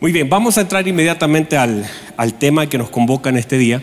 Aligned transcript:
Muy 0.00 0.12
bien, 0.12 0.28
vamos 0.28 0.56
a 0.56 0.60
entrar 0.60 0.86
inmediatamente 0.86 1.56
al, 1.56 1.84
tema 2.38 2.68
que 2.68 2.78
nos 2.78 2.88
convoca 2.88 3.30
en 3.30 3.36
este 3.36 3.58
día. 3.58 3.82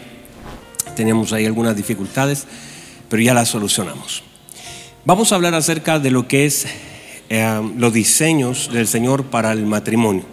Tenemos 0.95 1.33
ahí 1.33 1.45
algunas 1.45 1.75
dificultades, 1.75 2.47
pero 3.09 3.21
ya 3.21 3.33
las 3.33 3.49
solucionamos. 3.49 4.23
Vamos 5.03 5.33
a 5.33 5.35
hablar 5.35 5.53
acerca 5.55 5.99
de 5.99 6.11
lo 6.11 6.25
que 6.25 6.45
es 6.45 6.67
eh, 7.27 7.61
los 7.75 7.91
diseños 7.91 8.71
del 8.71 8.87
Señor 8.87 9.25
para 9.25 9.51
el 9.51 9.65
matrimonio. 9.65 10.23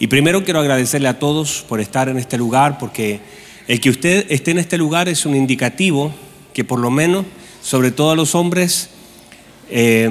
Y 0.00 0.08
primero 0.08 0.42
quiero 0.42 0.58
agradecerle 0.58 1.06
a 1.06 1.20
todos 1.20 1.64
por 1.68 1.78
estar 1.78 2.08
en 2.08 2.18
este 2.18 2.36
lugar, 2.36 2.78
porque 2.78 3.20
el 3.68 3.80
que 3.80 3.90
usted 3.90 4.26
esté 4.30 4.50
en 4.50 4.58
este 4.58 4.78
lugar 4.78 5.08
es 5.08 5.24
un 5.26 5.36
indicativo 5.36 6.12
que 6.52 6.64
por 6.64 6.80
lo 6.80 6.90
menos, 6.90 7.24
sobre 7.62 7.92
todo 7.92 8.10
a 8.10 8.16
los 8.16 8.34
hombres, 8.34 8.90
eh, 9.70 10.10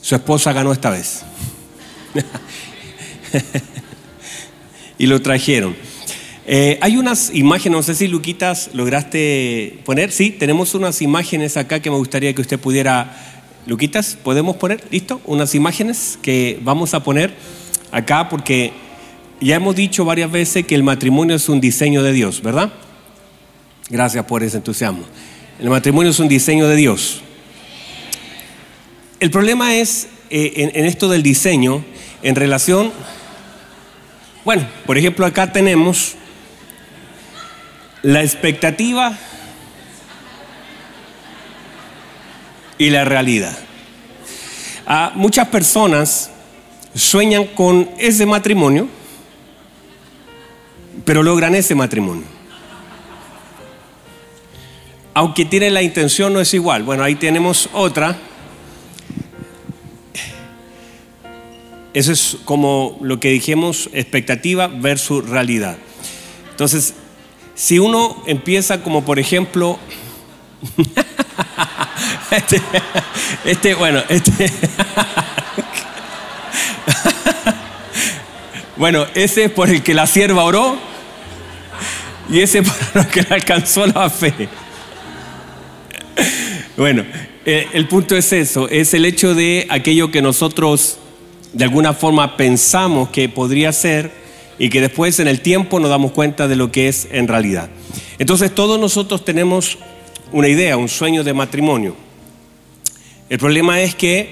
su 0.00 0.14
esposa 0.14 0.52
ganó 0.52 0.70
esta 0.70 0.90
vez. 0.90 1.24
y 4.98 5.06
lo 5.06 5.20
trajeron. 5.22 5.74
Eh, 6.48 6.78
hay 6.80 6.96
unas 6.96 7.34
imágenes, 7.34 7.76
no 7.76 7.82
sé 7.82 7.94
si 7.96 8.06
Luquitas 8.06 8.70
lograste 8.72 9.80
poner, 9.84 10.12
sí, 10.12 10.30
tenemos 10.30 10.74
unas 10.74 11.02
imágenes 11.02 11.56
acá 11.56 11.80
que 11.80 11.90
me 11.90 11.96
gustaría 11.96 12.32
que 12.34 12.40
usted 12.40 12.60
pudiera, 12.60 13.42
Luquitas, 13.66 14.16
¿podemos 14.22 14.56
poner? 14.56 14.84
¿Listo? 14.90 15.20
Unas 15.24 15.56
imágenes 15.56 16.18
que 16.22 16.60
vamos 16.62 16.94
a 16.94 17.02
poner 17.02 17.34
acá 17.90 18.28
porque 18.28 18.72
ya 19.40 19.56
hemos 19.56 19.74
dicho 19.74 20.04
varias 20.04 20.30
veces 20.30 20.64
que 20.66 20.76
el 20.76 20.84
matrimonio 20.84 21.34
es 21.34 21.48
un 21.48 21.60
diseño 21.60 22.04
de 22.04 22.12
Dios, 22.12 22.40
¿verdad? 22.42 22.72
Gracias 23.90 24.24
por 24.24 24.44
ese 24.44 24.58
entusiasmo. 24.58 25.02
El 25.58 25.70
matrimonio 25.70 26.10
es 26.10 26.20
un 26.20 26.28
diseño 26.28 26.68
de 26.68 26.76
Dios. 26.76 27.22
El 29.18 29.30
problema 29.30 29.74
es 29.74 30.06
eh, 30.30 30.70
en 30.74 30.84
esto 30.84 31.08
del 31.08 31.24
diseño 31.24 31.84
en 32.22 32.34
relación 32.36 32.92
bueno, 34.46 34.64
por 34.86 34.96
ejemplo, 34.96 35.26
acá 35.26 35.50
tenemos 35.50 36.14
la 38.02 38.22
expectativa 38.22 39.18
y 42.78 42.90
la 42.90 43.04
realidad. 43.04 43.58
A 44.86 45.10
muchas 45.16 45.48
personas 45.48 46.30
sueñan 46.94 47.46
con 47.46 47.90
ese 47.98 48.24
matrimonio, 48.24 48.88
pero 51.04 51.24
logran 51.24 51.56
ese 51.56 51.74
matrimonio. 51.74 52.26
Aunque 55.12 55.44
tienen 55.44 55.74
la 55.74 55.82
intención, 55.82 56.32
no 56.32 56.40
es 56.40 56.54
igual. 56.54 56.84
Bueno, 56.84 57.02
ahí 57.02 57.16
tenemos 57.16 57.68
otra 57.72 58.16
Eso 61.96 62.12
es 62.12 62.36
como 62.44 62.98
lo 63.00 63.18
que 63.20 63.30
dijimos, 63.30 63.88
expectativa 63.94 64.66
versus 64.66 65.26
realidad. 65.26 65.78
Entonces, 66.50 66.92
si 67.54 67.78
uno 67.78 68.22
empieza 68.26 68.82
como 68.82 69.02
por 69.02 69.18
ejemplo, 69.18 69.78
este, 72.30 72.60
este, 73.46 73.72
bueno, 73.72 74.02
este, 74.10 74.30
bueno, 78.76 79.06
ese 79.14 79.44
es 79.44 79.50
por 79.52 79.70
el 79.70 79.82
que 79.82 79.94
la 79.94 80.06
sierva 80.06 80.44
oró 80.44 80.76
y 82.28 82.40
ese 82.40 82.62
por 82.62 82.76
el 82.94 83.06
que 83.06 83.20
alcanzó 83.32 83.86
la 83.86 84.10
fe. 84.10 84.50
Bueno, 86.76 87.06
eh, 87.46 87.68
el 87.72 87.88
punto 87.88 88.14
es 88.18 88.34
eso, 88.34 88.68
es 88.68 88.92
el 88.92 89.06
hecho 89.06 89.34
de 89.34 89.66
aquello 89.70 90.10
que 90.10 90.20
nosotros 90.20 90.98
de 91.56 91.64
alguna 91.64 91.94
forma 91.94 92.36
pensamos 92.36 93.08
que 93.08 93.30
podría 93.30 93.72
ser 93.72 94.10
y 94.58 94.68
que 94.68 94.82
después 94.82 95.18
en 95.20 95.26
el 95.26 95.40
tiempo 95.40 95.80
nos 95.80 95.88
damos 95.88 96.12
cuenta 96.12 96.48
de 96.48 96.56
lo 96.56 96.70
que 96.70 96.88
es 96.88 97.08
en 97.10 97.28
realidad. 97.28 97.70
Entonces 98.18 98.54
todos 98.54 98.78
nosotros 98.78 99.24
tenemos 99.24 99.78
una 100.32 100.48
idea, 100.48 100.76
un 100.76 100.90
sueño 100.90 101.24
de 101.24 101.32
matrimonio. 101.32 101.96
El 103.30 103.38
problema 103.38 103.80
es 103.80 103.94
que 103.94 104.28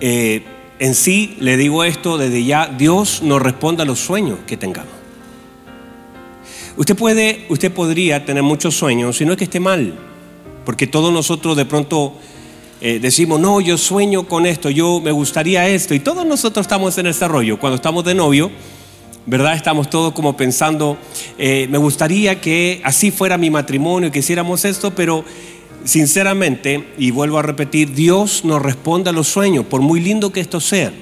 eh, 0.00 0.42
en 0.80 0.96
sí, 0.96 1.36
le 1.38 1.56
digo 1.56 1.84
esto 1.84 2.18
desde 2.18 2.42
ya, 2.42 2.66
Dios 2.66 3.22
nos 3.22 3.40
responde 3.40 3.84
a 3.84 3.86
los 3.86 4.00
sueños 4.00 4.40
que 4.44 4.56
tengamos. 4.56 4.92
Usted 6.76 6.96
puede, 6.96 7.46
usted 7.48 7.70
podría 7.70 8.24
tener 8.24 8.42
muchos 8.42 8.74
sueños, 8.74 9.16
si 9.16 9.24
no 9.24 9.32
es 9.32 9.38
que 9.38 9.44
esté 9.44 9.60
mal, 9.60 9.94
porque 10.64 10.88
todos 10.88 11.12
nosotros 11.12 11.56
de 11.56 11.64
pronto 11.64 12.14
eh, 12.80 12.98
decimos, 13.00 13.38
no, 13.40 13.60
yo 13.60 13.76
sueño 13.76 14.26
con 14.26 14.46
esto, 14.46 14.70
yo 14.70 15.00
me 15.00 15.12
gustaría 15.12 15.68
esto, 15.68 15.94
y 15.94 16.00
todos 16.00 16.24
nosotros 16.24 16.64
estamos 16.64 16.96
en 16.98 17.08
ese 17.08 17.28
rollo. 17.28 17.58
Cuando 17.58 17.76
estamos 17.76 18.04
de 18.04 18.14
novio, 18.14 18.50
¿verdad? 19.26 19.54
Estamos 19.54 19.90
todos 19.90 20.14
como 20.14 20.36
pensando, 20.36 20.96
eh, 21.38 21.66
me 21.70 21.78
gustaría 21.78 22.40
que 22.40 22.80
así 22.84 23.10
fuera 23.10 23.36
mi 23.36 23.50
matrimonio, 23.50 24.10
que 24.10 24.20
hiciéramos 24.20 24.64
esto, 24.64 24.94
pero 24.94 25.24
sinceramente, 25.84 26.88
y 26.98 27.10
vuelvo 27.10 27.38
a 27.38 27.42
repetir, 27.42 27.92
Dios 27.92 28.44
nos 28.44 28.62
responde 28.62 29.10
a 29.10 29.12
los 29.12 29.28
sueños, 29.28 29.66
por 29.66 29.82
muy 29.82 30.00
lindo 30.00 30.32
que 30.32 30.40
esto 30.40 30.60
sea. 30.60 30.92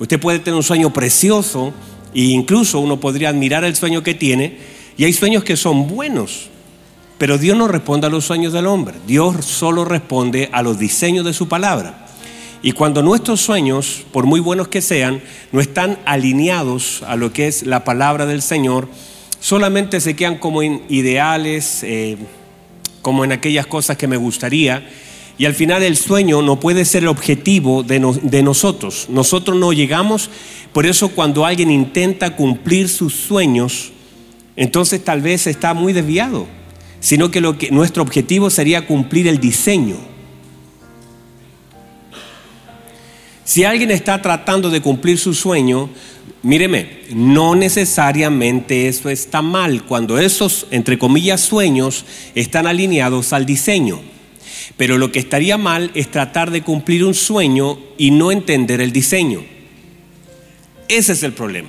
Usted 0.00 0.18
puede 0.18 0.40
tener 0.40 0.56
un 0.56 0.62
sueño 0.62 0.92
precioso 0.92 1.72
e 2.14 2.22
incluso 2.22 2.80
uno 2.80 2.98
podría 2.98 3.28
admirar 3.28 3.64
el 3.64 3.76
sueño 3.76 4.02
que 4.02 4.14
tiene, 4.14 4.58
y 4.96 5.04
hay 5.04 5.12
sueños 5.12 5.44
que 5.44 5.56
son 5.56 5.86
buenos, 5.86 6.50
pero 7.22 7.38
Dios 7.38 7.56
no 7.56 7.68
responde 7.68 8.08
a 8.08 8.10
los 8.10 8.24
sueños 8.24 8.52
del 8.52 8.66
hombre, 8.66 8.96
Dios 9.06 9.44
solo 9.44 9.84
responde 9.84 10.48
a 10.50 10.60
los 10.60 10.76
diseños 10.76 11.24
de 11.24 11.32
su 11.32 11.46
palabra. 11.46 12.04
Y 12.64 12.72
cuando 12.72 13.00
nuestros 13.00 13.40
sueños, 13.40 14.02
por 14.10 14.26
muy 14.26 14.40
buenos 14.40 14.66
que 14.66 14.82
sean, 14.82 15.22
no 15.52 15.60
están 15.60 16.00
alineados 16.04 17.04
a 17.06 17.14
lo 17.14 17.32
que 17.32 17.46
es 17.46 17.62
la 17.64 17.84
palabra 17.84 18.26
del 18.26 18.42
Señor, 18.42 18.88
solamente 19.38 20.00
se 20.00 20.16
quedan 20.16 20.38
como 20.38 20.64
en 20.64 20.82
ideales, 20.88 21.84
eh, 21.84 22.16
como 23.02 23.22
en 23.22 23.30
aquellas 23.30 23.68
cosas 23.68 23.96
que 23.96 24.08
me 24.08 24.16
gustaría, 24.16 24.84
y 25.38 25.44
al 25.44 25.54
final 25.54 25.84
el 25.84 25.96
sueño 25.96 26.42
no 26.42 26.58
puede 26.58 26.84
ser 26.84 27.04
el 27.04 27.08
objetivo 27.08 27.84
de, 27.84 28.00
de, 28.20 28.42
nosotros. 28.42 29.06
Nosotros 29.08 29.56
no 29.56 29.72
llegamos, 29.72 30.28
por 30.72 30.86
eso 30.86 31.10
cuando 31.10 31.46
alguien 31.46 31.70
intenta 31.70 32.34
cumplir 32.34 32.88
sus 32.88 33.14
sueños, 33.14 33.92
entonces 34.56 35.04
tal 35.04 35.20
vez 35.20 35.46
está 35.46 35.72
muy 35.72 35.92
desviado 35.92 36.61
sino 37.02 37.32
que, 37.32 37.40
lo 37.40 37.58
que 37.58 37.70
nuestro 37.72 38.02
objetivo 38.02 38.48
sería 38.48 38.86
cumplir 38.86 39.26
el 39.26 39.40
diseño. 39.40 39.96
Si 43.44 43.64
alguien 43.64 43.90
está 43.90 44.22
tratando 44.22 44.70
de 44.70 44.80
cumplir 44.80 45.18
su 45.18 45.34
sueño, 45.34 45.90
míreme, 46.42 47.00
no 47.10 47.56
necesariamente 47.56 48.86
eso 48.86 49.10
está 49.10 49.42
mal 49.42 49.84
cuando 49.84 50.16
esos, 50.16 50.68
entre 50.70 50.96
comillas, 50.96 51.40
sueños 51.40 52.06
están 52.36 52.68
alineados 52.68 53.32
al 53.32 53.46
diseño. 53.46 54.00
Pero 54.76 54.96
lo 54.96 55.10
que 55.10 55.18
estaría 55.18 55.58
mal 55.58 55.90
es 55.94 56.08
tratar 56.08 56.52
de 56.52 56.62
cumplir 56.62 57.04
un 57.04 57.14
sueño 57.14 57.80
y 57.98 58.12
no 58.12 58.30
entender 58.30 58.80
el 58.80 58.92
diseño. 58.92 59.42
Ese 60.86 61.12
es 61.14 61.22
el 61.24 61.32
problema. 61.32 61.68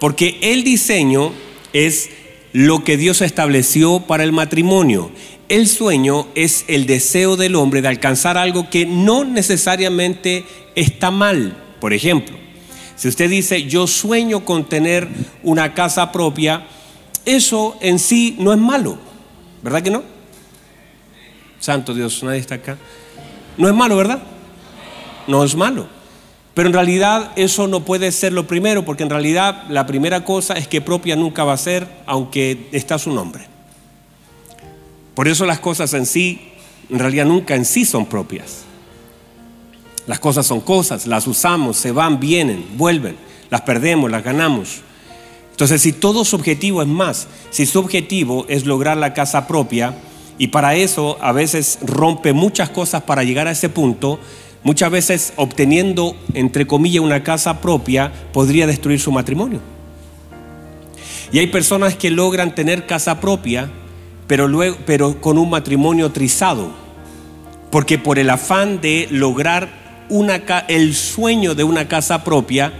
Porque 0.00 0.38
el 0.42 0.64
diseño 0.64 1.32
es 1.72 2.10
lo 2.56 2.84
que 2.84 2.96
Dios 2.96 3.20
estableció 3.20 4.00
para 4.00 4.24
el 4.24 4.32
matrimonio. 4.32 5.10
El 5.50 5.68
sueño 5.68 6.26
es 6.34 6.64
el 6.68 6.86
deseo 6.86 7.36
del 7.36 7.54
hombre 7.54 7.82
de 7.82 7.88
alcanzar 7.88 8.38
algo 8.38 8.70
que 8.70 8.86
no 8.86 9.26
necesariamente 9.26 10.46
está 10.74 11.10
mal. 11.10 11.54
Por 11.82 11.92
ejemplo, 11.92 12.34
si 12.96 13.08
usted 13.08 13.28
dice, 13.28 13.64
yo 13.64 13.86
sueño 13.86 14.46
con 14.46 14.64
tener 14.64 15.06
una 15.42 15.74
casa 15.74 16.10
propia, 16.12 16.66
eso 17.26 17.76
en 17.82 17.98
sí 17.98 18.36
no 18.38 18.54
es 18.54 18.58
malo, 18.58 18.96
¿verdad 19.62 19.82
que 19.82 19.90
no? 19.90 20.02
Santo 21.60 21.92
Dios, 21.92 22.22
nadie 22.22 22.38
está 22.38 22.54
acá. 22.54 22.78
No 23.58 23.68
es 23.68 23.74
malo, 23.74 23.98
¿verdad? 23.98 24.22
No 25.26 25.44
es 25.44 25.54
malo. 25.54 25.88
Pero 26.56 26.68
en 26.68 26.72
realidad 26.72 27.32
eso 27.36 27.68
no 27.68 27.84
puede 27.84 28.10
ser 28.12 28.32
lo 28.32 28.46
primero, 28.46 28.82
porque 28.82 29.02
en 29.02 29.10
realidad 29.10 29.64
la 29.68 29.84
primera 29.84 30.24
cosa 30.24 30.54
es 30.54 30.66
que 30.66 30.80
propia 30.80 31.14
nunca 31.14 31.44
va 31.44 31.52
a 31.52 31.58
ser, 31.58 31.86
aunque 32.06 32.70
está 32.72 32.98
su 32.98 33.12
nombre. 33.12 33.46
Por 35.14 35.28
eso 35.28 35.44
las 35.44 35.58
cosas 35.58 35.92
en 35.92 36.06
sí, 36.06 36.52
en 36.88 36.98
realidad 36.98 37.26
nunca 37.26 37.56
en 37.56 37.66
sí 37.66 37.84
son 37.84 38.06
propias. 38.06 38.62
Las 40.06 40.18
cosas 40.18 40.46
son 40.46 40.62
cosas, 40.62 41.06
las 41.06 41.26
usamos, 41.26 41.76
se 41.76 41.92
van, 41.92 42.18
vienen, 42.20 42.64
vuelven, 42.78 43.16
las 43.50 43.60
perdemos, 43.60 44.10
las 44.10 44.24
ganamos. 44.24 44.80
Entonces, 45.50 45.82
si 45.82 45.92
todo 45.92 46.24
su 46.24 46.36
objetivo 46.36 46.80
es 46.80 46.88
más, 46.88 47.28
si 47.50 47.66
su 47.66 47.80
objetivo 47.80 48.46
es 48.48 48.64
lograr 48.64 48.96
la 48.96 49.12
casa 49.12 49.46
propia, 49.46 49.94
y 50.38 50.46
para 50.48 50.74
eso 50.74 51.18
a 51.20 51.32
veces 51.32 51.78
rompe 51.82 52.32
muchas 52.32 52.70
cosas 52.70 53.02
para 53.02 53.24
llegar 53.24 53.46
a 53.46 53.50
ese 53.50 53.68
punto, 53.68 54.18
Muchas 54.66 54.90
veces 54.90 55.32
obteniendo, 55.36 56.16
entre 56.34 56.66
comillas, 56.66 57.04
una 57.04 57.22
casa 57.22 57.60
propia, 57.60 58.10
podría 58.32 58.66
destruir 58.66 58.98
su 58.98 59.12
matrimonio. 59.12 59.60
Y 61.30 61.38
hay 61.38 61.46
personas 61.46 61.94
que 61.94 62.10
logran 62.10 62.52
tener 62.52 62.84
casa 62.84 63.20
propia, 63.20 63.70
pero, 64.26 64.48
luego, 64.48 64.76
pero 64.84 65.20
con 65.20 65.38
un 65.38 65.50
matrimonio 65.50 66.10
trizado. 66.10 66.72
Porque 67.70 67.96
por 67.96 68.18
el 68.18 68.28
afán 68.28 68.80
de 68.80 69.06
lograr 69.12 69.68
una, 70.08 70.34
el 70.66 70.96
sueño 70.96 71.54
de 71.54 71.62
una 71.62 71.86
casa 71.86 72.24
propia, 72.24 72.72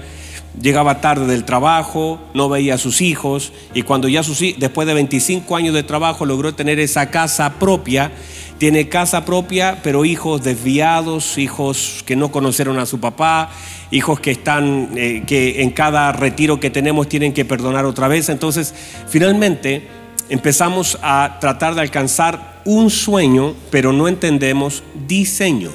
llegaba 0.60 1.00
tarde 1.00 1.26
del 1.26 1.44
trabajo, 1.44 2.18
no 2.34 2.48
veía 2.48 2.74
a 2.74 2.78
sus 2.78 3.00
hijos 3.00 3.52
y 3.74 3.82
cuando 3.82 4.08
ya 4.08 4.22
sus, 4.22 4.40
después 4.58 4.86
de 4.86 4.94
25 4.94 5.56
años 5.56 5.74
de 5.74 5.82
trabajo 5.82 6.24
logró 6.24 6.54
tener 6.54 6.78
esa 6.78 7.10
casa 7.10 7.54
propia, 7.58 8.12
tiene 8.58 8.88
casa 8.88 9.24
propia, 9.24 9.80
pero 9.82 10.04
hijos 10.04 10.42
desviados, 10.42 11.36
hijos 11.36 12.02
que 12.06 12.16
no 12.16 12.32
conocieron 12.32 12.78
a 12.78 12.86
su 12.86 13.00
papá, 13.00 13.50
hijos 13.90 14.18
que 14.20 14.30
están, 14.30 14.90
eh, 14.96 15.24
que 15.26 15.62
en 15.62 15.70
cada 15.70 16.12
retiro 16.12 16.58
que 16.58 16.70
tenemos 16.70 17.08
tienen 17.08 17.34
que 17.34 17.44
perdonar 17.44 17.84
otra 17.84 18.08
vez. 18.08 18.28
Entonces, 18.30 18.74
finalmente 19.08 19.86
empezamos 20.30 20.98
a 21.02 21.36
tratar 21.40 21.74
de 21.74 21.82
alcanzar 21.82 22.62
un 22.64 22.90
sueño, 22.90 23.54
pero 23.70 23.92
no 23.92 24.08
entendemos 24.08 24.82
diseño. 25.06 25.70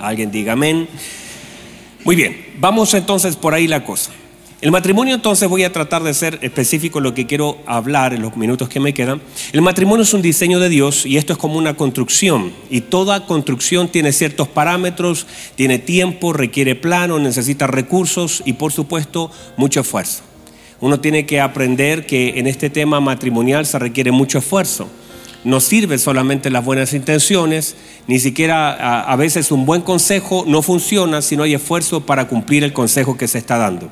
Alguien 0.00 0.30
diga 0.30 0.52
amén. 0.52 0.88
Muy 2.04 2.16
bien, 2.16 2.54
vamos 2.58 2.94
entonces 2.94 3.36
por 3.36 3.54
ahí 3.54 3.66
la 3.66 3.84
cosa. 3.84 4.10
El 4.60 4.72
matrimonio 4.72 5.14
entonces 5.14 5.48
voy 5.48 5.62
a 5.62 5.72
tratar 5.72 6.02
de 6.02 6.12
ser 6.12 6.38
específico 6.42 6.98
en 6.98 7.04
lo 7.04 7.14
que 7.14 7.26
quiero 7.26 7.58
hablar 7.64 8.12
en 8.12 8.22
los 8.22 8.36
minutos 8.36 8.68
que 8.68 8.80
me 8.80 8.92
quedan. 8.92 9.20
El 9.52 9.62
matrimonio 9.62 10.02
es 10.02 10.14
un 10.14 10.22
diseño 10.22 10.58
de 10.58 10.68
Dios 10.68 11.06
y 11.06 11.16
esto 11.16 11.32
es 11.32 11.38
como 11.38 11.58
una 11.58 11.74
construcción 11.74 12.52
y 12.68 12.80
toda 12.80 13.24
construcción 13.24 13.86
tiene 13.86 14.12
ciertos 14.12 14.48
parámetros, 14.48 15.28
tiene 15.54 15.78
tiempo, 15.78 16.32
requiere 16.32 16.74
plano, 16.74 17.20
necesita 17.20 17.68
recursos 17.68 18.42
y 18.44 18.54
por 18.54 18.72
supuesto 18.72 19.30
mucho 19.56 19.80
esfuerzo. 19.80 20.22
Uno 20.80 20.98
tiene 20.98 21.24
que 21.24 21.40
aprender 21.40 22.06
que 22.06 22.40
en 22.40 22.48
este 22.48 22.68
tema 22.68 22.98
matrimonial 22.98 23.64
se 23.64 23.78
requiere 23.78 24.10
mucho 24.10 24.38
esfuerzo 24.38 24.88
no 25.44 25.60
sirve 25.60 25.98
solamente 25.98 26.50
las 26.50 26.64
buenas 26.64 26.92
intenciones, 26.92 27.76
ni 28.06 28.18
siquiera 28.18 29.02
a, 29.02 29.16
veces 29.16 29.52
un 29.52 29.66
buen 29.66 29.82
consejo 29.82 30.44
no 30.46 30.62
funciona 30.62 31.22
si 31.22 31.36
no 31.36 31.42
hay 31.42 31.54
esfuerzo 31.54 32.04
para 32.04 32.26
cumplir 32.28 32.64
el 32.64 32.72
consejo 32.72 33.16
que 33.16 33.28
se 33.28 33.38
está 33.38 33.56
dando. 33.56 33.90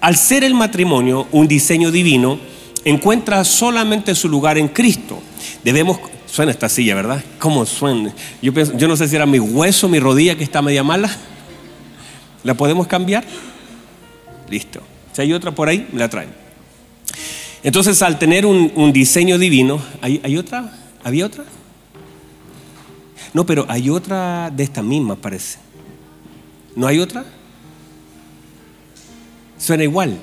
Al 0.00 0.16
ser 0.16 0.44
el 0.44 0.54
matrimonio 0.54 1.26
un 1.32 1.48
diseño 1.48 1.90
divino, 1.90 2.38
encuentra 2.84 3.44
solamente 3.44 4.14
su 4.14 4.28
lugar 4.28 4.58
en 4.58 4.68
Cristo. 4.68 5.20
Debemos, 5.64 5.98
suena 6.26 6.52
esta 6.52 6.68
silla, 6.68 6.94
¿verdad? 6.94 7.24
¿Cómo 7.38 7.66
suena? 7.66 8.14
Yo, 8.40 8.52
yo 8.52 8.88
no 8.88 8.96
sé 8.96 9.08
si 9.08 9.16
era 9.16 9.26
mi 9.26 9.40
hueso, 9.40 9.88
mi 9.88 9.98
rodilla 9.98 10.36
que 10.36 10.44
está 10.44 10.62
media 10.62 10.84
mala. 10.84 11.10
¿La 12.44 12.54
podemos 12.54 12.86
cambiar? 12.86 13.24
Listo. 14.48 14.80
Si 15.12 15.22
hay 15.22 15.32
otra 15.32 15.50
por 15.50 15.68
ahí, 15.68 15.88
me 15.92 15.98
la 15.98 16.08
traen. 16.08 16.47
Entonces, 17.62 18.00
al 18.02 18.18
tener 18.18 18.46
un, 18.46 18.92
diseño 18.92 19.38
divino, 19.38 19.82
¿hay, 20.00 20.36
otra? 20.36 20.72
¿Había 21.02 21.26
otra? 21.26 21.44
No, 23.34 23.44
pero 23.44 23.66
hay 23.68 23.90
otra 23.90 24.50
de 24.50 24.62
esta 24.62 24.82
misma, 24.82 25.16
parece. 25.16 25.58
¿No 26.76 26.86
hay 26.86 27.00
otra? 27.00 27.24
Suena 29.58 29.82
igual. 29.82 30.18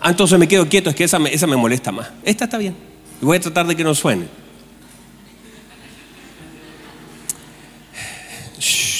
Ah, 0.00 0.10
entonces 0.10 0.38
me 0.38 0.48
quedo 0.48 0.68
quieto, 0.68 0.88
es 0.88 0.96
que 0.96 1.04
esa 1.04 1.18
me, 1.18 1.32
esa 1.32 1.46
me 1.46 1.56
molesta 1.56 1.92
más. 1.92 2.08
Esta 2.24 2.44
está 2.44 2.56
bien. 2.56 2.74
Voy 3.20 3.36
a 3.36 3.40
tratar 3.40 3.66
de 3.66 3.76
que 3.76 3.84
no 3.84 3.94
suene. 3.94 4.26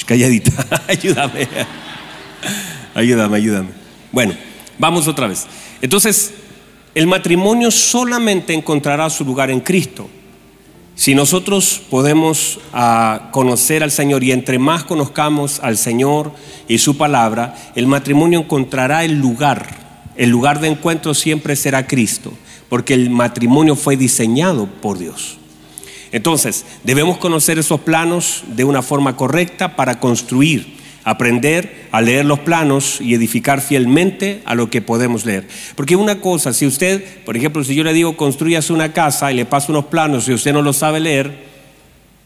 Calladita, 0.05 0.51
ayúdame. 0.87 1.47
Ayúdame, 2.93 3.37
ayúdame. 3.37 3.69
Bueno, 4.11 4.35
vamos 4.77 5.07
otra 5.07 5.27
vez. 5.27 5.47
Entonces, 5.81 6.33
el 6.93 7.07
matrimonio 7.07 7.71
solamente 7.71 8.53
encontrará 8.53 9.09
su 9.09 9.23
lugar 9.23 9.49
en 9.49 9.61
Cristo. 9.61 10.09
Si 10.95 11.15
nosotros 11.15 11.81
podemos 11.89 12.59
ah, 12.73 13.29
conocer 13.31 13.81
al 13.81 13.91
Señor 13.91 14.23
y 14.23 14.31
entre 14.31 14.59
más 14.59 14.83
conozcamos 14.83 15.59
al 15.61 15.77
Señor 15.77 16.31
y 16.67 16.77
su 16.79 16.97
palabra, 16.97 17.55
el 17.75 17.87
matrimonio 17.87 18.41
encontrará 18.41 19.03
el 19.03 19.19
lugar. 19.19 20.11
El 20.15 20.29
lugar 20.29 20.59
de 20.59 20.67
encuentro 20.67 21.13
siempre 21.13 21.55
será 21.55 21.87
Cristo, 21.87 22.33
porque 22.69 22.93
el 22.93 23.09
matrimonio 23.09 23.75
fue 23.75 23.95
diseñado 23.95 24.67
por 24.67 24.97
Dios. 24.97 25.37
Entonces, 26.11 26.65
debemos 26.83 27.17
conocer 27.17 27.57
esos 27.57 27.79
planos 27.79 28.43
de 28.47 28.65
una 28.65 28.81
forma 28.81 29.15
correcta 29.15 29.77
para 29.77 29.99
construir 29.99 30.80
aprender 31.03 31.87
a 31.91 32.01
leer 32.01 32.25
los 32.25 32.39
planos 32.39 33.01
y 33.01 33.13
edificar 33.13 33.61
fielmente 33.61 34.41
a 34.45 34.55
lo 34.55 34.69
que 34.69 34.81
podemos 34.81 35.25
leer. 35.25 35.47
Porque 35.75 35.95
una 35.95 36.21
cosa, 36.21 36.53
si 36.53 36.65
usted, 36.65 37.23
por 37.25 37.35
ejemplo, 37.35 37.63
si 37.63 37.75
yo 37.75 37.83
le 37.83 37.93
digo 37.93 38.17
construyase 38.17 38.73
una 38.73 38.93
casa 38.93 39.31
y 39.31 39.35
le 39.35 39.45
paso 39.45 39.71
unos 39.71 39.85
planos 39.85 40.27
y 40.27 40.33
usted 40.33 40.53
no 40.53 40.61
lo 40.61 40.73
sabe 40.73 40.99
leer, 40.99 41.51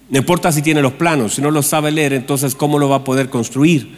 no 0.09 0.17
importa 0.17 0.51
si 0.51 0.61
tiene 0.61 0.81
los 0.81 0.93
planos, 0.93 1.35
si 1.35 1.41
no 1.41 1.51
lo 1.51 1.63
sabe 1.63 1.91
leer, 1.91 2.13
entonces 2.13 2.53
¿cómo 2.53 2.77
lo 2.77 2.89
va 2.89 2.97
a 2.97 3.03
poder 3.03 3.29
construir? 3.29 3.97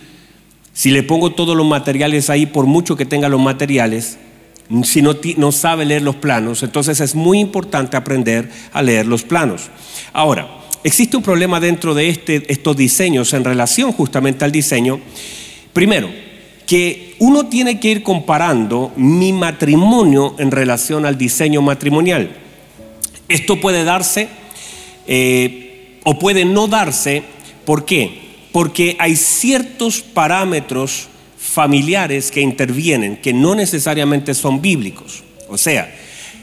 Si 0.73 0.91
le 0.91 1.03
pongo 1.03 1.31
todos 1.31 1.57
los 1.57 1.65
materiales 1.65 2.29
ahí, 2.29 2.45
por 2.45 2.65
mucho 2.65 2.95
que 2.95 3.05
tenga 3.05 3.29
los 3.29 3.41
materiales, 3.41 4.17
si 4.83 5.01
no, 5.01 5.15
no 5.37 5.51
sabe 5.51 5.85
leer 5.85 6.03
los 6.03 6.15
planos, 6.15 6.61
entonces 6.61 6.99
es 6.99 7.15
muy 7.15 7.39
importante 7.39 7.97
aprender 7.97 8.51
a 8.73 8.83
leer 8.83 9.07
los 9.07 9.23
planos. 9.23 9.69
Ahora, 10.13 10.47
existe 10.87 11.17
un 11.17 11.23
problema 11.23 11.59
dentro 11.59 11.93
de 11.93 12.07
este, 12.07 12.43
estos 12.51 12.77
diseños 12.77 13.33
en 13.33 13.43
relación 13.43 13.91
justamente 13.91 14.45
al 14.45 14.53
diseño. 14.53 14.99
Primero, 15.73 16.09
que 16.65 17.15
uno 17.19 17.47
tiene 17.47 17.79
que 17.79 17.89
ir 17.89 18.03
comparando 18.03 18.93
mi 18.95 19.33
matrimonio 19.33 20.35
en 20.39 20.49
relación 20.49 21.05
al 21.05 21.17
diseño 21.17 21.61
matrimonial. 21.61 22.29
Esto 23.27 23.59
puede 23.59 23.83
darse 23.83 24.29
eh, 25.07 25.99
o 26.05 26.17
puede 26.17 26.45
no 26.45 26.67
darse. 26.67 27.23
¿Por 27.65 27.83
qué? 27.83 28.19
Porque 28.53 28.95
hay 28.97 29.17
ciertos 29.17 30.01
parámetros 30.01 31.09
familiares 31.37 32.31
que 32.31 32.41
intervienen 32.41 33.17
que 33.17 33.33
no 33.33 33.55
necesariamente 33.55 34.33
son 34.33 34.61
bíblicos. 34.61 35.23
O 35.49 35.57
sea, 35.57 35.93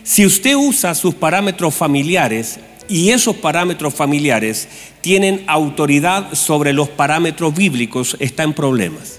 si 0.03 0.27
usted 0.27 0.55
usa 0.55 0.95
sus 0.95 1.15
parámetros 1.15 1.75
familiares 1.75 2.59
y 2.89 3.11
esos 3.11 3.37
parámetros 3.37 3.95
familiares 3.95 4.69
tienen 5.01 5.45
autoridad 5.47 6.35
sobre 6.35 6.73
los 6.73 6.89
parámetros 6.89 7.55
bíblicos, 7.55 8.17
está 8.21 8.43
en 8.43 8.53
problemas. 8.53 9.19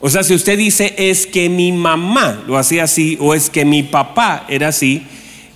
O 0.00 0.08
sea, 0.08 0.22
si 0.22 0.34
usted 0.34 0.56
dice 0.56 0.94
es 0.96 1.26
que 1.26 1.48
mi 1.48 1.72
mamá 1.72 2.42
lo 2.46 2.56
hacía 2.56 2.84
así 2.84 3.18
o 3.20 3.34
es 3.34 3.50
que 3.50 3.64
mi 3.64 3.82
papá 3.82 4.46
era 4.48 4.68
así 4.68 5.02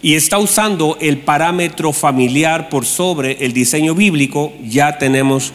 y 0.02 0.14
está 0.14 0.38
usando 0.38 0.98
el 1.00 1.18
parámetro 1.18 1.92
familiar 1.92 2.68
por 2.68 2.84
sobre 2.84 3.44
el 3.44 3.54
diseño 3.54 3.94
bíblico, 3.94 4.52
ya 4.62 4.98
tenemos 4.98 5.52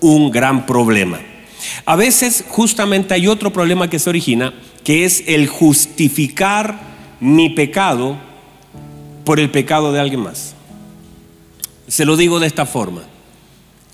un 0.00 0.30
gran 0.30 0.66
problema. 0.66 1.20
A 1.86 1.96
veces 1.96 2.44
justamente 2.48 3.14
hay 3.14 3.28
otro 3.28 3.50
problema 3.50 3.88
que 3.88 3.98
se 3.98 4.10
origina, 4.10 4.52
que 4.84 5.04
es 5.04 5.24
el 5.26 5.48
justificar 5.48 6.80
mi 7.18 7.48
pecado 7.48 8.18
por 9.24 9.40
el 9.40 9.50
pecado 9.50 9.92
de 9.92 10.00
alguien 10.00 10.20
más. 10.20 10.54
Se 11.92 12.06
lo 12.06 12.16
digo 12.16 12.40
de 12.40 12.46
esta 12.46 12.64
forma. 12.64 13.02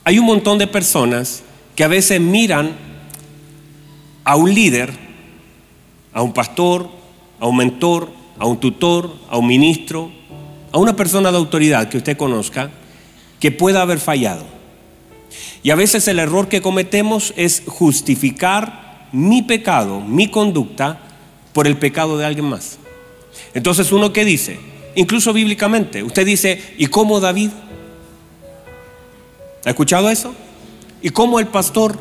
Hay 0.04 0.20
un 0.20 0.24
montón 0.24 0.56
de 0.56 0.68
personas 0.68 1.42
que 1.74 1.82
a 1.82 1.88
veces 1.88 2.20
miran 2.20 2.76
a 4.22 4.36
un 4.36 4.54
líder, 4.54 4.92
a 6.12 6.22
un 6.22 6.32
pastor, 6.32 6.88
a 7.40 7.48
un 7.48 7.56
mentor, 7.56 8.08
a 8.38 8.46
un 8.46 8.60
tutor, 8.60 9.12
a 9.28 9.36
un 9.36 9.48
ministro, 9.48 10.12
a 10.70 10.78
una 10.78 10.94
persona 10.94 11.32
de 11.32 11.38
autoridad 11.38 11.88
que 11.88 11.96
usted 11.96 12.16
conozca, 12.16 12.70
que 13.40 13.50
pueda 13.50 13.82
haber 13.82 13.98
fallado. 13.98 14.46
Y 15.64 15.70
a 15.70 15.74
veces 15.74 16.06
el 16.06 16.20
error 16.20 16.46
que 16.46 16.62
cometemos 16.62 17.34
es 17.36 17.64
justificar 17.66 19.08
mi 19.10 19.42
pecado, 19.42 20.00
mi 20.00 20.30
conducta, 20.30 21.00
por 21.52 21.66
el 21.66 21.76
pecado 21.76 22.16
de 22.16 22.26
alguien 22.26 22.46
más. 22.46 22.78
Entonces 23.54 23.90
uno 23.90 24.12
que 24.12 24.24
dice, 24.24 24.60
incluso 24.94 25.32
bíblicamente, 25.32 26.04
usted 26.04 26.24
dice, 26.24 26.62
¿y 26.78 26.86
cómo 26.86 27.18
David? 27.18 27.50
¿Ha 29.64 29.70
escuchado 29.70 30.08
eso? 30.10 30.34
¿Y 31.02 31.10
cómo 31.10 31.38
el 31.38 31.46
pastor? 31.46 31.98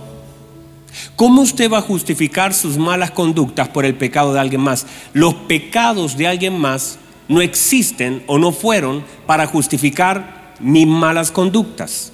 ¿Cómo 1.16 1.42
usted 1.42 1.72
va 1.72 1.80
a 1.80 1.82
justificar 1.82 2.54
sus 2.54 2.78
malas 2.78 3.12
conductas 3.12 3.68
por 3.70 3.86
el 3.86 3.96
pecado 3.96 4.34
de 4.34 4.40
alguien 4.40 4.62
más? 4.62 4.86
Los 5.14 5.34
pecados 5.34 6.18
de 6.18 6.28
alguien 6.28 6.58
más 6.58 6.98
no 7.28 7.42
existen 7.42 8.24
o 8.28 8.38
no 8.38 8.52
fueron 8.52 9.04
para 9.26 9.46
justificar 9.48 10.56
mis 10.60 10.88
malas 10.88 11.32
conductas. 11.32 12.12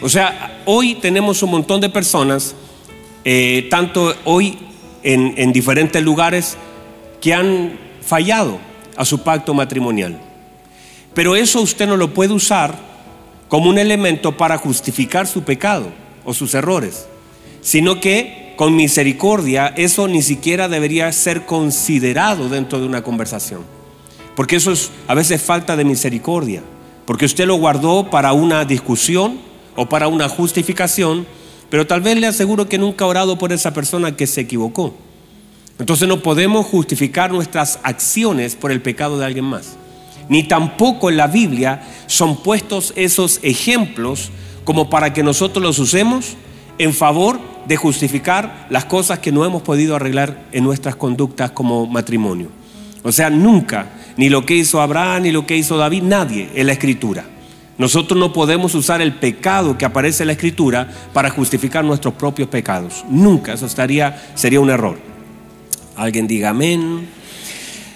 O 0.00 0.08
sea, 0.08 0.62
hoy 0.64 0.96
tenemos 0.96 1.42
un 1.42 1.50
montón 1.50 1.80
de 1.80 1.88
personas, 1.88 2.54
eh, 3.24 3.68
tanto 3.70 4.14
hoy 4.24 4.58
en, 5.02 5.34
en 5.36 5.52
diferentes 5.52 6.02
lugares, 6.02 6.56
que 7.20 7.34
han 7.34 7.78
fallado 8.00 8.58
a 8.96 9.04
su 9.04 9.22
pacto 9.22 9.54
matrimonial. 9.54 10.31
Pero 11.14 11.36
eso 11.36 11.60
usted 11.60 11.86
no 11.86 11.96
lo 11.96 12.14
puede 12.14 12.32
usar 12.32 12.78
como 13.48 13.68
un 13.68 13.78
elemento 13.78 14.36
para 14.36 14.56
justificar 14.56 15.26
su 15.26 15.42
pecado 15.42 15.88
o 16.24 16.32
sus 16.32 16.54
errores, 16.54 17.06
sino 17.60 18.00
que 18.00 18.54
con 18.56 18.74
misericordia 18.76 19.74
eso 19.76 20.08
ni 20.08 20.22
siquiera 20.22 20.68
debería 20.68 21.12
ser 21.12 21.44
considerado 21.44 22.48
dentro 22.48 22.80
de 22.80 22.86
una 22.86 23.02
conversación. 23.02 23.62
Porque 24.34 24.56
eso 24.56 24.72
es 24.72 24.90
a 25.06 25.14
veces 25.14 25.42
falta 25.42 25.76
de 25.76 25.84
misericordia, 25.84 26.62
porque 27.04 27.26
usted 27.26 27.46
lo 27.46 27.56
guardó 27.56 28.08
para 28.08 28.32
una 28.32 28.64
discusión 28.64 29.38
o 29.76 29.86
para 29.86 30.08
una 30.08 30.28
justificación, 30.28 31.26
pero 31.68 31.86
tal 31.86 32.00
vez 32.00 32.16
le 32.18 32.26
aseguro 32.26 32.68
que 32.68 32.78
nunca 32.78 33.04
ha 33.04 33.08
orado 33.08 33.38
por 33.38 33.52
esa 33.52 33.74
persona 33.74 34.16
que 34.16 34.26
se 34.26 34.42
equivocó. 34.42 34.94
Entonces 35.78 36.08
no 36.08 36.22
podemos 36.22 36.66
justificar 36.66 37.32
nuestras 37.32 37.80
acciones 37.82 38.54
por 38.56 38.70
el 38.72 38.80
pecado 38.80 39.18
de 39.18 39.26
alguien 39.26 39.44
más. 39.44 39.76
Ni 40.28 40.44
tampoco 40.44 41.10
en 41.10 41.16
la 41.16 41.26
Biblia 41.26 41.82
son 42.06 42.42
puestos 42.42 42.92
esos 42.96 43.40
ejemplos 43.42 44.30
como 44.64 44.88
para 44.88 45.12
que 45.12 45.22
nosotros 45.22 45.62
los 45.62 45.78
usemos 45.78 46.36
en 46.78 46.94
favor 46.94 47.40
de 47.66 47.76
justificar 47.76 48.66
las 48.70 48.84
cosas 48.84 49.18
que 49.18 49.32
no 49.32 49.44
hemos 49.44 49.62
podido 49.62 49.96
arreglar 49.96 50.46
en 50.52 50.64
nuestras 50.64 50.96
conductas 50.96 51.50
como 51.50 51.86
matrimonio. 51.86 52.48
O 53.02 53.12
sea, 53.12 53.30
nunca, 53.30 53.86
ni 54.16 54.28
lo 54.28 54.46
que 54.46 54.56
hizo 54.56 54.80
Abraham, 54.80 55.22
ni 55.22 55.32
lo 55.32 55.46
que 55.46 55.56
hizo 55.56 55.76
David, 55.76 56.02
nadie 56.02 56.50
en 56.54 56.66
la 56.66 56.72
escritura. 56.72 57.24
Nosotros 57.78 58.18
no 58.18 58.32
podemos 58.32 58.74
usar 58.74 59.00
el 59.00 59.14
pecado 59.14 59.76
que 59.76 59.84
aparece 59.84 60.22
en 60.22 60.28
la 60.28 60.34
escritura 60.34 60.88
para 61.12 61.30
justificar 61.30 61.84
nuestros 61.84 62.14
propios 62.14 62.48
pecados. 62.48 63.04
Nunca, 63.08 63.54
eso 63.54 63.66
estaría, 63.66 64.22
sería 64.34 64.60
un 64.60 64.70
error. 64.70 64.98
Alguien 65.96 66.26
diga 66.26 66.50
amén. 66.50 67.08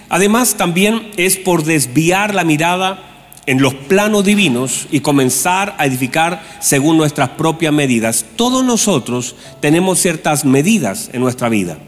Además, 0.08 0.54
también 0.56 1.10
es 1.16 1.36
por 1.36 1.64
desviar 1.64 2.34
la 2.34 2.44
mirada 2.44 3.02
en 3.46 3.62
los 3.62 3.74
planos 3.74 4.24
divinos 4.24 4.86
y 4.90 5.00
comenzar 5.00 5.74
a 5.78 5.86
edificar 5.86 6.42
según 6.60 6.96
nuestras 6.96 7.30
propias 7.30 7.72
medidas. 7.72 8.24
Todos 8.36 8.64
nosotros 8.64 9.36
tenemos 9.60 10.00
ciertas 10.00 10.44
medidas 10.44 11.10
en 11.12 11.20
nuestra 11.20 11.48
vida. 11.48 11.78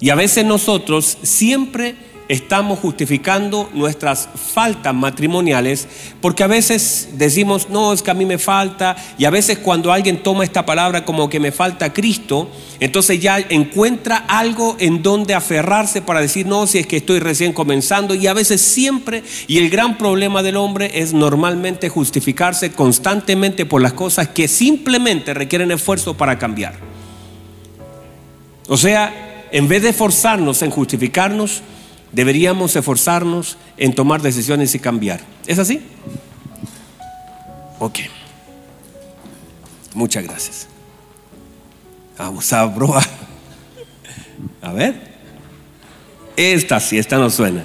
Y 0.00 0.10
a 0.10 0.14
veces 0.14 0.44
nosotros 0.44 1.18
siempre 1.22 1.96
estamos 2.28 2.78
justificando 2.78 3.68
nuestras 3.74 4.28
faltas 4.34 4.94
matrimoniales 4.94 5.86
porque 6.20 6.42
a 6.42 6.46
veces 6.46 7.10
decimos, 7.14 7.68
no, 7.68 7.92
es 7.92 8.02
que 8.02 8.10
a 8.10 8.14
mí 8.14 8.24
me 8.24 8.38
falta, 8.38 8.96
y 9.18 9.24
a 9.24 9.30
veces 9.30 9.58
cuando 9.58 9.92
alguien 9.92 10.22
toma 10.22 10.44
esta 10.44 10.64
palabra 10.64 11.04
como 11.04 11.28
que 11.28 11.40
me 11.40 11.52
falta 11.52 11.92
Cristo, 11.92 12.50
entonces 12.80 13.20
ya 13.20 13.38
encuentra 13.38 14.16
algo 14.28 14.76
en 14.78 15.02
donde 15.02 15.34
aferrarse 15.34 16.02
para 16.02 16.20
decir, 16.20 16.46
no, 16.46 16.66
si 16.66 16.78
es 16.78 16.86
que 16.86 16.96
estoy 16.96 17.18
recién 17.18 17.52
comenzando, 17.52 18.14
y 18.14 18.26
a 18.26 18.34
veces 18.34 18.60
siempre, 18.60 19.22
y 19.46 19.58
el 19.58 19.70
gran 19.70 19.98
problema 19.98 20.42
del 20.42 20.56
hombre 20.56 20.90
es 20.94 21.12
normalmente 21.12 21.88
justificarse 21.88 22.72
constantemente 22.72 23.66
por 23.66 23.82
las 23.82 23.92
cosas 23.92 24.28
que 24.28 24.48
simplemente 24.48 25.34
requieren 25.34 25.70
esfuerzo 25.70 26.16
para 26.16 26.38
cambiar. 26.38 26.74
O 28.68 28.76
sea, 28.76 29.46
en 29.52 29.68
vez 29.68 29.82
de 29.82 29.90
esforzarnos 29.90 30.62
en 30.62 30.70
justificarnos, 30.70 31.62
deberíamos 32.14 32.76
esforzarnos 32.76 33.56
en 33.76 33.94
tomar 33.94 34.22
decisiones 34.22 34.74
y 34.74 34.78
cambiar. 34.78 35.20
¿Es 35.46 35.58
así? 35.58 35.80
Ok. 37.78 37.98
Muchas 39.94 40.24
gracias. 40.24 40.68
Vamos 42.18 42.52
a 42.52 42.72
probar. 42.72 43.04
A 44.62 44.72
ver. 44.72 45.14
Esta 46.36 46.80
sí, 46.80 46.98
esta 46.98 47.18
no 47.18 47.30
suena. 47.30 47.64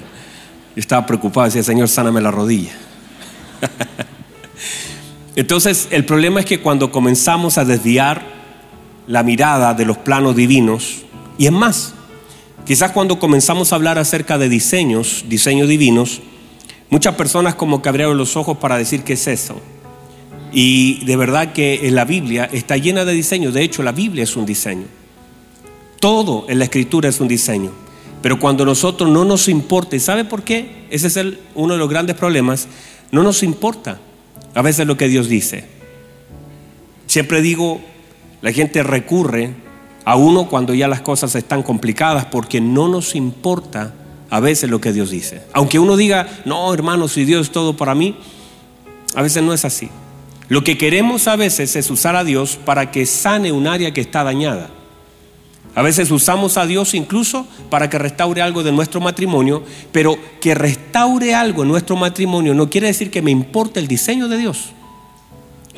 Yo 0.76 0.80
estaba 0.80 1.06
preocupado, 1.06 1.46
decía, 1.46 1.62
Señor, 1.62 1.88
sáname 1.88 2.20
la 2.20 2.30
rodilla. 2.30 2.72
Entonces, 5.36 5.88
el 5.90 6.04
problema 6.04 6.40
es 6.40 6.46
que 6.46 6.60
cuando 6.60 6.92
comenzamos 6.92 7.58
a 7.58 7.64
desviar 7.64 8.22
la 9.06 9.22
mirada 9.22 9.74
de 9.74 9.84
los 9.84 9.98
planos 9.98 10.36
divinos, 10.36 11.02
y 11.38 11.46
es 11.46 11.52
más, 11.52 11.94
Quizás 12.70 12.92
cuando 12.92 13.18
comenzamos 13.18 13.72
a 13.72 13.74
hablar 13.74 13.98
acerca 13.98 14.38
de 14.38 14.48
diseños, 14.48 15.24
diseños 15.26 15.66
divinos, 15.66 16.20
muchas 16.88 17.16
personas 17.16 17.56
como 17.56 17.82
que 17.82 17.88
abrieron 17.88 18.16
los 18.16 18.36
ojos 18.36 18.58
para 18.58 18.78
decir 18.78 19.02
qué 19.02 19.14
es 19.14 19.26
eso. 19.26 19.60
Y 20.52 21.04
de 21.04 21.16
verdad 21.16 21.52
que 21.52 21.90
la 21.90 22.04
Biblia 22.04 22.48
está 22.52 22.76
llena 22.76 23.04
de 23.04 23.12
diseños. 23.12 23.54
De 23.54 23.64
hecho, 23.64 23.82
la 23.82 23.90
Biblia 23.90 24.22
es 24.22 24.36
un 24.36 24.46
diseño. 24.46 24.84
Todo 25.98 26.46
en 26.48 26.60
la 26.60 26.66
escritura 26.66 27.08
es 27.08 27.18
un 27.18 27.26
diseño. 27.26 27.72
Pero 28.22 28.38
cuando 28.38 28.64
nosotros 28.64 29.10
no 29.10 29.24
nos 29.24 29.48
importa, 29.48 29.96
¿y 29.96 29.98
sabe 29.98 30.24
por 30.24 30.44
qué? 30.44 30.86
Ese 30.90 31.08
es 31.08 31.18
uno 31.56 31.72
de 31.72 31.78
los 31.80 31.88
grandes 31.90 32.14
problemas. 32.14 32.68
No 33.10 33.24
nos 33.24 33.42
importa 33.42 33.98
a 34.54 34.62
veces 34.62 34.86
lo 34.86 34.96
que 34.96 35.08
Dios 35.08 35.28
dice. 35.28 35.64
Siempre 37.08 37.42
digo, 37.42 37.80
la 38.42 38.52
gente 38.52 38.84
recurre 38.84 39.54
a 40.04 40.16
uno 40.16 40.48
cuando 40.48 40.74
ya 40.74 40.88
las 40.88 41.00
cosas 41.00 41.34
están 41.34 41.62
complicadas 41.62 42.26
porque 42.26 42.60
no 42.60 42.88
nos 42.88 43.14
importa 43.14 43.94
a 44.30 44.40
veces 44.40 44.70
lo 44.70 44.80
que 44.80 44.92
Dios 44.92 45.10
dice. 45.10 45.42
Aunque 45.52 45.78
uno 45.78 45.96
diga, 45.96 46.28
no 46.44 46.72
hermano, 46.72 47.08
si 47.08 47.24
Dios 47.24 47.46
es 47.46 47.52
todo 47.52 47.76
para 47.76 47.94
mí, 47.94 48.16
a 49.14 49.22
veces 49.22 49.42
no 49.42 49.52
es 49.52 49.64
así. 49.64 49.90
Lo 50.48 50.64
que 50.64 50.78
queremos 50.78 51.28
a 51.28 51.36
veces 51.36 51.76
es 51.76 51.90
usar 51.90 52.16
a 52.16 52.24
Dios 52.24 52.58
para 52.64 52.90
que 52.90 53.06
sane 53.06 53.52
un 53.52 53.66
área 53.66 53.92
que 53.92 54.00
está 54.00 54.24
dañada. 54.24 54.70
A 55.74 55.82
veces 55.82 56.10
usamos 56.10 56.56
a 56.56 56.66
Dios 56.66 56.94
incluso 56.94 57.46
para 57.68 57.88
que 57.88 57.98
restaure 57.98 58.42
algo 58.42 58.64
de 58.64 58.72
nuestro 58.72 59.00
matrimonio, 59.00 59.62
pero 59.92 60.18
que 60.40 60.54
restaure 60.54 61.34
algo 61.34 61.62
en 61.62 61.68
nuestro 61.68 61.94
matrimonio 61.96 62.54
no 62.54 62.68
quiere 62.68 62.88
decir 62.88 63.10
que 63.10 63.22
me 63.22 63.30
importe 63.30 63.78
el 63.78 63.86
diseño 63.86 64.26
de 64.26 64.38
Dios 64.38 64.72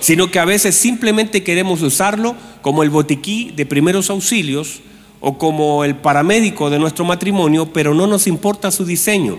sino 0.03 0.33
que 0.33 0.41
a 0.41 0.45
veces 0.45 0.75
simplemente 0.75 1.45
queremos 1.45 1.81
usarlo 1.81 2.35
como 2.61 2.83
el 2.83 2.91
botiquí 2.91 3.53
de 3.55 3.67
primeros 3.67 4.11
auxilios 4.11 4.81
o 5.21 5.39
como 5.39 5.85
el 5.85 5.95
paramédico 5.95 6.71
de 6.71 6.81
nuestro 6.81 7.05
matrimonio, 7.05 7.73
pero 7.73 7.95
no 7.95 8.09
nos 8.09 8.27
importa 8.27 8.73
su 8.73 8.85
diseño. 8.85 9.39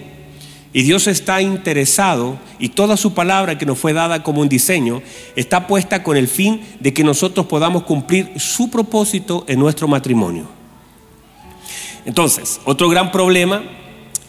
Y 0.71 0.83
Dios 0.83 1.07
está 1.07 1.41
interesado 1.41 2.39
y 2.59 2.69
toda 2.69 2.95
su 2.95 3.13
palabra 3.13 3.57
que 3.57 3.65
nos 3.65 3.77
fue 3.77 3.91
dada 3.91 4.23
como 4.23 4.39
un 4.39 4.47
diseño 4.47 5.01
está 5.35 5.67
puesta 5.67 6.01
con 6.01 6.15
el 6.15 6.29
fin 6.29 6.61
de 6.79 6.93
que 6.93 7.03
nosotros 7.03 7.45
podamos 7.47 7.83
cumplir 7.83 8.31
su 8.37 8.71
propósito 8.71 9.43
en 9.49 9.59
nuestro 9.59 9.89
matrimonio. 9.89 10.47
Entonces, 12.05 12.61
otro 12.63 12.87
gran 12.87 13.11
problema 13.11 13.63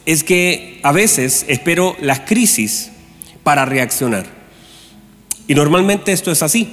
es 0.05 0.25
que 0.25 0.81
a 0.83 0.91
veces 0.91 1.45
espero 1.47 1.95
las 2.01 2.21
crisis 2.21 2.91
para 3.45 3.65
reaccionar. 3.65 4.44
Y 5.47 5.55
normalmente 5.55 6.13
esto 6.13 6.31
es 6.31 6.43
así. 6.43 6.73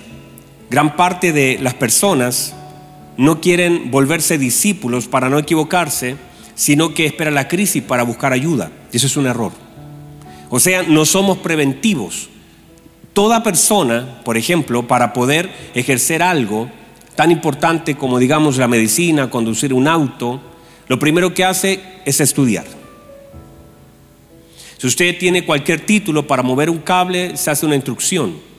Gran 0.70 0.96
parte 0.96 1.34
de 1.34 1.60
las 1.62 1.74
personas 1.74 2.56
no 3.18 3.42
quieren 3.42 3.92
volverse 3.92 4.38
discípulos 4.38 5.08
para 5.08 5.30
no 5.30 5.38
equivocarse, 5.38 6.16
sino 6.56 6.94
que 6.94 7.06
esperan 7.06 7.36
la 7.36 7.48
crisis 7.48 7.84
para 7.84 8.04
buscar 8.04 8.32
ayuda. 8.32 8.72
Y 8.92 8.98
eso 8.98 9.08
es 9.08 9.18
un 9.18 9.28
error. 9.28 9.52
O 10.50 10.60
sea, 10.60 10.84
no 10.84 11.06
somos 11.06 11.40
preventivos. 11.40 12.30
Toda 13.14 13.44
persona, 13.44 14.22
por 14.24 14.38
ejemplo, 14.38 14.88
para 14.88 15.12
poder 15.12 15.50
ejercer 15.76 16.24
algo 16.24 16.70
tan 17.16 17.30
importante 17.30 17.96
como, 17.96 18.20
digamos, 18.20 18.58
la 18.58 18.70
medicina, 18.70 19.30
conducir 19.30 19.74
un 19.74 19.88
auto, 19.90 20.42
lo 20.88 20.98
primero 20.98 21.34
que 21.34 21.44
hace 21.44 21.82
es 22.06 22.22
estudiar. 22.22 22.66
Si 24.78 24.88
usted 24.88 25.18
tiene 25.20 25.46
cualquier 25.46 25.82
título 25.82 26.26
para 26.26 26.42
mover 26.42 26.70
un 26.70 26.80
cable, 26.80 27.36
se 27.36 27.52
hace 27.52 27.66
una 27.66 27.76
instrucción 27.76 28.51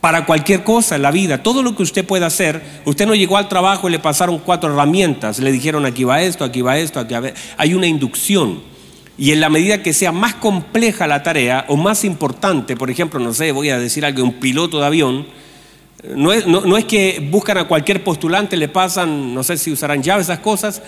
para 0.00 0.24
cualquier 0.24 0.64
cosa 0.64 0.96
en 0.96 1.02
la 1.02 1.10
vida, 1.10 1.42
todo 1.42 1.62
lo 1.62 1.76
que 1.76 1.82
usted 1.82 2.06
pueda 2.06 2.26
hacer, 2.26 2.62
usted 2.86 3.06
no 3.06 3.14
llegó 3.14 3.36
al 3.36 3.48
trabajo 3.48 3.88
y 3.88 3.92
le 3.92 3.98
pasaron 3.98 4.38
cuatro 4.38 4.72
herramientas, 4.72 5.38
le 5.38 5.52
dijeron 5.52 5.84
aquí 5.84 6.04
va 6.04 6.22
esto, 6.22 6.44
aquí 6.44 6.62
va 6.62 6.78
esto, 6.78 7.00
aquí 7.00 7.14
va... 7.14 7.32
Hay 7.58 7.74
una 7.74 7.86
inducción. 7.86 8.62
Y 9.18 9.32
en 9.32 9.40
la 9.40 9.50
medida 9.50 9.82
que 9.82 9.92
sea 9.92 10.12
más 10.12 10.34
compleja 10.34 11.06
la 11.06 11.22
tarea 11.22 11.66
o 11.68 11.76
más 11.76 12.04
importante, 12.04 12.76
por 12.76 12.90
ejemplo, 12.90 13.20
no 13.20 13.34
sé, 13.34 13.52
voy 13.52 13.68
a 13.68 13.78
decir 13.78 14.06
algo, 14.06 14.22
un 14.22 14.32
piloto 14.34 14.80
de 14.80 14.86
avión, 14.86 15.26
no 16.16 16.32
es, 16.32 16.84
que 16.86 17.28
buscan 17.30 17.58
a 17.58 17.68
cualquier 17.68 18.02
postulante, 18.02 18.56
le 18.56 18.68
pasan, 18.68 19.34
no 19.34 19.42
sé 19.42 19.58
si 19.58 19.70
usarán 19.70 20.02
llaves, 20.02 20.26
esas 20.26 20.38
cosas, 20.38 20.82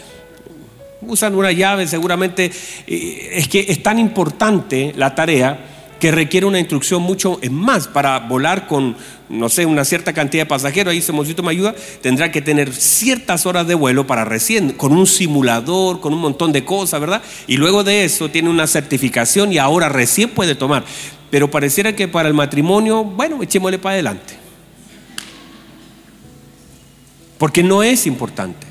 usan 1.03 1.35
una 1.35 1.53
llave 1.53 1.87
seguramente, 1.87 2.51
eh, 2.87 3.31
es 3.35 3.49
que 3.49 3.67
es 3.69 3.83
tan 3.83 3.99
importante 3.99 4.95
la 4.97 5.15
tarea 5.15 5.82
que 6.03 6.11
requiere 6.11 6.47
una 6.47 6.59
instrucción 6.59 7.01
mucho 7.01 7.39
más 7.49 7.87
para 7.87 8.19
volar 8.19 8.67
con, 8.67 8.97
no 9.29 9.49
sé, 9.49 9.67
una 9.67 9.85
cierta 9.85 10.13
cantidad 10.13 10.43
de 10.43 10.49
pasajeros, 10.49 10.91
ahí 10.91 11.01
se 11.01 11.13
me 11.13 11.21
ayuda, 11.49 11.77
tendrá 12.01 12.33
que 12.33 12.43
tener 12.43 12.73
ciertas 12.73 13.47
horas 13.47 13.69
de 13.69 13.77
vuelo 13.77 14.05
para 14.05 14.25
recién, 14.25 14.73
con 14.73 14.91
un 14.91 15.07
simulador, 15.07 16.01
con 16.01 16.13
un 16.13 16.19
montón 16.19 16.51
de 16.51 16.65
cosas, 16.65 17.01
¿verdad? 17.01 17.23
Y 17.47 17.57
luego 17.57 17.85
de 17.85 18.05
eso 18.05 18.29
tiene 18.31 18.51
una 18.51 18.67
certificación 18.67 19.53
y 19.53 19.59
ahora 19.59 19.89
recién 19.89 20.31
puede 20.31 20.57
tomar. 20.57 20.85
Pero 21.31 21.53
pareciera 21.53 21.95
que 21.95 22.09
para 22.09 22.27
el 22.27 22.35
matrimonio, 22.35 23.05
bueno, 23.05 23.41
echémosle 23.41 23.79
para 23.79 23.93
adelante. 23.93 24.35
Porque 27.39 27.63
no 27.63 27.85
es 27.85 28.09
importante. 28.09 28.67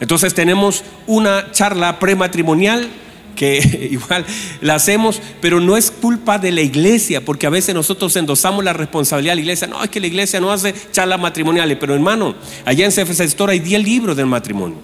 Entonces 0.00 0.34
tenemos 0.34 0.82
una 1.06 1.52
charla 1.52 2.00
prematrimonial 2.00 2.90
que 3.34 3.88
igual 3.90 4.24
la 4.60 4.76
hacemos, 4.76 5.20
pero 5.40 5.60
no 5.60 5.76
es 5.76 5.90
culpa 5.90 6.38
de 6.38 6.52
la 6.52 6.62
iglesia, 6.62 7.24
porque 7.24 7.46
a 7.46 7.50
veces 7.50 7.74
nosotros 7.74 8.14
endosamos 8.16 8.64
la 8.64 8.72
responsabilidad 8.72 9.32
de 9.32 9.36
la 9.36 9.42
iglesia. 9.42 9.66
No, 9.66 9.82
es 9.82 9.90
que 9.90 10.00
la 10.00 10.06
iglesia 10.06 10.40
no 10.40 10.50
hace 10.52 10.74
charlas 10.92 11.20
matrimoniales, 11.20 11.76
pero 11.78 11.94
hermano, 11.94 12.34
allá 12.64 12.84
en 12.84 12.92
CFC 12.92 13.20
Store 13.20 13.52
hay 13.52 13.60
10 13.60 13.82
libros 13.84 14.16
del 14.16 14.26
matrimonio, 14.26 14.78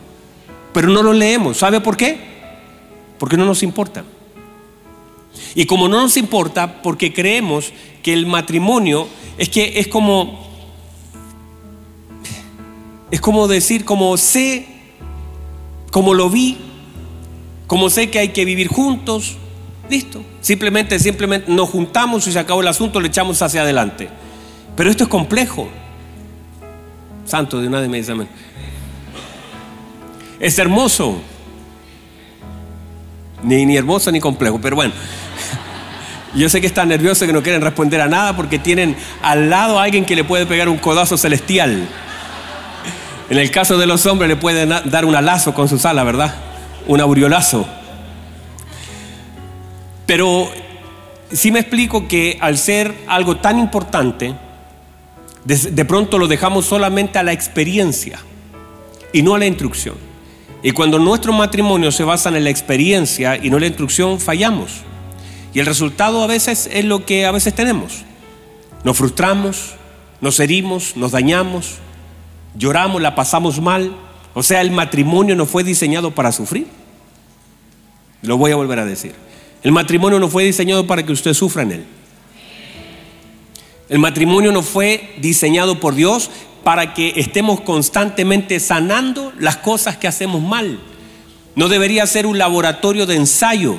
pero 0.73 0.89
no 0.89 1.03
los 1.03 1.17
leemos. 1.17 1.57
¿Sabe 1.57 1.81
por 1.81 1.97
qué? 1.97 2.19
Porque 3.19 3.37
no 3.37 3.45
nos 3.45 3.63
importa. 3.63 4.05
Y 5.55 5.67
como 5.67 5.89
no 5.89 6.01
nos 6.01 6.17
importa, 6.17 6.83
porque 6.83 7.13
creemos 7.13 7.73
que 8.03 8.13
el 8.13 8.27
matrimonio 8.27 9.09
es 9.39 9.49
que 9.49 9.79
es 9.79 9.89
como 9.89 10.49
Es 13.11 13.21
como 13.21 13.49
decir, 13.49 13.85
como 13.85 14.17
sé, 14.17 14.67
como 15.91 16.15
lo 16.15 16.31
vi, 16.31 16.59
como 17.71 17.89
sé 17.89 18.11
que 18.11 18.19
hay 18.19 18.31
que 18.31 18.45
vivir 18.45 18.67
juntos, 18.67 19.37
listo. 19.89 20.25
Simplemente, 20.41 20.99
simplemente 20.99 21.53
nos 21.53 21.69
juntamos 21.69 22.27
y 22.27 22.33
se 22.33 22.39
acabó 22.41 22.63
el 22.63 22.67
asunto, 22.67 22.99
le 22.99 23.07
echamos 23.07 23.41
hacia 23.43 23.63
adelante. 23.63 24.09
Pero 24.75 24.91
esto 24.91 25.05
es 25.05 25.09
complejo. 25.09 25.69
Santo 27.25 27.61
de 27.61 27.69
una 27.69 27.81
de 27.81 27.89
me 27.89 27.99
dice 27.99 28.13
Es 30.41 30.59
hermoso. 30.59 31.21
Ni, 33.45 33.65
ni 33.65 33.77
hermoso 33.77 34.11
ni 34.11 34.19
complejo, 34.19 34.59
pero 34.61 34.75
bueno. 34.75 34.93
Yo 36.35 36.49
sé 36.49 36.61
que 36.61 36.67
están 36.67 36.89
nerviosos 36.89 37.25
que 37.25 37.33
no 37.33 37.45
quieren 37.45 37.63
responder 37.63 38.01
a 38.01 38.09
nada 38.09 38.35
porque 38.35 38.59
tienen 38.59 38.97
al 39.23 39.49
lado 39.49 39.79
a 39.79 39.85
alguien 39.85 40.05
que 40.05 40.17
le 40.17 40.25
puede 40.25 40.45
pegar 40.45 40.69
un 40.69 40.79
codazo 40.79 41.17
celestial. 41.17 41.87
En 43.29 43.39
el 43.39 43.53
caso 43.53 43.79
de 43.79 43.87
los 43.87 44.07
hombres 44.07 44.29
le 44.29 44.35
pueden 44.35 44.71
dar 44.87 45.05
un 45.05 45.15
alazo 45.15 45.55
con 45.55 45.69
su 45.69 45.79
sala, 45.79 46.03
¿verdad? 46.03 46.50
Un 46.87 47.01
auriolazo. 47.01 47.67
Pero 50.07 50.51
sí 51.33 51.51
me 51.51 51.61
explico 51.61 52.09
que 52.09 52.39
al 52.41 52.59
ser 52.59 52.95
algo 53.07 53.37
tan 53.37 53.59
importante, 53.59 54.35
de, 55.45 55.57
de 55.57 55.85
pronto 55.85 56.19
lo 56.19 56.27
dejamos 56.27 56.67
solamente 56.67 57.19
a 57.19 57.23
la 57.23 57.33
experiencia 57.33 58.19
y 59.13 59.23
no 59.23 59.35
a 59.35 59.39
la 59.39 59.47
instrucción. 59.47 59.97
Y 60.63 60.73
cuando 60.73 60.99
nuestro 60.99 61.33
matrimonio 61.33 61.91
se 61.91 62.05
basa 62.05 62.29
en 62.29 62.45
la 62.45 62.51
experiencia 62.51 63.37
y 63.37 63.49
no 63.49 63.57
en 63.57 63.63
la 63.63 63.67
instrucción, 63.69 64.21
fallamos. 64.21 64.83
Y 65.55 65.61
el 65.61 65.67
resultado 65.67 66.23
a 66.23 66.27
veces 66.27 66.69
es 66.73 66.85
lo 66.85 67.05
que 67.07 67.27
a 67.27 67.33
veces 67.33 67.55
tenemos. 67.55 68.03
Nos 68.85 68.97
frustramos, 68.97 69.75
nos 70.21 70.39
herimos, 70.39 70.97
nos 70.97 71.13
dañamos, 71.13 71.79
lloramos, 72.55 73.01
la 73.01 73.15
pasamos 73.15 73.61
mal. 73.61 73.93
O 74.35 74.43
sea, 74.43 74.61
el 74.61 74.71
matrimonio 74.71 75.35
no 75.37 75.47
fue 75.47 75.65
diseñado 75.65 76.15
para 76.15 76.33
sufrir. 76.33 76.67
Lo 78.23 78.37
voy 78.37 78.53
a 78.53 78.57
volver 78.57 78.79
a 78.79 78.85
decir. 78.85 79.15
El 79.63 79.73
matrimonio 79.73 80.19
no 80.19 80.29
fue 80.29 80.45
diseñado 80.45 80.87
para 80.87 81.05
que 81.05 81.13
usted 81.13 81.35
sufra 81.35 81.63
en 81.63 81.73
él. 81.73 81.85
El 83.89 83.99
matrimonio 83.99 84.53
no 84.53 84.63
fue 84.63 85.15
diseñado 85.21 85.81
por 85.81 85.95
Dios 85.95 86.31
para 86.63 86.95
que 86.95 87.15
estemos 87.17 87.61
constantemente 87.61 88.61
sanando 88.61 89.33
las 89.39 89.57
cosas 89.57 89.97
que 89.97 90.07
hacemos 90.07 90.43
mal. 90.43 90.79
No 91.57 91.69
debería 91.69 92.07
ser 92.07 92.27
un 92.27 92.39
laboratorio 92.39 93.07
de 93.07 93.17
ensayo 93.17 93.79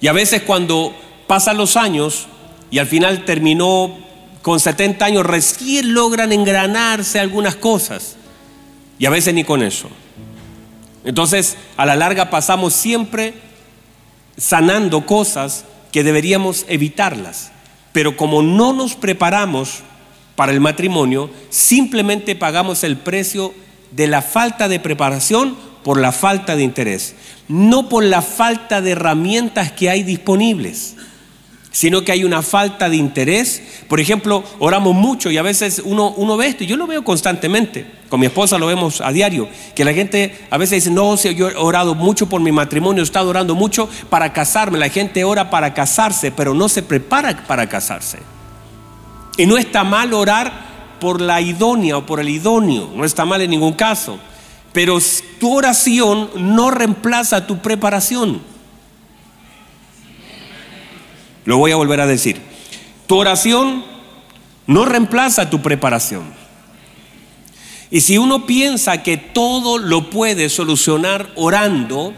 y 0.00 0.08
a 0.08 0.12
veces 0.12 0.42
cuando 0.42 0.94
pasan 1.26 1.56
los 1.56 1.76
años 1.76 2.26
y 2.70 2.78
al 2.78 2.86
final 2.86 3.24
terminó 3.24 3.98
con 4.42 4.58
70 4.58 5.04
años, 5.04 5.26
recién 5.26 5.92
logran 5.92 6.32
engranarse 6.32 7.20
algunas 7.20 7.56
cosas. 7.56 8.16
Y 9.00 9.06
a 9.06 9.10
veces 9.10 9.34
ni 9.34 9.42
con 9.42 9.62
eso. 9.62 9.88
Entonces, 11.04 11.56
a 11.76 11.84
la 11.84 11.96
larga 11.96 12.30
pasamos 12.30 12.72
siempre 12.74 13.34
sanando 14.36 15.04
cosas 15.06 15.64
que 15.90 16.04
deberíamos 16.04 16.64
evitarlas. 16.68 17.50
Pero 17.92 18.16
como 18.16 18.42
no 18.42 18.72
nos 18.72 18.94
preparamos 18.94 19.80
para 20.36 20.52
el 20.52 20.60
matrimonio, 20.60 21.30
simplemente 21.48 22.36
pagamos 22.36 22.84
el 22.84 22.96
precio 22.96 23.52
de 23.90 24.06
la 24.06 24.22
falta 24.22 24.68
de 24.68 24.78
preparación 24.78 25.56
por 25.82 25.98
la 25.98 26.12
falta 26.12 26.54
de 26.54 26.62
interés 26.62 27.16
no 27.50 27.88
por 27.88 28.04
la 28.04 28.22
falta 28.22 28.80
de 28.80 28.92
herramientas 28.92 29.72
que 29.72 29.90
hay 29.90 30.04
disponibles, 30.04 30.94
sino 31.72 32.02
que 32.02 32.12
hay 32.12 32.24
una 32.24 32.42
falta 32.42 32.88
de 32.88 32.96
interés. 32.96 33.62
Por 33.88 34.00
ejemplo, 34.00 34.44
oramos 34.58 34.94
mucho 34.94 35.30
y 35.30 35.38
a 35.38 35.42
veces 35.42 35.82
uno, 35.84 36.10
uno 36.16 36.36
ve 36.36 36.48
esto, 36.48 36.64
y 36.64 36.66
yo 36.66 36.76
lo 36.76 36.86
veo 36.86 37.04
constantemente, 37.04 37.86
con 38.08 38.20
mi 38.20 38.26
esposa 38.26 38.58
lo 38.58 38.66
vemos 38.66 39.00
a 39.00 39.12
diario, 39.12 39.48
que 39.74 39.84
la 39.84 39.92
gente 39.92 40.46
a 40.50 40.58
veces 40.58 40.84
dice, 40.84 40.90
no, 40.90 41.14
yo 41.16 41.48
he 41.48 41.56
orado 41.56 41.94
mucho 41.94 42.28
por 42.28 42.40
mi 42.40 42.52
matrimonio, 42.52 43.02
he 43.02 43.04
estado 43.04 43.30
orando 43.30 43.54
mucho 43.54 43.88
para 44.08 44.32
casarme, 44.32 44.78
la 44.78 44.88
gente 44.88 45.24
ora 45.24 45.50
para 45.50 45.74
casarse, 45.74 46.32
pero 46.32 46.54
no 46.54 46.68
se 46.68 46.82
prepara 46.82 47.46
para 47.46 47.68
casarse. 47.68 48.18
Y 49.36 49.46
no 49.46 49.56
está 49.56 49.84
mal 49.84 50.12
orar 50.12 50.96
por 51.00 51.20
la 51.20 51.40
idónea 51.40 51.96
o 51.96 52.06
por 52.06 52.20
el 52.20 52.28
idóneo, 52.28 52.90
no 52.94 53.04
está 53.04 53.24
mal 53.24 53.40
en 53.40 53.50
ningún 53.50 53.72
caso. 53.72 54.18
Pero 54.72 54.98
tu 55.40 55.56
oración 55.56 56.30
no 56.36 56.70
reemplaza 56.70 57.46
tu 57.46 57.58
preparación. 57.58 58.40
Lo 61.44 61.58
voy 61.58 61.72
a 61.72 61.76
volver 61.76 62.00
a 62.00 62.06
decir. 62.06 62.40
Tu 63.06 63.16
oración 63.16 63.84
no 64.66 64.84
reemplaza 64.84 65.50
tu 65.50 65.62
preparación. 65.62 66.22
Y 67.90 68.02
si 68.02 68.18
uno 68.18 68.46
piensa 68.46 69.02
que 69.02 69.16
todo 69.16 69.78
lo 69.78 70.10
puede 70.10 70.48
solucionar 70.48 71.30
orando, 71.34 72.14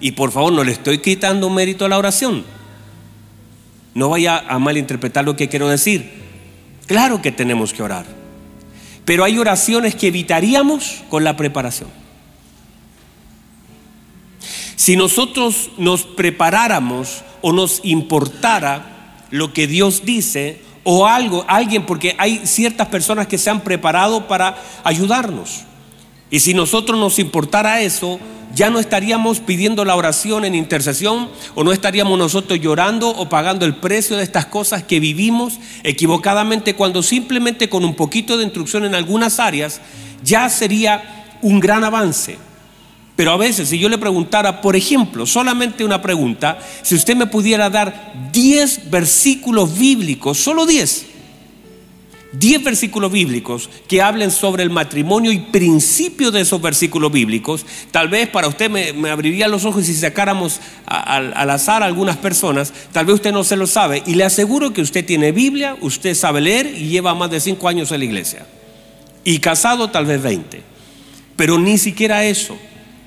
y 0.00 0.12
por 0.12 0.32
favor 0.32 0.52
no 0.52 0.64
le 0.64 0.72
estoy 0.72 0.98
quitando 0.98 1.48
mérito 1.48 1.84
a 1.84 1.88
la 1.88 1.98
oración, 1.98 2.44
no 3.94 4.08
vaya 4.08 4.38
a 4.48 4.58
malinterpretar 4.58 5.24
lo 5.24 5.36
que 5.36 5.48
quiero 5.48 5.68
decir. 5.68 6.10
Claro 6.86 7.22
que 7.22 7.30
tenemos 7.30 7.72
que 7.72 7.82
orar. 7.82 8.06
Pero 9.04 9.24
hay 9.24 9.38
oraciones 9.38 9.94
que 9.94 10.08
evitaríamos 10.08 11.02
con 11.08 11.24
la 11.24 11.36
preparación. 11.36 11.88
Si 14.74 14.96
nosotros 14.96 15.70
nos 15.78 16.02
preparáramos 16.02 17.22
o 17.42 17.52
nos 17.52 17.80
importara 17.84 19.16
lo 19.30 19.52
que 19.52 19.66
Dios 19.66 20.04
dice 20.04 20.62
o 20.84 21.06
algo, 21.06 21.44
alguien, 21.48 21.86
porque 21.86 22.16
hay 22.18 22.46
ciertas 22.46 22.88
personas 22.88 23.26
que 23.26 23.38
se 23.38 23.50
han 23.50 23.60
preparado 23.60 24.26
para 24.26 24.56
ayudarnos. 24.84 25.64
Y 26.30 26.40
si 26.40 26.54
nosotros 26.54 26.98
nos 26.98 27.18
importara 27.18 27.82
eso, 27.82 28.18
ya 28.54 28.70
no 28.70 28.78
estaríamos 28.78 29.40
pidiendo 29.40 29.84
la 29.84 29.96
oración 29.96 30.44
en 30.44 30.54
intercesión 30.54 31.28
o 31.54 31.64
no 31.64 31.72
estaríamos 31.72 32.18
nosotros 32.18 32.60
llorando 32.60 33.08
o 33.08 33.28
pagando 33.28 33.64
el 33.64 33.76
precio 33.76 34.16
de 34.16 34.22
estas 34.22 34.46
cosas 34.46 34.82
que 34.82 35.00
vivimos 35.00 35.58
equivocadamente 35.82 36.74
cuando 36.74 37.02
simplemente 37.02 37.68
con 37.68 37.84
un 37.84 37.94
poquito 37.94 38.36
de 38.36 38.44
instrucción 38.44 38.84
en 38.84 38.94
algunas 38.94 39.40
áreas 39.40 39.80
ya 40.22 40.48
sería 40.48 41.36
un 41.40 41.60
gran 41.60 41.84
avance. 41.84 42.38
Pero 43.16 43.32
a 43.32 43.36
veces 43.36 43.68
si 43.68 43.78
yo 43.78 43.88
le 43.88 43.98
preguntara, 43.98 44.60
por 44.60 44.74
ejemplo, 44.74 45.26
solamente 45.26 45.84
una 45.84 46.00
pregunta, 46.00 46.58
si 46.82 46.94
usted 46.94 47.14
me 47.14 47.26
pudiera 47.26 47.68
dar 47.68 48.30
10 48.32 48.90
versículos 48.90 49.78
bíblicos, 49.78 50.38
solo 50.38 50.64
10, 50.64 51.06
10 52.32 52.64
versículos 52.64 53.12
bíblicos 53.12 53.68
que 53.86 54.00
hablen 54.00 54.30
sobre 54.30 54.62
el 54.62 54.70
matrimonio 54.70 55.30
y 55.30 55.38
principio 55.38 56.30
de 56.30 56.40
esos 56.40 56.62
versículos 56.62 57.12
bíblicos, 57.12 57.66
tal 57.90 58.08
vez 58.08 58.30
para 58.30 58.48
usted 58.48 58.70
me, 58.70 59.10
abriría 59.10 59.46
los 59.46 59.66
ojos 59.66 59.82
y 59.82 59.92
si 59.92 60.00
sacáramos 60.00 60.60
al 60.86 61.50
azar 61.50 61.82
a 61.82 61.86
algunas 61.86 62.16
personas, 62.16 62.72
tal 62.92 63.04
vez 63.04 63.16
usted 63.16 63.32
no 63.32 63.44
se 63.44 63.56
lo 63.56 63.66
sabe. 63.66 64.02
Y 64.06 64.14
le 64.14 64.24
aseguro 64.24 64.72
que 64.72 64.80
usted 64.80 65.04
tiene 65.04 65.32
Biblia, 65.32 65.76
usted 65.82 66.14
sabe 66.14 66.40
leer 66.40 66.66
y 66.66 66.88
lleva 66.88 67.14
más 67.14 67.30
de 67.30 67.40
5 67.40 67.68
años 67.68 67.92
en 67.92 67.98
la 67.98 68.04
iglesia. 68.06 68.46
Y 69.22 69.38
casado 69.38 69.90
tal 69.90 70.06
vez 70.06 70.22
20. 70.22 70.62
Pero 71.36 71.58
ni 71.58 71.76
siquiera 71.76 72.24
eso. 72.24 72.56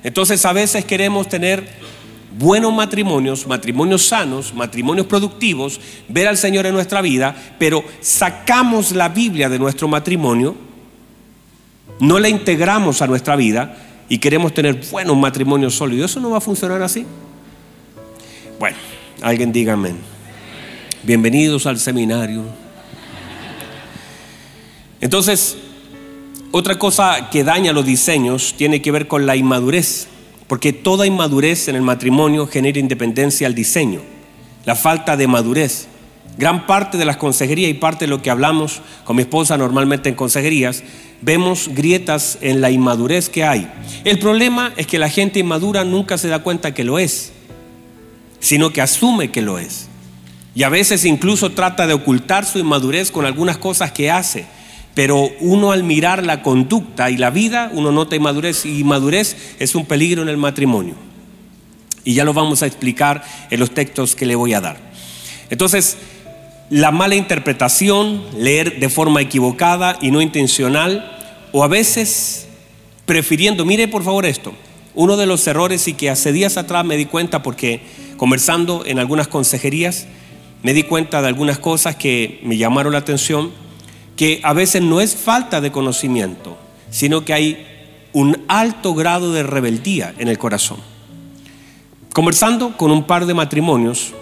Entonces 0.06 0.44
a 0.44 0.52
veces 0.52 0.84
queremos 0.84 1.28
tener 1.28 1.66
buenos 2.38 2.72
matrimonios, 2.72 3.44
matrimonios 3.44 4.06
sanos, 4.06 4.54
matrimonios 4.54 5.08
productivos, 5.08 5.80
ver 6.08 6.28
al 6.28 6.36
Señor 6.36 6.64
en 6.64 6.74
nuestra 6.74 7.02
vida, 7.02 7.34
pero 7.58 7.82
sacamos 8.00 8.92
la 8.92 9.08
Biblia 9.08 9.48
de 9.48 9.58
nuestro 9.58 9.88
matrimonio, 9.88 10.54
no 11.98 12.20
la 12.20 12.28
integramos 12.28 13.02
a 13.02 13.08
nuestra 13.08 13.34
vida 13.34 13.78
y 14.08 14.18
queremos 14.18 14.54
tener 14.54 14.80
buenos 14.92 15.16
matrimonios 15.16 15.74
sólidos. 15.74 16.12
¿Eso 16.12 16.20
no 16.20 16.30
va 16.30 16.38
a 16.38 16.40
funcionar 16.40 16.80
así? 16.82 17.04
Bueno, 18.60 18.76
alguien 19.22 19.50
diga 19.50 19.72
amén. 19.72 19.96
Bienvenidos 21.02 21.66
al 21.66 21.80
seminario. 21.80 22.44
Entonces, 25.00 25.56
otra 26.56 26.78
cosa 26.78 27.28
que 27.30 27.44
daña 27.44 27.74
los 27.74 27.84
diseños 27.84 28.54
tiene 28.56 28.80
que 28.80 28.90
ver 28.90 29.08
con 29.08 29.26
la 29.26 29.36
inmadurez, 29.36 30.08
porque 30.46 30.72
toda 30.72 31.06
inmadurez 31.06 31.68
en 31.68 31.76
el 31.76 31.82
matrimonio 31.82 32.46
genera 32.46 32.78
independencia 32.78 33.46
al 33.46 33.54
diseño, 33.54 34.00
la 34.64 34.74
falta 34.74 35.18
de 35.18 35.26
madurez. 35.26 35.88
Gran 36.38 36.66
parte 36.66 36.96
de 36.96 37.04
las 37.04 37.18
consejerías 37.18 37.70
y 37.70 37.74
parte 37.74 38.06
de 38.06 38.10
lo 38.10 38.22
que 38.22 38.30
hablamos 38.30 38.80
con 39.04 39.16
mi 39.16 39.22
esposa 39.22 39.58
normalmente 39.58 40.08
en 40.08 40.14
consejerías, 40.14 40.82
vemos 41.20 41.68
grietas 41.68 42.38
en 42.40 42.62
la 42.62 42.70
inmadurez 42.70 43.28
que 43.28 43.44
hay. 43.44 43.70
El 44.04 44.18
problema 44.18 44.72
es 44.78 44.86
que 44.86 44.98
la 44.98 45.10
gente 45.10 45.38
inmadura 45.38 45.84
nunca 45.84 46.16
se 46.16 46.28
da 46.28 46.38
cuenta 46.38 46.72
que 46.72 46.84
lo 46.84 46.98
es, 46.98 47.32
sino 48.40 48.72
que 48.72 48.80
asume 48.80 49.30
que 49.30 49.42
lo 49.42 49.58
es. 49.58 49.88
Y 50.54 50.62
a 50.62 50.70
veces 50.70 51.04
incluso 51.04 51.52
trata 51.52 51.86
de 51.86 51.92
ocultar 51.92 52.46
su 52.46 52.58
inmadurez 52.58 53.10
con 53.10 53.26
algunas 53.26 53.58
cosas 53.58 53.92
que 53.92 54.10
hace 54.10 54.46
pero 54.96 55.30
uno 55.40 55.72
al 55.72 55.84
mirar 55.84 56.24
la 56.24 56.40
conducta 56.40 57.10
y 57.10 57.18
la 57.18 57.28
vida, 57.28 57.70
uno 57.74 57.92
nota 57.92 58.16
inmadurez 58.16 58.64
y 58.64 58.82
madurez 58.82 59.36
es 59.58 59.74
un 59.74 59.84
peligro 59.84 60.22
en 60.22 60.30
el 60.30 60.38
matrimonio. 60.38 60.94
Y 62.02 62.14
ya 62.14 62.24
lo 62.24 62.32
vamos 62.32 62.62
a 62.62 62.66
explicar 62.66 63.22
en 63.50 63.60
los 63.60 63.72
textos 63.72 64.16
que 64.16 64.24
le 64.24 64.34
voy 64.36 64.54
a 64.54 64.62
dar. 64.62 64.78
Entonces, 65.50 65.98
la 66.70 66.92
mala 66.92 67.14
interpretación, 67.14 68.24
leer 68.38 68.80
de 68.80 68.88
forma 68.88 69.20
equivocada 69.20 69.98
y 70.00 70.10
no 70.10 70.22
intencional, 70.22 71.14
o 71.52 71.62
a 71.62 71.68
veces 71.68 72.48
prefiriendo, 73.04 73.66
mire 73.66 73.88
por 73.88 74.02
favor 74.02 74.24
esto, 74.24 74.54
uno 74.94 75.18
de 75.18 75.26
los 75.26 75.46
errores 75.46 75.88
y 75.88 75.92
que 75.92 76.08
hace 76.08 76.32
días 76.32 76.56
atrás 76.56 76.86
me 76.86 76.96
di 76.96 77.04
cuenta 77.04 77.42
porque 77.42 77.82
conversando 78.16 78.82
en 78.86 78.98
algunas 78.98 79.28
consejerías, 79.28 80.06
me 80.62 80.72
di 80.72 80.84
cuenta 80.84 81.20
de 81.20 81.28
algunas 81.28 81.58
cosas 81.58 81.96
que 81.96 82.40
me 82.44 82.56
llamaron 82.56 82.94
la 82.94 83.00
atención, 83.00 83.65
que 84.16 84.40
a 84.42 84.52
veces 84.52 84.82
no 84.82 85.00
es 85.00 85.14
falta 85.14 85.60
de 85.60 85.70
conocimiento, 85.70 86.56
sino 86.90 87.24
que 87.24 87.34
hay 87.34 87.66
un 88.12 88.44
alto 88.48 88.94
grado 88.94 89.32
de 89.32 89.42
rebeldía 89.42 90.14
en 90.18 90.28
el 90.28 90.38
corazón. 90.38 90.78
Conversando 92.14 92.76
con 92.78 92.90
un 92.90 93.04
par 93.04 93.26
de 93.26 93.34
matrimonios 93.34 94.14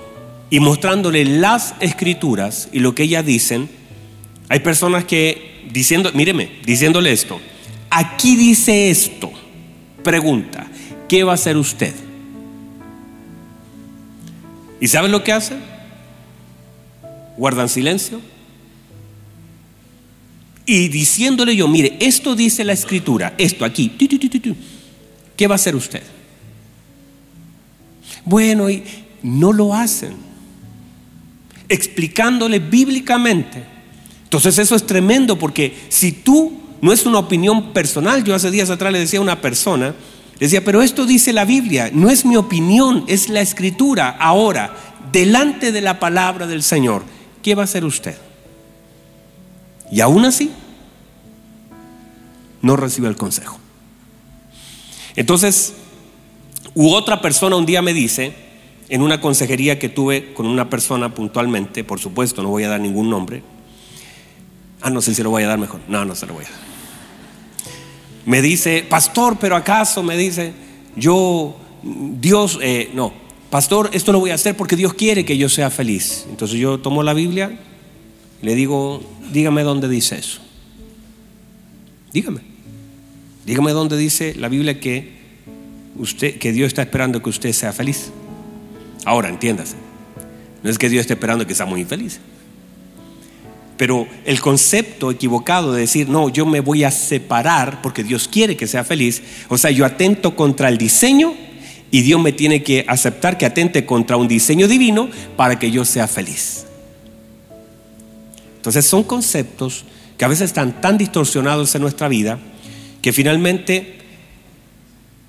y 0.50 0.58
mostrándole 0.58 1.24
las 1.24 1.76
escrituras 1.78 2.68
y 2.72 2.80
lo 2.80 2.94
que 2.94 3.04
ellas 3.04 3.24
dicen, 3.24 3.68
hay 4.48 4.60
personas 4.60 5.04
que 5.04 5.68
diciendo, 5.72 6.10
míreme, 6.12 6.50
diciéndole 6.64 7.12
esto, 7.12 7.40
aquí 7.88 8.34
dice 8.34 8.90
esto, 8.90 9.30
pregunta, 10.02 10.66
¿qué 11.08 11.22
va 11.22 11.32
a 11.32 11.34
hacer 11.36 11.56
usted? 11.56 11.94
¿Y 14.80 14.88
saben 14.88 15.12
lo 15.12 15.22
que 15.22 15.32
hacen? 15.32 15.58
Guardan 17.36 17.68
silencio. 17.68 18.20
Y 20.66 20.88
diciéndole 20.88 21.54
yo, 21.54 21.68
mire, 21.68 21.96
esto 22.00 22.34
dice 22.34 22.64
la 22.64 22.72
escritura, 22.72 23.34
esto 23.36 23.64
aquí, 23.64 23.92
¿qué 25.36 25.46
va 25.46 25.54
a 25.54 25.56
hacer 25.56 25.76
usted? 25.76 26.02
Bueno, 28.24 28.70
y 28.70 28.82
no 29.22 29.52
lo 29.52 29.74
hacen. 29.74 30.14
Explicándole 31.68 32.58
bíblicamente. 32.58 33.64
Entonces 34.24 34.58
eso 34.58 34.74
es 34.74 34.86
tremendo 34.86 35.38
porque 35.38 35.76
si 35.88 36.12
tú 36.12 36.60
no 36.80 36.92
es 36.92 37.06
una 37.06 37.18
opinión 37.18 37.72
personal, 37.72 38.24
yo 38.24 38.34
hace 38.34 38.50
días 38.50 38.70
atrás 38.70 38.92
le 38.92 38.98
decía 38.98 39.18
a 39.18 39.22
una 39.22 39.40
persona, 39.40 39.94
decía, 40.40 40.64
pero 40.64 40.82
esto 40.82 41.06
dice 41.06 41.32
la 41.32 41.44
Biblia, 41.44 41.90
no 41.92 42.10
es 42.10 42.24
mi 42.24 42.36
opinión, 42.36 43.04
es 43.06 43.28
la 43.28 43.40
escritura. 43.40 44.10
Ahora, 44.18 44.74
delante 45.12 45.72
de 45.72 45.80
la 45.80 46.00
palabra 46.00 46.46
del 46.46 46.62
Señor, 46.62 47.04
¿qué 47.42 47.54
va 47.54 47.62
a 47.62 47.64
hacer 47.64 47.84
usted? 47.84 48.16
Y 49.94 50.00
aún 50.00 50.24
así, 50.24 50.50
no 52.62 52.74
recibe 52.74 53.06
el 53.06 53.14
consejo. 53.14 53.60
Entonces, 55.14 55.74
u 56.74 56.88
otra 56.88 57.20
persona 57.20 57.54
un 57.54 57.64
día 57.64 57.80
me 57.80 57.94
dice, 57.94 58.34
en 58.88 59.02
una 59.02 59.20
consejería 59.20 59.78
que 59.78 59.88
tuve 59.88 60.34
con 60.34 60.46
una 60.46 60.68
persona 60.68 61.14
puntualmente, 61.14 61.84
por 61.84 62.00
supuesto, 62.00 62.42
no 62.42 62.48
voy 62.48 62.64
a 62.64 62.70
dar 62.70 62.80
ningún 62.80 63.08
nombre. 63.08 63.44
Ah, 64.80 64.90
no 64.90 65.00
sé 65.00 65.14
si 65.14 65.22
lo 65.22 65.30
voy 65.30 65.44
a 65.44 65.46
dar 65.46 65.60
mejor. 65.60 65.78
No, 65.86 66.04
no 66.04 66.16
se 66.16 66.26
lo 66.26 66.34
voy 66.34 66.44
a 66.44 66.48
dar. 66.48 66.58
Me 68.26 68.42
dice, 68.42 68.84
pastor, 68.90 69.36
pero 69.38 69.54
acaso 69.54 70.02
me 70.02 70.16
dice, 70.16 70.54
yo, 70.96 71.54
Dios, 71.84 72.58
eh, 72.60 72.90
no, 72.94 73.12
pastor, 73.48 73.90
esto 73.92 74.10
lo 74.10 74.18
voy 74.18 74.30
a 74.30 74.34
hacer 74.34 74.56
porque 74.56 74.74
Dios 74.74 74.94
quiere 74.94 75.24
que 75.24 75.38
yo 75.38 75.48
sea 75.48 75.70
feliz. 75.70 76.26
Entonces 76.28 76.58
yo 76.58 76.80
tomo 76.80 77.04
la 77.04 77.14
Biblia 77.14 77.56
le 78.44 78.54
digo, 78.54 79.02
dígame 79.32 79.62
dónde 79.62 79.88
dice 79.88 80.18
eso. 80.18 80.40
Dígame. 82.12 82.40
Dígame 83.46 83.72
dónde 83.72 83.96
dice 83.96 84.34
la 84.36 84.48
Biblia 84.48 84.78
que 84.78 85.12
usted, 85.96 86.38
que 86.38 86.52
Dios 86.52 86.68
está 86.68 86.82
esperando 86.82 87.22
que 87.22 87.30
usted 87.30 87.52
sea 87.52 87.72
feliz. 87.72 88.10
Ahora, 89.06 89.30
entiéndase. 89.30 89.76
No 90.62 90.70
es 90.70 90.78
que 90.78 90.88
Dios 90.88 91.02
esté 91.02 91.14
esperando 91.14 91.46
que 91.46 91.54
sea 91.54 91.66
muy 91.66 91.80
infeliz. 91.80 92.20
Pero 93.76 94.06
el 94.24 94.40
concepto 94.40 95.10
equivocado 95.10 95.72
de 95.72 95.80
decir, 95.80 96.08
no, 96.08 96.28
yo 96.28 96.46
me 96.46 96.60
voy 96.60 96.84
a 96.84 96.90
separar 96.90 97.82
porque 97.82 98.04
Dios 98.04 98.28
quiere 98.28 98.56
que 98.56 98.66
sea 98.66 98.84
feliz, 98.84 99.22
o 99.48 99.58
sea, 99.58 99.70
yo 99.70 99.84
atento 99.84 100.36
contra 100.36 100.68
el 100.68 100.78
diseño 100.78 101.34
y 101.90 102.02
Dios 102.02 102.20
me 102.20 102.32
tiene 102.32 102.62
que 102.62 102.84
aceptar 102.88 103.36
que 103.36 103.46
atente 103.46 103.84
contra 103.84 104.16
un 104.16 104.28
diseño 104.28 104.68
divino 104.68 105.08
para 105.36 105.58
que 105.58 105.70
yo 105.70 105.84
sea 105.84 106.06
feliz. 106.06 106.66
Entonces 108.64 108.86
son 108.86 109.02
conceptos 109.02 109.84
que 110.16 110.24
a 110.24 110.28
veces 110.28 110.46
están 110.46 110.80
tan 110.80 110.96
distorsionados 110.96 111.74
en 111.74 111.82
nuestra 111.82 112.08
vida 112.08 112.38
que 113.02 113.12
finalmente 113.12 113.98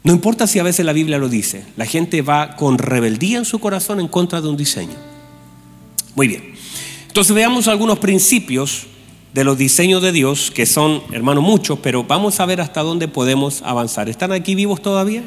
no 0.06 0.13
importa 0.13 0.48
si 0.48 0.58
a 0.60 0.63
veces 0.63 0.86
la 0.86 0.93
Biblia 0.93 1.17
lo 1.17 1.28
dice, 1.28 1.65
la 1.76 1.86
gente 1.86 2.21
va 2.21 2.56
con 2.56 2.78
rebeldía 2.78 3.38
en 3.38 3.43
su 3.43 3.60
corazón 3.60 4.00
en 4.00 4.08
contra 4.08 4.39
de 4.39 4.48
un 4.48 4.56
diseño. 4.56 4.95
Muy 6.15 6.30
bien. 6.30 6.54
Entonces 7.08 7.36
veamos 7.36 7.67
algunos 7.67 8.00
principios 8.00 8.88
de 9.34 9.43
los 9.43 9.58
diseños 9.58 10.02
de 10.02 10.13
Dios, 10.13 10.50
que 10.50 10.65
son, 10.65 11.04
hermano, 11.12 11.41
muchos, 11.41 11.78
pero 11.80 12.06
vamos 12.06 12.39
a 12.39 12.45
ver 12.45 12.62
hasta 12.62 12.84
dónde 12.84 13.10
podemos 13.10 13.63
avanzar. 13.63 14.08
¿Están 14.08 14.32
aquí 14.32 14.56
vivos 14.56 14.82
todavía? 14.82 15.24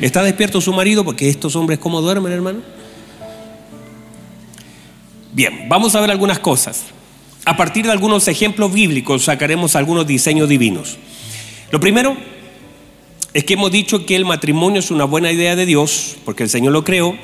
¿Está 0.00 0.22
despierto 0.22 0.62
su 0.62 0.72
marido? 0.72 1.04
Porque 1.04 1.28
estos 1.28 1.54
hombres, 1.54 1.78
¿cómo 1.78 2.00
duermen, 2.00 2.32
hermano? 2.32 2.60
Bien, 5.34 5.68
vamos 5.68 5.94
a 5.94 6.00
ver 6.00 6.10
algunas 6.10 6.38
cosas. 6.38 6.84
A 7.50 7.56
partir 7.56 7.84
de 7.84 7.90
algunos 7.90 8.28
ejemplos 8.28 8.72
bíblicos 8.72 9.24
sacaremos 9.24 9.74
algunos 9.74 10.06
diseños 10.06 10.48
divinos. 10.48 10.98
Lo 11.72 11.80
primero 11.80 12.16
es 13.34 13.42
que 13.42 13.54
hemos 13.54 13.72
dicho 13.72 14.06
que 14.06 14.14
el 14.14 14.24
matrimonio 14.24 14.78
es 14.78 14.92
una 14.92 15.04
buena 15.04 15.32
idea 15.32 15.56
de 15.56 15.66
Dios, 15.66 16.16
porque 16.24 16.44
el 16.44 16.48
Señor 16.48 16.72
lo 16.72 16.84
creó, 16.84 17.16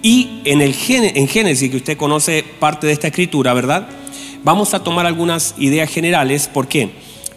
y 0.00 0.40
en, 0.46 0.62
el, 0.62 0.74
en 0.88 1.28
Génesis, 1.28 1.70
que 1.70 1.76
usted 1.76 1.96
conoce 1.98 2.46
parte 2.58 2.86
de 2.86 2.94
esta 2.94 3.08
escritura, 3.08 3.52
¿verdad? 3.52 3.86
Vamos 4.42 4.72
a 4.72 4.82
tomar 4.82 5.04
algunas 5.04 5.54
ideas 5.58 5.90
generales. 5.90 6.48
¿Por 6.48 6.66
qué? 6.66 6.88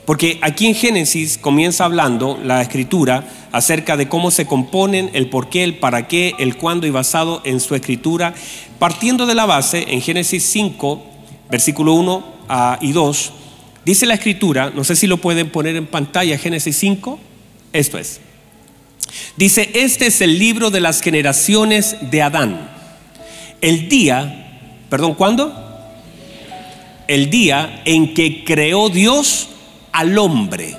Porque 0.06 0.40
aquí 0.42 0.68
en 0.68 0.76
Génesis 0.76 1.38
comienza 1.38 1.84
hablando 1.84 2.40
la 2.42 2.62
escritura 2.62 3.28
acerca 3.52 3.98
de 3.98 4.08
cómo 4.08 4.32
se 4.32 4.46
componen, 4.46 5.10
el 5.12 5.30
por 5.30 5.50
qué, 5.50 5.66
el 5.66 5.80
para 5.80 6.08
qué, 6.08 6.34
el 6.40 6.56
cuándo 6.56 6.88
y 6.88 6.92
basado 6.92 7.42
en 7.44 7.60
su 7.60 7.76
escritura, 7.76 8.34
partiendo 8.80 9.26
de 9.26 9.36
la 9.36 9.46
base 9.46 9.86
en 9.90 10.00
Génesis 10.02 10.44
5, 10.44 11.04
versículo 11.50 11.92
1 11.96 12.37
y 12.82 12.92
2, 12.92 13.34
dice 13.86 14.06
la 14.06 14.16
escritura, 14.16 14.72
no 14.74 14.84
sé 14.84 14.96
si 14.96 15.08
lo 15.08 15.18
pueden 15.18 15.50
poner 15.50 15.76
en 15.76 15.88
pantalla, 15.88 16.38
Génesis 16.38 16.78
5, 16.78 17.20
esto 17.74 17.98
es. 17.98 18.22
Dice, 19.36 19.70
este 19.74 20.08
es 20.08 20.22
el 20.22 20.38
libro 20.38 20.70
de 20.70 20.82
las 20.82 21.02
generaciones 21.02 21.96
de 22.02 22.22
Adán. 22.22 22.70
El 23.62 23.90
día, 23.90 24.60
perdón, 24.90 25.16
¿cuándo? 25.16 25.54
El 27.08 27.30
día 27.30 27.82
en 27.86 28.14
que 28.14 28.44
creó 28.44 28.90
Dios 28.90 29.50
al 29.92 30.18
hombre. 30.18 30.76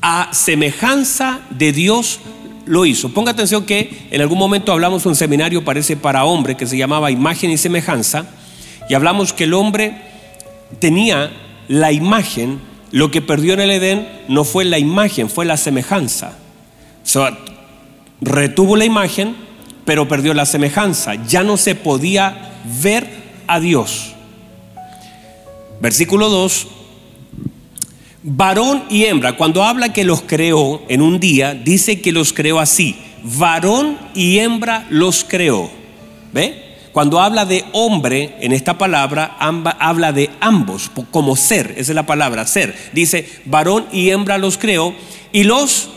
A 0.00 0.30
semejanza 0.32 1.40
de 1.50 1.72
Dios 1.72 2.20
lo 2.66 2.84
hizo. 2.86 3.08
Ponga 3.10 3.32
atención 3.32 3.64
que 3.64 4.06
en 4.10 4.20
algún 4.20 4.38
momento 4.38 4.72
hablamos 4.72 5.04
de 5.04 5.08
un 5.08 5.16
seminario, 5.16 5.64
parece 5.64 5.96
para 5.96 6.24
hombre, 6.24 6.56
que 6.56 6.66
se 6.66 6.76
llamaba 6.76 7.10
Imagen 7.10 7.50
y 7.50 7.58
Semejanza, 7.58 8.26
y 8.88 8.94
hablamos 8.94 9.32
que 9.32 9.44
el 9.44 9.54
hombre 9.54 10.11
tenía 10.78 11.30
la 11.68 11.92
imagen 11.92 12.60
lo 12.92 13.10
que 13.10 13.22
perdió 13.22 13.54
en 13.54 13.60
el 13.60 13.70
Edén 13.70 14.06
no 14.28 14.44
fue 14.44 14.66
la 14.66 14.78
imagen, 14.78 15.28
fue 15.30 15.46
la 15.46 15.56
semejanza. 15.56 16.38
retuvo 18.20 18.76
la 18.76 18.84
imagen, 18.84 19.34
pero 19.86 20.06
perdió 20.06 20.34
la 20.34 20.44
semejanza. 20.44 21.14
Ya 21.26 21.42
no 21.42 21.56
se 21.56 21.74
podía 21.74 22.52
ver 22.82 23.08
a 23.46 23.58
Dios. 23.60 24.12
Versículo 25.80 26.28
2. 26.28 26.68
Varón 28.24 28.84
y 28.88 29.06
hembra, 29.06 29.36
cuando 29.36 29.64
habla 29.64 29.92
que 29.92 30.04
los 30.04 30.22
creó 30.22 30.82
en 30.88 31.02
un 31.02 31.18
día, 31.18 31.54
dice 31.54 32.00
que 32.00 32.12
los 32.12 32.32
creó 32.32 32.60
así. 32.60 32.96
Varón 33.24 33.98
y 34.14 34.38
hembra 34.38 34.86
los 34.90 35.24
creó. 35.24 35.70
¿Ve? 36.32 36.71
Cuando 36.92 37.20
habla 37.20 37.46
de 37.46 37.64
hombre 37.72 38.36
en 38.40 38.52
esta 38.52 38.76
palabra, 38.76 39.36
habla 39.38 40.12
de 40.12 40.28
ambos, 40.40 40.90
como 41.10 41.36
ser, 41.36 41.72
esa 41.78 41.92
es 41.92 41.94
la 41.94 42.04
palabra, 42.04 42.46
ser. 42.46 42.76
Dice, 42.92 43.26
varón 43.46 43.86
y 43.92 44.10
hembra 44.10 44.36
los 44.36 44.58
creó 44.58 44.94
y 45.32 45.44
los, 45.44 45.88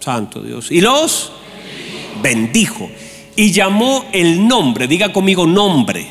santo 0.00 0.42
Dios, 0.42 0.70
y 0.70 0.80
los 0.80 1.30
bendijo. 2.22 2.90
Y 3.36 3.52
llamó 3.52 4.06
el 4.12 4.48
nombre, 4.48 4.88
diga 4.88 5.12
conmigo 5.12 5.46
nombre. 5.46 6.06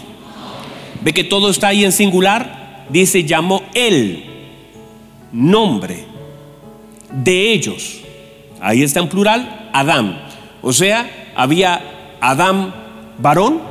¿Ve 1.02 1.12
que 1.12 1.24
todo 1.24 1.50
está 1.50 1.70
ahí 1.70 1.84
en 1.84 1.92
singular? 1.92 2.86
Dice, 2.90 3.24
llamó 3.24 3.64
el 3.74 4.26
nombre 5.32 6.06
de 7.12 7.52
ellos. 7.52 8.02
Ahí 8.62 8.84
está 8.84 9.00
en 9.00 9.10
plural, 9.10 9.70
Adán. 9.74 10.22
O 10.62 10.72
sea, 10.72 11.32
había 11.36 12.18
Adán 12.22 12.85
varón 13.20 13.62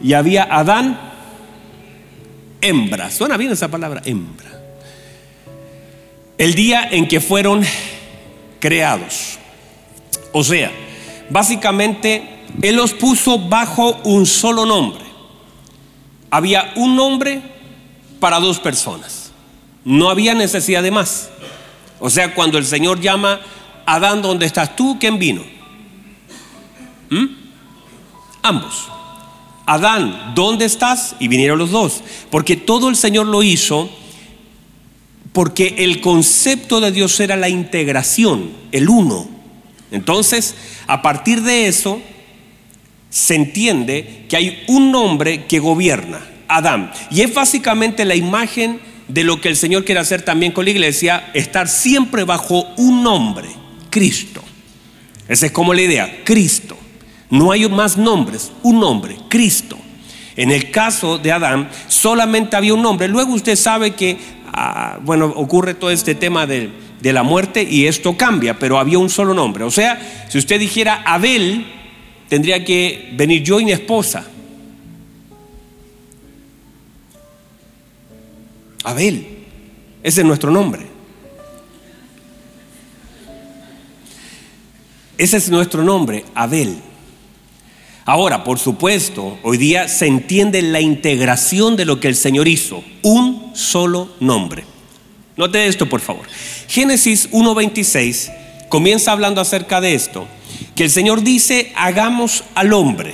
y 0.00 0.12
había 0.12 0.44
Adán 0.44 0.98
hembra. 2.60 3.10
Suena 3.10 3.36
bien 3.36 3.52
esa 3.52 3.68
palabra, 3.68 4.02
hembra. 4.04 4.48
El 6.36 6.54
día 6.54 6.88
en 6.90 7.08
que 7.08 7.20
fueron 7.20 7.64
creados. 8.60 9.38
O 10.32 10.44
sea, 10.44 10.70
básicamente 11.30 12.44
Él 12.62 12.76
los 12.76 12.92
puso 12.92 13.38
bajo 13.38 14.00
un 14.04 14.26
solo 14.26 14.64
nombre. 14.64 15.04
Había 16.30 16.72
un 16.76 16.94
nombre 16.94 17.42
para 18.20 18.38
dos 18.38 18.60
personas. 18.60 19.32
No 19.84 20.10
había 20.10 20.34
necesidad 20.34 20.82
de 20.82 20.90
más. 20.90 21.30
O 22.00 22.10
sea, 22.10 22.34
cuando 22.34 22.58
el 22.58 22.66
Señor 22.66 23.00
llama, 23.00 23.40
Adán, 23.86 24.22
¿dónde 24.22 24.46
estás 24.46 24.76
tú? 24.76 24.98
¿Quién 25.00 25.18
vino? 25.18 25.42
¿Mm? 27.10 27.47
Ambos. 28.42 28.88
Adán, 29.66 30.32
¿dónde 30.34 30.64
estás? 30.64 31.16
Y 31.18 31.28
vinieron 31.28 31.58
los 31.58 31.70
dos. 31.70 32.02
Porque 32.30 32.56
todo 32.56 32.88
el 32.88 32.96
Señor 32.96 33.26
lo 33.26 33.42
hizo 33.42 33.90
porque 35.32 35.76
el 35.78 36.00
concepto 36.00 36.80
de 36.80 36.90
Dios 36.90 37.20
era 37.20 37.36
la 37.36 37.48
integración, 37.48 38.50
el 38.72 38.88
uno. 38.88 39.28
Entonces, 39.90 40.54
a 40.86 41.00
partir 41.00 41.42
de 41.42 41.68
eso, 41.68 42.00
se 43.10 43.34
entiende 43.34 44.26
que 44.28 44.36
hay 44.36 44.64
un 44.68 44.90
nombre 44.90 45.46
que 45.46 45.58
gobierna, 45.58 46.26
Adán. 46.48 46.90
Y 47.10 47.20
es 47.20 47.32
básicamente 47.32 48.04
la 48.04 48.14
imagen 48.14 48.80
de 49.06 49.22
lo 49.22 49.40
que 49.40 49.48
el 49.48 49.56
Señor 49.56 49.84
quiere 49.84 50.00
hacer 50.00 50.22
también 50.22 50.52
con 50.52 50.64
la 50.64 50.72
iglesia, 50.72 51.30
estar 51.34 51.68
siempre 51.68 52.24
bajo 52.24 52.66
un 52.76 53.02
nombre, 53.02 53.48
Cristo. 53.90 54.42
Esa 55.28 55.46
es 55.46 55.52
como 55.52 55.72
la 55.72 55.82
idea, 55.82 56.24
Cristo. 56.24 56.76
No 57.30 57.52
hay 57.52 57.68
más 57.68 57.96
nombres, 57.96 58.52
un 58.62 58.80
nombre, 58.80 59.18
Cristo. 59.28 59.76
En 60.36 60.50
el 60.50 60.70
caso 60.70 61.18
de 61.18 61.32
Adán, 61.32 61.68
solamente 61.88 62.56
había 62.56 62.74
un 62.74 62.82
nombre. 62.82 63.08
Luego 63.08 63.34
usted 63.34 63.56
sabe 63.56 63.94
que, 63.94 64.18
ah, 64.52 64.98
bueno, 65.02 65.26
ocurre 65.26 65.74
todo 65.74 65.90
este 65.90 66.14
tema 66.14 66.46
de, 66.46 66.70
de 67.00 67.12
la 67.12 67.22
muerte 67.22 67.62
y 67.62 67.86
esto 67.86 68.16
cambia, 68.16 68.58
pero 68.58 68.78
había 68.78 68.98
un 68.98 69.10
solo 69.10 69.34
nombre. 69.34 69.64
O 69.64 69.70
sea, 69.70 70.26
si 70.28 70.38
usted 70.38 70.58
dijera 70.58 71.02
Abel, 71.04 71.66
tendría 72.28 72.64
que 72.64 73.10
venir 73.16 73.42
yo 73.42 73.60
y 73.60 73.64
mi 73.64 73.72
esposa. 73.72 74.24
Abel, 78.84 79.26
ese 80.02 80.20
es 80.20 80.26
nuestro 80.26 80.50
nombre. 80.50 80.86
Ese 85.18 85.36
es 85.36 85.50
nuestro 85.50 85.82
nombre, 85.82 86.24
Abel. 86.34 86.87
Ahora, 88.08 88.42
por 88.42 88.58
supuesto, 88.58 89.38
hoy 89.42 89.58
día 89.58 89.86
se 89.86 90.06
entiende 90.06 90.62
la 90.62 90.80
integración 90.80 91.76
de 91.76 91.84
lo 91.84 92.00
que 92.00 92.08
el 92.08 92.16
Señor 92.16 92.48
hizo. 92.48 92.82
Un 93.02 93.50
solo 93.52 94.08
nombre. 94.18 94.64
Note 95.36 95.66
esto, 95.66 95.90
por 95.90 96.00
favor. 96.00 96.24
Génesis 96.68 97.30
1.26 97.32 98.32
comienza 98.70 99.12
hablando 99.12 99.42
acerca 99.42 99.82
de 99.82 99.92
esto 99.92 100.26
que 100.74 100.84
el 100.84 100.90
Señor 100.90 101.22
dice, 101.22 101.70
hagamos 101.76 102.44
al 102.54 102.72
hombre. 102.72 103.12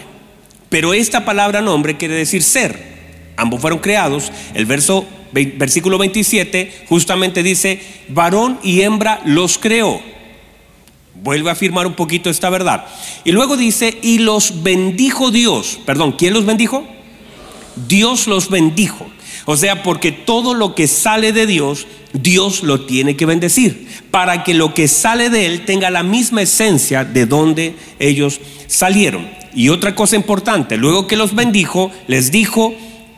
Pero 0.68 0.94
esta 0.94 1.24
palabra 1.24 1.60
nombre 1.60 1.96
quiere 1.96 2.14
decir 2.14 2.44
ser. 2.44 3.34
Ambos 3.36 3.60
fueron 3.60 3.80
creados. 3.80 4.30
El 4.54 4.64
verso, 4.64 5.04
versículo 5.32 5.98
27 5.98 6.84
justamente 6.88 7.42
dice, 7.42 7.80
varón 8.10 8.60
y 8.62 8.82
hembra 8.82 9.20
los 9.24 9.58
creó. 9.58 10.13
Vuelve 11.24 11.48
a 11.48 11.54
afirmar 11.54 11.86
un 11.86 11.94
poquito 11.94 12.30
esta 12.30 12.50
verdad. 12.50 12.84
Y 13.24 13.32
luego 13.32 13.56
dice, 13.56 13.98
y 14.02 14.18
los 14.18 14.62
bendijo 14.62 15.30
Dios. 15.32 15.80
Perdón, 15.84 16.12
¿quién 16.12 16.34
los 16.34 16.44
bendijo? 16.44 16.86
Dios 17.88 18.28
los 18.28 18.50
bendijo. 18.50 19.06
O 19.46 19.56
sea, 19.56 19.82
porque 19.82 20.12
todo 20.12 20.54
lo 20.54 20.76
que 20.76 20.86
sale 20.86 21.32
de 21.32 21.46
Dios 21.46 21.86
Dios 22.14 22.62
lo 22.62 22.82
tiene 22.86 23.16
que 23.16 23.26
bendecir 23.26 23.88
para 24.12 24.44
que 24.44 24.54
lo 24.54 24.72
que 24.72 24.86
sale 24.86 25.30
de 25.30 25.46
él 25.46 25.64
tenga 25.64 25.90
la 25.90 26.04
misma 26.04 26.42
esencia 26.42 27.04
de 27.04 27.26
donde 27.26 27.74
ellos 27.98 28.40
salieron. 28.68 29.28
Y 29.52 29.68
otra 29.68 29.96
cosa 29.96 30.14
importante, 30.14 30.76
luego 30.76 31.08
que 31.08 31.16
los 31.16 31.34
bendijo, 31.34 31.90
les 32.06 32.30
dijo 32.30 32.72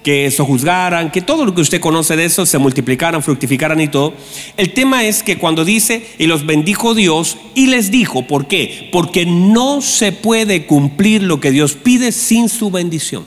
que 0.06 0.30
sojuzgaran, 0.30 1.10
que 1.10 1.20
todo 1.20 1.44
lo 1.44 1.52
que 1.52 1.62
usted 1.62 1.80
conoce 1.80 2.14
de 2.14 2.26
eso 2.26 2.46
se 2.46 2.58
multiplicaran, 2.58 3.24
fructificaran 3.24 3.80
y 3.80 3.88
todo. 3.88 4.14
El 4.56 4.72
tema 4.72 5.02
es 5.02 5.24
que 5.24 5.36
cuando 5.36 5.64
dice, 5.64 6.06
y 6.16 6.28
los 6.28 6.46
bendijo 6.46 6.94
Dios, 6.94 7.38
y 7.56 7.66
les 7.66 7.90
dijo, 7.90 8.22
¿por 8.22 8.46
qué? 8.46 8.88
Porque 8.92 9.26
no 9.26 9.82
se 9.82 10.12
puede 10.12 10.64
cumplir 10.64 11.24
lo 11.24 11.40
que 11.40 11.50
Dios 11.50 11.72
pide 11.72 12.12
sin 12.12 12.48
su 12.48 12.70
bendición. 12.70 13.26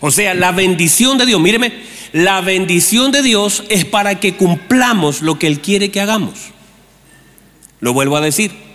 O 0.00 0.10
sea, 0.10 0.34
la 0.34 0.52
bendición 0.52 1.16
de 1.16 1.24
Dios, 1.24 1.40
míreme, 1.40 1.72
la 2.12 2.42
bendición 2.42 3.10
de 3.10 3.22
Dios 3.22 3.64
es 3.70 3.86
para 3.86 4.20
que 4.20 4.34
cumplamos 4.34 5.22
lo 5.22 5.38
que 5.38 5.46
Él 5.46 5.60
quiere 5.60 5.90
que 5.90 6.02
hagamos. 6.02 6.50
Lo 7.80 7.94
vuelvo 7.94 8.18
a 8.18 8.20
decir. 8.20 8.67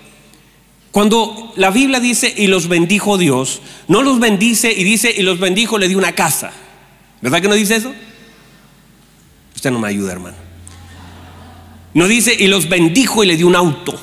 Cuando 0.94 1.52
la 1.56 1.72
Biblia 1.72 2.00
dice 2.00 2.32
y 2.38 2.46
los 2.46 2.68
bendijo 2.68 3.18
Dios, 3.18 3.62
no 3.88 4.04
los 4.04 4.20
bendice 4.20 4.72
y 4.72 4.84
dice 4.84 5.12
y 5.18 5.24
los 5.24 5.40
bendijo 5.40 5.80
le 5.80 5.88
dio 5.88 5.98
una 5.98 6.14
casa. 6.14 6.52
¿Verdad 7.20 7.42
que 7.42 7.48
no 7.48 7.56
dice 7.56 7.78
eso? 7.78 7.92
Usted 9.56 9.72
no 9.72 9.80
me 9.80 9.88
ayuda, 9.88 10.12
hermano. 10.12 10.38
No 11.96 12.08
dice 12.08 12.38
y 12.38 12.46
los 12.46 12.70
bendijo 12.70 13.24
y 13.24 13.28
le 13.28 13.38
dio 13.38 13.48
un 13.48 13.56
auto. 13.56 14.00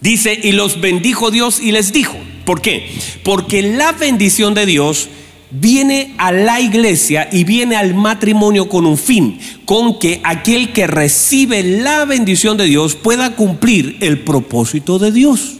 Dice 0.00 0.36
y 0.42 0.50
los 0.50 0.80
bendijo 0.80 1.30
Dios 1.30 1.60
y 1.60 1.70
les 1.70 1.92
dijo. 1.92 2.18
¿Por 2.44 2.60
qué? 2.60 2.92
Porque 3.22 3.62
la 3.62 3.92
bendición 3.92 4.54
de 4.54 4.66
Dios 4.66 5.08
viene 5.50 6.14
a 6.18 6.32
la 6.32 6.60
iglesia 6.60 7.28
y 7.30 7.44
viene 7.44 7.76
al 7.76 7.94
matrimonio 7.94 8.68
con 8.68 8.86
un 8.86 8.96
fin, 8.96 9.38
con 9.64 9.98
que 9.98 10.20
aquel 10.24 10.72
que 10.72 10.86
recibe 10.86 11.62
la 11.62 12.04
bendición 12.04 12.56
de 12.56 12.66
Dios 12.66 12.94
pueda 12.94 13.34
cumplir 13.36 13.96
el 14.00 14.20
propósito 14.20 14.98
de 14.98 15.12
Dios. 15.12 15.56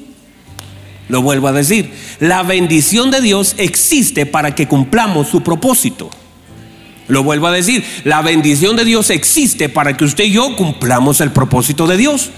Lo 1.08 1.22
vuelvo 1.22 1.48
a 1.48 1.52
decir, 1.52 1.90
la 2.20 2.42
bendición 2.44 3.10
de 3.10 3.20
Dios 3.20 3.54
existe 3.58 4.26
para 4.26 4.54
que 4.54 4.68
cumplamos 4.68 5.28
su 5.28 5.42
propósito. 5.42 6.08
Lo 7.08 7.24
vuelvo 7.24 7.48
a 7.48 7.52
decir, 7.52 7.84
la 8.04 8.22
bendición 8.22 8.76
de 8.76 8.84
Dios 8.84 9.10
existe 9.10 9.68
para 9.68 9.96
que 9.96 10.04
usted 10.04 10.24
y 10.24 10.32
yo 10.32 10.54
cumplamos 10.54 11.20
el 11.20 11.32
propósito 11.32 11.88
de 11.88 11.96
Dios. 11.96 12.30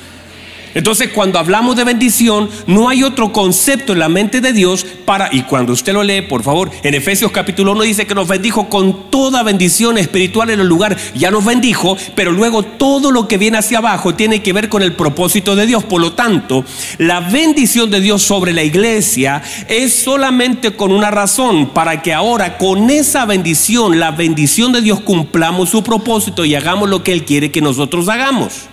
Entonces, 0.74 1.10
cuando 1.14 1.38
hablamos 1.38 1.76
de 1.76 1.84
bendición, 1.84 2.48
no 2.66 2.88
hay 2.88 3.02
otro 3.02 3.32
concepto 3.32 3.92
en 3.92 3.98
la 3.98 4.08
mente 4.08 4.40
de 4.40 4.52
Dios 4.52 4.86
para, 5.04 5.28
y 5.32 5.42
cuando 5.42 5.72
usted 5.72 5.92
lo 5.92 6.02
lee, 6.02 6.22
por 6.22 6.42
favor, 6.42 6.70
en 6.82 6.94
Efesios 6.94 7.30
capítulo 7.30 7.72
1 7.72 7.82
dice 7.82 8.06
que 8.06 8.14
nos 8.14 8.28
bendijo 8.28 8.68
con 8.68 9.10
toda 9.10 9.42
bendición 9.42 9.98
espiritual 9.98 10.50
en 10.50 10.60
el 10.60 10.66
lugar, 10.66 10.96
ya 11.14 11.30
nos 11.30 11.44
bendijo, 11.44 11.96
pero 12.14 12.32
luego 12.32 12.62
todo 12.62 13.10
lo 13.10 13.28
que 13.28 13.38
viene 13.38 13.58
hacia 13.58 13.78
abajo 13.78 14.14
tiene 14.14 14.42
que 14.42 14.52
ver 14.52 14.68
con 14.68 14.82
el 14.82 14.94
propósito 14.94 15.56
de 15.56 15.66
Dios. 15.66 15.84
Por 15.84 16.00
lo 16.00 16.12
tanto, 16.12 16.64
la 16.98 17.20
bendición 17.20 17.90
de 17.90 18.00
Dios 18.00 18.22
sobre 18.22 18.52
la 18.52 18.62
iglesia 18.62 19.42
es 19.68 19.94
solamente 19.94 20.72
con 20.72 20.92
una 20.92 21.10
razón, 21.10 21.70
para 21.70 22.02
que 22.02 22.12
ahora 22.12 22.58
con 22.58 22.90
esa 22.90 23.26
bendición, 23.26 24.00
la 24.00 24.10
bendición 24.10 24.72
de 24.72 24.80
Dios, 24.80 25.00
cumplamos 25.00 25.70
su 25.70 25.82
propósito 25.82 26.44
y 26.44 26.54
hagamos 26.54 26.88
lo 26.88 27.02
que 27.02 27.12
Él 27.12 27.24
quiere 27.24 27.50
que 27.50 27.60
nosotros 27.60 28.08
hagamos. 28.08 28.71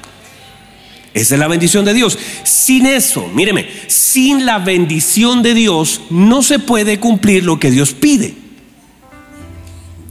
Esa 1.14 1.36
es 1.36 1.40
la 1.40 1.48
bendición 1.48 1.86
de 1.86 1.94
Dios. 1.94 2.18
Sin 2.44 2.86
eso, 2.86 3.28
míreme, 3.34 3.68
sin 3.88 4.46
la 4.46 4.60
bendición 4.60 5.42
de 5.42 5.54
Dios 5.54 6.02
no 6.10 6.44
se 6.44 6.60
puede 6.60 7.00
cumplir 7.00 7.44
lo 7.46 7.60
que 7.60 7.72
Dios 7.72 7.94
pide. 7.94 8.36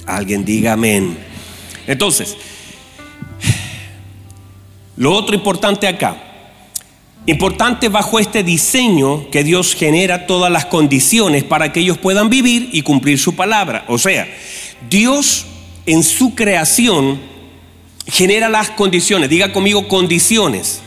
Alguien 0.06 0.44
diga 0.44 0.72
amén. 0.72 1.16
Entonces, 1.87 2.37
lo 4.96 5.12
otro 5.12 5.37
importante 5.37 5.87
acá, 5.87 6.20
importante 7.26 7.88
bajo 7.88 8.18
este 8.18 8.42
diseño 8.42 9.30
que 9.30 9.44
Dios 9.44 9.74
genera 9.74 10.26
todas 10.26 10.50
las 10.50 10.66
condiciones 10.66 11.44
para 11.44 11.72
que 11.72 11.80
ellos 11.80 11.98
puedan 11.98 12.28
vivir 12.28 12.70
y 12.72 12.82
cumplir 12.82 13.18
su 13.18 13.37
palabra. 13.37 13.84
O 13.87 13.98
sea, 13.98 14.26
Dios 14.90 15.46
en 15.87 16.02
su 16.02 16.34
creación 16.34 17.20
genera 18.08 18.48
las 18.48 18.70
condiciones, 18.70 19.30
diga 19.30 19.52
conmigo 19.52 19.87
condiciones 19.87 20.82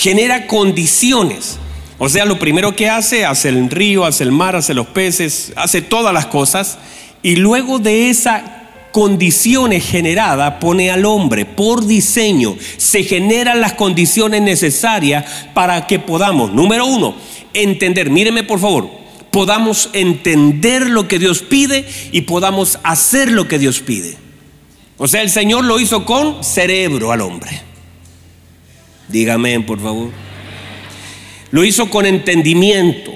genera 0.00 0.46
condiciones. 0.46 1.58
O 1.98 2.08
sea, 2.08 2.24
lo 2.24 2.38
primero 2.38 2.74
que 2.74 2.88
hace, 2.88 3.26
hace 3.26 3.50
el 3.50 3.68
río, 3.68 4.06
hace 4.06 4.24
el 4.24 4.32
mar, 4.32 4.56
hace 4.56 4.72
los 4.72 4.86
peces, 4.86 5.52
hace 5.56 5.82
todas 5.82 6.14
las 6.14 6.24
cosas. 6.24 6.78
Y 7.22 7.36
luego 7.36 7.78
de 7.78 8.08
esa 8.08 8.56
condiciones 8.92 9.86
generada 9.86 10.58
pone 10.58 10.90
al 10.90 11.04
hombre 11.04 11.44
por 11.44 11.86
diseño. 11.86 12.56
Se 12.78 13.04
generan 13.04 13.60
las 13.60 13.74
condiciones 13.74 14.40
necesarias 14.40 15.26
para 15.52 15.86
que 15.86 15.98
podamos, 15.98 16.50
número 16.54 16.86
uno, 16.86 17.14
entender, 17.52 18.08
míreme 18.08 18.42
por 18.42 18.58
favor, 18.58 18.90
podamos 19.30 19.90
entender 19.92 20.88
lo 20.88 21.06
que 21.06 21.18
Dios 21.18 21.42
pide 21.42 21.86
y 22.10 22.22
podamos 22.22 22.78
hacer 22.84 23.30
lo 23.30 23.46
que 23.46 23.58
Dios 23.58 23.80
pide. 23.80 24.16
O 24.96 25.06
sea, 25.06 25.20
el 25.20 25.30
Señor 25.30 25.66
lo 25.66 25.78
hizo 25.78 26.06
con 26.06 26.42
cerebro 26.42 27.12
al 27.12 27.20
hombre. 27.20 27.69
Dígame, 29.10 29.60
por 29.60 29.80
favor. 29.80 30.10
Lo 31.50 31.64
hizo 31.64 31.90
con 31.90 32.06
entendimiento. 32.06 33.12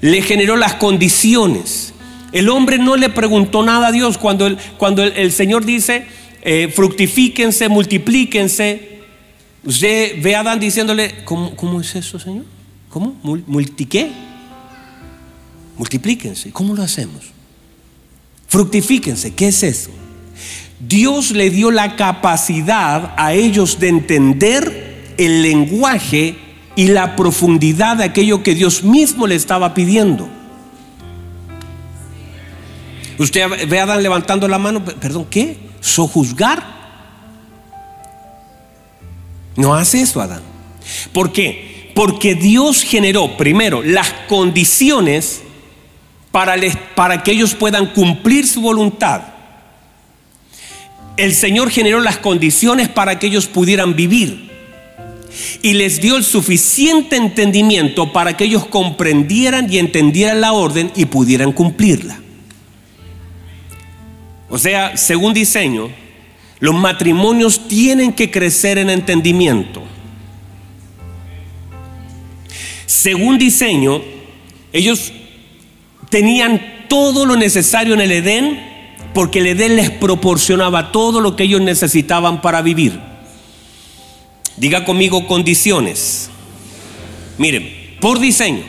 Le 0.00 0.22
generó 0.22 0.56
las 0.56 0.74
condiciones. 0.74 1.94
El 2.32 2.48
hombre 2.48 2.78
no 2.78 2.96
le 2.96 3.08
preguntó 3.08 3.62
nada 3.62 3.88
a 3.88 3.92
Dios 3.92 4.18
cuando 4.18 4.46
el, 4.46 4.58
cuando 4.78 5.02
el, 5.02 5.32
Señor 5.32 5.64
dice, 5.64 6.06
eh, 6.42 6.72
fructifíquense, 6.74 7.68
multiplíquense. 7.68 9.00
Usted 9.64 10.22
ve 10.22 10.36
a 10.36 10.40
Adán 10.40 10.60
diciéndole, 10.60 11.24
¿cómo, 11.24 11.56
cómo 11.56 11.80
es 11.80 11.94
eso, 11.96 12.18
Señor? 12.18 12.44
¿Cómo? 12.88 13.16
¿Multiqué? 13.22 14.10
Multiplíquense. 15.76 16.50
¿Cómo 16.50 16.74
lo 16.74 16.82
hacemos? 16.82 17.32
Fructifíquense. 18.46 19.34
¿Qué 19.34 19.48
es 19.48 19.62
eso? 19.62 19.90
Dios 20.80 21.32
le 21.32 21.50
dio 21.50 21.70
la 21.70 21.94
capacidad 21.96 23.12
a 23.16 23.34
ellos 23.34 23.78
de 23.78 23.88
entender 23.88 25.12
el 25.18 25.42
lenguaje 25.42 26.36
y 26.74 26.88
la 26.88 27.16
profundidad 27.16 27.98
de 27.98 28.04
aquello 28.04 28.42
que 28.42 28.54
Dios 28.54 28.82
mismo 28.82 29.26
le 29.26 29.34
estaba 29.34 29.74
pidiendo. 29.74 30.28
Usted 33.18 33.68
ve 33.68 33.78
a 33.78 33.82
Adán 33.82 34.02
levantando 34.02 34.48
la 34.48 34.56
mano, 34.56 34.82
perdón, 34.82 35.26
¿qué? 35.28 35.58
¿Sojuzgar? 35.80 36.64
No 39.56 39.74
hace 39.74 40.00
eso 40.00 40.22
Adán. 40.22 40.40
¿Por 41.12 41.30
qué? 41.30 41.92
Porque 41.94 42.34
Dios 42.34 42.82
generó 42.82 43.36
primero 43.36 43.82
las 43.82 44.10
condiciones 44.26 45.42
para, 46.30 46.54
para 46.94 47.22
que 47.22 47.32
ellos 47.32 47.54
puedan 47.54 47.92
cumplir 47.92 48.48
su 48.48 48.62
voluntad. 48.62 49.22
El 51.16 51.34
Señor 51.34 51.70
generó 51.70 52.00
las 52.00 52.18
condiciones 52.18 52.88
para 52.88 53.18
que 53.18 53.26
ellos 53.26 53.46
pudieran 53.46 53.94
vivir 53.94 54.50
y 55.62 55.74
les 55.74 56.00
dio 56.00 56.16
el 56.16 56.24
suficiente 56.24 57.16
entendimiento 57.16 58.12
para 58.12 58.36
que 58.36 58.44
ellos 58.44 58.66
comprendieran 58.66 59.72
y 59.72 59.78
entendieran 59.78 60.40
la 60.40 60.52
orden 60.52 60.90
y 60.96 61.04
pudieran 61.06 61.52
cumplirla. 61.52 62.18
O 64.48 64.58
sea, 64.58 64.96
según 64.96 65.32
diseño, 65.32 65.88
los 66.58 66.74
matrimonios 66.74 67.68
tienen 67.68 68.12
que 68.12 68.30
crecer 68.30 68.78
en 68.78 68.90
entendimiento. 68.90 69.82
Según 72.86 73.38
diseño, 73.38 74.02
ellos 74.72 75.12
tenían 76.08 76.60
todo 76.88 77.24
lo 77.24 77.36
necesario 77.36 77.94
en 77.94 78.00
el 78.00 78.10
Edén 78.10 78.69
porque 79.12 79.40
el 79.40 79.48
Edén 79.48 79.76
les 79.76 79.90
proporcionaba 79.90 80.92
todo 80.92 81.20
lo 81.20 81.36
que 81.36 81.44
ellos 81.44 81.60
necesitaban 81.60 82.40
para 82.40 82.62
vivir. 82.62 83.00
Diga 84.56 84.84
conmigo 84.84 85.26
condiciones. 85.26 86.30
Miren, 87.38 87.96
por 88.00 88.18
diseño, 88.20 88.64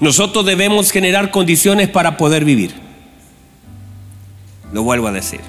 nosotros 0.00 0.44
debemos 0.46 0.90
generar 0.90 1.30
condiciones 1.30 1.88
para 1.88 2.16
poder 2.16 2.44
vivir. 2.44 2.72
Lo 4.72 4.82
vuelvo 4.82 5.08
a 5.08 5.12
decir. 5.12 5.40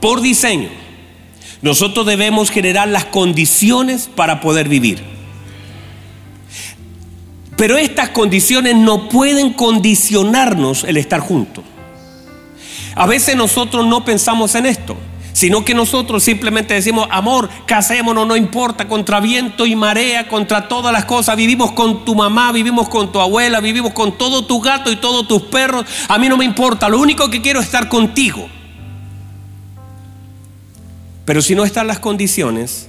Por 0.00 0.20
diseño, 0.20 0.68
nosotros 1.62 2.06
debemos 2.06 2.50
generar 2.50 2.88
las 2.88 3.04
condiciones 3.04 4.08
para 4.14 4.40
poder 4.40 4.68
vivir. 4.68 5.02
Pero 7.56 7.76
estas 7.76 8.10
condiciones 8.10 8.76
no 8.76 9.08
pueden 9.08 9.52
condicionarnos 9.52 10.84
el 10.84 10.96
estar 10.96 11.18
juntos. 11.20 11.64
A 12.98 13.06
veces 13.06 13.36
nosotros 13.36 13.86
no 13.86 14.04
pensamos 14.04 14.56
en 14.56 14.66
esto, 14.66 14.96
sino 15.32 15.64
que 15.64 15.72
nosotros 15.72 16.24
simplemente 16.24 16.74
decimos, 16.74 17.06
amor, 17.12 17.48
casémonos, 17.64 18.26
no 18.26 18.36
importa, 18.36 18.88
contra 18.88 19.20
viento 19.20 19.66
y 19.66 19.76
marea, 19.76 20.26
contra 20.26 20.66
todas 20.66 20.92
las 20.92 21.04
cosas, 21.04 21.36
vivimos 21.36 21.70
con 21.70 22.04
tu 22.04 22.16
mamá, 22.16 22.50
vivimos 22.50 22.88
con 22.88 23.12
tu 23.12 23.20
abuela, 23.20 23.60
vivimos 23.60 23.92
con 23.92 24.18
todo 24.18 24.46
tu 24.46 24.60
gato 24.60 24.90
y 24.90 24.96
todos 24.96 25.28
tus 25.28 25.42
perros, 25.42 25.86
a 26.08 26.18
mí 26.18 26.28
no 26.28 26.36
me 26.36 26.44
importa, 26.44 26.88
lo 26.88 26.98
único 26.98 27.30
que 27.30 27.40
quiero 27.40 27.60
es 27.60 27.66
estar 27.66 27.88
contigo. 27.88 28.48
Pero 31.24 31.40
si 31.40 31.54
no 31.54 31.64
están 31.64 31.86
las 31.86 32.00
condiciones, 32.00 32.88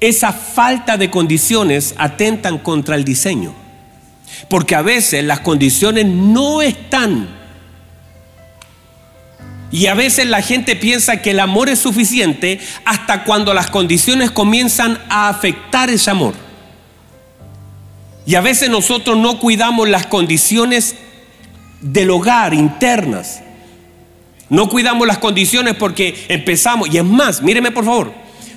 esa 0.00 0.32
falta 0.32 0.96
de 0.96 1.10
condiciones 1.10 1.94
atentan 1.98 2.56
contra 2.56 2.96
el 2.96 3.04
diseño. 3.04 3.52
Porque 4.48 4.74
a 4.74 4.80
veces 4.80 5.22
las 5.22 5.40
condiciones 5.40 6.06
no 6.06 6.62
están. 6.62 7.39
Y 9.72 9.86
a 9.86 9.94
veces 9.94 10.26
la 10.26 10.42
gente 10.42 10.74
piensa 10.74 11.22
que 11.22 11.30
el 11.30 11.40
amor 11.40 11.68
es 11.68 11.78
suficiente 11.78 12.60
hasta 12.84 13.24
cuando 13.24 13.54
las 13.54 13.68
condiciones 13.70 14.30
comienzan 14.30 14.98
a 15.08 15.28
afectar 15.28 15.90
ese 15.90 16.10
amor. 16.10 16.34
Y 18.26 18.34
a 18.34 18.40
veces 18.40 18.68
nosotros 18.68 19.16
no 19.16 19.38
cuidamos 19.38 19.88
las 19.88 20.06
condiciones 20.06 20.96
del 21.80 22.10
hogar 22.10 22.52
internas. 22.52 23.42
No 24.48 24.68
cuidamos 24.68 25.06
las 25.06 25.18
condiciones 25.18 25.74
porque 25.76 26.26
empezamos. 26.28 26.92
Y 26.92 26.98
es 26.98 27.04
más, 27.04 27.40
míreme 27.40 27.70
por 27.70 27.84
favor, 27.84 28.12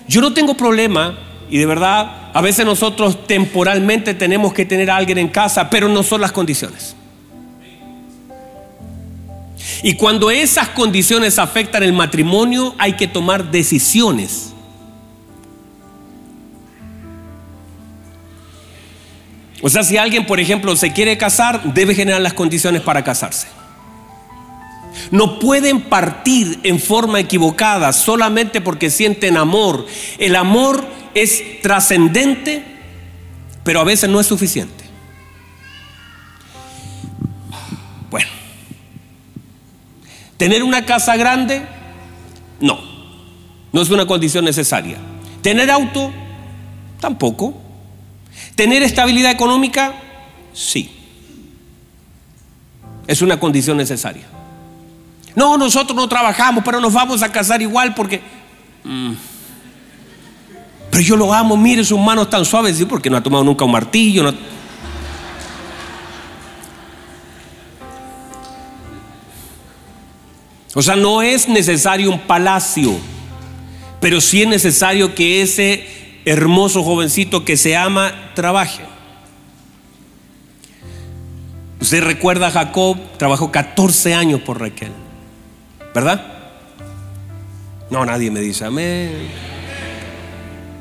yo 0.07 0.21
no 0.21 0.33
tengo 0.33 0.55
problema 0.55 1.17
y 1.49 1.59
de 1.59 1.65
verdad 1.67 2.31
a 2.33 2.41
veces 2.41 2.65
nosotros 2.65 3.27
temporalmente 3.27 4.15
tenemos 4.15 4.53
que 4.53 4.65
tener 4.65 4.89
a 4.89 4.97
alguien 4.97 5.19
en 5.19 5.27
casa, 5.27 5.69
pero 5.69 5.87
no 5.87 6.01
son 6.01 6.21
las 6.21 6.31
condiciones. 6.31 6.95
Y 9.81 9.95
cuando 9.95 10.29
esas 10.29 10.69
condiciones 10.69 11.39
afectan 11.39 11.83
el 11.83 11.93
matrimonio, 11.93 12.75
hay 12.77 12.93
que 12.93 13.07
tomar 13.07 13.51
decisiones. 13.51 14.53
O 19.61 19.69
sea, 19.69 19.83
si 19.83 19.95
alguien, 19.95 20.25
por 20.25 20.41
ejemplo, 20.41 20.75
se 20.75 20.91
quiere 20.91 21.17
casar, 21.17 21.73
debe 21.73 21.95
generar 21.95 22.21
las 22.21 22.33
condiciones 22.33 22.81
para 22.81 23.03
casarse. 23.03 23.47
No 25.09 25.39
pueden 25.39 25.81
partir 25.81 26.59
en 26.63 26.79
forma 26.79 27.19
equivocada 27.19 27.93
solamente 27.93 28.61
porque 28.61 28.89
sienten 28.89 29.37
amor. 29.37 29.85
El 30.19 30.35
amor 30.35 30.85
es 31.13 31.61
trascendente, 31.61 32.63
pero 33.63 33.79
a 33.79 33.83
veces 33.85 34.09
no 34.09 34.19
es 34.19 34.27
suficiente. 34.27 34.82
Tener 40.37 40.63
una 40.63 40.85
casa 40.85 41.15
grande, 41.15 41.65
no, 42.59 42.79
no 43.71 43.81
es 43.81 43.89
una 43.89 44.05
condición 44.05 44.45
necesaria. 44.45 44.97
Tener 45.41 45.69
auto, 45.71 46.11
tampoco. 46.99 47.53
Tener 48.55 48.83
estabilidad 48.83 49.31
económica, 49.31 49.93
sí. 50.53 50.89
Es 53.07 53.21
una 53.21 53.39
condición 53.39 53.77
necesaria. 53.77 54.23
No, 55.35 55.57
nosotros 55.57 55.95
no 55.95 56.07
trabajamos, 56.07 56.63
pero 56.63 56.79
nos 56.79 56.93
vamos 56.93 57.23
a 57.23 57.31
casar 57.31 57.61
igual 57.61 57.93
porque... 57.95 58.21
Mm, 58.83 59.13
pero 60.91 61.03
yo 61.03 61.15
lo 61.15 61.33
amo, 61.33 61.57
mire 61.57 61.83
sus 61.83 61.99
manos 61.99 62.29
tan 62.29 62.45
suaves, 62.45 62.77
¿sí? 62.77 62.85
porque 62.85 63.09
no 63.09 63.17
ha 63.17 63.23
tomado 63.23 63.43
nunca 63.43 63.65
un 63.65 63.71
martillo. 63.71 64.31
O 70.75 70.81
sea, 70.81 70.95
no 70.95 71.21
es 71.21 71.47
necesario 71.47 72.09
un 72.09 72.19
palacio, 72.21 72.95
pero 73.99 74.19
sí 74.19 74.41
es 74.41 74.47
necesario 74.47 75.13
que 75.13 75.41
ese 75.41 75.85
hermoso 76.25 76.83
jovencito 76.83 77.45
que 77.45 77.57
se 77.57 77.75
ama 77.75 78.31
trabaje. 78.33 78.83
Usted 81.79 82.03
recuerda 82.03 82.47
a 82.47 82.51
Jacob, 82.51 82.97
trabajó 83.17 83.51
14 83.51 84.13
años 84.15 84.41
por 84.41 84.59
Raquel, 84.59 84.91
¿verdad? 85.93 86.25
No, 87.89 88.05
nadie 88.05 88.31
me 88.31 88.39
dice 88.39 88.65
amén. 88.65 89.11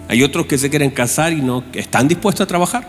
Hay 0.09 0.23
otros 0.23 0.47
que 0.47 0.57
se 0.59 0.71
quieren 0.71 0.91
casar 0.91 1.33
y 1.33 1.43
no 1.43 1.65
están 1.75 2.09
dispuestos 2.09 2.45
a 2.45 2.47
trabajar. 2.47 2.89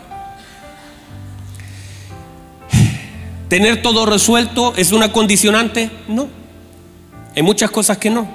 ¿Tener 3.50 3.82
todo 3.82 4.06
resuelto 4.06 4.74
es 4.78 4.92
una 4.92 5.12
condicionante? 5.12 5.90
No. 6.08 6.43
Hay 7.36 7.42
muchas 7.42 7.72
cosas 7.72 7.98
que 7.98 8.10
no. 8.10 8.28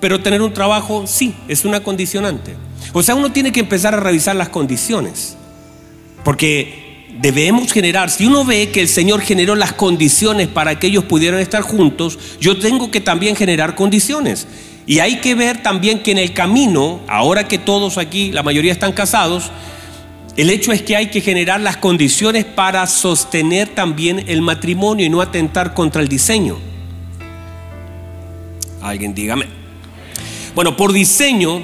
Pero 0.00 0.20
tener 0.20 0.40
un 0.40 0.52
trabajo 0.52 1.06
sí, 1.06 1.34
es 1.46 1.64
una 1.64 1.80
condicionante. 1.80 2.56
O 2.92 3.02
sea, 3.02 3.14
uno 3.14 3.30
tiene 3.30 3.52
que 3.52 3.60
empezar 3.60 3.94
a 3.94 4.00
revisar 4.00 4.34
las 4.34 4.48
condiciones. 4.48 5.36
Porque 6.24 7.08
debemos 7.20 7.72
generar, 7.72 8.10
si 8.10 8.26
uno 8.26 8.44
ve 8.44 8.70
que 8.70 8.80
el 8.80 8.88
Señor 8.88 9.20
generó 9.20 9.54
las 9.54 9.72
condiciones 9.72 10.48
para 10.48 10.78
que 10.78 10.86
ellos 10.86 11.04
pudieran 11.04 11.40
estar 11.40 11.62
juntos, 11.62 12.18
yo 12.40 12.58
tengo 12.58 12.90
que 12.90 13.00
también 13.00 13.36
generar 13.36 13.74
condiciones. 13.74 14.46
Y 14.86 15.00
hay 15.00 15.20
que 15.20 15.34
ver 15.34 15.62
también 15.62 16.02
que 16.02 16.12
en 16.12 16.18
el 16.18 16.32
camino, 16.32 17.00
ahora 17.06 17.46
que 17.46 17.58
todos 17.58 17.98
aquí, 17.98 18.32
la 18.32 18.42
mayoría 18.42 18.72
están 18.72 18.92
casados, 18.92 19.50
el 20.36 20.48
hecho 20.48 20.72
es 20.72 20.82
que 20.82 20.96
hay 20.96 21.10
que 21.10 21.20
generar 21.20 21.60
las 21.60 21.76
condiciones 21.76 22.44
para 22.44 22.86
sostener 22.86 23.68
también 23.68 24.24
el 24.26 24.40
matrimonio 24.40 25.04
y 25.04 25.10
no 25.10 25.20
atentar 25.20 25.74
contra 25.74 26.00
el 26.00 26.08
diseño. 26.08 26.69
Alguien 28.82 29.14
dígame. 29.14 29.46
Bueno, 30.54 30.76
por 30.76 30.92
diseño, 30.92 31.62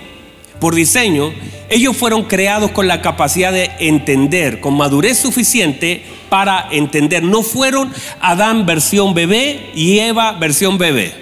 por 0.61 0.75
diseño, 0.75 1.33
ellos 1.69 1.97
fueron 1.97 2.25
creados 2.25 2.71
con 2.71 2.87
la 2.87 3.03
capacidad 3.03 3.53
de 3.53 3.71
entender, 3.81 4.61
con 4.61 4.77
madurez 4.77 5.19
suficiente 5.19 6.05
para 6.29 6.69
entender. 6.71 7.23
No 7.23 7.43
fueron 7.43 7.93
Adán 8.21 8.67
versión 8.67 9.15
bebé 9.15 9.71
y 9.75 9.99
Eva 9.99 10.33
versión 10.33 10.79
bebé. 10.79 11.13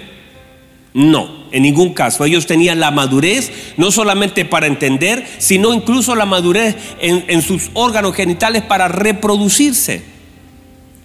No 0.93 1.45
en 1.55 1.63
ningún 1.63 1.93
caso. 1.93 2.25
Ellos 2.25 2.47
tenían 2.47 2.81
la 2.81 2.91
madurez 2.91 3.49
no 3.77 3.89
solamente 3.89 4.43
para 4.43 4.67
entender, 4.67 5.25
sino 5.37 5.73
incluso 5.73 6.13
la 6.13 6.25
madurez 6.25 6.75
en, 6.99 7.41
sus 7.41 7.69
órganos 7.73 8.13
genitales 8.13 8.61
para 8.61 8.89
reproducirse. 8.89 10.03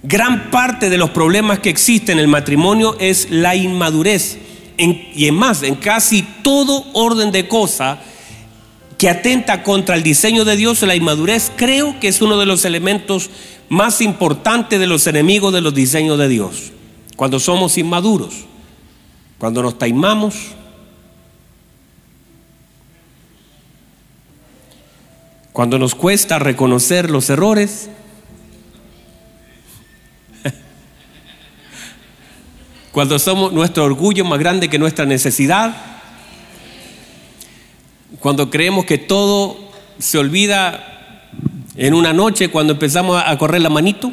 Gran 0.02 0.50
parte 0.50 0.90
de 0.90 0.98
los 0.98 1.10
problemas 1.10 1.60
que 1.60 1.70
existen 1.70 2.18
en 2.18 2.24
el 2.24 2.28
matrimonio 2.28 2.96
es 2.98 3.28
la 3.30 3.54
inmadurez. 3.54 4.38
Y 4.80 5.26
en 5.26 5.34
más, 5.34 5.62
en 5.62 5.74
casi 5.74 6.22
todo 6.42 6.86
orden 6.94 7.32
de 7.32 7.46
cosas 7.48 7.98
que 8.96 9.08
atenta 9.08 9.62
contra 9.62 9.96
el 9.96 10.02
diseño 10.02 10.44
de 10.44 10.56
Dios, 10.56 10.82
la 10.82 10.94
inmadurez, 10.94 11.50
creo 11.56 11.98
que 12.00 12.08
es 12.08 12.20
uno 12.20 12.38
de 12.38 12.46
los 12.46 12.64
elementos 12.64 13.30
más 13.70 14.00
importantes 14.00 14.78
de 14.78 14.86
los 14.86 15.06
enemigos 15.06 15.52
de 15.52 15.60
los 15.60 15.74
diseños 15.74 16.18
de 16.18 16.28
Dios. 16.28 16.72
Cuando 17.16 17.40
somos 17.40 17.78
inmaduros, 17.78 18.34
cuando 19.38 19.62
nos 19.62 19.78
taimamos, 19.78 20.34
cuando 25.52 25.78
nos 25.78 25.94
cuesta 25.94 26.38
reconocer 26.38 27.10
los 27.10 27.30
errores, 27.30 27.90
cuando 32.92 33.18
somos 33.18 33.52
nuestro 33.52 33.84
orgullo 33.84 34.24
más 34.24 34.38
grande 34.38 34.68
que 34.68 34.78
nuestra 34.78 35.06
necesidad, 35.06 35.74
cuando 38.18 38.50
creemos 38.50 38.84
que 38.84 38.98
todo 38.98 39.56
se 39.98 40.18
olvida 40.18 40.90
en 41.76 41.94
una 41.94 42.12
noche 42.12 42.48
cuando 42.48 42.72
empezamos 42.72 43.22
a 43.24 43.36
correr 43.38 43.62
la 43.62 43.70
manito. 43.70 44.12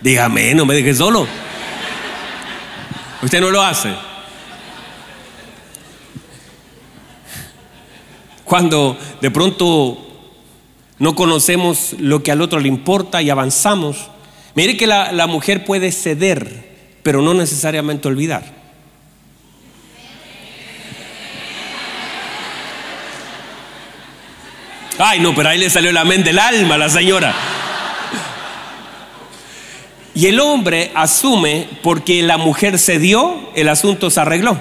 Dígame, 0.00 0.54
no 0.54 0.66
me 0.66 0.74
deje 0.74 0.94
solo. 0.94 1.26
Usted 3.22 3.40
no 3.40 3.50
lo 3.50 3.62
hace. 3.62 3.94
Cuando 8.44 8.98
de 9.20 9.30
pronto 9.30 9.98
no 10.98 11.14
conocemos 11.14 11.94
lo 11.98 12.22
que 12.22 12.32
al 12.32 12.40
otro 12.40 12.60
le 12.60 12.68
importa 12.68 13.22
y 13.22 13.30
avanzamos. 13.30 14.10
Mire 14.54 14.76
que 14.76 14.86
la, 14.86 15.12
la 15.12 15.26
mujer 15.26 15.64
puede 15.64 15.92
ceder, 15.92 16.70
pero 17.02 17.22
no 17.22 17.34
necesariamente 17.34 18.08
olvidar. 18.08 18.60
Ay, 24.98 25.18
no, 25.20 25.34
pero 25.34 25.48
ahí 25.48 25.58
le 25.58 25.70
salió 25.70 25.92
la 25.92 26.04
mente 26.04 26.28
del 26.30 26.38
alma 26.38 26.76
la 26.76 26.90
señora. 26.90 27.34
Y 30.14 30.26
el 30.26 30.38
hombre 30.40 30.90
asume 30.94 31.68
porque 31.82 32.22
la 32.22 32.36
mujer 32.36 32.78
cedió, 32.78 33.50
el 33.54 33.68
asunto 33.68 34.10
se 34.10 34.20
arregló. 34.20 34.60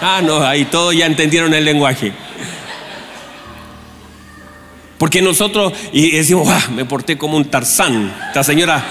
Ah, 0.00 0.20
no, 0.24 0.44
ahí 0.44 0.64
todos 0.64 0.96
ya 0.96 1.06
entendieron 1.06 1.54
el 1.54 1.64
lenguaje. 1.64 2.12
Porque 4.98 5.22
nosotros, 5.22 5.72
y 5.92 6.10
decimos, 6.10 6.48
me 6.70 6.84
porté 6.84 7.16
como 7.16 7.36
un 7.36 7.44
tarzán. 7.44 8.12
Esta 8.28 8.42
señora, 8.42 8.84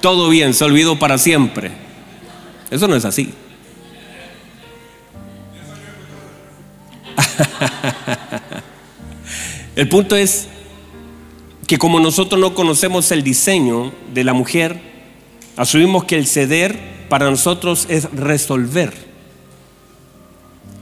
todo 0.00 0.28
bien, 0.28 0.52
se 0.52 0.64
olvidó 0.64 0.98
para 0.98 1.16
siempre. 1.16 1.70
Eso 2.70 2.88
no 2.88 2.96
es 2.96 3.04
así. 3.04 3.32
el 9.76 9.88
punto 9.88 10.16
es 10.16 10.48
que 11.66 11.78
como 11.78 12.00
nosotros 12.00 12.40
no 12.40 12.54
conocemos 12.54 13.10
el 13.12 13.22
diseño 13.22 13.92
de 14.12 14.24
la 14.24 14.32
mujer, 14.32 14.80
asumimos 15.56 16.04
que 16.04 16.16
el 16.16 16.26
ceder 16.26 17.06
para 17.08 17.30
nosotros 17.30 17.86
es 17.88 18.10
resolver. 18.12 18.92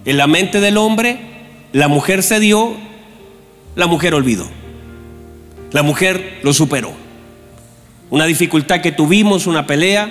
En 0.05 0.17
la 0.17 0.27
mente 0.27 0.61
del 0.61 0.77
hombre, 0.77 1.19
la 1.73 1.89
mujer 1.89 2.23
cedió, 2.23 2.77
la 3.77 3.87
mujer 3.87 4.15
olvidó. 4.15 4.49
La 5.73 5.83
mujer 5.83 6.41
lo 6.43 6.53
superó. 6.53 6.93
Una 8.11 8.27
dificultad 8.27 8.81
que 8.81 8.93
tuvimos, 8.93 9.47
una 9.47 9.67
pelea, 9.67 10.11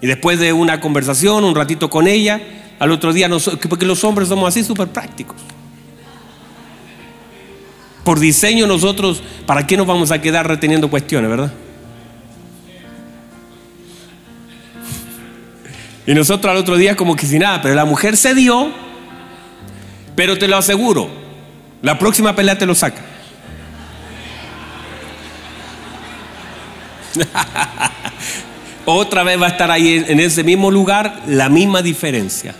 y 0.00 0.06
después 0.06 0.38
de 0.38 0.52
una 0.52 0.80
conversación, 0.80 1.44
un 1.44 1.54
ratito 1.54 1.90
con 1.90 2.06
ella, 2.06 2.40
al 2.78 2.92
otro 2.92 3.12
día, 3.12 3.28
porque 3.68 3.86
los 3.86 4.02
hombres 4.04 4.28
somos 4.28 4.48
así 4.48 4.64
súper 4.64 4.88
prácticos. 4.88 5.36
Por 8.04 8.20
diseño 8.20 8.66
nosotros, 8.66 9.22
¿para 9.46 9.66
qué 9.66 9.76
nos 9.76 9.86
vamos 9.86 10.10
a 10.10 10.20
quedar 10.20 10.46
reteniendo 10.46 10.88
cuestiones, 10.88 11.28
verdad? 11.28 11.52
Y 16.06 16.14
nosotros 16.14 16.50
al 16.50 16.56
otro 16.56 16.76
día 16.76 16.96
como 16.96 17.16
que 17.16 17.26
sin 17.26 17.40
nada, 17.40 17.60
pero 17.60 17.74
la 17.74 17.84
mujer 17.84 18.16
se 18.16 18.34
dio, 18.34 18.70
pero 20.16 20.38
te 20.38 20.48
lo 20.48 20.56
aseguro, 20.56 21.10
la 21.82 21.98
próxima 21.98 22.34
pelea 22.34 22.58
te 22.58 22.66
lo 22.66 22.74
saca. 22.74 23.02
Otra 28.84 29.22
vez 29.22 29.40
va 29.40 29.46
a 29.46 29.50
estar 29.50 29.70
ahí 29.70 30.04
en 30.06 30.20
ese 30.20 30.42
mismo 30.44 30.70
lugar 30.70 31.22
la 31.26 31.48
misma 31.48 31.82
diferencia. 31.82 32.54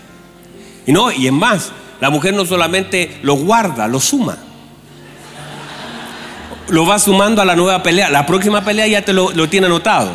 Y 0.85 0.91
no, 0.91 1.11
y 1.11 1.27
es 1.27 1.33
más, 1.33 1.71
la 1.99 2.09
mujer 2.09 2.33
no 2.33 2.45
solamente 2.45 3.19
lo 3.23 3.35
guarda, 3.35 3.87
lo 3.87 3.99
suma. 3.99 4.37
Lo 6.69 6.85
va 6.85 6.99
sumando 6.99 7.41
a 7.41 7.45
la 7.45 7.55
nueva 7.55 7.81
pelea. 7.83 8.09
La 8.09 8.25
próxima 8.25 8.63
pelea 8.63 8.87
ya 8.87 9.01
te 9.03 9.11
lo, 9.11 9.31
tiene 9.49 9.67
anotado. 9.67 10.11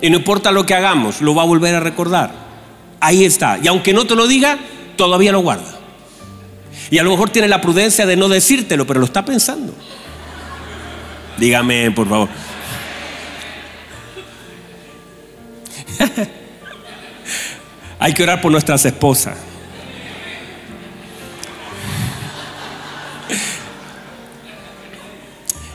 Y 0.00 0.10
no 0.10 0.16
importa 0.16 0.50
lo 0.50 0.66
que 0.66 0.74
hagamos, 0.74 1.20
lo 1.20 1.34
va 1.34 1.42
a 1.42 1.46
volver 1.46 1.74
a 1.74 1.80
recordar. 1.80 2.32
Ahí 3.00 3.24
está. 3.24 3.58
Y 3.62 3.68
aunque 3.68 3.92
no 3.92 4.06
te 4.06 4.14
lo 4.14 4.26
diga, 4.26 4.58
todavía 4.96 5.32
lo 5.32 5.40
guarda. 5.40 5.81
Y 6.92 6.98
a 6.98 7.02
lo 7.02 7.10
mejor 7.10 7.30
tiene 7.30 7.48
la 7.48 7.62
prudencia 7.62 8.04
de 8.04 8.16
no 8.16 8.28
decírtelo, 8.28 8.86
pero 8.86 9.00
lo 9.00 9.06
está 9.06 9.24
pensando. 9.24 9.74
Dígame, 11.38 11.90
por 11.90 12.06
favor. 12.06 12.28
Hay 17.98 18.12
que 18.12 18.22
orar 18.22 18.42
por 18.42 18.52
nuestras 18.52 18.84
esposas. 18.84 19.38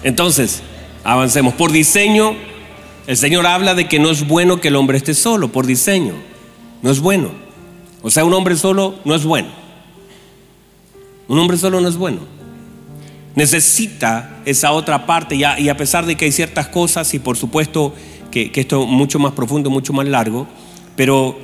Entonces, 0.04 0.62
avancemos. 1.04 1.56
Por 1.56 1.72
diseño, 1.72 2.36
el 3.08 3.18
Señor 3.18 3.48
habla 3.48 3.74
de 3.74 3.88
que 3.88 3.98
no 3.98 4.12
es 4.12 4.28
bueno 4.28 4.62
que 4.62 4.68
el 4.68 4.76
hombre 4.76 5.00
esté 5.00 5.16
solo, 5.16 5.48
por 5.48 5.66
diseño. 5.66 6.14
No 6.84 6.92
es 6.92 7.00
bueno. 7.00 7.32
O 8.04 8.12
sea, 8.12 8.24
un 8.24 8.36
hombre 8.36 8.56
solo 8.56 9.00
no 9.04 9.16
es 9.16 9.24
bueno. 9.24 9.67
Un 11.28 11.40
hombre 11.40 11.58
solo 11.58 11.82
no 11.82 11.88
es 11.88 11.98
bueno. 11.98 12.20
Necesita 13.36 14.40
esa 14.46 14.72
otra 14.72 15.06
parte 15.06 15.36
y 15.36 15.44
a, 15.44 15.78
pesar 15.78 16.06
de 16.06 16.16
que 16.16 16.26
hay 16.26 16.32
ciertas 16.32 16.68
cosas 16.70 17.14
y 17.14 17.20
por 17.20 17.38
supuesto 17.38 17.94
que, 18.32 18.52
esto 18.56 18.84
es 18.84 18.90
mucho 18.90 19.20
más 19.20 19.34
profundo, 19.34 19.70
mucho 19.70 19.94
más 19.94 20.08
largo, 20.08 20.48
pero 20.96 21.38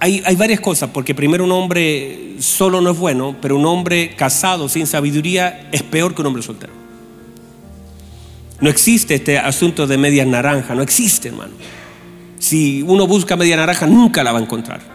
hay, 0.00 0.36
varias 0.36 0.60
cosas, 0.60 0.90
porque 0.92 1.14
primero 1.14 1.44
un 1.44 1.52
hombre 1.52 2.36
solo 2.38 2.80
no 2.80 2.90
es 2.90 2.98
bueno, 2.98 3.36
pero 3.40 3.56
un 3.56 3.66
hombre 3.66 4.14
casado 4.16 4.68
sin 4.68 4.86
sabiduría 4.86 5.68
es 5.72 5.82
peor 5.82 6.14
que 6.14 6.22
un 6.22 6.28
hombre 6.28 6.42
soltero. 6.42 6.72
No 8.60 8.70
existe 8.70 9.14
este 9.16 9.38
asunto 9.38 9.86
de 9.86 9.98
media 9.98 10.24
naranja, 10.24 10.74
no 10.74 10.82
existe, 10.82 11.28
hermano. 11.28 11.52
Si 12.38 12.82
uno 12.82 13.06
busca 13.06 13.36
media 13.36 13.56
naranja, 13.56 13.86
nunca 13.86 14.22
la 14.22 14.32
va 14.32 14.38
a 14.38 14.42
encontrar. 14.42 14.93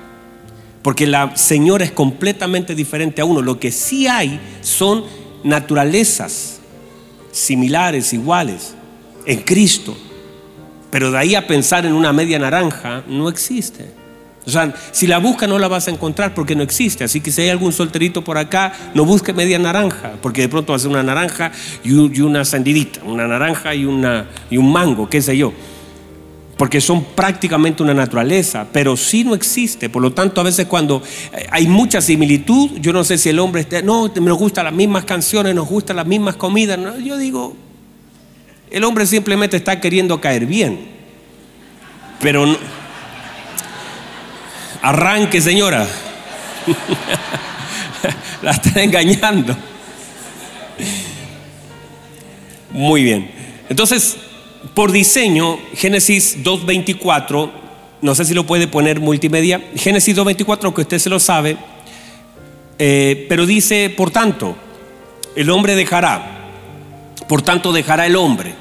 Porque 0.82 1.07
la 1.07 1.36
Señora 1.36 1.84
es 1.84 1.91
completamente 1.91 2.75
diferente 2.75 3.21
a 3.21 3.25
uno. 3.25 3.41
Lo 3.41 3.59
que 3.59 3.71
sí 3.71 4.07
hay 4.07 4.39
son 4.61 5.03
naturalezas 5.43 6.59
similares, 7.32 8.13
iguales, 8.13 8.75
en 9.25 9.41
Cristo. 9.41 9.97
Pero 10.91 11.11
de 11.11 11.17
ahí 11.17 11.36
a 11.36 11.47
pensar 11.47 11.86
en 11.86 11.93
una 11.93 12.13
media 12.13 12.39
naranja, 12.39 13.03
no 13.07 13.30
existe. 13.30 13.99
O 14.45 14.51
sea, 14.51 14.73
si 14.91 15.05
la 15.05 15.19
busca 15.19 15.45
no 15.45 15.59
la 15.59 15.67
vas 15.67 15.88
a 15.88 15.91
encontrar 15.91 16.34
porque 16.34 16.55
no 16.55 16.63
existe. 16.63 17.03
Así 17.03 17.21
que 17.21 17.32
si 17.32 17.43
hay 17.43 17.49
algún 17.49 17.71
solterito 17.71 18.23
por 18.23 18.38
acá, 18.38 18.73
no 18.95 19.05
busque 19.05 19.34
media 19.34 19.59
naranja, 19.59 20.13
porque 20.21 20.41
de 20.41 20.49
pronto 20.49 20.73
va 20.73 20.77
a 20.77 20.80
ser 20.80 20.89
una 20.89 21.03
naranja 21.03 21.51
y, 21.84 21.91
una 22.21 22.43
sandidita, 22.45 23.01
una 23.03 23.27
naranja 23.27 23.75
y, 23.75 23.86
una, 23.86 24.25
y 24.49 24.57
un 24.57 24.71
mango, 24.71 25.07
qué 25.07 25.21
sé 25.21 25.38
yo. 25.38 25.53
Porque 26.60 26.82
son 26.82 27.05
prácticamente 27.16 27.82
una 27.82 27.93
naturaleza, 27.93 28.68
pero 28.70 28.97
sí 28.97 29.24
no 29.24 29.34
existe. 29.34 29.89
Por 29.89 30.01
lo 30.01 30.12
tanto, 30.12 30.41
a 30.41 30.43
veces 30.43 30.66
cuando 30.66 31.01
hay 31.51 31.68
mucha 31.68 32.01
similitud, 32.01 32.72
yo 32.82 32.91
no 32.91 33.05
sé 33.05 33.18
si 33.18 33.30
el 33.30 33.39
hombre 33.39 33.62
está, 33.62 33.82
no, 33.82 34.10
nos 34.10 34.38
gustan 34.38 34.66
las 34.66 34.74
mismas 34.74 35.05
canciones, 35.05 35.55
nos 35.55 35.70
gustan 35.70 35.95
las 35.95 36.05
mismas 36.05 36.36
comidas. 36.36 36.78
yo 37.01 37.18
digo, 37.18 37.55
el 38.70 38.84
hombre 38.84 39.05
simplemente 39.05 39.55
está 39.55 39.80
queriendo 39.80 40.20
caer 40.20 40.45
bien. 40.45 40.99
Pero 42.20 42.45
no 42.45 42.57
Arranque, 44.82 45.39
señora. 45.39 45.88
La 48.41 48.51
están 48.51 48.80
engañando. 48.80 49.55
Muy 52.72 53.03
bien. 53.03 53.32
Entonces, 53.70 54.18
por 54.80 54.93
diseño, 54.93 55.59
Génesis 55.75 56.38
2.24, 56.41 57.51
no 58.01 58.15
sé 58.15 58.23
si 58.23 58.34
lo 58.34 58.45
puede 58.45 58.69
poner 58.69 59.01
multimedia, 59.01 59.61
Génesis 59.75 60.15
2.24, 60.15 60.73
que 60.73 60.80
usted 60.80 60.99
se 60.99 61.09
lo 61.09 61.19
sabe, 61.19 61.57
eh, 62.77 63.25
pero 63.27 63.45
dice, 63.45 63.89
por 63.89 64.09
tanto, 64.09 64.55
el 65.36 65.49
hombre 65.49 65.75
dejará 65.75 66.45
Por 67.27 67.41
tanto, 67.41 67.73
dejará 67.73 68.05
el 68.05 68.15
hombre. 68.15 68.53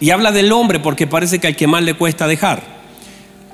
Y 0.00 0.10
habla 0.10 0.32
del 0.32 0.50
hombre 0.50 0.80
porque 0.80 1.06
parece 1.06 1.38
que 1.38 1.46
al 1.46 1.54
que 1.54 1.68
más 1.68 1.84
le 1.84 1.94
cuesta 1.94 2.26
dejar. 2.26 2.64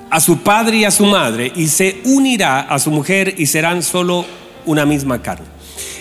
A 0.08 0.20
su 0.20 0.38
padre 0.38 0.78
y 0.78 0.84
a 0.84 0.90
su 0.90 1.04
madre 1.04 1.52
y 1.54 1.66
se 1.66 2.00
unirá 2.04 2.60
a 2.60 2.78
su 2.78 2.90
mujer 2.90 3.34
y 3.36 3.44
serán 3.44 3.82
solo 3.82 4.24
una 4.64 4.86
misma 4.86 5.20
carne. 5.20 5.44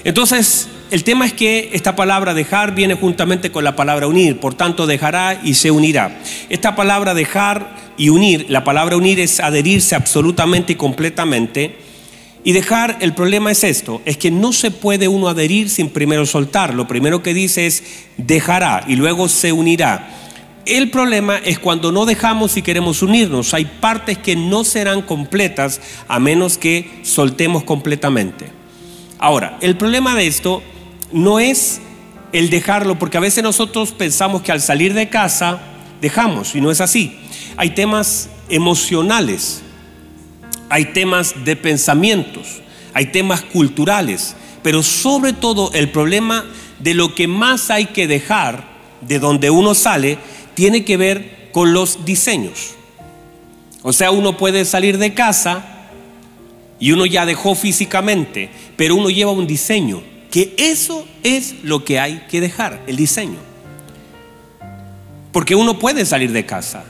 Entonces, 0.06 0.70
el 0.92 1.04
tema 1.04 1.26
es 1.26 1.34
que 1.34 1.72
esta 1.74 1.96
palabra 1.96 2.34
dejar 2.34 2.76
viene 2.76 2.96
juntamente 2.96 3.52
con 3.52 3.64
la 3.64 3.76
palabra 3.76 4.08
unir, 4.08 4.40
por 4.40 4.54
tanto 4.54 4.86
dejará 4.86 5.42
y 5.44 5.56
se 5.56 5.72
unirá. 5.72 6.20
Esta 6.50 6.76
palabra 6.76 7.14
dejar 7.14 7.76
y 7.98 8.10
unir, 8.10 8.46
la 8.50 8.64
palabra 8.64 8.98
unir 8.98 9.20
es 9.20 9.40
adherirse 9.40 9.96
absolutamente 9.96 10.74
y 10.74 10.76
completamente. 10.76 11.78
Y 12.44 12.52
dejar, 12.52 12.98
el 13.00 13.14
problema 13.14 13.52
es 13.52 13.64
esto, 13.64 14.04
es 14.06 14.18
que 14.18 14.30
no 14.30 14.54
se 14.54 14.70
puede 14.70 15.08
uno 15.08 15.28
adherir 15.28 15.70
sin 15.70 15.90
primero 15.90 16.28
soltar. 16.28 16.76
Lo 16.76 16.88
primero 16.88 17.24
que 17.24 17.34
dice 17.34 17.66
es 17.66 17.84
dejará 18.18 18.84
y 18.88 18.96
luego 18.96 19.28
se 19.28 19.52
unirá. 19.52 20.08
El 20.68 20.92
problema 20.92 21.38
es 21.38 21.58
cuando 21.58 21.92
no 21.92 22.06
dejamos 22.06 22.58
y 22.58 22.62
queremos 22.62 23.02
unirnos. 23.02 23.56
Hay 23.56 23.66
partes 23.66 24.20
que 24.20 24.36
no 24.36 24.64
serán 24.64 25.02
completas 25.02 25.82
a 26.08 26.20
menos 26.20 26.60
que 26.60 26.90
soltemos 27.02 27.64
completamente. 27.64 28.52
Ahora, 29.18 29.58
el 29.62 29.76
problema 29.76 30.14
de 30.14 30.28
esto 30.28 30.62
no 31.12 31.40
es 31.40 31.82
el 32.32 32.50
dejarlo, 32.50 33.00
porque 33.00 33.18
a 33.18 33.22
veces 33.22 33.44
nosotros 33.44 33.92
pensamos 33.92 34.42
que 34.42 34.52
al 34.52 34.62
salir 34.62 34.94
de 34.94 35.10
casa 35.10 35.62
dejamos, 36.02 36.56
y 36.56 36.62
no 36.62 36.72
es 36.72 36.82
así. 36.82 37.18
Hay 37.58 37.72
temas 37.72 38.30
emocionales, 38.50 39.62
hay 40.70 40.86
temas 40.86 41.46
de 41.46 41.56
pensamientos, 41.56 42.62
hay 42.94 43.08
temas 43.08 43.42
culturales, 43.42 44.36
pero 44.64 44.84
sobre 44.84 45.34
todo 45.34 45.72
el 45.74 45.90
problema 45.92 46.46
de 46.80 46.94
lo 46.94 47.16
que 47.16 47.28
más 47.28 47.70
hay 47.70 47.86
que 47.86 48.08
dejar 48.08 48.68
de 49.02 49.20
donde 49.20 49.50
uno 49.50 49.74
sale 49.74 50.18
tiene 50.54 50.84
que 50.84 50.98
ver 50.98 51.50
con 51.52 51.74
los 51.74 52.06
diseños. 52.06 52.76
O 53.84 53.94
sea, 53.94 54.12
uno 54.12 54.38
puede 54.38 54.66
salir 54.66 54.98
de 54.98 55.14
casa 55.14 55.66
y 56.80 56.92
uno 56.92 57.06
ya 57.06 57.26
dejó 57.26 57.56
físicamente, 57.56 58.50
pero 58.76 58.96
uno 58.96 59.10
lleva 59.10 59.32
un 59.32 59.48
diseño, 59.48 60.02
que 60.36 60.54
eso 60.58 61.08
es 61.24 61.64
lo 61.64 61.86
que 61.86 61.98
hay 61.98 62.26
que 62.30 62.42
dejar, 62.42 62.84
el 62.88 62.98
diseño. 62.98 63.38
Porque 65.32 65.56
uno 65.56 65.80
puede 65.80 66.06
salir 66.06 66.34
de 66.34 66.46
casa, 66.46 66.84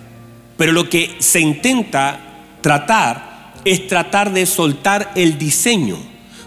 pero 0.58 0.72
lo 0.72 0.90
que 0.90 1.16
se 1.20 1.42
intenta 1.42 2.20
tratar 2.62 3.54
es 3.64 3.86
tratar 3.86 4.34
de 4.34 4.48
soltar 4.48 5.12
el 5.14 5.38
diseño. 5.38 5.96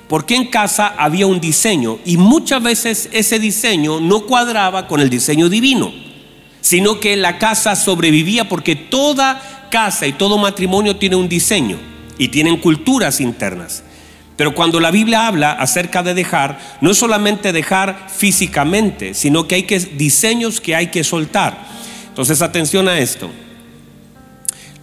Porque 0.08 0.34
en 0.34 0.46
casa 0.46 0.88
había 0.88 1.28
un 1.28 1.40
diseño 1.40 2.00
y 2.04 2.16
muchas 2.16 2.60
veces 2.64 3.08
ese 3.12 3.38
diseño 3.38 4.00
no 4.00 4.26
cuadraba 4.26 4.88
con 4.88 4.98
el 4.98 5.08
diseño 5.08 5.48
divino, 5.48 5.92
sino 6.62 6.98
que 6.98 7.14
la 7.14 7.38
casa 7.38 7.76
sobrevivía 7.76 8.48
porque 8.48 8.74
toda 8.74 9.68
casa 9.70 10.08
y 10.08 10.14
todo 10.14 10.36
matrimonio 10.36 10.96
tiene 10.96 11.14
un 11.14 11.28
diseño 11.28 11.78
y 12.18 12.26
tienen 12.26 12.56
culturas 12.56 13.20
internas. 13.20 13.84
Pero 14.38 14.54
cuando 14.54 14.78
la 14.78 14.92
Biblia 14.92 15.26
habla 15.26 15.50
acerca 15.50 16.04
de 16.04 16.14
dejar, 16.14 16.60
no 16.80 16.92
es 16.92 16.96
solamente 16.96 17.52
dejar 17.52 18.06
físicamente, 18.08 19.12
sino 19.12 19.48
que 19.48 19.56
hay 19.56 19.62
diseños 19.96 20.60
que 20.60 20.76
hay 20.76 20.86
que 20.86 21.02
soltar. 21.02 21.66
Entonces, 22.08 22.40
atención 22.40 22.86
a 22.86 23.00
esto. 23.00 23.28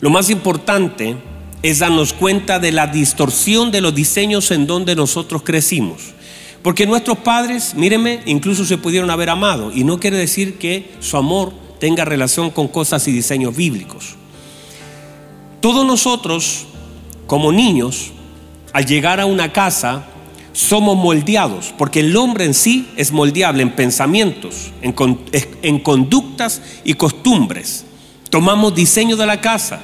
Lo 0.02 0.10
más 0.10 0.30
importante 0.30 1.16
es 1.64 1.80
darnos 1.80 2.12
cuenta 2.12 2.60
de 2.60 2.74
la 2.74 2.88
distorsión 2.88 3.72
de 3.72 3.80
los 3.80 3.96
diseños 3.96 4.52
en 4.52 4.68
donde 4.68 4.94
nosotros 4.94 5.42
crecimos. 5.44 6.02
Porque 6.62 6.86
nuestros 6.86 7.20
padres, 7.20 7.76
míreme, 7.76 8.20
incluso 8.26 8.66
se 8.66 8.78
pudieron 8.78 9.10
haber 9.10 9.30
amado. 9.30 9.72
Y 9.74 9.86
no 9.86 10.02
quiere 10.02 10.18
decir 10.18 10.58
que 10.58 10.92
su 11.00 11.16
amor 11.16 11.54
tenga 11.80 12.04
relación 12.04 12.52
con 12.52 12.68
cosas 12.68 13.08
y 13.08 13.14
diseños 13.14 13.56
bíblicos. 13.56 14.16
Todos 15.62 15.86
nosotros 15.86 16.66
como 17.26 17.54
niños, 17.54 18.12
al 18.76 18.86
llegar 18.86 19.22
a 19.22 19.26
una 19.26 19.54
casa, 19.54 20.04
somos 20.52 20.98
moldeados, 20.98 21.74
porque 21.78 22.02
el 22.02 22.14
hombre 22.18 22.44
en 22.44 22.54
sí 22.54 22.90
es 22.98 23.14
moldeable 23.14 23.64
en 23.64 23.72
pensamientos, 23.72 24.74
en, 24.82 25.80
conductas 25.80 26.62
y 26.84 26.94
costumbres. 26.96 27.86
Tomamos 28.30 28.76
diseño 28.76 29.16
de 29.16 29.26
la 29.26 29.40
casa. 29.40 29.80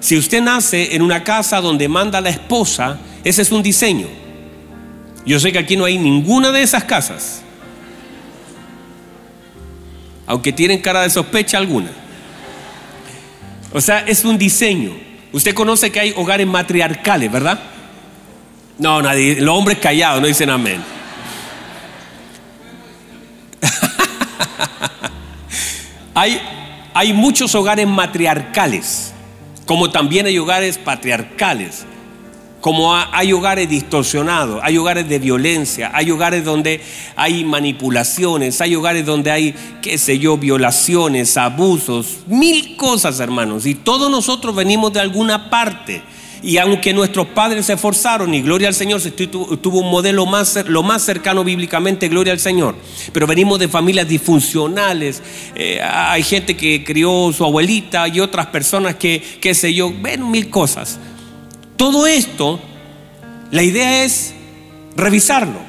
Si 0.00 0.16
usted 0.16 0.42
nace 0.42 0.96
en 0.96 1.02
una 1.02 1.22
casa 1.22 1.60
donde 1.60 1.86
manda 1.86 2.20
la 2.20 2.30
esposa, 2.30 2.98
ese 3.22 3.42
es 3.42 3.52
un 3.52 3.62
diseño. 3.62 4.08
Yo 5.24 5.38
sé 5.38 5.52
que 5.52 5.60
aquí 5.60 5.76
no 5.76 5.84
hay 5.84 5.96
ninguna 5.96 6.50
de 6.50 6.62
esas 6.62 6.82
casas, 6.82 7.40
aunque 10.26 10.52
tienen 10.52 10.80
cara 10.80 11.02
de 11.02 11.10
sospecha 11.10 11.56
alguna. 11.56 11.92
O 13.72 13.80
sea, 13.80 14.00
es 14.00 14.24
un 14.24 14.36
diseño. 14.36 14.90
Usted 15.30 15.54
conoce 15.54 15.92
que 15.92 16.00
hay 16.00 16.12
hogares 16.16 16.48
matriarcales, 16.48 17.30
¿verdad? 17.30 17.70
No, 18.78 19.02
nadie. 19.02 19.40
Los 19.40 19.56
hombres 19.56 19.78
callados 19.78 20.20
no 20.20 20.26
dicen 20.26 20.50
amén. 20.50 20.82
hay, 26.14 26.40
hay 26.92 27.12
muchos 27.12 27.54
hogares 27.54 27.86
matriarcales, 27.86 29.12
como 29.66 29.90
también 29.90 30.26
hay 30.26 30.38
hogares 30.38 30.78
patriarcales 30.78 31.86
como 32.64 32.96
hay 32.96 33.30
hogares 33.34 33.68
distorsionados, 33.68 34.58
hay 34.62 34.78
hogares 34.78 35.06
de 35.06 35.18
violencia, 35.18 35.90
hay 35.92 36.10
hogares 36.10 36.46
donde 36.46 36.80
hay 37.14 37.44
manipulaciones, 37.44 38.58
hay 38.62 38.74
hogares 38.74 39.04
donde 39.04 39.30
hay, 39.30 39.54
qué 39.82 39.98
sé 39.98 40.18
yo, 40.18 40.38
violaciones, 40.38 41.36
abusos, 41.36 42.20
mil 42.26 42.78
cosas, 42.78 43.20
hermanos. 43.20 43.66
Y 43.66 43.74
todos 43.74 44.10
nosotros 44.10 44.54
venimos 44.54 44.94
de 44.94 45.00
alguna 45.00 45.50
parte. 45.50 46.00
Y 46.44 46.58
aunque 46.58 46.92
nuestros 46.92 47.28
padres 47.28 47.64
se 47.64 47.72
esforzaron, 47.72 48.34
y 48.34 48.42
gloria 48.42 48.68
al 48.68 48.74
Señor, 48.74 49.00
tuvo 49.00 49.80
un 49.80 49.90
modelo 49.90 50.26
más, 50.26 50.62
lo 50.66 50.82
más 50.82 51.02
cercano 51.02 51.42
bíblicamente, 51.42 52.08
gloria 52.08 52.34
al 52.34 52.38
Señor. 52.38 52.76
Pero 53.14 53.26
venimos 53.26 53.58
de 53.58 53.66
familias 53.66 54.06
disfuncionales. 54.06 55.22
Eh, 55.54 55.80
hay 55.82 56.22
gente 56.22 56.54
que 56.54 56.84
crió 56.84 57.32
su 57.32 57.44
abuelita 57.44 58.08
y 58.08 58.20
otras 58.20 58.48
personas 58.48 58.96
que, 58.96 59.22
qué 59.40 59.54
sé 59.54 59.72
yo, 59.72 59.90
ven 60.02 60.30
mil 60.30 60.50
cosas. 60.50 60.98
Todo 61.78 62.06
esto, 62.06 62.60
la 63.50 63.62
idea 63.62 64.04
es 64.04 64.34
revisarlo, 64.96 65.60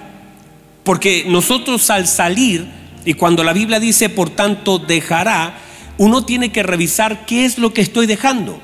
porque 0.84 1.24
nosotros 1.26 1.90
al 1.90 2.06
salir, 2.06 2.68
y 3.06 3.14
cuando 3.14 3.46
la 3.46 3.54
Biblia 3.54 3.80
dice, 3.80 4.10
por 4.10 4.30
tanto, 4.30 4.78
dejará, 4.80 5.58
uno 5.98 6.26
tiene 6.26 6.52
que 6.52 6.64
revisar 6.64 7.26
qué 7.26 7.46
es 7.46 7.58
lo 7.58 7.74
que 7.74 7.80
estoy 7.80 8.08
dejando. 8.08 8.60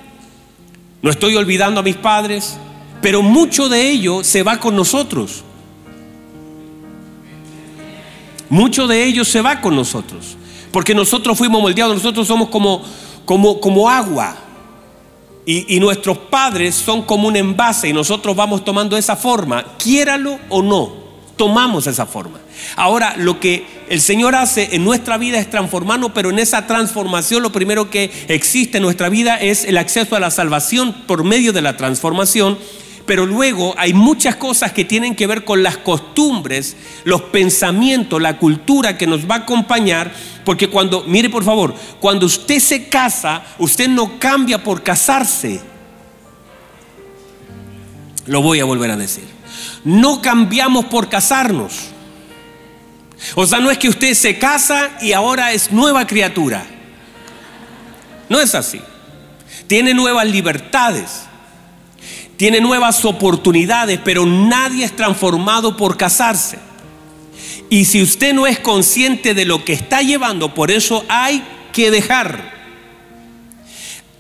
No 1.02 1.10
estoy 1.10 1.36
olvidando 1.36 1.80
a 1.80 1.84
mis 1.84 1.96
padres, 1.96 2.58
pero 3.02 3.22
mucho 3.22 3.70
de 3.70 3.90
ello 3.90 4.24
se 4.24 4.44
va 4.44 4.60
con 4.60 4.76
nosotros. 4.76 5.44
Mucho 8.50 8.86
de 8.86 9.06
ello 9.06 9.24
se 9.24 9.42
va 9.42 9.62
con 9.62 9.76
nosotros, 9.76 10.36
porque 10.72 10.94
nosotros 10.94 11.38
fuimos 11.38 11.62
moldeados, 11.62 11.96
nosotros 11.96 12.28
somos 12.28 12.50
como, 12.50 12.84
como, 13.26 13.60
como 13.62 13.90
agua. 13.90 14.36
Y, 15.44 15.80
nuestros 15.80 16.18
padres 16.18 16.76
son 16.76 17.02
como 17.02 17.28
un 17.28 17.36
envase 17.36 17.90
y 17.90 17.94
nosotros 17.94 18.36
vamos 18.36 18.64
tomando 18.64 18.96
esa 18.96 19.16
forma, 19.16 19.66
quiéralo 19.78 20.38
o 20.50 20.62
no, 20.62 21.01
tomamos 21.42 21.88
esa 21.88 22.06
forma. 22.06 22.40
Ahora, 22.76 23.16
lo 23.18 23.40
que 23.40 23.66
el 23.90 24.00
Señor 24.00 24.36
hace 24.36 24.76
en 24.76 24.84
nuestra 24.84 25.18
vida 25.18 25.40
es 25.40 25.50
transformarnos, 25.50 26.12
pero 26.14 26.30
en 26.30 26.38
esa 26.38 26.68
transformación 26.68 27.42
lo 27.42 27.52
primero 27.52 27.90
que 27.90 28.12
existe 28.28 28.78
en 28.78 28.84
nuestra 28.84 29.10
vida 29.10 29.38
es 29.38 29.66
el 29.66 29.80
acceso 29.80 30.16
a 30.16 30.20
la 30.20 30.30
salvación 30.30 30.94
por 31.08 31.24
medio 31.24 31.52
de 31.52 31.64
la 31.64 31.78
transformación 31.78 32.60
pero 33.08 33.26
luego 33.26 33.74
hay 33.80 33.94
muchas 33.94 34.36
cosas 34.36 34.72
que 34.72 34.86
tienen 34.86 35.16
que 35.16 35.26
ver 35.26 35.44
con 35.44 35.64
las 35.64 35.78
costumbres, 35.78 36.78
los 37.04 37.24
pensamientos, 37.24 38.22
la 38.22 38.38
cultura 38.38 38.96
que 38.96 39.08
nos 39.08 39.30
va 39.30 39.36
a 39.36 39.40
acompañar, 39.40 40.14
porque 40.46 40.70
cuando, 40.70 41.04
mire 41.06 41.32
por 41.32 41.44
favor, 41.44 41.74
cuando 42.00 42.28
usted 42.28 42.60
se 42.60 42.88
casa, 42.88 43.44
usted 43.58 43.90
no 43.90 44.20
cambia 44.20 44.64
por 44.64 44.84
casarse. 44.84 45.60
Lo 48.28 48.44
voy 48.44 48.60
a 48.60 48.66
volver 48.66 48.92
a 48.92 48.96
decir. 48.96 49.41
No 49.84 50.22
cambiamos 50.22 50.86
por 50.86 51.10
casarnos. 51.10 51.90
O 53.36 53.46
sea, 53.46 53.60
no 53.60 53.70
es 53.70 53.78
que 53.78 53.90
usted 53.90 54.14
se 54.14 54.40
casa 54.40 54.98
y 55.02 55.14
ahora 55.14 55.52
es 55.54 55.72
nueva 55.72 56.08
criatura. 56.08 56.66
No 58.30 58.40
es 58.40 58.56
así. 58.56 58.82
Tiene 59.68 59.94
nuevas 59.94 60.26
libertades 60.26 61.26
tiene 62.42 62.60
nuevas 62.60 63.06
oportunidades, 63.06 64.00
pero 64.04 64.26
nadie 64.26 64.84
es 64.84 64.96
transformado 64.96 65.78
por 65.78 65.96
casarse. 65.96 66.58
Y 67.70 67.86
si 67.86 68.02
usted 68.02 68.34
no 68.34 68.48
es 68.48 68.58
consciente 68.58 69.36
de 69.36 69.46
lo 69.46 69.64
que 69.64 69.74
está 69.74 70.02
llevando, 70.02 70.52
por 70.56 70.72
eso 70.72 71.06
hay 71.08 71.44
que 71.72 71.92
dejar. 71.92 72.52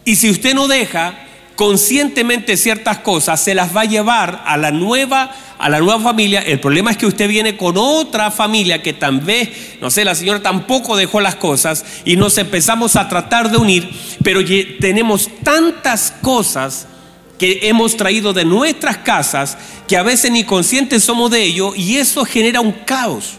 Y 0.05 0.17
si 0.17 0.29
usted 0.29 0.53
no 0.53 0.67
deja, 0.67 1.15
conscientemente 1.61 2.57
ciertas 2.57 2.97
cosas, 2.97 3.39
se 3.39 3.53
las 3.53 3.77
va 3.77 3.81
a 3.81 3.85
llevar 3.85 4.41
a 4.47 4.57
la 4.57 4.71
nueva 4.71 5.29
a 5.59 5.69
la 5.69 5.77
nueva 5.77 5.99
familia. 5.99 6.41
El 6.41 6.59
problema 6.59 6.89
es 6.89 6.97
que 6.97 7.05
usted 7.05 7.29
viene 7.29 7.55
con 7.55 7.77
otra 7.77 8.31
familia 8.31 8.81
que 8.81 8.93
tal 8.93 9.19
vez, 9.19 9.77
no 9.79 9.91
sé, 9.91 10.03
la 10.03 10.15
señora 10.15 10.41
tampoco 10.41 10.97
dejó 10.97 11.21
las 11.21 11.35
cosas 11.35 11.85
y 12.03 12.15
nos 12.15 12.39
empezamos 12.39 12.95
a 12.95 13.07
tratar 13.07 13.51
de 13.51 13.57
unir, 13.57 13.87
pero 14.23 14.41
tenemos 14.79 15.29
tantas 15.43 16.15
cosas 16.23 16.87
que 17.37 17.59
hemos 17.67 17.95
traído 17.95 18.33
de 18.33 18.43
nuestras 18.43 18.97
casas 18.97 19.55
que 19.87 19.97
a 19.97 20.01
veces 20.01 20.31
ni 20.31 20.43
conscientes 20.43 21.03
somos 21.03 21.29
de 21.29 21.43
ello 21.43 21.75
y 21.75 21.97
eso 21.97 22.25
genera 22.25 22.59
un 22.59 22.71
caos. 22.71 23.33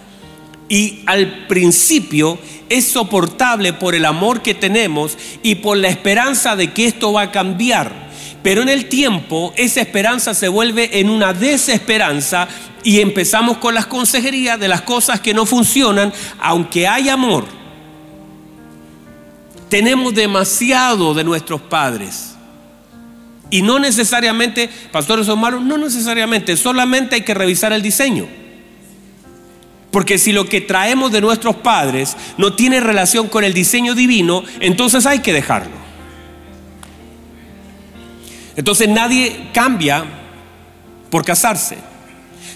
Y 0.69 1.01
al 1.07 1.49
principio 1.49 2.39
es 2.69 2.87
soportable 2.87 3.73
por 3.73 3.97
el 3.97 4.05
amor 4.05 4.43
que 4.43 4.55
tenemos 4.55 5.19
y 5.43 5.57
por 5.57 5.77
la 5.77 5.89
esperanza 5.89 6.55
de 6.55 6.73
que 6.73 6.87
esto 6.87 7.13
va 7.13 7.23
a 7.23 7.33
cambiar. 7.33 8.12
Pero 8.43 8.63
en 8.63 8.69
el 8.69 8.87
tiempo 8.87 9.53
esa 9.57 9.81
esperanza 9.81 10.35
se 10.35 10.49
vuelve 10.49 10.99
en 10.99 11.11
una 11.11 11.33
desesperanza 11.33 12.49
y 12.83 13.01
empezamos 13.01 13.59
con 13.59 13.75
las 13.75 13.87
consejerías 13.87 14.59
de 14.59 14.69
las 14.69 14.83
cosas 14.83 15.21
que 15.21 15.33
no 15.33 15.47
funcionan, 15.47 16.13
aunque 16.41 16.89
hay 16.89 17.09
amor. 17.09 17.45
Tenemos 19.69 20.13
demasiado 20.15 21.15
de 21.15 21.25
nuestros 21.25 21.61
padres. 21.61 22.35
Y 23.49 23.63
no 23.63 23.79
necesariamente, 23.79 24.69
pastores 24.91 25.27
son 25.27 25.39
malos, 25.39 25.63
no 25.63 25.79
necesariamente, 25.79 26.57
solamente 26.57 27.17
hay 27.17 27.23
que 27.23 27.35
revisar 27.35 27.73
el 27.73 27.83
diseño. 27.83 28.27
Porque 29.91 30.19
si 30.19 30.33
lo 30.33 30.49
que 30.49 30.63
traemos 30.63 31.13
de 31.13 31.21
nuestros 31.21 31.57
padres 31.57 32.17
no 32.39 32.55
tiene 32.55 32.81
relación 32.81 33.29
con 33.29 33.45
el 33.45 33.53
diseño 33.53 33.95
divino, 33.95 34.43
entonces 34.61 35.05
hay 35.07 35.21
que 35.21 35.35
dejarlo. 35.35 35.82
Entonces 38.57 38.89
nadie 38.89 39.49
cambia 39.53 40.05
por 41.11 41.25
casarse, 41.25 41.79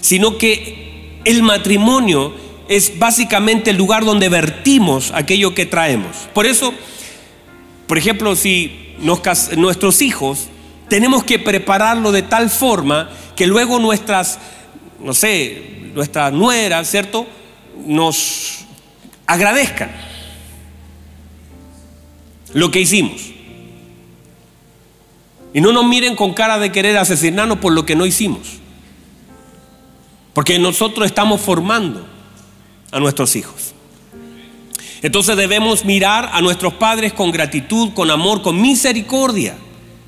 sino 0.01 0.37
que 0.37 1.19
el 1.25 1.43
matrimonio 1.43 2.33
es 2.67 2.97
básicamente 2.99 3.71
el 3.71 3.77
lugar 3.77 4.05
donde 4.05 4.29
vertimos 4.29 5.11
aquello 5.13 5.53
que 5.53 5.65
traemos. 5.65 6.15
Por 6.33 6.45
eso, 6.45 6.73
por 7.87 7.97
ejemplo, 7.97 8.35
si 8.35 8.95
nuestros 8.99 10.01
hijos 10.01 10.47
tenemos 10.89 11.23
que 11.23 11.39
prepararlo 11.39 12.11
de 12.11 12.21
tal 12.21 12.49
forma 12.49 13.09
que 13.35 13.47
luego 13.47 13.79
nuestras, 13.79 14.39
no 14.99 15.13
sé, 15.13 15.91
nuestras 15.93 16.33
nueras, 16.33 16.89
¿cierto? 16.89 17.27
Nos 17.85 18.65
agradezcan 19.25 19.91
lo 22.53 22.71
que 22.71 22.81
hicimos. 22.81 23.36
Y 25.53 25.61
no 25.61 25.71
nos 25.71 25.85
miren 25.85 26.15
con 26.15 26.33
cara 26.33 26.59
de 26.59 26.71
querer 26.71 26.97
asesinarnos 26.97 27.59
por 27.59 27.73
lo 27.73 27.85
que 27.85 27.95
no 27.95 28.05
hicimos. 28.05 28.59
Porque 30.33 30.59
nosotros 30.59 31.05
estamos 31.05 31.41
formando 31.41 32.05
a 32.91 32.99
nuestros 32.99 33.35
hijos. 33.35 33.73
Entonces 35.01 35.37
debemos 35.37 35.85
mirar 35.85 36.29
a 36.33 36.41
nuestros 36.41 36.73
padres 36.73 37.13
con 37.13 37.31
gratitud, 37.31 37.93
con 37.93 38.11
amor, 38.11 38.41
con 38.41 38.61
misericordia. 38.61 39.57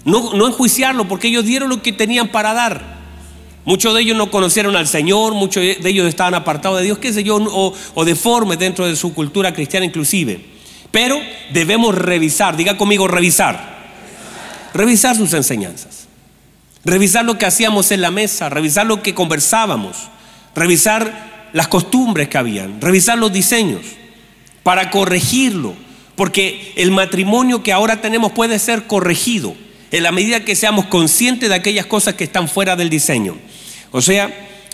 No, 0.03 0.33
no 0.33 0.47
enjuiciarlo 0.47 1.07
porque 1.07 1.27
ellos 1.27 1.45
dieron 1.45 1.69
lo 1.69 1.81
que 1.81 1.93
tenían 1.93 2.29
para 2.29 2.53
dar. 2.53 2.99
Muchos 3.65 3.93
de 3.93 4.01
ellos 4.01 4.17
no 4.17 4.31
conocieron 4.31 4.75
al 4.75 4.87
Señor, 4.87 5.33
muchos 5.33 5.63
de 5.63 5.89
ellos 5.89 6.07
estaban 6.07 6.33
apartados 6.33 6.79
de 6.79 6.85
Dios, 6.85 6.97
qué 6.97 7.13
sé 7.13 7.23
yo, 7.23 7.37
o, 7.37 7.73
o 7.93 8.05
deformes 8.05 8.57
dentro 8.57 8.85
de 8.85 8.95
su 8.95 9.13
cultura 9.13 9.53
cristiana 9.53 9.85
inclusive. 9.85 10.43
Pero 10.91 11.19
debemos 11.53 11.93
revisar, 11.93 12.57
diga 12.57 12.77
conmigo 12.77 13.07
revisar 13.07 13.78
revisar 14.73 15.15
sus 15.15 15.33
enseñanzas, 15.33 16.07
revisar 16.85 17.25
lo 17.25 17.37
que 17.37 17.45
hacíamos 17.45 17.91
en 17.91 18.01
la 18.01 18.11
mesa, 18.11 18.49
revisar 18.49 18.85
lo 18.85 19.01
que 19.01 19.13
conversábamos, 19.13 19.97
revisar 20.55 21.49
las 21.53 21.67
costumbres 21.67 22.29
que 22.29 22.37
habían, 22.37 22.79
revisar 22.81 23.17
los 23.17 23.31
diseños 23.31 23.81
para 24.63 24.91
corregirlo, 24.91 25.73
porque 26.15 26.73
el 26.75 26.91
matrimonio 26.91 27.63
que 27.63 27.73
ahora 27.73 28.01
tenemos 28.01 28.31
puede 28.33 28.59
ser 28.59 28.87
corregido 28.87 29.55
en 29.91 30.03
la 30.03 30.11
medida 30.11 30.45
que 30.45 30.55
seamos 30.55 30.85
conscientes 30.85 31.49
de 31.49 31.55
aquellas 31.55 31.85
cosas 31.85 32.13
que 32.13 32.23
están 32.23 32.47
fuera 32.47 32.75
del 32.75 32.89
diseño. 32.89 33.35
O 33.91 34.01
sea, 34.01 34.31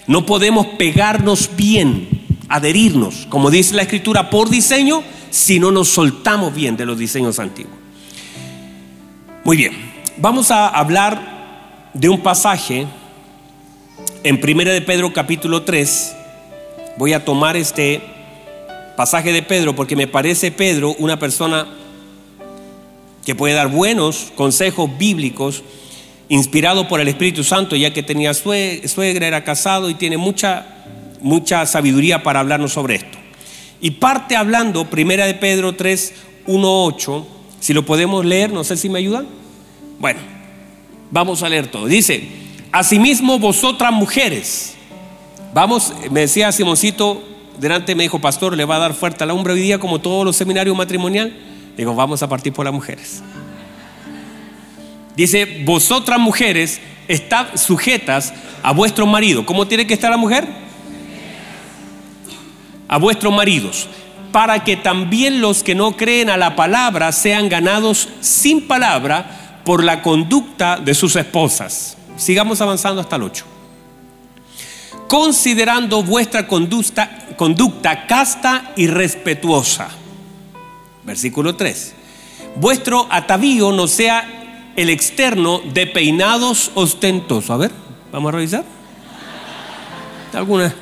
no 0.08 0.26
podemos 0.26 0.68
pegarnos 0.78 1.52
bien, 1.56 2.10
adherirnos, 2.50 3.26
como 3.30 3.50
dice 3.50 3.76
la 3.76 3.84
escritura, 3.84 4.30
por 4.30 4.50
diseño, 4.50 5.04
si 5.30 5.60
no 5.60 5.72
nos 5.72 5.90
soltamos 5.90 6.54
bien 6.54 6.76
de 6.76 6.86
los 6.86 6.98
diseños 6.98 7.40
antiguos. 7.40 7.85
Muy 9.46 9.58
bien, 9.58 9.74
vamos 10.18 10.50
a 10.50 10.68
hablar 10.68 11.92
de 11.94 12.10
un 12.10 12.22
pasaje 12.22 12.88
en 14.24 14.42
1 14.44 14.72
de 14.72 14.82
Pedro 14.82 15.14
capítulo 15.14 15.62
3. 15.62 16.16
Voy 16.98 17.14
a 17.14 17.24
tomar 17.24 17.56
este 17.56 18.02
pasaje 18.98 19.32
de 19.32 19.44
Pedro 19.44 19.76
porque 19.76 19.96
me 19.96 20.08
parece 20.08 20.50
Pedro 20.50 20.96
una 20.98 21.20
persona 21.20 21.68
que 23.24 23.36
puede 23.36 23.54
dar 23.54 23.68
buenos 23.68 24.32
consejos 24.36 24.90
bíblicos 24.98 25.62
inspirado 26.28 26.88
por 26.88 27.00
el 27.00 27.08
Espíritu 27.08 27.44
Santo, 27.44 27.76
ya 27.76 27.94
que 27.94 28.02
tenía 28.02 28.34
suegra, 28.34 29.28
era 29.28 29.44
casado 29.44 29.92
y 29.92 29.94
tiene 29.94 30.18
mucha, 30.18 30.66
mucha 31.22 31.68
sabiduría 31.68 32.24
para 32.24 32.40
hablarnos 32.40 32.74
sobre 32.74 32.96
esto. 32.96 33.20
Y 33.80 33.92
parte 33.92 34.36
hablando, 34.36 34.90
primera 34.90 35.28
de 35.28 35.36
Pedro 35.36 35.76
3, 35.76 36.14
1, 36.48 36.86
8, 36.86 37.28
si 37.66 37.74
lo 37.74 37.84
podemos 37.84 38.24
leer, 38.24 38.54
no 38.54 38.64
sé 38.64 38.78
si 38.78 38.90
me 38.90 39.00
ayudan. 39.00 39.26
Bueno, 39.98 40.20
vamos 41.10 41.42
a 41.42 41.50
leer 41.50 41.66
todo. 41.66 41.88
Dice, 41.88 42.30
asimismo 42.72 43.40
vosotras 43.40 43.92
mujeres, 43.92 44.76
vamos, 45.52 45.92
me 46.12 46.20
decía 46.20 46.52
Simoncito, 46.52 47.24
delante 47.58 47.96
me 47.96 48.04
dijo, 48.04 48.20
pastor, 48.20 48.56
le 48.56 48.66
va 48.66 48.76
a 48.76 48.80
dar 48.80 48.94
fuerte 48.94 49.24
al 49.24 49.32
hombre 49.32 49.54
hoy 49.54 49.62
día 49.62 49.80
como 49.80 50.00
todos 50.00 50.24
los 50.24 50.36
seminarios 50.36 50.78
matrimonial. 50.78 51.36
Digo, 51.76 51.96
vamos 51.96 52.22
a 52.22 52.30
partir 52.30 52.54
por 52.54 52.66
las 52.66 52.74
mujeres. 52.74 53.24
Dice, 55.16 55.64
vosotras 55.66 56.20
mujeres 56.20 56.80
estad 57.08 57.56
sujetas 57.56 58.32
a 58.62 58.74
vuestro 58.74 59.08
marido. 59.08 59.44
¿Cómo 59.44 59.66
tiene 59.66 59.88
que 59.88 59.96
estar 59.96 60.12
la 60.12 60.18
mujer? 60.18 60.48
A 62.88 63.00
vuestros 63.00 63.34
maridos 63.34 63.90
para 64.36 64.66
que 64.66 64.76
también 64.76 65.40
los 65.40 65.64
que 65.64 65.76
no 65.76 65.96
creen 65.96 66.30
a 66.30 66.36
la 66.36 66.58
palabra 66.58 67.14
sean 67.14 67.48
ganados 67.48 68.10
sin 68.20 68.68
palabra 68.68 69.62
por 69.64 69.82
la 69.82 70.02
conducta 70.02 70.76
de 70.76 70.94
sus 70.94 71.16
esposas. 71.16 71.96
Sigamos 72.18 72.60
avanzando 72.60 73.00
hasta 73.00 73.16
el 73.16 73.24
8. 73.24 73.46
Considerando 75.08 76.04
vuestra 76.04 76.48
conducta, 76.48 78.08
casta 78.10 78.74
y 78.76 78.88
respetuosa. 78.88 79.88
Versículo 81.06 81.56
3. 81.56 81.94
Vuestro 82.58 83.08
atavío 83.10 83.72
no 83.72 83.88
sea 83.88 84.74
el 84.76 84.90
externo 84.90 85.62
de 85.74 85.88
peinados 85.88 86.72
ostentosos. 86.76 87.52
A 87.52 87.56
ver, 87.56 87.72
vamos 88.12 88.28
a 88.28 88.32
revisar. 88.34 88.66
Algunas 90.34 90.74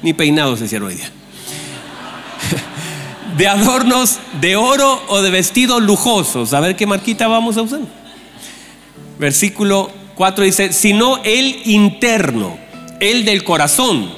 ni 0.00 0.12
peinados 0.12 0.60
se 0.60 0.66
hicieron 0.66 0.90
hoy 0.90 0.94
día 0.94 1.10
de 3.36 3.48
adornos 3.48 4.18
de 4.40 4.56
oro 4.56 5.02
o 5.08 5.22
de 5.22 5.30
vestidos 5.30 5.82
lujosos. 5.82 6.52
A 6.52 6.60
ver 6.60 6.76
qué 6.76 6.86
marquita 6.86 7.28
vamos 7.28 7.56
a 7.56 7.62
usar. 7.62 7.80
Versículo 9.18 9.90
4 10.14 10.44
dice, 10.44 10.72
sino 10.72 11.22
el 11.24 11.62
interno, 11.64 12.58
el 13.00 13.24
del 13.24 13.44
corazón, 13.44 14.10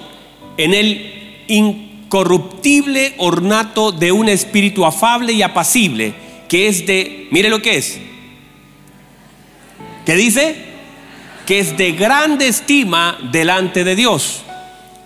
en 0.56 0.74
el 0.74 1.44
incorruptible 1.48 3.14
ornato 3.18 3.92
de 3.92 4.12
un 4.12 4.28
espíritu 4.28 4.84
afable 4.84 5.32
y 5.32 5.42
apacible, 5.42 6.14
que 6.48 6.68
es 6.68 6.86
de, 6.86 7.28
mire 7.30 7.48
lo 7.48 7.62
que 7.62 7.76
es, 7.76 7.98
¿qué 10.06 10.14
dice? 10.14 10.72
Que 11.46 11.58
es 11.58 11.76
de 11.76 11.92
grande 11.92 12.48
estima 12.48 13.18
delante 13.32 13.84
de 13.84 13.96
Dios. 13.96 14.42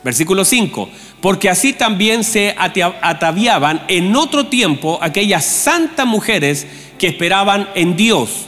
Versículo 0.05 0.45
5 0.45 0.89
porque 1.27 1.51
así 1.51 1.73
también 1.73 2.23
se 2.23 2.55
ataviaban 2.57 3.83
en 3.89 4.15
otro 4.15 4.47
tiempo 4.47 4.97
aquellas 5.03 5.45
santas 5.45 6.07
mujeres 6.07 6.69
que 7.01 7.09
esperaban 7.09 7.69
en 7.75 7.97
Dios. 7.97 8.47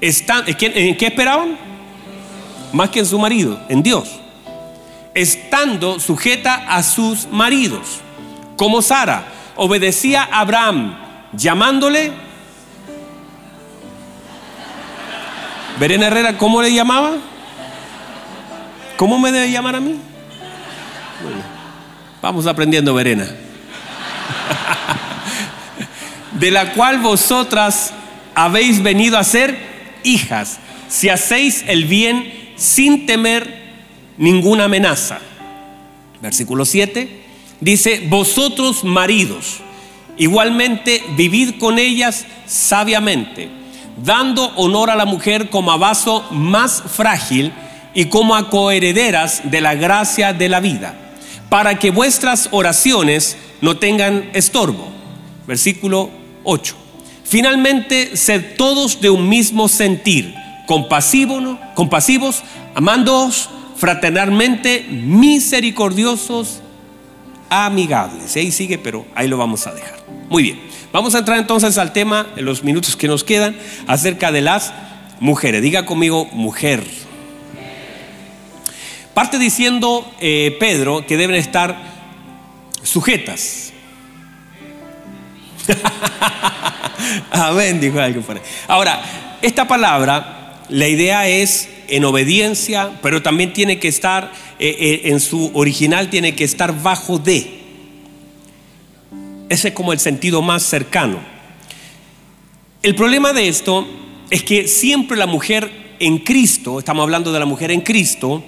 ¿En 0.00 0.96
qué 0.96 1.06
esperaban? 1.06 1.58
Más 2.72 2.90
que 2.90 3.00
en 3.00 3.06
su 3.06 3.18
marido, 3.18 3.60
en 3.68 3.82
Dios. 3.82 4.20
Estando 5.14 5.98
sujeta 5.98 6.64
a 6.68 6.84
sus 6.84 7.26
maridos, 7.26 7.98
como 8.56 8.82
Sara 8.82 9.24
obedecía 9.56 10.22
a 10.22 10.42
Abraham, 10.42 10.96
llamándole. 11.32 12.12
Verena 15.80 16.06
Herrera, 16.06 16.38
¿cómo 16.38 16.62
le 16.62 16.72
llamaba? 16.72 17.14
¿Cómo 18.96 19.18
me 19.18 19.32
debe 19.32 19.50
llamar 19.50 19.74
a 19.74 19.80
mí? 19.80 19.98
Vamos 22.22 22.46
aprendiendo, 22.46 22.94
Verena. 22.94 23.26
de 26.38 26.50
la 26.52 26.72
cual 26.72 27.00
vosotras 27.00 27.92
habéis 28.34 28.80
venido 28.80 29.18
a 29.18 29.24
ser 29.24 29.58
hijas, 30.04 30.60
si 30.88 31.08
hacéis 31.08 31.64
el 31.66 31.84
bien 31.86 32.54
sin 32.56 33.06
temer 33.06 33.62
ninguna 34.18 34.64
amenaza. 34.64 35.18
Versículo 36.20 36.64
7 36.64 37.22
dice, 37.60 38.06
vosotros 38.08 38.84
maridos, 38.84 39.58
igualmente 40.16 41.02
vivid 41.16 41.58
con 41.58 41.80
ellas 41.80 42.24
sabiamente, 42.46 43.50
dando 43.96 44.46
honor 44.54 44.90
a 44.90 44.96
la 44.96 45.06
mujer 45.06 45.50
como 45.50 45.72
a 45.72 45.76
vaso 45.76 46.24
más 46.30 46.84
frágil 46.86 47.52
y 47.94 48.04
como 48.04 48.36
a 48.36 48.48
coherederas 48.48 49.42
de 49.50 49.60
la 49.60 49.74
gracia 49.74 50.32
de 50.32 50.48
la 50.48 50.60
vida, 50.60 50.94
para 51.52 51.78
que 51.78 51.90
vuestras 51.90 52.48
oraciones 52.50 53.36
no 53.60 53.76
tengan 53.76 54.30
estorbo. 54.32 54.88
Versículo 55.46 56.08
8. 56.44 56.74
Finalmente, 57.24 58.16
sed 58.16 58.56
todos 58.56 59.02
de 59.02 59.10
un 59.10 59.28
mismo 59.28 59.68
sentir, 59.68 60.34
compasivos, 60.66 62.42
amándoos 62.74 63.50
fraternalmente, 63.76 64.86
misericordiosos, 64.88 66.62
amigables. 67.50 68.34
ahí 68.34 68.50
sigue, 68.50 68.78
pero 68.78 69.04
ahí 69.14 69.28
lo 69.28 69.36
vamos 69.36 69.66
a 69.66 69.74
dejar. 69.74 69.98
Muy 70.30 70.44
bien. 70.44 70.60
Vamos 70.90 71.14
a 71.14 71.18
entrar 71.18 71.38
entonces 71.38 71.76
al 71.76 71.92
tema 71.92 72.28
en 72.34 72.46
los 72.46 72.64
minutos 72.64 72.96
que 72.96 73.08
nos 73.08 73.24
quedan 73.24 73.54
acerca 73.86 74.32
de 74.32 74.40
las 74.40 74.72
mujeres. 75.20 75.60
Diga 75.60 75.84
conmigo, 75.84 76.24
mujer. 76.32 76.82
Parte 79.14 79.38
diciendo 79.38 80.10
eh, 80.20 80.56
Pedro 80.58 81.06
que 81.06 81.16
deben 81.16 81.36
estar 81.36 81.76
sujetas. 82.82 83.72
Amén, 87.30 87.80
dijo 87.80 88.00
algo 88.00 88.22
por 88.22 88.40
Ahora, 88.68 89.02
esta 89.42 89.68
palabra, 89.68 90.62
la 90.70 90.88
idea 90.88 91.28
es 91.28 91.68
en 91.88 92.04
obediencia, 92.06 92.98
pero 93.02 93.22
también 93.22 93.52
tiene 93.52 93.78
que 93.78 93.88
estar, 93.88 94.32
eh, 94.58 94.76
eh, 94.80 95.00
en 95.04 95.20
su 95.20 95.50
original 95.52 96.08
tiene 96.08 96.34
que 96.34 96.44
estar 96.44 96.82
bajo 96.82 97.18
de. 97.18 97.60
Ese 99.50 99.68
es 99.68 99.74
como 99.74 99.92
el 99.92 100.00
sentido 100.00 100.40
más 100.40 100.62
cercano. 100.62 101.18
El 102.82 102.94
problema 102.94 103.34
de 103.34 103.48
esto 103.48 103.86
es 104.30 104.42
que 104.42 104.66
siempre 104.66 105.18
la 105.18 105.26
mujer 105.26 105.70
en 105.98 106.18
Cristo, 106.18 106.78
estamos 106.78 107.02
hablando 107.02 107.30
de 107.30 107.38
la 107.38 107.44
mujer 107.44 107.70
en 107.70 107.82
Cristo, 107.82 108.42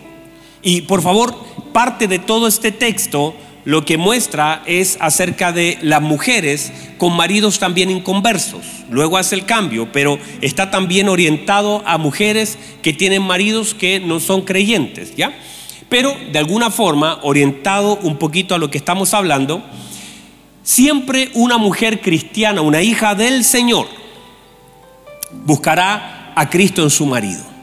y 0.64 0.80
por 0.82 1.02
favor, 1.02 1.36
parte 1.72 2.08
de 2.08 2.18
todo 2.18 2.48
este 2.48 2.72
texto 2.72 3.34
lo 3.64 3.84
que 3.84 3.96
muestra 3.96 4.62
es 4.66 4.98
acerca 5.00 5.52
de 5.52 5.78
las 5.80 6.02
mujeres 6.02 6.72
con 6.98 7.16
maridos 7.16 7.58
también 7.58 7.90
inconversos. 7.90 8.62
Luego 8.90 9.16
hace 9.16 9.34
el 9.34 9.46
cambio, 9.46 9.90
pero 9.92 10.18
está 10.42 10.70
también 10.70 11.08
orientado 11.08 11.82
a 11.86 11.96
mujeres 11.96 12.58
que 12.82 12.92
tienen 12.92 13.22
maridos 13.22 13.74
que 13.74 14.00
no 14.00 14.20
son 14.20 14.42
creyentes, 14.42 15.16
¿ya? 15.16 15.34
Pero 15.88 16.14
de 16.32 16.38
alguna 16.38 16.70
forma, 16.70 17.20
orientado 17.22 17.96
un 18.02 18.18
poquito 18.18 18.54
a 18.54 18.58
lo 18.58 18.70
que 18.70 18.78
estamos 18.78 19.14
hablando, 19.14 19.62
siempre 20.62 21.30
una 21.34 21.56
mujer 21.56 22.00
cristiana, 22.00 22.60
una 22.60 22.82
hija 22.82 23.14
del 23.14 23.44
Señor, 23.44 23.86
buscará 25.44 26.32
a 26.34 26.50
Cristo 26.50 26.82
en 26.82 26.90
su 26.90 27.06
marido. 27.06 27.53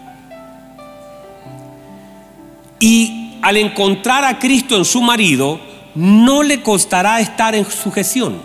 Y 2.81 3.37
al 3.41 3.55
encontrar 3.55 4.25
a 4.25 4.39
Cristo 4.39 4.75
en 4.75 4.83
su 4.83 5.01
marido, 5.01 5.61
no 5.95 6.43
le 6.43 6.61
costará 6.61 7.21
estar 7.21 7.55
en 7.55 7.69
sujeción. 7.69 8.41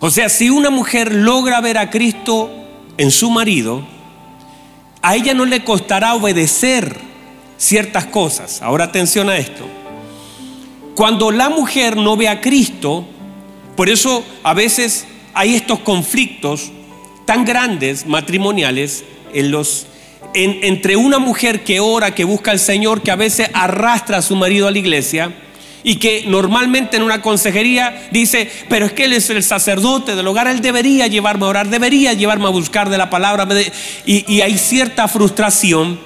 O 0.00 0.10
sea, 0.10 0.28
si 0.28 0.50
una 0.50 0.68
mujer 0.68 1.14
logra 1.14 1.60
ver 1.60 1.78
a 1.78 1.90
Cristo 1.90 2.50
en 2.98 3.10
su 3.10 3.30
marido, 3.30 3.82
a 5.02 5.16
ella 5.16 5.32
no 5.32 5.46
le 5.46 5.64
costará 5.64 6.14
obedecer 6.14 6.98
ciertas 7.56 8.06
cosas. 8.06 8.62
Ahora 8.62 8.84
atención 8.84 9.28
a 9.30 9.36
esto. 9.36 9.66
Cuando 10.94 11.30
la 11.30 11.48
mujer 11.48 11.96
no 11.96 12.16
ve 12.16 12.28
a 12.28 12.40
Cristo, 12.40 13.04
por 13.76 13.88
eso 13.88 14.24
a 14.42 14.54
veces 14.54 15.06
hay 15.34 15.54
estos 15.54 15.78
conflictos 15.80 16.72
tan 17.26 17.44
grandes 17.44 18.06
matrimoniales 18.06 19.04
en 19.32 19.50
los 19.50 19.86
entre 20.34 20.96
una 20.96 21.18
mujer 21.18 21.64
que 21.64 21.80
ora, 21.80 22.14
que 22.14 22.24
busca 22.24 22.50
al 22.50 22.58
Señor, 22.58 23.02
que 23.02 23.10
a 23.10 23.16
veces 23.16 23.50
arrastra 23.52 24.18
a 24.18 24.22
su 24.22 24.36
marido 24.36 24.68
a 24.68 24.70
la 24.70 24.78
iglesia, 24.78 25.32
y 25.82 25.96
que 25.96 26.24
normalmente 26.26 26.96
en 26.96 27.02
una 27.02 27.22
consejería 27.22 28.08
dice, 28.10 28.50
pero 28.68 28.86
es 28.86 28.92
que 28.92 29.04
él 29.04 29.12
es 29.12 29.30
el 29.30 29.42
sacerdote 29.42 30.14
del 30.14 30.26
hogar, 30.26 30.46
él 30.46 30.60
debería 30.60 31.06
llevarme 31.06 31.46
a 31.46 31.48
orar, 31.48 31.68
debería 31.68 32.12
llevarme 32.12 32.46
a 32.46 32.50
buscar 32.50 32.90
de 32.90 32.98
la 32.98 33.10
palabra. 33.10 33.48
Y, 34.04 34.40
hay 34.40 34.58
cierta 34.58 35.08
frustración 35.08 35.98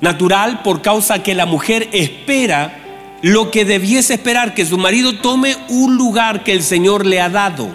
natural 0.00 0.62
por 0.62 0.82
causa 0.82 1.22
que 1.22 1.34
la 1.34 1.46
mujer 1.46 1.88
espera 1.92 2.78
lo 3.22 3.52
que 3.52 3.64
debiese 3.64 4.14
esperar, 4.14 4.54
que 4.54 4.66
su 4.66 4.78
marido 4.78 5.14
tome 5.14 5.56
un 5.68 5.96
lugar 5.96 6.42
que 6.42 6.52
el 6.52 6.62
Señor 6.62 7.06
le 7.06 7.20
ha 7.20 7.28
dado. 7.28 7.68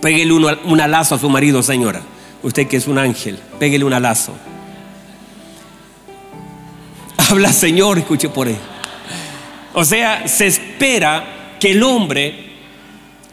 Pégale 0.00 0.32
un, 0.32 0.46
un 0.64 0.80
alazo 0.80 1.16
a 1.16 1.18
su 1.18 1.28
marido, 1.28 1.62
señora. 1.62 2.02
Usted 2.42 2.66
que 2.66 2.76
es 2.76 2.86
un 2.86 2.98
ángel, 2.98 3.38
pégale 3.58 3.84
un 3.84 3.92
alazo. 3.92 4.34
Habla, 7.28 7.52
Señor, 7.52 7.98
escuche 7.98 8.28
por 8.28 8.48
él. 8.48 8.56
O 9.72 9.84
sea, 9.84 10.26
se 10.26 10.46
espera 10.46 11.56
que 11.60 11.72
el 11.72 11.82
hombre 11.82 12.50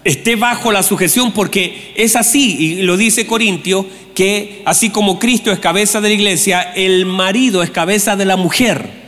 esté 0.04 0.36
bajo 0.36 0.72
la 0.72 0.84
sujeción 0.84 1.32
porque 1.32 1.94
es 1.96 2.16
así, 2.16 2.58
y 2.58 2.82
lo 2.84 2.96
dice 2.96 3.26
Corintio, 3.26 3.86
que 4.14 4.62
así 4.66 4.90
como 4.90 5.20
Cristo 5.20 5.52
es 5.52 5.60
cabeza 5.60 6.02
de 6.02 6.10
la 6.10 6.16
iglesia, 6.16 6.62
el 6.76 7.06
marido 7.06 7.64
es 7.64 7.72
cabeza 7.72 8.16
de 8.16 8.26
la 8.26 8.36
mujer. 8.36 9.07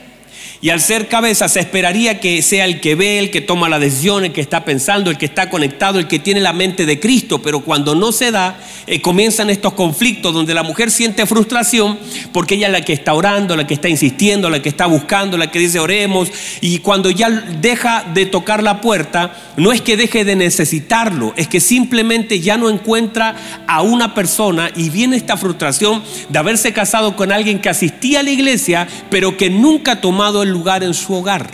Y 0.61 0.71
al 0.71 0.81
ser 0.81 1.07
cabeza 1.07 1.47
se 1.47 1.61
esperaría 1.61 2.19
que 2.19 2.41
sea 2.41 2.65
el 2.65 2.81
que 2.81 2.95
ve, 2.95 3.19
el 3.19 3.31
que 3.31 3.39
toma 3.39 3.69
la 3.69 3.79
decisión, 3.79 4.25
el 4.25 4.33
que 4.33 4.41
está 4.41 4.65
pensando, 4.65 5.09
el 5.09 5.17
que 5.17 5.25
está 5.25 5.49
conectado, 5.49 5.99
el 5.99 6.07
que 6.07 6.19
tiene 6.19 6.41
la 6.41 6.51
mente 6.51 6.85
de 6.85 6.99
Cristo. 6.99 7.41
Pero 7.41 7.61
cuando 7.61 7.95
no 7.95 8.11
se 8.11 8.31
da, 8.31 8.59
eh, 8.85 8.99
comienzan 9.01 9.49
estos 9.49 9.73
conflictos 9.73 10.33
donde 10.33 10.53
la 10.53 10.63
mujer 10.63 10.91
siente 10.91 11.25
frustración 11.25 11.97
porque 12.33 12.55
ella 12.55 12.67
es 12.67 12.73
la 12.73 12.81
que 12.81 12.91
está 12.91 13.13
orando, 13.13 13.55
la 13.55 13.67
que 13.67 13.73
está 13.73 13.87
insistiendo, 13.87 14.49
la 14.49 14.61
que 14.61 14.67
está 14.67 14.85
buscando, 14.85 15.37
la 15.37 15.49
que 15.49 15.59
dice 15.59 15.79
oremos. 15.79 16.29
Y 16.59 16.79
cuando 16.79 17.09
ya 17.09 17.29
deja 17.29 18.03
de 18.13 18.25
tocar 18.25 18.61
la 18.61 18.81
puerta, 18.81 19.35
no 19.55 19.71
es 19.71 19.81
que 19.81 19.95
deje 19.95 20.25
de 20.25 20.35
necesitarlo, 20.35 21.33
es 21.37 21.47
que 21.47 21.61
simplemente 21.61 22.41
ya 22.41 22.57
no 22.57 22.69
encuentra 22.69 23.35
a 23.67 23.81
una 23.81 24.13
persona 24.13 24.71
y 24.75 24.89
viene 24.89 25.15
esta 25.15 25.37
frustración 25.37 26.03
de 26.27 26.39
haberse 26.39 26.73
casado 26.73 27.15
con 27.15 27.31
alguien 27.31 27.59
que 27.59 27.69
asistía 27.69 28.19
a 28.19 28.23
la 28.23 28.31
iglesia, 28.31 28.87
pero 29.09 29.37
que 29.37 29.49
nunca 29.49 29.93
ha 29.93 30.01
tomado 30.01 30.43
el 30.43 30.48
lugar 30.51 30.83
en 30.83 30.93
su 30.93 31.13
hogar. 31.13 31.49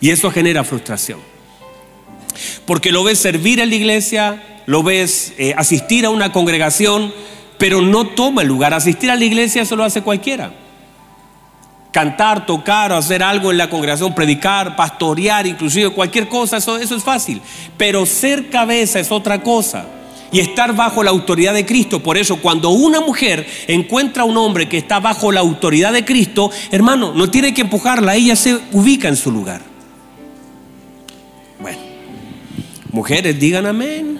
Y 0.00 0.10
eso 0.10 0.30
genera 0.30 0.64
frustración. 0.64 1.20
Porque 2.66 2.92
lo 2.92 3.04
ves 3.04 3.18
servir 3.18 3.60
en 3.60 3.70
la 3.70 3.74
iglesia, 3.76 4.62
lo 4.66 4.82
ves 4.82 5.34
eh, 5.38 5.54
asistir 5.56 6.04
a 6.06 6.10
una 6.10 6.32
congregación, 6.32 7.12
pero 7.58 7.80
no 7.80 8.08
toma 8.08 8.42
el 8.42 8.48
lugar. 8.48 8.74
Asistir 8.74 9.10
a 9.10 9.16
la 9.16 9.24
iglesia 9.24 9.62
eso 9.62 9.76
lo 9.76 9.84
hace 9.84 10.02
cualquiera. 10.02 10.52
Cantar, 11.92 12.46
tocar 12.46 12.90
o 12.92 12.96
hacer 12.96 13.22
algo 13.22 13.50
en 13.50 13.58
la 13.58 13.68
congregación, 13.68 14.14
predicar, 14.14 14.76
pastorear, 14.76 15.46
inclusive 15.46 15.90
cualquier 15.90 16.28
cosa, 16.28 16.56
eso, 16.56 16.78
eso 16.78 16.96
es 16.96 17.02
fácil. 17.02 17.40
Pero 17.76 18.06
ser 18.06 18.48
cabeza 18.48 18.98
es 18.98 19.12
otra 19.12 19.42
cosa 19.42 19.86
y 20.32 20.40
estar 20.40 20.74
bajo 20.74 21.02
la 21.04 21.10
autoridad 21.10 21.54
de 21.54 21.66
Cristo. 21.66 22.02
Por 22.02 22.16
eso 22.16 22.38
cuando 22.38 22.70
una 22.70 23.00
mujer 23.00 23.46
encuentra 23.68 24.22
a 24.22 24.26
un 24.26 24.36
hombre 24.38 24.68
que 24.68 24.78
está 24.78 24.98
bajo 24.98 25.30
la 25.30 25.40
autoridad 25.40 25.92
de 25.92 26.04
Cristo, 26.04 26.50
hermano, 26.70 27.12
no 27.14 27.30
tiene 27.30 27.52
que 27.52 27.60
empujarla, 27.60 28.16
ella 28.16 28.34
se 28.34 28.58
ubica 28.72 29.08
en 29.08 29.16
su 29.16 29.30
lugar. 29.30 29.60
Bueno, 31.60 31.78
mujeres, 32.90 33.38
digan 33.38 33.66
amén. 33.66 34.18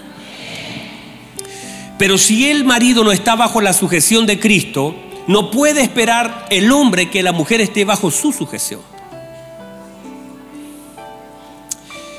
Pero 1.98 2.18
si 2.18 2.48
el 2.50 2.64
marido 2.64 3.04
no 3.04 3.12
está 3.12 3.34
bajo 3.34 3.60
la 3.60 3.72
sujeción 3.72 4.26
de 4.26 4.38
Cristo, 4.38 4.94
no 5.26 5.50
puede 5.50 5.82
esperar 5.82 6.46
el 6.50 6.70
hombre 6.72 7.08
que 7.08 7.22
la 7.22 7.32
mujer 7.32 7.60
esté 7.60 7.84
bajo 7.84 8.10
su 8.10 8.32
sujeción. 8.32 8.80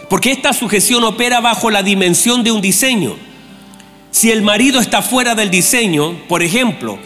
Porque 0.10 0.32
esta 0.32 0.54
sujeción 0.54 1.04
opera 1.04 1.42
bajo 1.42 1.70
la 1.70 1.84
dimensión 1.84 2.44
de 2.44 2.52
un 2.52 2.62
diseño. 2.62 3.18
Si 4.14 4.30
el 4.30 4.44
marido 4.44 4.80
está 4.80 5.02
fuera 5.02 5.34
del 5.34 5.50
diseño, 5.50 6.16
por 6.28 6.44
ejemplo, 6.44 7.00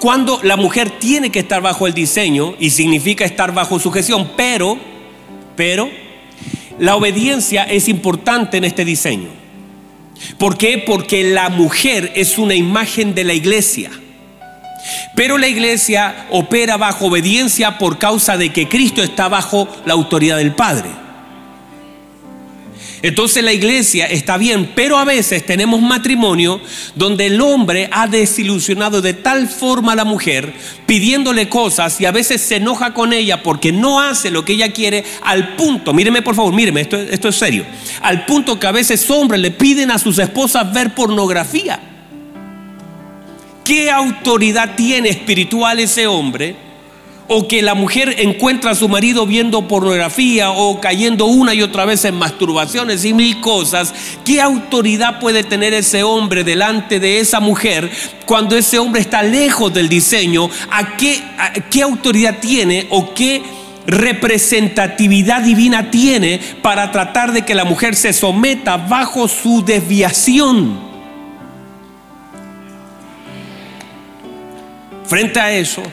cuando 0.00 0.40
la 0.42 0.56
mujer 0.56 0.90
tiene 0.90 1.30
que 1.30 1.38
estar 1.38 1.62
bajo 1.62 1.86
el 1.86 1.94
diseño 1.94 2.56
y 2.58 2.70
significa 2.70 3.24
estar 3.24 3.54
bajo 3.54 3.78
sujeción, 3.78 4.32
pero, 4.36 4.76
pero, 5.54 5.88
la 6.80 6.96
obediencia 6.96 7.62
es 7.62 7.88
importante 7.88 8.56
en 8.56 8.64
este 8.64 8.84
diseño. 8.84 9.28
¿Por 10.36 10.58
qué? 10.58 10.78
Porque 10.78 11.22
la 11.22 11.48
mujer 11.48 12.10
es 12.16 12.38
una 12.38 12.56
imagen 12.56 13.14
de 13.14 13.22
la 13.22 13.34
iglesia. 13.34 13.92
Pero 15.14 15.38
la 15.38 15.46
iglesia 15.46 16.26
opera 16.30 16.76
bajo 16.76 17.06
obediencia 17.06 17.78
por 17.78 17.98
causa 17.98 18.36
de 18.36 18.52
que 18.52 18.68
Cristo 18.68 19.00
está 19.04 19.28
bajo 19.28 19.68
la 19.86 19.92
autoridad 19.92 20.38
del 20.38 20.56
Padre. 20.56 20.90
Entonces 23.02 23.42
la 23.42 23.52
iglesia 23.52 24.06
está 24.06 24.36
bien, 24.36 24.72
pero 24.74 24.98
a 24.98 25.04
veces 25.04 25.46
tenemos 25.46 25.80
matrimonio 25.80 26.60
donde 26.94 27.26
el 27.26 27.40
hombre 27.40 27.88
ha 27.92 28.06
desilusionado 28.06 29.00
de 29.00 29.14
tal 29.14 29.48
forma 29.48 29.92
a 29.92 29.96
la 29.96 30.04
mujer, 30.04 30.52
pidiéndole 30.86 31.48
cosas 31.48 31.98
y 32.00 32.04
a 32.04 32.12
veces 32.12 32.42
se 32.42 32.56
enoja 32.56 32.92
con 32.92 33.12
ella 33.12 33.42
porque 33.42 33.72
no 33.72 34.00
hace 34.00 34.30
lo 34.30 34.44
que 34.44 34.52
ella 34.52 34.72
quiere, 34.72 35.04
al 35.22 35.56
punto, 35.56 35.94
míreme 35.94 36.20
por 36.20 36.34
favor, 36.34 36.52
míreme, 36.52 36.82
esto, 36.82 36.96
esto 36.98 37.28
es 37.28 37.36
serio, 37.36 37.64
al 38.02 38.26
punto 38.26 38.60
que 38.60 38.66
a 38.66 38.72
veces 38.72 39.08
hombres 39.10 39.40
le 39.40 39.50
piden 39.50 39.90
a 39.90 39.98
sus 39.98 40.18
esposas 40.18 40.70
ver 40.72 40.94
pornografía. 40.94 41.80
¿Qué 43.64 43.90
autoridad 43.90 44.74
tiene 44.74 45.08
espiritual 45.08 45.78
ese 45.78 46.06
hombre? 46.06 46.69
O 47.32 47.46
que 47.46 47.62
la 47.62 47.74
mujer 47.74 48.16
encuentra 48.18 48.72
a 48.72 48.74
su 48.74 48.88
marido 48.88 49.24
viendo 49.24 49.68
pornografía 49.68 50.50
o 50.50 50.80
cayendo 50.80 51.26
una 51.26 51.54
y 51.54 51.62
otra 51.62 51.84
vez 51.84 52.04
en 52.04 52.16
masturbaciones 52.16 53.04
y 53.04 53.14
mil 53.14 53.40
cosas, 53.40 53.94
¿qué 54.24 54.40
autoridad 54.40 55.20
puede 55.20 55.44
tener 55.44 55.72
ese 55.72 56.02
hombre 56.02 56.42
delante 56.42 56.98
de 56.98 57.20
esa 57.20 57.38
mujer 57.38 57.88
cuando 58.26 58.56
ese 58.56 58.80
hombre 58.80 59.00
está 59.00 59.22
lejos 59.22 59.72
del 59.72 59.88
diseño? 59.88 60.50
¿A 60.72 60.96
qué, 60.96 61.22
qué 61.70 61.82
autoridad 61.82 62.40
tiene 62.40 62.88
o 62.90 63.14
qué 63.14 63.44
representatividad 63.86 65.42
divina 65.42 65.88
tiene 65.88 66.40
para 66.62 66.90
tratar 66.90 67.30
de 67.30 67.42
que 67.42 67.54
la 67.54 67.64
mujer 67.64 67.94
se 67.94 68.12
someta 68.12 68.76
bajo 68.76 69.28
su 69.28 69.64
desviación? 69.64 70.80
Frente 75.06 75.38
a 75.38 75.52
eso, 75.52 75.84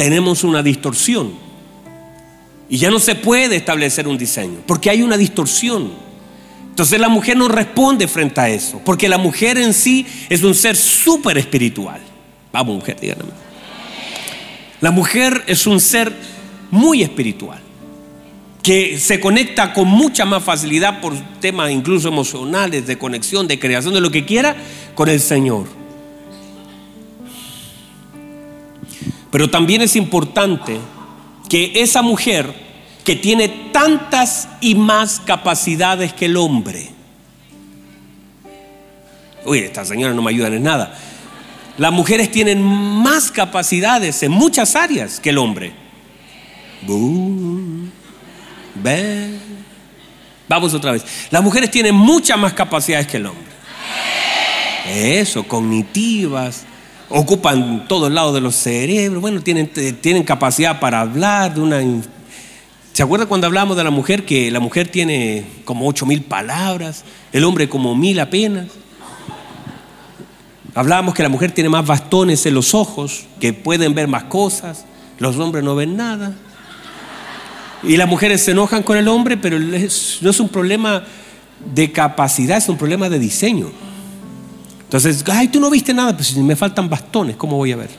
tenemos 0.00 0.44
una 0.44 0.62
distorsión. 0.62 1.30
Y 2.70 2.78
ya 2.78 2.90
no 2.90 2.98
se 2.98 3.16
puede 3.16 3.56
establecer 3.56 4.08
un 4.08 4.16
diseño, 4.16 4.60
porque 4.66 4.88
hay 4.88 5.02
una 5.02 5.18
distorsión. 5.18 5.92
Entonces 6.70 6.98
la 6.98 7.10
mujer 7.10 7.36
no 7.36 7.48
responde 7.48 8.08
frente 8.08 8.40
a 8.40 8.48
eso, 8.48 8.80
porque 8.82 9.10
la 9.10 9.18
mujer 9.18 9.58
en 9.58 9.74
sí 9.74 10.06
es 10.30 10.42
un 10.42 10.54
ser 10.54 10.74
súper 10.74 11.36
espiritual. 11.36 12.00
Vamos, 12.50 12.76
mujer, 12.76 12.98
díganme. 12.98 13.24
La 14.80 14.90
mujer 14.90 15.44
es 15.46 15.66
un 15.66 15.78
ser 15.78 16.10
muy 16.70 17.02
espiritual, 17.02 17.60
que 18.62 18.98
se 18.98 19.20
conecta 19.20 19.74
con 19.74 19.86
mucha 19.86 20.24
más 20.24 20.42
facilidad 20.42 21.02
por 21.02 21.14
temas 21.40 21.70
incluso 21.70 22.08
emocionales, 22.08 22.86
de 22.86 22.96
conexión, 22.96 23.46
de 23.46 23.58
creación, 23.58 23.92
de 23.92 24.00
lo 24.00 24.10
que 24.10 24.24
quiera, 24.24 24.56
con 24.94 25.10
el 25.10 25.20
Señor. 25.20 25.79
Pero 29.30 29.48
también 29.50 29.82
es 29.82 29.96
importante 29.96 30.78
que 31.48 31.72
esa 31.76 32.02
mujer 32.02 32.52
que 33.04 33.16
tiene 33.16 33.48
tantas 33.72 34.48
y 34.60 34.74
más 34.74 35.20
capacidades 35.20 36.12
que 36.12 36.26
el 36.26 36.36
hombre, 36.36 36.90
uy, 39.44 39.58
esta 39.58 39.84
señora 39.84 40.12
no 40.12 40.22
me 40.22 40.30
ayuda 40.30 40.48
en 40.48 40.62
nada, 40.62 40.98
las 41.78 41.92
mujeres 41.92 42.30
tienen 42.30 42.62
más 42.62 43.30
capacidades 43.30 44.22
en 44.22 44.32
muchas 44.32 44.76
áreas 44.76 45.18
que 45.18 45.30
el 45.30 45.38
hombre. 45.38 45.72
Vamos 50.48 50.74
otra 50.74 50.92
vez. 50.92 51.04
Las 51.30 51.42
mujeres 51.42 51.70
tienen 51.70 51.94
muchas 51.94 52.38
más 52.38 52.52
capacidades 52.52 53.06
que 53.06 53.16
el 53.16 53.26
hombre. 53.26 53.44
Eso, 54.88 55.44
cognitivas, 55.44 56.64
ocupan 57.10 57.86
todos 57.88 58.10
lados 58.10 58.32
de 58.32 58.40
los 58.40 58.54
cerebros, 58.54 59.20
bueno, 59.20 59.42
tienen, 59.42 59.70
tienen 60.00 60.22
capacidad 60.22 60.80
para 60.80 61.00
hablar 61.00 61.54
de 61.54 61.60
una... 61.60 61.80
¿Se 62.92 63.02
acuerda 63.02 63.26
cuando 63.26 63.46
hablamos 63.46 63.76
de 63.76 63.84
la 63.84 63.90
mujer 63.90 64.24
que 64.24 64.50
la 64.50 64.60
mujer 64.60 64.88
tiene 64.88 65.44
como 65.64 65.86
ocho 65.86 66.06
mil 66.06 66.22
palabras, 66.22 67.04
el 67.32 67.44
hombre 67.44 67.68
como 67.68 67.94
mil 67.94 68.18
apenas? 68.20 68.68
Hablábamos 70.74 71.14
que 71.14 71.22
la 71.22 71.28
mujer 71.28 71.52
tiene 71.52 71.68
más 71.68 71.84
bastones 71.84 72.44
en 72.46 72.54
los 72.54 72.74
ojos, 72.74 73.24
que 73.40 73.52
pueden 73.52 73.94
ver 73.94 74.06
más 74.06 74.24
cosas, 74.24 74.84
los 75.18 75.36
hombres 75.36 75.64
no 75.64 75.74
ven 75.74 75.96
nada. 75.96 76.32
Y 77.82 77.96
las 77.96 78.08
mujeres 78.08 78.42
se 78.42 78.52
enojan 78.52 78.82
con 78.82 78.96
el 78.96 79.08
hombre, 79.08 79.36
pero 79.36 79.58
no 79.58 79.76
es 79.76 80.40
un 80.40 80.48
problema 80.48 81.02
de 81.74 81.90
capacidad, 81.90 82.58
es 82.58 82.68
un 82.68 82.76
problema 82.76 83.08
de 83.08 83.18
diseño. 83.18 83.70
Entonces, 84.90 85.22
ay, 85.28 85.46
tú 85.46 85.60
no 85.60 85.70
viste 85.70 85.94
nada, 85.94 86.16
pues 86.16 86.26
si 86.30 86.40
me 86.40 86.56
faltan 86.56 86.90
bastones, 86.90 87.36
¿cómo 87.36 87.56
voy 87.56 87.70
a 87.70 87.76
ver? 87.76 87.90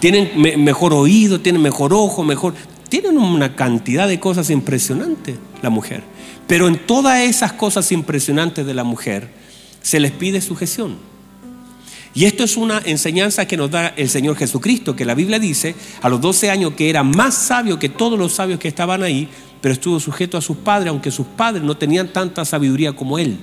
Tienen 0.00 0.30
mejor 0.64 0.94
oído, 0.94 1.38
tienen 1.38 1.60
mejor 1.60 1.92
ojo, 1.92 2.24
mejor... 2.24 2.54
Tienen 2.88 3.18
una 3.18 3.54
cantidad 3.54 4.08
de 4.08 4.18
cosas 4.18 4.48
impresionantes 4.48 5.36
la 5.60 5.68
mujer. 5.68 6.02
Pero 6.46 6.66
en 6.66 6.86
todas 6.86 7.20
esas 7.20 7.52
cosas 7.52 7.92
impresionantes 7.92 8.64
de 8.64 8.72
la 8.72 8.84
mujer 8.84 9.28
se 9.82 10.00
les 10.00 10.12
pide 10.12 10.40
sujeción. 10.40 10.96
Y 12.14 12.24
esto 12.24 12.42
es 12.42 12.56
una 12.56 12.80
enseñanza 12.82 13.46
que 13.46 13.58
nos 13.58 13.70
da 13.70 13.88
el 13.88 14.08
Señor 14.08 14.36
Jesucristo, 14.36 14.96
que 14.96 15.04
la 15.04 15.14
Biblia 15.14 15.38
dice 15.38 15.74
a 16.00 16.08
los 16.08 16.22
12 16.22 16.50
años 16.50 16.72
que 16.72 16.88
era 16.88 17.02
más 17.02 17.34
sabio 17.34 17.78
que 17.78 17.90
todos 17.90 18.18
los 18.18 18.32
sabios 18.32 18.58
que 18.58 18.68
estaban 18.68 19.02
ahí, 19.02 19.28
pero 19.60 19.74
estuvo 19.74 20.00
sujeto 20.00 20.38
a 20.38 20.40
sus 20.40 20.56
padres, 20.56 20.88
aunque 20.88 21.10
sus 21.10 21.26
padres 21.26 21.62
no 21.62 21.76
tenían 21.76 22.08
tanta 22.08 22.46
sabiduría 22.46 22.94
como 22.94 23.18
él. 23.18 23.38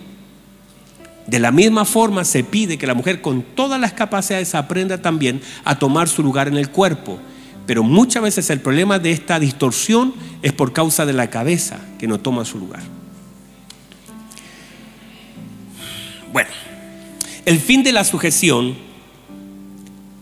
De 1.30 1.40
la 1.40 1.52
misma 1.52 1.86
forma 1.86 2.26
se 2.26 2.44
pide 2.44 2.80
que 2.80 2.88
la 2.88 2.96
mujer 2.96 3.22
con 3.22 3.44
todas 3.44 3.80
las 3.80 3.94
capacidades 3.94 4.56
aprenda 4.56 5.00
también 5.00 5.42
a 5.64 5.78
tomar 5.78 6.10
su 6.10 6.24
lugar 6.24 6.48
en 6.48 6.58
el 6.58 6.70
cuerpo. 6.70 7.20
Pero 7.68 7.84
muchas 7.84 8.24
veces 8.24 8.50
el 8.50 8.62
problema 8.62 8.98
de 8.98 9.12
esta 9.12 9.40
distorsión 9.40 10.16
es 10.42 10.54
por 10.54 10.74
causa 10.74 11.06
de 11.06 11.14
la 11.14 11.30
cabeza 11.30 11.80
que 12.00 12.08
no 12.08 12.20
toma 12.20 12.46
su 12.46 12.58
lugar. 12.58 12.82
Bueno, 16.34 16.50
el 17.46 17.60
fin 17.60 17.84
de 17.84 17.92
la 17.92 18.04
sujeción 18.04 18.76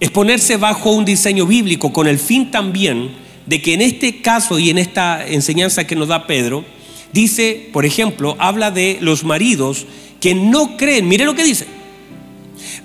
es 0.01 0.11
ponerse 0.11 0.57
bajo 0.57 0.91
un 0.91 1.05
diseño 1.05 1.45
bíblico 1.45 1.93
con 1.93 2.07
el 2.07 2.19
fin 2.19 2.51
también 2.51 3.11
de 3.45 3.61
que 3.61 3.73
en 3.73 3.81
este 3.81 4.21
caso 4.21 4.59
y 4.59 4.71
en 4.71 4.77
esta 4.77 5.25
enseñanza 5.25 5.87
que 5.87 5.95
nos 5.95 6.09
da 6.09 6.27
Pedro, 6.27 6.65
dice, 7.13 7.69
por 7.71 7.85
ejemplo, 7.85 8.35
habla 8.39 8.71
de 8.71 8.97
los 8.99 9.23
maridos 9.23 9.85
que 10.19 10.35
no 10.35 10.77
creen, 10.77 11.07
mire 11.07 11.25
lo 11.25 11.35
que 11.35 11.43
dice, 11.43 11.67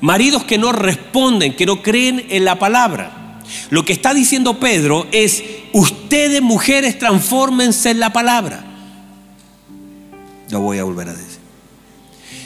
maridos 0.01 0.45
que 0.45 0.59
no 0.59 0.73
responden, 0.73 1.55
que 1.55 1.67
no 1.67 1.83
creen 1.83 2.27
en 2.29 2.45
la 2.45 2.59
palabra. 2.59 3.41
Lo 3.71 3.85
que 3.85 3.93
está 3.93 4.15
diciendo 4.15 4.59
Pedro 4.59 5.07
es, 5.13 5.43
ustedes 5.73 6.43
mujeres 6.43 6.99
transfórmense 6.99 7.91
en 7.91 8.01
la 8.01 8.13
palabra. 8.13 8.65
Lo 10.51 10.61
voy 10.61 10.79
a 10.79 10.85
volver 10.85 11.09
a 11.09 11.15
decir. 11.15 11.41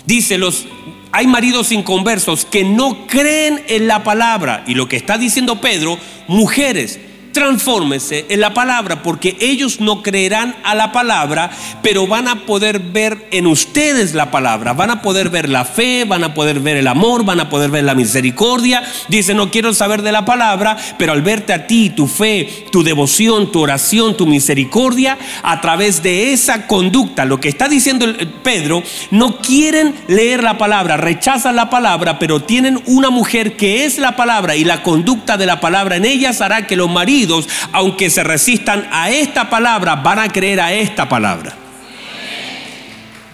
Dice, 0.04 0.38
los, 0.38 0.66
hay 1.10 1.26
maridos 1.26 1.72
inconversos 1.72 2.44
que 2.44 2.62
no 2.62 3.06
creen 3.06 3.62
en 3.68 3.88
la 3.88 4.04
palabra. 4.04 4.62
Y 4.66 4.74
lo 4.74 4.88
que 4.88 4.96
está 4.96 5.18
diciendo 5.18 5.60
Pedro, 5.60 5.98
mujeres, 6.28 7.00
transfórmese 7.36 8.24
en 8.30 8.40
la 8.40 8.54
palabra, 8.54 9.02
porque 9.02 9.36
ellos 9.40 9.78
no 9.78 10.02
creerán 10.02 10.56
a 10.64 10.74
la 10.74 10.90
palabra, 10.90 11.50
pero 11.82 12.06
van 12.06 12.28
a 12.28 12.46
poder 12.46 12.78
ver 12.78 13.28
en 13.30 13.46
ustedes 13.46 14.14
la 14.14 14.30
palabra, 14.30 14.72
van 14.72 14.90
a 14.90 15.02
poder 15.02 15.28
ver 15.28 15.50
la 15.50 15.66
fe, 15.66 16.06
van 16.06 16.24
a 16.24 16.32
poder 16.32 16.60
ver 16.60 16.78
el 16.78 16.86
amor, 16.86 17.26
van 17.26 17.40
a 17.40 17.50
poder 17.50 17.70
ver 17.70 17.84
la 17.84 17.94
misericordia. 17.94 18.82
Dice, 19.08 19.34
no 19.34 19.50
quiero 19.50 19.74
saber 19.74 20.00
de 20.00 20.12
la 20.12 20.24
palabra, 20.24 20.78
pero 20.96 21.12
al 21.12 21.20
verte 21.20 21.52
a 21.52 21.66
ti, 21.66 21.90
tu 21.90 22.06
fe, 22.06 22.48
tu 22.72 22.82
devoción, 22.82 23.52
tu 23.52 23.60
oración, 23.60 24.16
tu 24.16 24.26
misericordia, 24.26 25.18
a 25.42 25.60
través 25.60 26.02
de 26.02 26.32
esa 26.32 26.66
conducta, 26.66 27.26
lo 27.26 27.38
que 27.38 27.50
está 27.50 27.68
diciendo 27.68 28.06
Pedro, 28.42 28.82
no 29.10 29.36
quieren 29.42 29.94
leer 30.08 30.42
la 30.42 30.56
palabra, 30.56 30.96
rechazan 30.96 31.54
la 31.54 31.68
palabra, 31.68 32.18
pero 32.18 32.40
tienen 32.40 32.80
una 32.86 33.10
mujer 33.10 33.56
que 33.56 33.84
es 33.84 33.98
la 33.98 34.16
palabra 34.16 34.56
y 34.56 34.64
la 34.64 34.82
conducta 34.82 35.36
de 35.36 35.44
la 35.44 35.60
palabra 35.60 35.96
en 35.96 36.06
ellas 36.06 36.40
hará 36.40 36.66
que 36.66 36.76
los 36.76 36.90
maridos 36.90 37.25
aunque 37.72 38.10
se 38.10 38.22
resistan 38.24 38.88
a 38.90 39.10
esta 39.10 39.50
palabra, 39.50 39.96
van 39.96 40.18
a 40.18 40.28
creer 40.28 40.60
a 40.60 40.72
esta 40.72 41.08
palabra. 41.08 41.54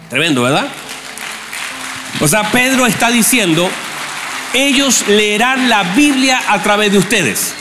Tremendo, 0.09 0.43
¿verdad? 0.43 0.66
O 2.20 2.28
sea, 2.28 2.51
Pedro 2.51 2.86
está 2.86 3.11
diciendo, 3.11 3.68
ellos 4.53 5.05
leerán 5.09 5.68
la 5.68 5.82
Biblia 5.95 6.40
a 6.49 6.62
través 6.62 6.93
de 6.93 6.99
ustedes. 6.99 7.55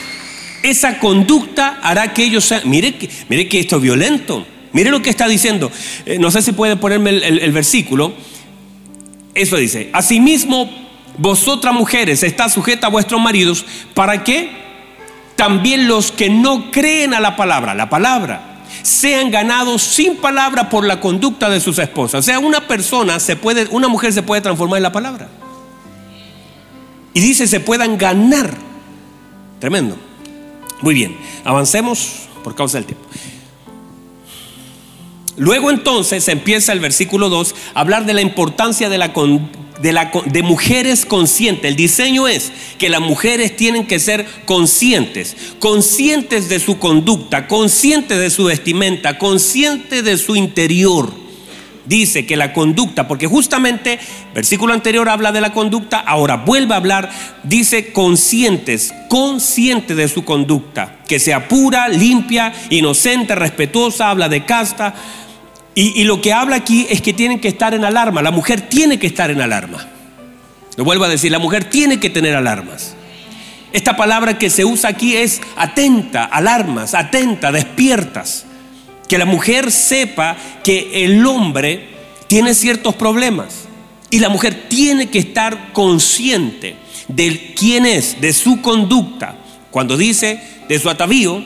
Esa 0.62 1.00
conducta 1.00 1.80
hará 1.82 2.14
que 2.14 2.24
ellos 2.24 2.46
sean... 2.46 2.62
Mire 2.66 2.96
que, 2.96 3.08
que 3.48 3.60
esto 3.60 3.78
es 3.78 3.82
violento. 3.82 4.46
Mire 4.74 4.92
lo 4.92 5.02
que 5.02 5.10
está 5.10 5.28
diciendo. 5.28 5.72
Eh, 6.06 6.18
no 6.20 6.32
sé 6.32 6.42
si 6.42 6.52
puede 6.52 6.76
ponerme 6.76 7.10
el, 7.10 7.52
versículo. 7.52 8.14
Eso 9.34 9.58
dice, 9.58 9.90
asimismo, 9.94 10.70
vosotras 11.18 11.74
mujeres, 11.74 12.24
está 12.24 12.50
sujeta 12.50 12.88
a 12.88 12.90
vuestros 12.90 13.20
maridos. 13.22 13.66
¿Para 13.94 14.24
qué? 14.24 14.52
También 15.42 15.88
los 15.88 16.12
que 16.12 16.30
no 16.30 16.70
creen 16.70 17.16
a 17.16 17.20
la 17.20 17.36
palabra, 17.36 17.74
la 17.74 17.90
palabra, 17.90 18.62
sean 18.84 19.32
ganados 19.32 19.82
sin 19.82 20.18
palabra 20.18 20.70
por 20.70 20.86
la 20.86 21.00
conducta 21.00 21.50
de 21.50 21.60
sus 21.60 21.80
esposas. 21.80 22.20
O 22.20 22.22
sea, 22.22 22.38
una 22.38 22.68
persona 22.68 23.20
se 23.20 23.36
puede, 23.36 23.68
una 23.72 23.88
mujer 23.88 24.14
se 24.14 24.22
puede 24.22 24.44
transformar 24.44 24.78
en 24.78 24.84
la 24.84 24.92
palabra. 24.92 25.30
Y 27.16 27.22
dice, 27.22 27.48
se 27.48 27.60
puedan 27.60 27.98
ganar. 27.98 28.56
Tremendo. 29.58 29.98
Muy 30.84 30.94
bien, 30.94 31.18
avancemos 31.44 32.28
por 32.44 32.54
causa 32.54 32.78
del 32.78 32.86
tiempo. 32.86 33.08
Luego 35.38 35.72
entonces 35.72 36.28
empieza 36.28 36.72
el 36.72 36.82
versículo 36.82 37.30
2 37.30 37.56
a 37.74 37.80
hablar 37.80 38.06
de 38.06 38.14
la 38.14 38.22
importancia 38.22 38.90
de, 38.90 39.00
la, 39.00 39.12
de, 39.82 40.44
mujeres 40.44 41.06
conscientes. 41.06 41.66
El 41.66 41.76
diseño 41.76 42.28
es 42.28 42.52
que 42.78 42.90
las 42.90 43.02
mujeres 43.02 43.56
tienen 43.56 43.88
que 43.88 44.00
ser 44.00 44.26
conscientes, 44.46 45.36
conscientes 45.60 46.50
de 46.50 46.60
su 46.60 46.78
conducta, 46.80 47.48
conscientes 47.48 48.20
de 48.20 48.30
su 48.30 48.46
vestimenta, 48.46 49.18
conscientes 49.18 50.04
de 50.04 50.18
su 50.18 50.36
interior 50.36 51.22
dice 51.86 52.26
que 52.26 52.38
la 52.38 52.54
conducta, 52.54 53.08
porque 53.08 53.28
justamente 53.28 54.00
versículo 54.34 54.74
anterior 54.74 55.10
habla 55.10 55.32
de 55.32 55.42
la 55.42 55.52
conducta, 55.52 56.00
ahora 56.00 56.38
vuelve 56.38 56.74
a 56.74 56.78
hablar, 56.78 57.12
dice 57.44 57.92
conscientes, 57.92 58.94
conscientes 59.10 59.98
de 59.98 60.08
su 60.08 60.24
conducta, 60.24 61.00
que 61.08 61.20
sea 61.20 61.48
pura, 61.48 61.90
limpia, 61.90 62.54
inocente, 62.70 63.36
respetuosa, 63.36 64.10
habla 64.10 64.30
de 64.30 64.46
casta. 64.46 64.94
Y, 65.74 66.04
lo 66.04 66.22
que 66.22 66.34
habla 66.34 66.58
aquí 66.58 66.86
es 66.90 67.02
que 67.02 67.14
tienen 67.14 67.40
que 67.40 67.48
estar 67.48 67.74
en 67.74 67.86
alarma, 67.86 68.22
la 68.22 68.32
mujer 68.32 68.62
tiene 68.62 69.00
que 69.00 69.08
estar 69.08 69.32
en 69.32 69.40
alarma. 69.42 69.88
Lo 70.76 70.84
vuelvo 70.84 71.06
a 71.06 71.10
decir, 71.10 71.32
la 71.32 71.40
mujer 71.40 71.66
tiene 71.66 72.00
que 72.00 72.10
tener 72.10 72.36
alarmas. 72.36 72.96
Esta 73.72 73.96
palabra 73.96 74.38
que 74.38 74.50
se 74.50 74.66
usa 74.66 74.90
aquí 74.90 75.16
es 75.16 75.42
atenta, 75.56 76.26
alarmas, 76.26 76.94
atenta, 76.94 77.52
despiertas 77.54 78.46
que 79.08 79.18
la 79.18 79.26
mujer 79.26 79.72
sepa 79.72 80.38
que 80.64 81.04
el 81.06 81.26
hombre 81.26 81.90
tiene 82.28 82.54
ciertos 82.54 82.96
problemas 82.96 83.68
y 84.10 84.20
la 84.20 84.30
mujer 84.30 84.68
tiene 84.70 85.10
que 85.10 85.20
estar 85.20 85.74
consciente 85.74 86.76
de 87.10 87.54
quién 87.54 87.86
es, 87.86 88.22
de 88.22 88.32
su 88.32 88.62
conducta. 88.62 89.36
Cuando 89.70 89.98
dice 89.98 90.42
de 90.70 90.80
su 90.80 90.90
atavío, 90.90 91.44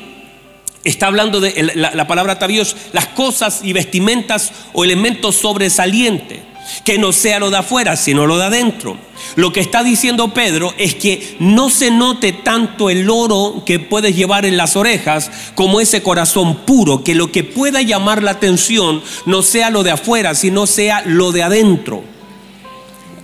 está 0.86 1.08
hablando 1.08 1.42
de 1.42 1.72
la, 1.76 1.94
la 1.94 2.08
palabra 2.08 2.34
atavío 2.34 2.62
es 2.62 2.76
las 2.94 3.08
cosas 3.08 3.60
y 3.64 3.74
vestimentas 3.74 4.54
o 4.72 4.86
elementos 4.86 5.36
sobresalientes 5.36 6.40
que 6.84 6.98
no 6.98 7.12
sea 7.12 7.40
lo 7.40 7.52
de 7.52 7.58
afuera, 7.58 7.96
sino 7.96 8.26
lo 8.26 8.38
de 8.38 8.46
adentro. 8.46 8.98
Lo 9.36 9.52
que 9.52 9.60
está 9.60 9.84
diciendo 9.84 10.34
Pedro 10.34 10.74
es 10.78 10.96
que 10.96 11.36
no 11.40 11.70
se 11.70 11.92
note 11.92 12.32
tanto 12.32 12.90
el 12.90 13.10
oro 13.10 13.64
que 13.66 13.80
puedes 13.80 14.16
llevar 14.16 14.46
en 14.46 14.58
las 14.58 14.76
orejas 14.76 15.32
como 15.56 15.82
ese 15.82 16.04
corazón 16.04 16.58
puro, 16.58 17.04
que 17.04 17.16
lo 17.16 17.32
que 17.32 17.44
pueda 17.44 17.82
llamar 17.82 18.24
la 18.24 18.32
atención 18.32 19.02
no 19.26 19.42
sea 19.42 19.70
lo 19.70 19.84
de 19.84 19.92
afuera, 19.92 20.36
sino 20.36 20.68
sea 20.68 21.04
lo 21.06 21.32
de 21.32 21.44
adentro. 21.44 22.14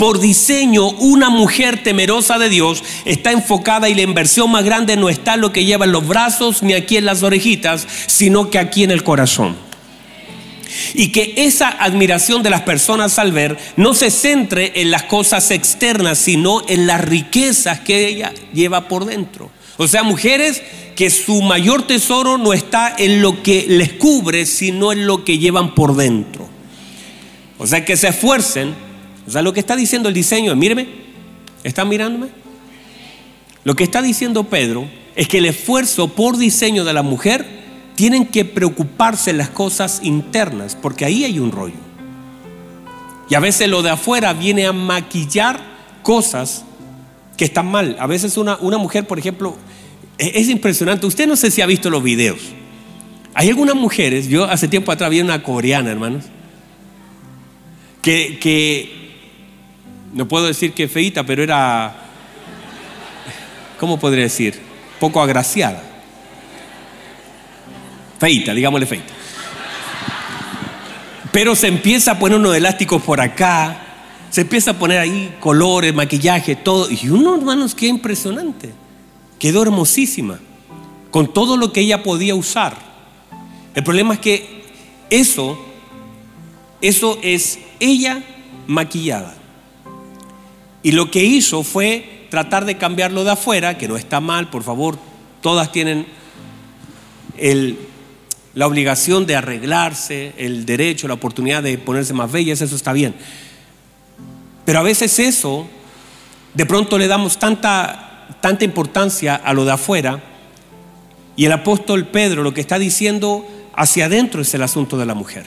Por 0.01 0.19
diseño, 0.19 0.89
una 0.89 1.29
mujer 1.29 1.83
temerosa 1.83 2.39
de 2.39 2.49
Dios 2.49 2.83
está 3.05 3.33
enfocada 3.33 3.87
y 3.87 3.93
la 3.93 4.01
inversión 4.01 4.49
más 4.49 4.63
grande 4.63 4.97
no 4.97 5.09
está 5.09 5.35
en 5.35 5.41
lo 5.41 5.53
que 5.53 5.63
lleva 5.63 5.85
en 5.85 5.91
los 5.91 6.07
brazos 6.07 6.63
ni 6.63 6.73
aquí 6.73 6.97
en 6.97 7.05
las 7.05 7.21
orejitas, 7.21 7.87
sino 8.07 8.49
que 8.49 8.57
aquí 8.57 8.83
en 8.83 8.89
el 8.89 9.03
corazón. 9.03 9.55
Y 10.95 11.09
que 11.09 11.35
esa 11.37 11.69
admiración 11.69 12.41
de 12.41 12.49
las 12.49 12.63
personas 12.63 13.19
al 13.19 13.31
ver 13.31 13.59
no 13.77 13.93
se 13.93 14.09
centre 14.09 14.71
en 14.81 14.89
las 14.89 15.03
cosas 15.03 15.51
externas, 15.51 16.17
sino 16.17 16.63
en 16.67 16.87
las 16.87 17.01
riquezas 17.01 17.81
que 17.81 18.07
ella 18.07 18.33
lleva 18.55 18.87
por 18.87 19.05
dentro. 19.05 19.51
O 19.77 19.87
sea, 19.87 20.01
mujeres 20.01 20.63
que 20.95 21.11
su 21.11 21.43
mayor 21.43 21.85
tesoro 21.85 22.39
no 22.39 22.53
está 22.53 22.91
en 22.97 23.21
lo 23.21 23.43
que 23.43 23.67
les 23.69 23.93
cubre, 23.93 24.47
sino 24.47 24.93
en 24.93 25.05
lo 25.05 25.23
que 25.23 25.37
llevan 25.37 25.75
por 25.75 25.95
dentro. 25.95 26.49
O 27.59 27.67
sea, 27.67 27.85
que 27.85 27.95
se 27.95 28.07
esfuercen. 28.07 28.89
O 29.28 29.32
sea, 29.32 29.41
lo 29.41 29.53
que 29.53 29.59
está 29.59 29.76
diciendo 29.76 30.09
el 30.09 30.15
diseño, 30.15 30.55
míreme, 30.55 30.88
¿están 31.63 31.89
mirándome? 31.89 32.28
Lo 33.63 33.76
que 33.76 33.84
está 33.84 34.01
diciendo 34.01 34.45
Pedro 34.45 34.88
es 35.15 35.28
que 35.28 35.38
el 35.38 35.45
esfuerzo 35.45 36.09
por 36.09 36.38
diseño 36.38 36.84
de 36.84 36.93
la 36.93 37.03
mujer 37.03 37.45
tienen 37.95 38.26
que 38.26 38.45
preocuparse 38.45 39.34
las 39.34 39.49
cosas 39.49 40.01
internas, 40.03 40.76
porque 40.76 41.05
ahí 41.05 41.24
hay 41.24 41.39
un 41.39 41.51
rollo. 41.51 41.76
Y 43.30 43.36
a 43.36 43.39
veces 43.39 43.69
lo 43.69 43.82
de 43.82 43.91
afuera 43.91 44.34
viene 44.34 44.65
a 44.65 44.74
maquillar 44.74 45.59
cosas 46.01 46.65
que 47.38 47.45
están 47.45 47.67
mal. 47.67 47.95
A 47.99 48.07
veces 48.07 48.38
una, 48.38 48.57
una 48.57 48.78
mujer, 48.78 49.07
por 49.07 49.19
ejemplo, 49.19 49.55
es, 50.17 50.32
es, 50.34 50.49
impresionante. 50.49 51.05
Usted 51.05 51.28
no 51.28 51.36
sé 51.36 51.51
si 51.51 51.61
ha 51.61 51.65
visto 51.65 51.89
los 51.89 52.03
videos. 52.03 52.39
Hay 53.34 53.49
algunas 53.49 53.76
mujeres, 53.76 54.28
yo 54.28 54.43
hace 54.43 54.67
tiempo 54.67 54.91
atrás 54.91 55.09
vi 55.09 55.22
una 55.22 55.41
coreana, 55.41 55.91
hermanos, 55.91 56.26
que, 58.01 58.38
que 58.39 59.00
no 60.14 60.28
puedo 60.28 60.45
decir 60.45 60.74
que 60.74 60.88
feita, 60.88 61.24
pero 61.26 61.43
era, 61.43 61.95
¿cómo 63.80 63.99
podría 63.99 64.24
decir? 64.24 64.59
Poco 64.99 65.22
agraciada 65.22 65.91
feita, 68.22 68.53
digámosle 68.53 68.86
feita. 68.86 69.12
Pero 71.32 71.55
se 71.55 71.68
empieza 71.68 72.12
a 72.12 72.20
poner 72.20 72.38
unos 72.38 72.55
elásticos 72.55 73.01
por 73.01 73.20
acá, 73.20 73.82
se 74.30 74.41
empieza 74.41 74.72
a 74.72 74.74
poner 74.76 74.99
ahí 74.99 75.36
colores, 75.39 75.91
maquillaje, 75.91 76.55
todo. 76.55 76.88
Y 76.91 77.09
uno, 77.09 77.36
hermanos, 77.36 77.74
qué 77.74 77.88
impresionante. 77.88 78.74
Quedó 79.39 79.64
hermosísima, 79.64 80.39
con 81.09 81.34
todo 81.34 81.57
lo 81.57 81.74
que 81.74 81.80
ella 81.80 82.03
podía 82.03 82.36
usar. 82.36 82.78
El 83.74 83.84
problema 83.84 84.14
es 84.14 84.20
que 84.20 84.66
eso, 85.09 85.57
eso 86.80 87.18
es 87.24 87.57
ella 87.80 88.22
maquillada. 88.68 89.34
Y 90.84 90.91
lo 90.93 91.11
que 91.11 91.23
hizo 91.23 91.63
fue 91.63 92.27
tratar 92.29 92.65
de 92.65 92.77
cambiarlo 92.77 93.23
de 93.23 93.32
afuera, 93.32 93.77
que 93.77 93.88
no 93.88 93.97
está 93.97 94.19
mal, 94.19 94.49
por 94.49 94.63
favor, 94.63 94.97
todas 95.41 95.71
tienen 95.71 96.07
la 98.53 98.67
obligación 98.67 99.25
de 99.25 99.36
arreglarse, 99.36 100.34
el 100.38 100.65
derecho, 100.65 101.07
la 101.07 101.15
oportunidad 101.15 101.61
de 101.61 101.77
ponerse 101.77 102.13
más 102.13 102.32
bellas, 102.32 102.61
eso 102.61 102.75
está 102.75 102.93
bien. 102.93 103.15
Pero 104.65 104.79
a 104.79 104.84
veces 104.84 105.19
eso, 105.19 105.67
de 106.53 106.65
pronto 106.65 106.97
le 106.97 107.07
damos 107.07 107.38
tanta, 107.38 108.38
tanta 108.41 108.65
importancia 108.65 109.36
a 109.36 109.53
lo 109.53 109.65
de 109.65 109.71
afuera, 109.71 110.23
y 111.36 111.45
el 111.45 111.51
apóstol 111.51 112.07
Pedro 112.07 112.43
lo 112.43 112.53
que 112.53 112.61
está 112.61 112.77
diciendo 112.77 113.47
hacia 113.73 114.05
adentro 114.05 114.41
es 114.41 114.53
el 114.53 114.63
asunto 114.63 114.97
de 114.97 115.05
la 115.05 115.15
mujer. 115.15 115.45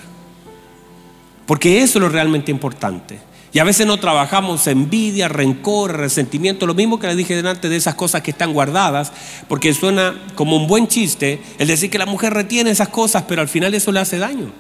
Porque 1.47 1.83
eso 1.83 1.99
es 1.99 2.03
lo 2.03 2.09
realmente 2.09 2.51
importante. 2.51 3.19
Y 3.55 3.61
a 3.61 3.65
veces 3.65 3.87
no 3.87 3.99
trabajamos 3.99 4.67
envidia, 4.67 5.29
rencor, 5.29 5.97
resentimiento, 5.97 6.67
lo 6.67 6.75
mismo 6.75 6.99
que 6.99 7.07
le 7.07 7.15
dije 7.15 7.37
delante 7.37 7.69
de 7.69 7.77
esas 7.77 7.95
cosas 7.95 8.21
que 8.21 8.33
están 8.33 8.53
guardadas, 8.53 9.13
porque 9.47 9.73
suena 9.73 10.21
como 10.35 10.57
un 10.57 10.67
buen 10.67 10.89
chiste 10.89 11.41
el 11.59 11.69
decir 11.69 11.89
que 11.89 11.99
la 11.99 12.05
mujer 12.05 12.35
retiene 12.35 12.71
esas 12.71 12.89
cosas, 12.89 13.23
pero 13.29 13.41
al 13.41 13.49
final 13.49 13.73
eso 13.73 13.93
le 13.93 14.01
hace 14.01 14.19
daño. 14.19 14.51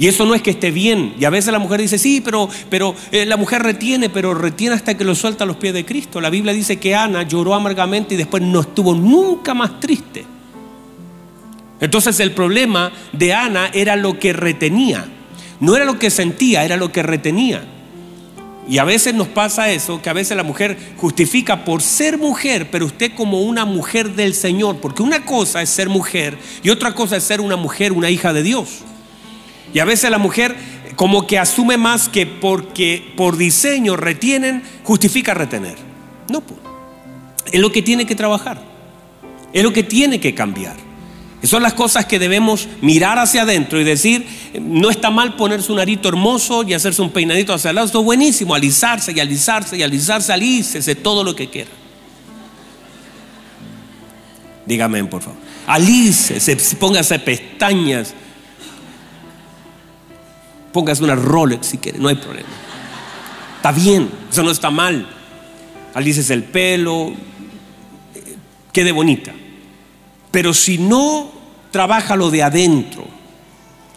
Y 0.00 0.08
eso 0.08 0.26
no 0.26 0.34
es 0.34 0.42
que 0.42 0.50
esté 0.50 0.72
bien. 0.72 1.14
Y 1.16 1.24
a 1.26 1.30
veces 1.30 1.52
la 1.52 1.60
mujer 1.60 1.80
dice, 1.80 1.96
sí, 1.96 2.20
pero, 2.20 2.48
pero 2.68 2.96
eh, 3.12 3.24
la 3.24 3.36
mujer 3.36 3.62
retiene, 3.62 4.10
pero 4.10 4.34
retiene 4.34 4.74
hasta 4.74 4.96
que 4.96 5.04
lo 5.04 5.14
suelta 5.14 5.44
a 5.44 5.46
los 5.46 5.56
pies 5.56 5.74
de 5.74 5.84
Cristo. 5.84 6.20
La 6.20 6.30
Biblia 6.30 6.52
dice 6.52 6.78
que 6.78 6.96
Ana 6.96 7.22
lloró 7.22 7.54
amargamente 7.54 8.14
y 8.14 8.18
después 8.18 8.42
no 8.42 8.62
estuvo 8.62 8.96
nunca 8.96 9.54
más 9.54 9.78
triste. 9.78 10.26
Entonces 11.80 12.18
el 12.18 12.32
problema 12.32 12.90
de 13.12 13.32
Ana 13.32 13.70
era 13.72 13.94
lo 13.94 14.18
que 14.18 14.32
retenía. 14.32 15.06
No 15.60 15.76
era 15.76 15.84
lo 15.84 15.98
que 15.98 16.10
sentía, 16.10 16.64
era 16.64 16.76
lo 16.76 16.92
que 16.92 17.02
retenía. 17.02 17.64
Y 18.66 18.78
a 18.78 18.84
veces 18.84 19.14
nos 19.14 19.28
pasa 19.28 19.70
eso, 19.70 20.00
que 20.00 20.08
a 20.08 20.14
veces 20.14 20.36
la 20.36 20.42
mujer 20.42 20.78
justifica 20.96 21.64
por 21.64 21.82
ser 21.82 22.16
mujer, 22.16 22.68
pero 22.70 22.86
usted 22.86 23.12
como 23.14 23.42
una 23.42 23.66
mujer 23.66 24.14
del 24.14 24.34
Señor, 24.34 24.78
porque 24.80 25.02
una 25.02 25.26
cosa 25.26 25.60
es 25.60 25.68
ser 25.68 25.90
mujer 25.90 26.38
y 26.62 26.70
otra 26.70 26.94
cosa 26.94 27.16
es 27.16 27.24
ser 27.24 27.42
una 27.42 27.56
mujer, 27.56 27.92
una 27.92 28.08
hija 28.08 28.32
de 28.32 28.42
Dios. 28.42 28.80
Y 29.74 29.80
a 29.80 29.84
veces 29.84 30.10
la 30.10 30.18
mujer 30.18 30.56
como 30.96 31.26
que 31.26 31.38
asume 31.38 31.76
más 31.76 32.08
que 32.08 32.26
porque 32.26 33.12
por 33.16 33.36
diseño 33.36 33.96
retienen, 33.96 34.62
justifica 34.82 35.34
retener. 35.34 35.76
No, 36.30 36.40
pues. 36.40 36.60
es 37.52 37.60
lo 37.60 37.70
que 37.70 37.82
tiene 37.82 38.06
que 38.06 38.14
trabajar, 38.14 38.62
es 39.52 39.62
lo 39.62 39.74
que 39.74 39.82
tiene 39.82 40.20
que 40.20 40.34
cambiar 40.34 40.93
son 41.46 41.62
las 41.62 41.74
cosas 41.74 42.06
que 42.06 42.18
debemos 42.18 42.68
mirar 42.80 43.18
hacia 43.18 43.42
adentro 43.42 43.80
y 43.80 43.84
decir, 43.84 44.26
no 44.60 44.90
está 44.90 45.10
mal 45.10 45.36
ponerse 45.36 45.72
un 45.72 45.78
arito 45.78 46.08
hermoso 46.08 46.62
y 46.62 46.74
hacerse 46.74 47.02
un 47.02 47.10
peinadito 47.10 47.52
hacia 47.52 47.70
el 47.70 47.76
lado, 47.76 47.86
esto 47.86 48.00
es 48.00 48.04
buenísimo, 48.04 48.54
alisarse 48.54 49.12
y 49.12 49.20
alisarse 49.20 49.76
y 49.76 49.82
alisarse, 49.82 50.32
alícese 50.32 50.94
todo 50.94 51.22
lo 51.22 51.34
que 51.34 51.50
quiera. 51.50 51.70
Dígame, 54.66 55.04
por 55.04 55.22
favor. 55.22 55.38
Alícese, 55.66 56.56
póngase 56.76 57.18
pestañas, 57.18 58.14
póngase 60.72 61.04
una 61.04 61.14
Rolex 61.14 61.66
si 61.66 61.78
quiere, 61.78 61.98
no 61.98 62.08
hay 62.08 62.16
problema. 62.16 62.48
Está 63.56 63.72
bien, 63.72 64.10
eso 64.30 64.42
no 64.42 64.50
está 64.50 64.70
mal. 64.70 65.08
Alícese 65.94 66.34
el 66.34 66.44
pelo, 66.44 67.12
quede 68.72 68.92
bonita. 68.92 69.32
Pero 70.30 70.52
si 70.52 70.78
no 70.78 71.33
trabaja 71.74 72.14
lo 72.14 72.30
de 72.30 72.40
adentro, 72.40 73.04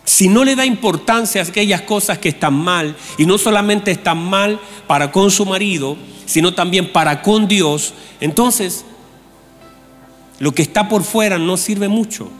si 0.03 0.29
no 0.29 0.43
le 0.43 0.55
da 0.55 0.65
importancia 0.65 1.39
a 1.39 1.45
aquellas 1.45 1.83
cosas 1.83 2.17
que 2.17 2.29
están 2.29 2.55
mal, 2.55 2.95
y 3.19 3.27
no 3.27 3.37
solamente 3.37 3.91
están 3.91 4.17
mal 4.17 4.59
para 4.87 5.11
con 5.11 5.29
su 5.29 5.45
marido, 5.45 5.95
sino 6.25 6.55
también 6.55 6.91
para 6.91 7.21
con 7.21 7.47
Dios, 7.47 7.93
entonces 8.19 8.83
lo 10.39 10.55
que 10.55 10.63
está 10.63 10.89
por 10.89 11.03
fuera 11.03 11.37
no 11.37 11.55
sirve 11.55 11.87
mucho. 11.87 12.31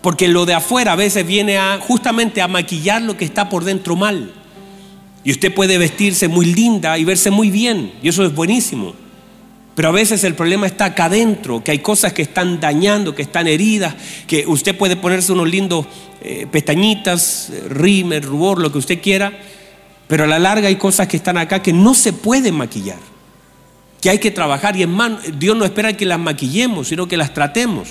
Porque 0.00 0.26
lo 0.26 0.46
de 0.46 0.54
afuera 0.54 0.92
a 0.92 0.96
veces 0.96 1.26
viene 1.26 1.58
a 1.58 1.78
justamente 1.78 2.40
a 2.40 2.48
maquillar 2.48 3.02
lo 3.02 3.14
que 3.14 3.26
está 3.26 3.50
por 3.50 3.64
dentro 3.64 3.94
mal. 3.94 4.32
Y 5.22 5.32
usted 5.32 5.52
puede 5.52 5.76
vestirse 5.76 6.28
muy 6.28 6.46
linda 6.46 6.96
y 6.96 7.04
verse 7.04 7.30
muy 7.30 7.50
bien, 7.50 7.92
y 8.02 8.08
eso 8.08 8.24
es 8.24 8.34
buenísimo. 8.34 8.94
Pero 9.78 9.90
a 9.90 9.92
veces 9.92 10.24
el 10.24 10.34
problema 10.34 10.66
está 10.66 10.86
acá 10.86 11.04
adentro, 11.04 11.62
que 11.62 11.70
hay 11.70 11.78
cosas 11.78 12.12
que 12.12 12.22
están 12.22 12.58
dañando, 12.58 13.14
que 13.14 13.22
están 13.22 13.46
heridas, 13.46 13.94
que 14.26 14.44
usted 14.44 14.76
puede 14.76 14.96
ponerse 14.96 15.30
unos 15.30 15.48
lindos 15.48 15.86
eh, 16.20 16.48
pestañitas, 16.50 17.52
rímel, 17.68 18.24
rubor, 18.24 18.60
lo 18.60 18.72
que 18.72 18.78
usted 18.78 19.00
quiera, 19.00 19.32
pero 20.08 20.24
a 20.24 20.26
la 20.26 20.40
larga 20.40 20.66
hay 20.66 20.74
cosas 20.74 21.06
que 21.06 21.16
están 21.16 21.38
acá 21.38 21.62
que 21.62 21.72
no 21.72 21.94
se 21.94 22.12
pueden 22.12 22.56
maquillar, 22.56 22.98
que 24.00 24.10
hay 24.10 24.18
que 24.18 24.32
trabajar 24.32 24.76
y 24.76 24.82
en 24.82 24.90
mano, 24.90 25.20
Dios 25.38 25.56
no 25.56 25.64
espera 25.64 25.96
que 25.96 26.06
las 26.06 26.18
maquillemos, 26.18 26.88
sino 26.88 27.06
que 27.06 27.16
las 27.16 27.32
tratemos. 27.32 27.88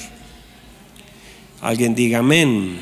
Alguien 1.62 1.96
diga 1.96 2.20
amén. 2.20 2.80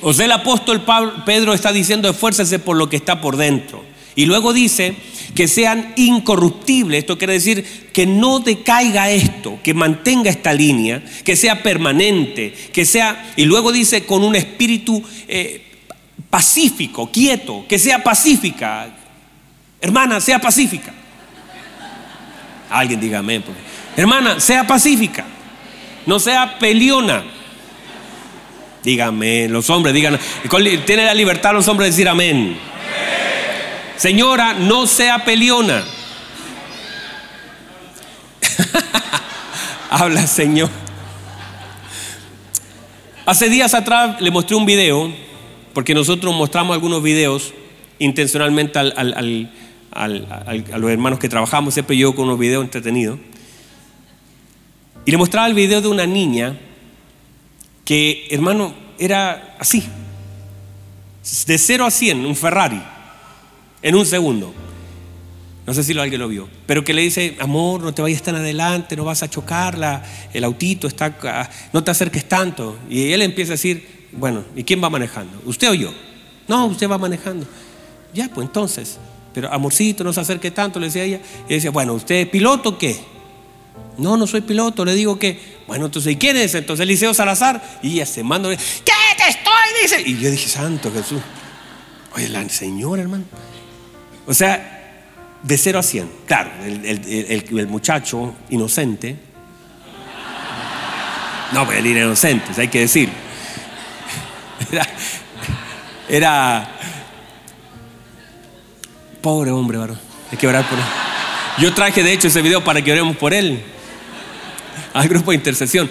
O 0.00 0.12
sea, 0.12 0.24
el 0.24 0.32
apóstol 0.32 0.84
Pedro 1.24 1.54
está 1.54 1.70
diciendo 1.72 2.10
esfuércese 2.10 2.58
por 2.58 2.76
lo 2.76 2.88
que 2.88 2.96
está 2.96 3.20
por 3.20 3.36
dentro. 3.36 3.93
Y 4.16 4.26
luego 4.26 4.52
dice 4.52 4.94
que 5.34 5.48
sean 5.48 5.92
incorruptibles, 5.96 7.00
esto 7.00 7.18
quiere 7.18 7.32
decir 7.32 7.64
que 7.92 8.06
no 8.06 8.38
decaiga 8.38 9.10
esto, 9.10 9.58
que 9.62 9.74
mantenga 9.74 10.30
esta 10.30 10.52
línea, 10.52 11.02
que 11.24 11.34
sea 11.34 11.62
permanente, 11.62 12.54
que 12.72 12.84
sea, 12.84 13.32
y 13.36 13.44
luego 13.44 13.72
dice 13.72 14.04
con 14.04 14.22
un 14.22 14.36
espíritu 14.36 15.02
eh, 15.26 15.62
pacífico, 16.30 17.10
quieto, 17.10 17.64
que 17.68 17.78
sea 17.78 18.02
pacífica. 18.02 18.88
Hermana, 19.80 20.20
sea 20.20 20.38
pacífica. 20.38 20.92
Alguien 22.70 23.00
diga 23.00 23.18
amén. 23.18 23.44
Hermana, 23.96 24.40
sea 24.40 24.66
pacífica, 24.66 25.24
no 26.06 26.18
sea 26.18 26.58
peleona. 26.58 27.24
Dígame, 28.82 29.48
los 29.48 29.70
hombres 29.70 29.94
digan, 29.94 30.18
tiene 30.84 31.04
la 31.04 31.14
libertad 31.14 31.52
los 31.52 31.66
hombres 31.68 31.86
de 31.86 31.90
decir 31.92 32.08
amén. 32.08 32.73
Señora, 33.96 34.54
no 34.54 34.86
sea 34.86 35.24
peleona. 35.24 35.84
Habla, 39.90 40.26
Señor. 40.26 40.68
Hace 43.24 43.48
días 43.48 43.72
atrás 43.72 44.20
le 44.20 44.30
mostré 44.30 44.56
un 44.56 44.66
video, 44.66 45.12
porque 45.72 45.94
nosotros 45.94 46.34
mostramos 46.34 46.74
algunos 46.74 47.02
videos 47.02 47.54
intencionalmente 47.98 48.78
a 48.78 50.08
los 50.78 50.90
hermanos 50.90 51.18
que 51.18 51.28
trabajamos, 51.28 51.74
siempre 51.74 51.96
yo 51.96 52.14
con 52.14 52.26
unos 52.26 52.38
videos 52.38 52.64
entretenidos. 52.64 53.18
Y 55.06 55.10
le 55.10 55.16
mostraba 55.16 55.46
el 55.46 55.54
video 55.54 55.80
de 55.80 55.88
una 55.88 56.06
niña 56.06 56.56
que, 57.84 58.26
hermano, 58.30 58.74
era 58.98 59.56
así. 59.58 59.84
De 61.46 61.58
0 61.58 61.86
a 61.86 61.90
100, 61.90 62.26
un 62.26 62.36
Ferrari, 62.36 62.82
en 63.84 63.94
un 63.94 64.06
segundo. 64.06 64.52
No 65.66 65.72
sé 65.72 65.84
si 65.84 65.96
alguien 65.98 66.20
lo 66.20 66.28
vio, 66.28 66.48
pero 66.66 66.84
que 66.84 66.92
le 66.92 67.02
dice, 67.02 67.36
amor, 67.38 67.82
no 67.82 67.94
te 67.94 68.02
vayas 68.02 68.22
tan 68.22 68.34
adelante, 68.34 68.96
no 68.96 69.04
vas 69.04 69.22
a 69.22 69.30
chocarla, 69.30 70.02
el 70.32 70.44
autito 70.44 70.86
está, 70.88 71.48
no 71.72 71.84
te 71.84 71.90
acerques 71.90 72.28
tanto. 72.28 72.76
Y 72.90 73.12
él 73.12 73.22
empieza 73.22 73.52
a 73.52 73.54
decir, 73.54 74.08
bueno, 74.12 74.44
¿y 74.56 74.64
quién 74.64 74.82
va 74.82 74.90
manejando? 74.90 75.40
¿Usted 75.46 75.70
o 75.70 75.74
yo? 75.74 75.92
No, 76.48 76.66
usted 76.66 76.88
va 76.88 76.98
manejando. 76.98 77.46
Ya, 78.12 78.28
pues 78.28 78.46
entonces, 78.46 78.98
pero 79.32 79.52
amorcito, 79.52 80.04
no 80.04 80.12
se 80.12 80.20
acerque 80.20 80.50
tanto, 80.50 80.80
le 80.80 80.86
decía 80.86 81.04
ella. 81.04 81.20
Y 81.48 81.54
decía, 81.54 81.70
bueno, 81.70 81.94
¿usted 81.94 82.16
es 82.16 82.28
piloto 82.28 82.70
o 82.70 82.78
qué? 82.78 82.98
No, 83.96 84.16
no 84.16 84.26
soy 84.26 84.42
piloto, 84.42 84.84
le 84.84 84.94
digo 84.94 85.18
que, 85.18 85.38
bueno, 85.66 85.86
entonces, 85.86 86.12
¿y 86.12 86.16
quién 86.16 86.36
es? 86.36 86.54
Entonces 86.54 86.84
Eliseo 86.84 87.14
Salazar, 87.14 87.80
y 87.82 87.94
ella 87.94 88.06
se 88.06 88.22
manda, 88.22 88.50
¿qué 88.50 88.56
te 88.56 89.28
estoy? 89.28 89.82
Dice. 89.82 90.02
Y 90.04 90.18
yo 90.18 90.30
dije, 90.30 90.48
Santo 90.48 90.90
Jesús. 90.92 91.20
Oye, 92.14 92.28
la 92.28 92.46
señora, 92.48 93.02
hermano. 93.02 93.24
O 94.26 94.34
sea, 94.34 94.84
de 95.42 95.58
0 95.58 95.78
a 95.78 95.82
100. 95.82 96.10
Claro, 96.26 96.50
el, 96.64 97.66
muchacho 97.68 98.34
inocente. 98.50 99.16
No, 101.52 101.66
pero 101.66 101.78
el 101.78 101.86
inocente, 101.86 102.60
hay 102.60 102.68
que 102.68 102.80
decir. 102.80 103.08
Era, 104.70 104.86
era 106.08 106.68
pobre 109.20 109.50
hombre, 109.50 109.78
varón. 109.78 109.98
Hay 110.30 110.38
que 110.38 110.46
orar 110.46 110.68
por 110.68 110.78
él. 110.78 110.84
Yo 111.58 111.72
traje 111.74 112.02
de 112.02 112.12
hecho 112.12 112.28
ese 112.28 112.42
video 112.42 112.64
para 112.64 112.82
que 112.82 112.90
oremos 112.90 113.16
por 113.16 113.34
él 113.34 113.62
al 114.92 115.08
grupo 115.08 115.30
de 115.30 115.36
intercesión. 115.36 115.90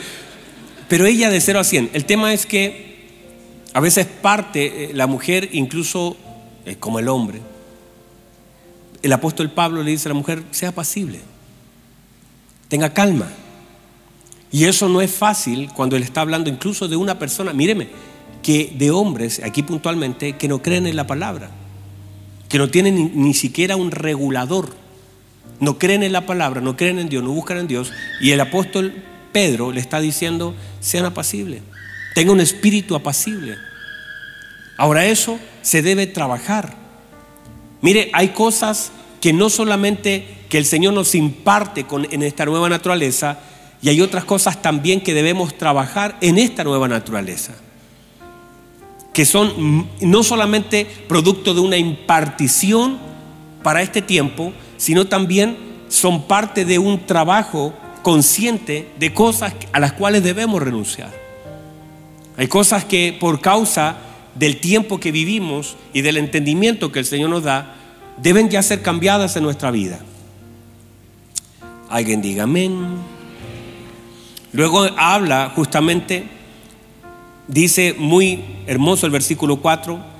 Pero 0.87 1.05
ella 1.05 1.29
de 1.29 1.39
0 1.39 1.59
a 1.59 1.63
100. 1.63 1.91
El 1.93 2.05
tema 2.05 2.33
es 2.33 2.45
que 2.45 2.93
a 3.73 3.79
veces 3.79 4.05
parte 4.05 4.85
eh, 4.85 4.89
la 4.93 5.07
mujer, 5.07 5.49
incluso 5.53 6.17
eh, 6.65 6.75
como 6.79 6.99
el 6.99 7.07
hombre. 7.07 7.41
El 9.03 9.13
apóstol 9.13 9.51
Pablo 9.51 9.83
le 9.83 9.91
dice 9.91 10.07
a 10.07 10.13
la 10.13 10.15
mujer, 10.15 10.43
sea 10.49 10.71
pasible, 10.71 11.19
tenga 12.69 12.93
calma. 12.93 13.27
Y 14.51 14.65
eso 14.65 14.89
no 14.89 15.01
es 15.01 15.11
fácil 15.11 15.69
cuando 15.75 15.95
él 15.95 16.03
está 16.03 16.21
hablando 16.21 16.49
incluso 16.49 16.87
de 16.87 16.95
una 16.95 17.19
persona, 17.19 17.53
míreme, 17.53 17.89
que 18.41 18.73
de 18.75 18.89
hombres, 18.89 19.41
aquí 19.43 19.61
puntualmente, 19.61 20.33
que 20.33 20.47
no 20.47 20.61
creen 20.61 20.87
en 20.87 20.95
la 20.95 21.05
palabra, 21.05 21.51
que 22.49 22.57
no 22.57 22.69
tienen 22.69 23.11
ni 23.13 23.35
siquiera 23.35 23.75
un 23.75 23.91
regulador 23.91 24.83
no 25.59 25.79
creen 25.79 26.03
en 26.03 26.11
la 26.11 26.25
palabra, 26.25 26.61
no 26.61 26.75
creen 26.75 26.99
en 26.99 27.09
Dios, 27.09 27.23
no 27.23 27.31
buscan 27.31 27.57
en 27.57 27.67
Dios. 27.67 27.93
Y 28.19 28.31
el 28.31 28.39
apóstol 28.41 28.93
Pedro 29.31 29.71
le 29.71 29.79
está 29.79 29.99
diciendo, 29.99 30.53
sean 30.79 31.05
apacibles, 31.05 31.61
tenga 32.13 32.31
un 32.31 32.41
espíritu 32.41 32.95
apacible. 32.95 33.55
Ahora 34.77 35.05
eso 35.05 35.39
se 35.61 35.81
debe 35.81 36.07
trabajar. 36.07 36.82
Mire, 37.83 38.09
hay 38.13 38.29
cosas 38.29 38.93
que 39.19 39.33
no 39.33 39.49
solamente 39.49 40.25
que 40.47 40.57
el 40.57 40.65
Señor 40.65 40.93
nos 40.93 41.15
imparte 41.15 41.85
en 42.11 42.23
esta 42.23 42.45
nueva 42.45 42.69
naturaleza, 42.69 43.39
y 43.81 43.89
hay 43.89 43.99
otras 43.99 44.23
cosas 44.23 44.61
también 44.61 45.01
que 45.01 45.13
debemos 45.13 45.57
trabajar 45.57 46.17
en 46.21 46.37
esta 46.37 46.63
nueva 46.63 46.87
naturaleza, 46.87 47.53
que 49.13 49.25
son 49.25 49.89
no 49.99 50.23
solamente 50.23 50.87
producto 51.09 51.53
de 51.53 51.59
una 51.59 51.75
impartición 51.75 52.97
para 53.61 53.81
este 53.81 54.01
tiempo, 54.01 54.53
sino 54.77 55.07
también 55.07 55.57
son 55.89 56.23
parte 56.23 56.63
de 56.63 56.79
un 56.79 57.05
trabajo 57.05 57.73
consciente 58.01 58.87
de 58.97 59.13
cosas 59.13 59.53
a 59.73 59.81
las 59.81 59.91
cuales 59.91 60.23
debemos 60.23 60.61
renunciar. 60.61 61.11
Hay 62.37 62.47
cosas 62.47 62.85
que 62.85 63.17
por 63.19 63.41
causa 63.41 63.97
del 64.35 64.57
tiempo 64.57 64.99
que 64.99 65.11
vivimos 65.11 65.75
y 65.93 66.01
del 66.01 66.17
entendimiento 66.17 66.91
que 66.91 66.99
el 66.99 67.05
Señor 67.05 67.29
nos 67.29 67.43
da, 67.43 67.75
deben 68.21 68.49
ya 68.49 68.61
ser 68.63 68.81
cambiadas 68.81 69.35
en 69.35 69.43
nuestra 69.43 69.71
vida. 69.71 69.99
Alguien 71.89 72.21
diga 72.21 72.43
amén. 72.43 72.97
Luego 74.51 74.83
habla 74.97 75.51
justamente, 75.55 76.25
dice 77.47 77.95
muy 77.97 78.43
hermoso 78.67 79.05
el 79.05 79.11
versículo 79.11 79.57
4, 79.57 80.13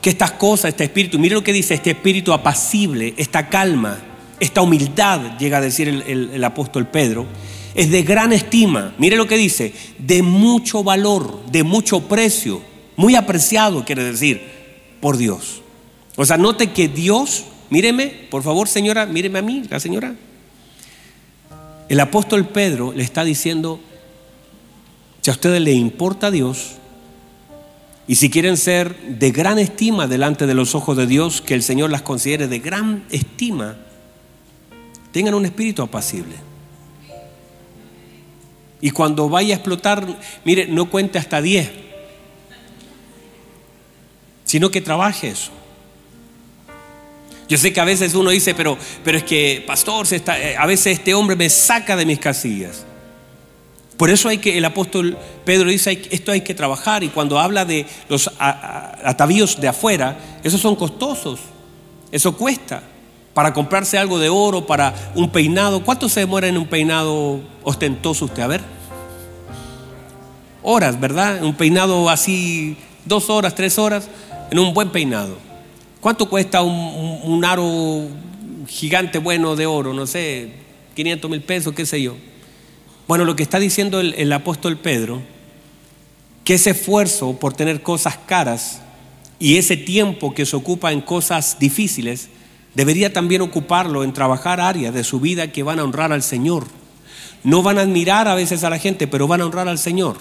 que 0.00 0.10
estas 0.10 0.32
cosas, 0.32 0.70
este 0.70 0.84
espíritu, 0.84 1.18
mire 1.18 1.34
lo 1.34 1.44
que 1.44 1.52
dice, 1.52 1.74
este 1.74 1.90
espíritu 1.90 2.32
apacible, 2.32 3.14
esta 3.16 3.48
calma, 3.48 3.98
esta 4.40 4.60
humildad, 4.60 5.38
llega 5.38 5.58
a 5.58 5.60
decir 5.60 5.88
el, 5.88 6.44
apóstol 6.44 6.88
Pedro, 6.88 7.26
es 7.74 7.90
de 7.90 8.02
gran 8.02 8.32
estima, 8.32 8.94
mire 8.98 9.16
lo 9.16 9.28
que 9.28 9.36
dice, 9.36 9.72
de 9.98 10.22
mucho 10.22 10.82
valor, 10.82 11.46
de 11.52 11.62
mucho 11.62 12.08
precio, 12.08 12.60
muy 12.96 13.14
apreciado, 13.14 13.84
quiere 13.84 14.04
decir, 14.04 14.42
por 15.00 15.16
Dios. 15.16 15.62
O 16.16 16.24
sea, 16.24 16.36
note 16.36 16.72
que 16.72 16.88
Dios, 16.88 17.44
míreme, 17.70 18.06
por 18.30 18.42
favor 18.42 18.68
señora, 18.68 19.06
míreme 19.06 19.38
a 19.38 19.42
mí, 19.42 19.62
la 19.68 19.80
señora. 19.80 20.14
El 21.88 22.00
apóstol 22.00 22.46
Pedro 22.46 22.92
le 22.92 23.02
está 23.02 23.24
diciendo, 23.24 23.80
si 25.20 25.30
a 25.30 25.34
ustedes 25.34 25.60
le 25.60 25.72
importa 25.72 26.28
a 26.28 26.30
Dios, 26.30 26.76
y 28.06 28.16
si 28.16 28.30
quieren 28.30 28.56
ser 28.56 28.96
de 29.18 29.30
gran 29.30 29.58
estima 29.58 30.06
delante 30.06 30.46
de 30.46 30.54
los 30.54 30.74
ojos 30.74 30.96
de 30.96 31.06
Dios, 31.06 31.40
que 31.40 31.54
el 31.54 31.62
Señor 31.62 31.90
las 31.90 32.02
considere 32.02 32.48
de 32.48 32.58
gran 32.58 33.04
estima, 33.10 33.76
tengan 35.12 35.34
un 35.34 35.44
espíritu 35.44 35.82
apacible. 35.82 36.34
Y 38.80 38.90
cuando 38.90 39.28
vaya 39.28 39.54
a 39.54 39.58
explotar, 39.58 40.18
mire, 40.44 40.66
no 40.66 40.90
cuente 40.90 41.18
hasta 41.18 41.40
10, 41.40 41.70
sino 44.52 44.70
que 44.70 44.82
trabaje 44.82 45.28
eso. 45.28 45.50
Yo 47.48 47.56
sé 47.56 47.72
que 47.72 47.80
a 47.80 47.86
veces 47.86 48.14
uno 48.14 48.28
dice, 48.28 48.54
pero, 48.54 48.76
pero 49.02 49.16
es 49.16 49.24
que, 49.24 49.64
pastor, 49.66 50.06
eh, 50.10 50.56
a 50.58 50.66
veces 50.66 50.98
este 50.98 51.14
hombre 51.14 51.36
me 51.36 51.48
saca 51.48 51.96
de 51.96 52.04
mis 52.04 52.18
casillas. 52.18 52.84
Por 53.96 54.10
eso 54.10 54.28
hay 54.28 54.36
que, 54.36 54.58
el 54.58 54.64
apóstol 54.66 55.16
Pedro 55.46 55.70
dice, 55.70 56.02
esto 56.10 56.32
hay 56.32 56.42
que 56.42 56.52
trabajar 56.52 57.02
y 57.02 57.08
cuando 57.08 57.38
habla 57.38 57.64
de 57.64 57.86
los 58.10 58.30
atavíos 58.38 59.58
de 59.58 59.68
afuera, 59.68 60.18
esos 60.44 60.60
son 60.60 60.76
costosos, 60.76 61.40
eso 62.10 62.36
cuesta. 62.36 62.82
Para 63.32 63.54
comprarse 63.54 63.96
algo 63.96 64.18
de 64.18 64.28
oro, 64.28 64.66
para 64.66 65.12
un 65.14 65.30
peinado, 65.30 65.82
¿cuánto 65.82 66.10
se 66.10 66.20
demora 66.20 66.46
en 66.46 66.58
un 66.58 66.66
peinado 66.66 67.40
ostentoso 67.62 68.26
usted? 68.26 68.42
A 68.42 68.48
ver. 68.48 68.60
horas, 70.62 71.00
¿verdad? 71.00 71.42
Un 71.42 71.54
peinado 71.54 72.10
así, 72.10 72.76
dos 73.06 73.30
horas, 73.30 73.54
tres 73.54 73.78
horas, 73.78 74.08
en 74.52 74.58
un 74.58 74.74
buen 74.74 74.90
peinado. 74.90 75.38
¿Cuánto 75.98 76.28
cuesta 76.28 76.60
un, 76.60 77.42
aro 77.42 78.06
gigante 78.68 79.16
bueno 79.16 79.56
de 79.56 79.64
oro? 79.64 79.94
No 79.94 80.06
sé, 80.06 80.52
500 80.94 81.30
mil 81.30 81.40
pesos, 81.40 81.72
qué 81.72 81.86
sé 81.86 82.02
yo. 82.02 82.16
Bueno, 83.08 83.24
lo 83.24 83.34
que 83.34 83.42
está 83.42 83.58
diciendo 83.58 83.98
el, 83.98 84.12
el 84.12 84.30
apóstol 84.30 84.76
Pedro, 84.76 85.22
que 86.44 86.54
ese 86.54 86.72
esfuerzo 86.72 87.38
por 87.38 87.54
tener 87.54 87.82
cosas 87.82 88.18
caras 88.26 88.82
y 89.38 89.56
ese 89.56 89.78
tiempo 89.78 90.34
que 90.34 90.44
se 90.44 90.54
ocupa 90.54 90.92
en 90.92 91.00
cosas 91.00 91.56
difíciles, 91.58 92.28
debería 92.74 93.10
también 93.10 93.40
ocuparlo 93.40 94.04
en 94.04 94.12
trabajar 94.12 94.60
áreas 94.60 94.92
de 94.92 95.02
su 95.02 95.18
vida 95.18 95.50
que 95.50 95.62
van 95.62 95.78
a 95.78 95.84
honrar 95.84 96.12
al 96.12 96.22
Señor. 96.22 96.66
No 97.42 97.62
van 97.62 97.78
a 97.78 97.82
admirar 97.82 98.28
a 98.28 98.34
veces 98.34 98.64
a 98.64 98.70
la 98.70 98.78
gente, 98.78 99.06
pero 99.06 99.26
van 99.26 99.40
a 99.40 99.46
honrar 99.46 99.68
al 99.68 99.78
Señor. 99.78 100.18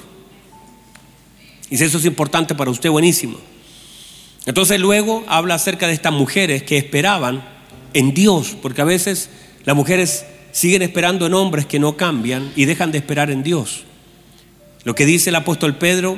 Y 1.70 1.76
si 1.76 1.84
eso 1.84 1.98
es 1.98 2.06
importante 2.06 2.56
para 2.56 2.72
usted, 2.72 2.90
buenísimo. 2.90 3.38
Entonces 4.46 4.80
luego 4.80 5.24
habla 5.28 5.56
acerca 5.56 5.88
de 5.88 5.94
estas 5.94 6.14
mujeres 6.14 6.64
que 6.64 6.78
esperaban 6.78 7.44
en 7.94 8.14
Dios, 8.14 8.56
porque 8.62 8.82
a 8.82 8.86
veces 8.86 9.30
las 9.66 9.76
mujeres 9.76 10.26
siguen 10.52 10.82
esperando 10.82 11.26
en 11.28 11.34
hombres 11.34 11.66
que 11.66 11.80
no 11.80 11.96
cambian 11.96 12.52
y 12.56 12.66
dejan 12.66 12.92
de 12.92 12.98
esperar 12.98 13.30
en 13.32 13.44
Dios. 13.44 13.84
Lo 14.84 14.96
que 14.96 15.06
dice 15.06 15.30
el 15.30 15.36
apóstol 15.36 15.76
Pedro, 15.76 16.18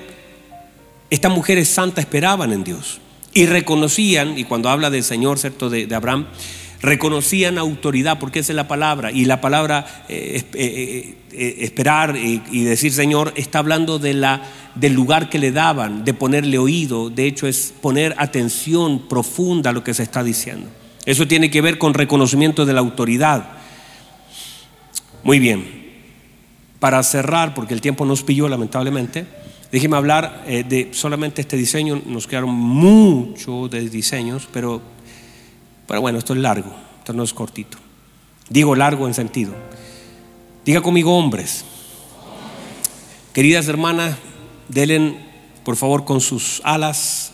estas 1.09 1.31
mujeres 1.31 1.67
santas 1.67 2.05
esperaban 2.05 2.53
en 2.53 2.63
Dios 2.63 2.99
y 3.33 3.45
reconocían, 3.45 4.37
y 4.37 4.45
cuando 4.45 4.69
habla 4.69 4.89
del 4.89 5.03
Señor, 5.03 5.39
¿cierto?, 5.39 5.69
de, 5.69 5.93
Abraham, 5.93 6.27
reconocían 6.83 7.57
autoridad, 7.57 8.19
porque 8.19 8.39
esa 8.39 8.51
es 8.51 8.57
la 8.57 8.67
palabra, 8.67 9.09
y 9.09 9.23
la 9.23 9.39
palabra 9.39 10.03
eh, 10.09 10.43
eh, 10.53 11.15
eh, 11.31 11.55
esperar 11.61 12.17
y, 12.17 12.63
decir 12.65 12.91
Señor 12.91 13.31
está 13.37 13.59
hablando 13.59 13.99
de 13.99 14.13
la, 14.13 14.41
del 14.75 14.93
lugar 14.93 15.29
que 15.29 15.39
le 15.39 15.53
daban, 15.53 16.03
de 16.03 16.13
ponerle 16.13 16.57
oído, 16.57 17.09
de 17.09 17.25
hecho 17.25 17.47
es 17.47 17.73
poner 17.81 18.13
atención 18.17 19.07
profunda 19.07 19.69
a 19.69 19.73
lo 19.73 19.81
que 19.81 19.93
se 19.93 20.03
está 20.03 20.23
diciendo. 20.23 20.67
Eso 21.05 21.25
tiene 21.25 21.49
que 21.49 21.61
ver 21.61 21.77
con 21.77 21.93
reconocimiento 21.93 22.65
de 22.65 22.73
la 22.73 22.81
autoridad. 22.81 23.47
Muy 25.23 25.39
bien, 25.39 25.65
para 26.79 27.01
cerrar, 27.01 27.53
porque 27.53 27.73
el 27.73 27.81
tiempo 27.81 28.03
nos 28.03 28.23
pilló 28.23 28.49
lamentablemente, 28.49 29.25
déjeme 29.71 29.95
hablar 29.95 30.43
de 30.45 30.89
solamente 30.91 31.41
este 31.41 31.55
diseño. 31.55 32.01
Nos 32.05 32.27
quedaron 32.27 32.53
muchos 32.53 33.71
de 33.71 33.89
diseños, 33.89 34.49
pero, 34.51 34.81
pero 35.87 36.01
bueno, 36.01 36.19
esto 36.19 36.33
es 36.33 36.39
largo, 36.39 36.71
esto 36.99 37.13
no 37.13 37.23
es 37.23 37.33
cortito. 37.33 37.77
Digo 38.49 38.75
largo 38.75 39.07
en 39.07 39.13
sentido. 39.13 39.53
Diga 40.65 40.81
conmigo 40.81 41.17
hombres. 41.17 41.65
Queridas 43.33 43.67
hermanas, 43.67 44.15
denle 44.69 45.17
por 45.63 45.75
favor 45.75 46.05
con 46.05 46.21
sus 46.21 46.61
alas. 46.63 47.31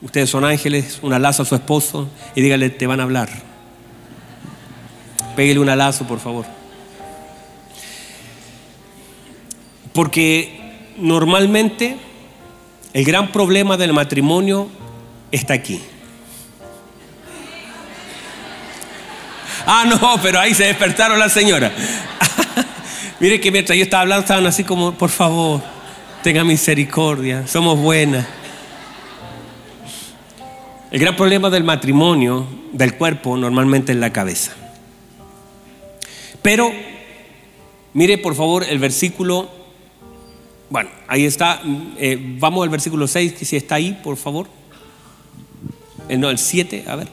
Ustedes 0.00 0.30
son 0.30 0.44
ángeles, 0.44 0.98
una 1.02 1.18
lazo 1.18 1.42
a 1.42 1.46
su 1.46 1.54
esposo 1.54 2.08
y 2.34 2.42
dígale, 2.42 2.70
te 2.70 2.86
van 2.86 3.00
a 3.00 3.04
hablar. 3.04 3.28
Pégale 5.36 5.60
un 5.60 5.66
lazo, 5.66 6.06
por 6.06 6.20
favor. 6.20 6.44
Porque 9.92 10.92
normalmente 10.98 11.96
el 12.92 13.04
gran 13.04 13.32
problema 13.32 13.76
del 13.76 13.92
matrimonio 13.92 14.68
está 15.30 15.54
aquí. 15.54 15.80
Ah, 19.66 19.84
no, 19.86 20.20
pero 20.22 20.40
ahí 20.40 20.54
se 20.54 20.64
despertaron 20.64 21.18
las 21.18 21.32
señoras. 21.32 21.72
Mire 23.20 23.40
que 23.40 23.50
mientras 23.50 23.76
yo 23.76 23.84
estaba 23.84 24.02
hablando 24.02 24.22
estaban 24.22 24.46
así 24.46 24.64
como, 24.64 24.92
por 24.92 25.10
favor, 25.10 25.62
tenga 26.22 26.44
misericordia, 26.44 27.46
somos 27.46 27.78
buenas. 27.78 28.26
El 30.90 31.00
gran 31.00 31.16
problema 31.16 31.48
del 31.48 31.64
matrimonio, 31.64 32.46
del 32.72 32.94
cuerpo, 32.96 33.36
normalmente 33.36 33.92
es 33.92 33.98
la 33.98 34.12
cabeza. 34.12 34.52
Pero, 36.42 36.72
mire 37.94 38.18
por 38.18 38.34
favor 38.34 38.64
el 38.68 38.78
versículo 38.80 39.48
bueno, 40.72 40.88
ahí 41.06 41.26
está. 41.26 41.60
Eh, 41.98 42.18
vamos 42.38 42.62
al 42.62 42.70
versículo 42.70 43.06
6, 43.06 43.34
que 43.34 43.44
si 43.44 43.56
está 43.56 43.74
ahí, 43.74 44.00
por 44.02 44.16
favor. 44.16 44.46
Eh, 46.08 46.16
no, 46.16 46.30
el 46.30 46.38
7, 46.38 46.84
a 46.88 46.96
ver. 46.96 47.08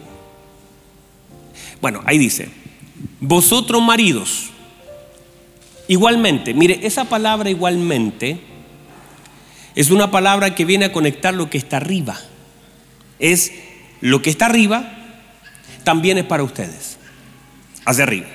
Bueno, 1.82 2.02
ahí 2.06 2.18
dice, 2.18 2.50
vosotros 3.20 3.82
maridos, 3.82 4.50
igualmente, 5.88 6.54
mire, 6.54 6.80
esa 6.84 7.06
palabra 7.06 7.50
igualmente 7.50 8.40
es 9.76 9.92
una 9.92 10.12
palabra 10.12 10.56
que 10.56 10.66
viene 10.66 10.86
a 10.86 10.92
conectar 10.92 11.34
lo 11.34 11.50
que 11.50 11.58
está 11.58 11.78
arriba. 11.78 12.20
Es 13.20 13.52
lo 14.02 14.22
que 14.22 14.30
está 14.30 14.46
arriba, 14.46 14.92
también 15.84 16.18
es 16.18 16.26
para 16.26 16.44
ustedes, 16.44 16.98
hacia 17.86 18.04
arriba. 18.04 18.28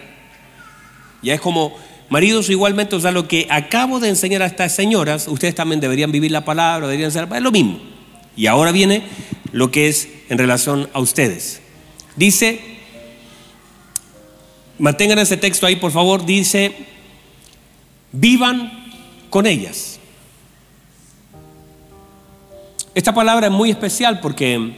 Ya 1.22 1.34
es 1.34 1.40
como 1.40 1.74
Maridos, 2.10 2.50
igualmente, 2.50 2.96
o 2.96 3.00
sea, 3.00 3.10
lo 3.10 3.26
que 3.26 3.46
acabo 3.50 3.98
de 3.98 4.08
enseñar 4.08 4.42
a 4.42 4.46
estas 4.46 4.74
señoras, 4.74 5.26
ustedes 5.26 5.54
también 5.54 5.80
deberían 5.80 6.12
vivir 6.12 6.30
la 6.30 6.44
palabra, 6.44 6.86
deberían 6.86 7.10
ser, 7.10 7.26
es 7.34 7.42
lo 7.42 7.50
mismo. 7.50 7.80
Y 8.36 8.46
ahora 8.46 8.72
viene 8.72 9.04
lo 9.52 9.70
que 9.70 9.88
es 9.88 10.08
en 10.28 10.38
relación 10.38 10.88
a 10.92 11.00
ustedes. 11.00 11.60
Dice, 12.16 12.60
mantengan 14.78 15.18
ese 15.18 15.36
texto 15.36 15.66
ahí, 15.66 15.76
por 15.76 15.92
favor, 15.92 16.24
dice, 16.24 16.74
vivan 18.12 18.72
con 19.30 19.46
ellas. 19.46 19.98
Esta 22.94 23.12
palabra 23.12 23.48
es 23.48 23.52
muy 23.52 23.70
especial 23.70 24.20
porque 24.20 24.76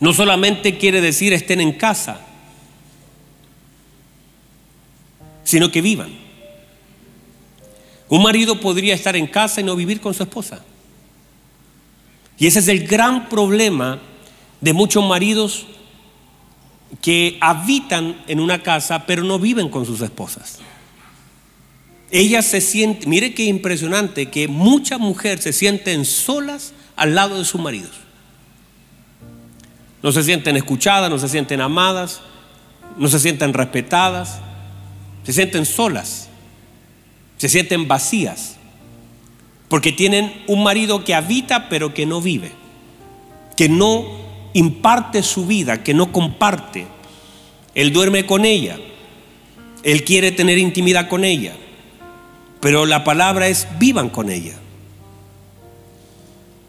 no 0.00 0.12
solamente 0.12 0.78
quiere 0.78 1.00
decir 1.00 1.32
estén 1.32 1.60
en 1.60 1.72
casa, 1.72 2.20
sino 5.44 5.70
que 5.70 5.80
vivan. 5.80 6.10
Un 8.08 8.22
marido 8.22 8.60
podría 8.60 8.94
estar 8.94 9.16
en 9.16 9.26
casa 9.26 9.60
y 9.60 9.64
no 9.64 9.76
vivir 9.76 10.00
con 10.00 10.12
su 10.12 10.22
esposa. 10.22 10.62
Y 12.38 12.46
ese 12.46 12.58
es 12.58 12.68
el 12.68 12.86
gran 12.86 13.28
problema 13.28 14.00
de 14.60 14.72
muchos 14.72 15.04
maridos 15.06 15.66
que 17.00 17.38
habitan 17.40 18.22
en 18.26 18.40
una 18.40 18.62
casa 18.62 19.06
pero 19.06 19.24
no 19.24 19.38
viven 19.38 19.68
con 19.68 19.86
sus 19.86 20.00
esposas. 20.00 20.58
Ellas 22.10 22.44
se 22.44 22.60
sienten, 22.60 23.08
mire 23.08 23.32
qué 23.32 23.44
impresionante, 23.44 24.30
que 24.30 24.46
muchas 24.46 25.00
mujeres 25.00 25.44
se 25.44 25.52
sienten 25.52 26.04
solas 26.04 26.74
al 26.94 27.14
lado 27.14 27.38
de 27.38 27.44
sus 27.44 27.60
maridos. 27.60 27.92
No 30.02 30.12
se 30.12 30.22
sienten 30.22 30.56
escuchadas, 30.56 31.08
no 31.08 31.18
se 31.18 31.28
sienten 31.28 31.60
amadas, 31.60 32.20
no 32.98 33.08
se 33.08 33.18
sienten 33.18 33.54
respetadas, 33.54 34.40
se 35.24 35.32
sienten 35.32 35.64
solas 35.64 36.28
se 37.42 37.48
sienten 37.48 37.88
vacías, 37.88 38.54
porque 39.68 39.90
tienen 39.90 40.32
un 40.46 40.62
marido 40.62 41.02
que 41.02 41.12
habita 41.12 41.68
pero 41.68 41.92
que 41.92 42.06
no 42.06 42.20
vive, 42.20 42.52
que 43.56 43.68
no 43.68 44.04
imparte 44.52 45.22
su 45.22 45.46
vida, 45.46 45.82
que 45.82 45.94
no 45.94 46.12
comparte. 46.12 46.86
Él 47.74 47.92
duerme 47.92 48.26
con 48.26 48.44
ella, 48.44 48.78
él 49.82 50.04
quiere 50.04 50.32
tener 50.32 50.58
intimidad 50.58 51.08
con 51.08 51.24
ella, 51.24 51.54
pero 52.60 52.86
la 52.86 53.04
palabra 53.04 53.48
es 53.48 53.66
vivan 53.78 54.10
con 54.10 54.30
ella. 54.30 54.54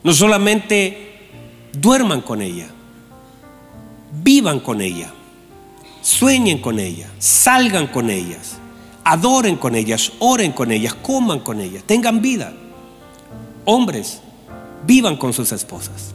No 0.04 0.14
solamente 0.14 1.28
duerman 1.74 2.22
con 2.22 2.42
ella, 2.42 2.68
vivan 4.24 4.60
con 4.60 4.82
ella, 4.82 5.12
sueñen 6.02 6.60
con 6.60 6.80
ella, 6.80 7.10
salgan 7.20 7.88
con 7.88 8.10
ellas 8.10 8.58
adoren 9.04 9.58
con 9.58 9.76
ellas, 9.76 10.12
oren 10.20 10.52
con 10.52 10.72
ellas, 10.72 10.94
coman 10.94 11.40
con 11.40 11.60
ellas, 11.60 11.84
tengan 11.84 12.22
vida. 12.22 12.54
Hombres, 13.66 14.22
vivan 14.86 15.18
con 15.18 15.34
sus 15.34 15.52
esposas. 15.52 16.14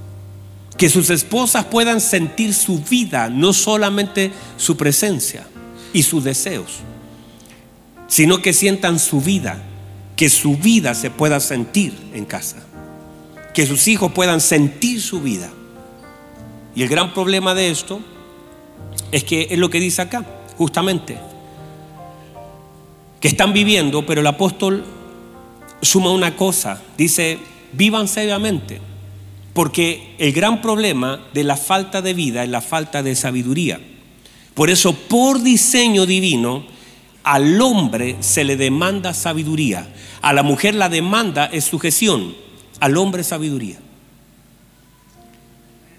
Que 0.78 0.88
sus 0.88 1.10
esposas 1.10 1.66
puedan 1.66 2.00
sentir 2.00 2.54
su 2.54 2.78
vida, 2.78 3.28
no 3.28 3.52
solamente 3.52 4.32
su 4.56 4.76
presencia 4.78 5.46
y 5.92 6.04
sus 6.04 6.24
deseos, 6.24 6.78
sino 8.06 8.40
que 8.40 8.52
sientan 8.52 8.98
su 8.98 9.20
vida, 9.20 9.62
que 10.16 10.28
su 10.30 10.56
vida 10.56 10.94
se 10.94 11.10
pueda 11.10 11.40
sentir 11.40 11.94
en 12.14 12.24
casa, 12.24 12.56
que 13.54 13.66
sus 13.66 13.86
hijos 13.88 14.12
puedan 14.12 14.40
sentir 14.40 15.02
su 15.02 15.20
vida. 15.20 15.50
Y 16.74 16.82
el 16.82 16.88
gran 16.88 17.12
problema 17.12 17.54
de 17.54 17.70
esto 17.70 18.00
es 19.12 19.24
que 19.24 19.48
es 19.50 19.58
lo 19.58 19.70
que 19.70 19.80
dice 19.80 20.02
acá, 20.02 20.24
justamente, 20.56 21.18
que 23.20 23.28
están 23.28 23.52
viviendo, 23.52 24.06
pero 24.06 24.20
el 24.20 24.26
apóstol 24.26 24.84
suma 25.82 26.12
una 26.12 26.36
cosa, 26.36 26.82
dice, 26.96 27.38
vivan 27.72 28.08
seriamente, 28.08 28.80
porque 29.58 30.14
el 30.18 30.32
gran 30.32 30.62
problema 30.62 31.18
de 31.34 31.42
la 31.42 31.56
falta 31.56 32.00
de 32.00 32.14
vida 32.14 32.44
es 32.44 32.48
la 32.48 32.60
falta 32.60 33.02
de 33.02 33.16
sabiduría. 33.16 33.80
Por 34.54 34.70
eso, 34.70 34.92
por 34.92 35.42
diseño 35.42 36.06
divino, 36.06 36.64
al 37.24 37.60
hombre 37.60 38.18
se 38.20 38.44
le 38.44 38.56
demanda 38.56 39.12
sabiduría, 39.14 39.92
a 40.22 40.32
la 40.32 40.44
mujer 40.44 40.76
la 40.76 40.88
demanda 40.88 41.46
es 41.46 41.64
sujeción, 41.64 42.36
al 42.78 42.96
hombre 42.96 43.24
sabiduría. 43.24 43.80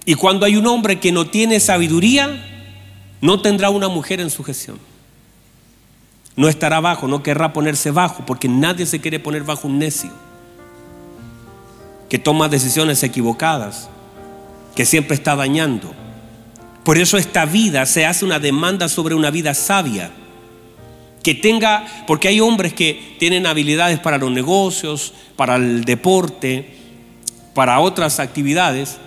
Y 0.06 0.14
cuando 0.14 0.45
hay 0.45 0.56
un 0.56 0.65
hombre 0.65 1.02
que 1.02 1.11
no 1.11 1.27
tiene 1.27 1.60
sabiduría, 1.60 2.41
no 3.19 3.41
tendrá 3.41 3.72
una 3.72 3.90
mujer 3.90 4.22
en 4.22 4.30
sujeción. 4.30 4.80
No 6.38 6.48
estará 6.48 6.80
bajo, 6.80 7.10
no 7.10 7.23
querrá 7.23 7.52
ponerse 7.52 7.91
bajo, 7.91 8.26
porque 8.26 8.48
nadie 8.48 8.86
se 8.86 9.02
quiere 9.02 9.19
poner 9.19 9.44
bajo 9.44 9.68
un 9.68 9.80
necio, 9.80 10.11
que 12.10 12.18
toma 12.19 12.49
decisiones 12.49 13.03
equivocadas, 13.03 13.90
que 14.76 14.86
siempre 14.86 15.15
está 15.15 15.36
dañando. 15.36 15.94
Por 16.84 16.98
eso 16.98 17.18
esta 17.18 17.45
vida 17.45 17.86
se 17.86 18.06
hace 18.06 18.26
una 18.26 18.40
demanda 18.40 18.90
sobre 18.90 19.14
una 19.14 19.30
vida 19.30 19.53
sabia, 19.53 20.11
que 21.22 21.36
tenga, 21.36 21.86
porque 22.07 22.30
hay 22.30 22.40
hombres 22.40 22.73
que 22.73 23.15
tienen 23.19 23.45
habilidades 23.45 23.99
para 23.99 24.18
los 24.18 24.31
negocios, 24.31 25.14
para 25.36 25.57
el 25.57 25.84
deporte, 25.86 26.73
para 27.53 27.80
otras 27.80 28.19
actividades, 28.19 28.98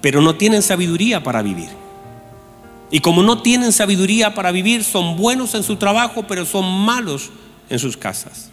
pero 0.00 0.22
no 0.22 0.36
tienen 0.36 0.62
sabiduría 0.62 1.22
para 1.22 1.42
vivir. 1.42 1.68
Y 2.90 3.00
como 3.00 3.22
no 3.22 3.42
tienen 3.42 3.72
sabiduría 3.72 4.32
para 4.34 4.52
vivir, 4.52 4.84
son 4.84 5.16
buenos 5.16 5.54
en 5.54 5.64
su 5.64 5.76
trabajo, 5.76 6.24
pero 6.26 6.46
son 6.46 6.64
malos 6.84 7.30
en 7.68 7.78
sus 7.78 7.96
casas. 7.96 8.50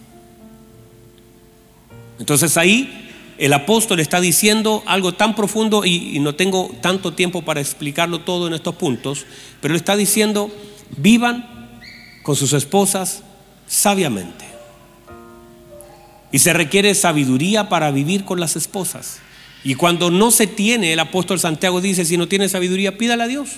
Entonces 2.20 2.58
ahí 2.58 3.13
el 3.38 3.54
apóstol 3.54 4.00
está 4.00 4.22
diciendo 4.22 4.84
algo 4.86 5.14
tan 5.14 5.36
profundo 5.36 5.86
y, 5.86 6.20
no 6.20 6.36
tengo 6.36 6.72
tanto 6.82 7.14
tiempo 7.14 7.42
para 7.42 7.62
explicarlo 7.62 8.22
todo 8.22 8.48
en 8.48 8.54
estos 8.54 8.76
puntos, 8.76 9.26
pero 9.62 9.76
está 9.76 9.96
diciendo, 9.96 10.52
vivan 10.98 11.80
con 12.24 12.36
sus 12.36 12.54
esposas 12.54 13.24
sabiamente. 13.68 14.46
Y 16.32 16.40
se 16.40 16.54
requiere 16.54 16.96
sabiduría 16.96 17.70
para 17.70 17.92
vivir 17.92 18.26
con 18.26 18.40
las 18.40 18.56
esposas. 18.56 19.20
Y 19.64 19.76
cuando 19.76 20.10
no 20.12 20.32
se 20.32 20.48
tiene, 20.48 20.94
el 20.94 21.00
apóstol 21.00 21.40
Santiago 21.40 21.80
dice, 21.80 22.06
si 22.06 22.18
no 22.18 22.28
tiene 22.28 22.50
sabiduría, 22.50 22.98
pídale 22.98 23.24
a 23.24 23.28
Dios. 23.28 23.50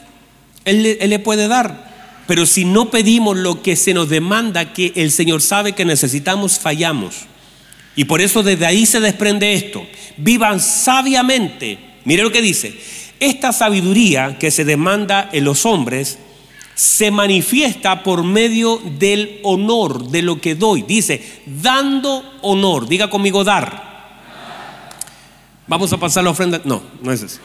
Él, 0.65 0.97
le 0.99 1.19
puede 1.19 1.47
dar. 1.47 1.95
Pero 2.27 2.45
si 2.45 2.65
no 2.65 2.89
pedimos 2.89 3.37
lo 3.37 3.61
que 3.61 3.75
se 3.75 3.93
nos 3.93 4.09
demanda, 4.09 4.73
que 4.73 4.91
el 4.95 5.11
Señor 5.11 5.41
sabe 5.41 5.73
que 5.73 5.85
necesitamos, 5.85 6.59
fallamos. 6.59 7.27
Y 7.95 8.05
por 8.05 8.21
eso 8.21 8.43
desde 8.43 8.65
ahí 8.65 8.85
se 8.85 8.99
desprende 8.99 9.53
esto. 9.53 9.85
Vivan 10.17 10.59
sabiamente. 10.59 11.77
Mire 12.03 12.23
lo 12.23 12.31
que 12.31 12.41
dice. 12.41 12.73
Esta 13.19 13.53
sabiduría 13.53 14.37
que 14.37 14.51
se 14.51 14.65
demanda 14.65 15.29
en 15.31 15.45
los 15.45 15.65
hombres 15.65 16.19
se 16.75 17.09
manifiesta 17.09 18.03
por 18.03 18.23
medio 18.23 18.81
del 18.99 19.39
honor, 19.43 20.09
de 20.09 20.21
lo 20.21 20.41
que 20.41 20.55
doy. 20.55 20.81
Dice, 20.81 21.41
dando 21.45 22.37
honor. 22.41 22.87
Diga 22.87 23.09
conmigo 23.09 23.45
dar. 23.45 23.85
Vamos 25.67 25.91
a 25.93 25.97
pasar 25.97 26.25
la 26.25 26.31
ofrenda. 26.31 26.61
No, 26.65 26.83
no 27.01 27.11
es 27.13 27.21
eso. 27.21 27.39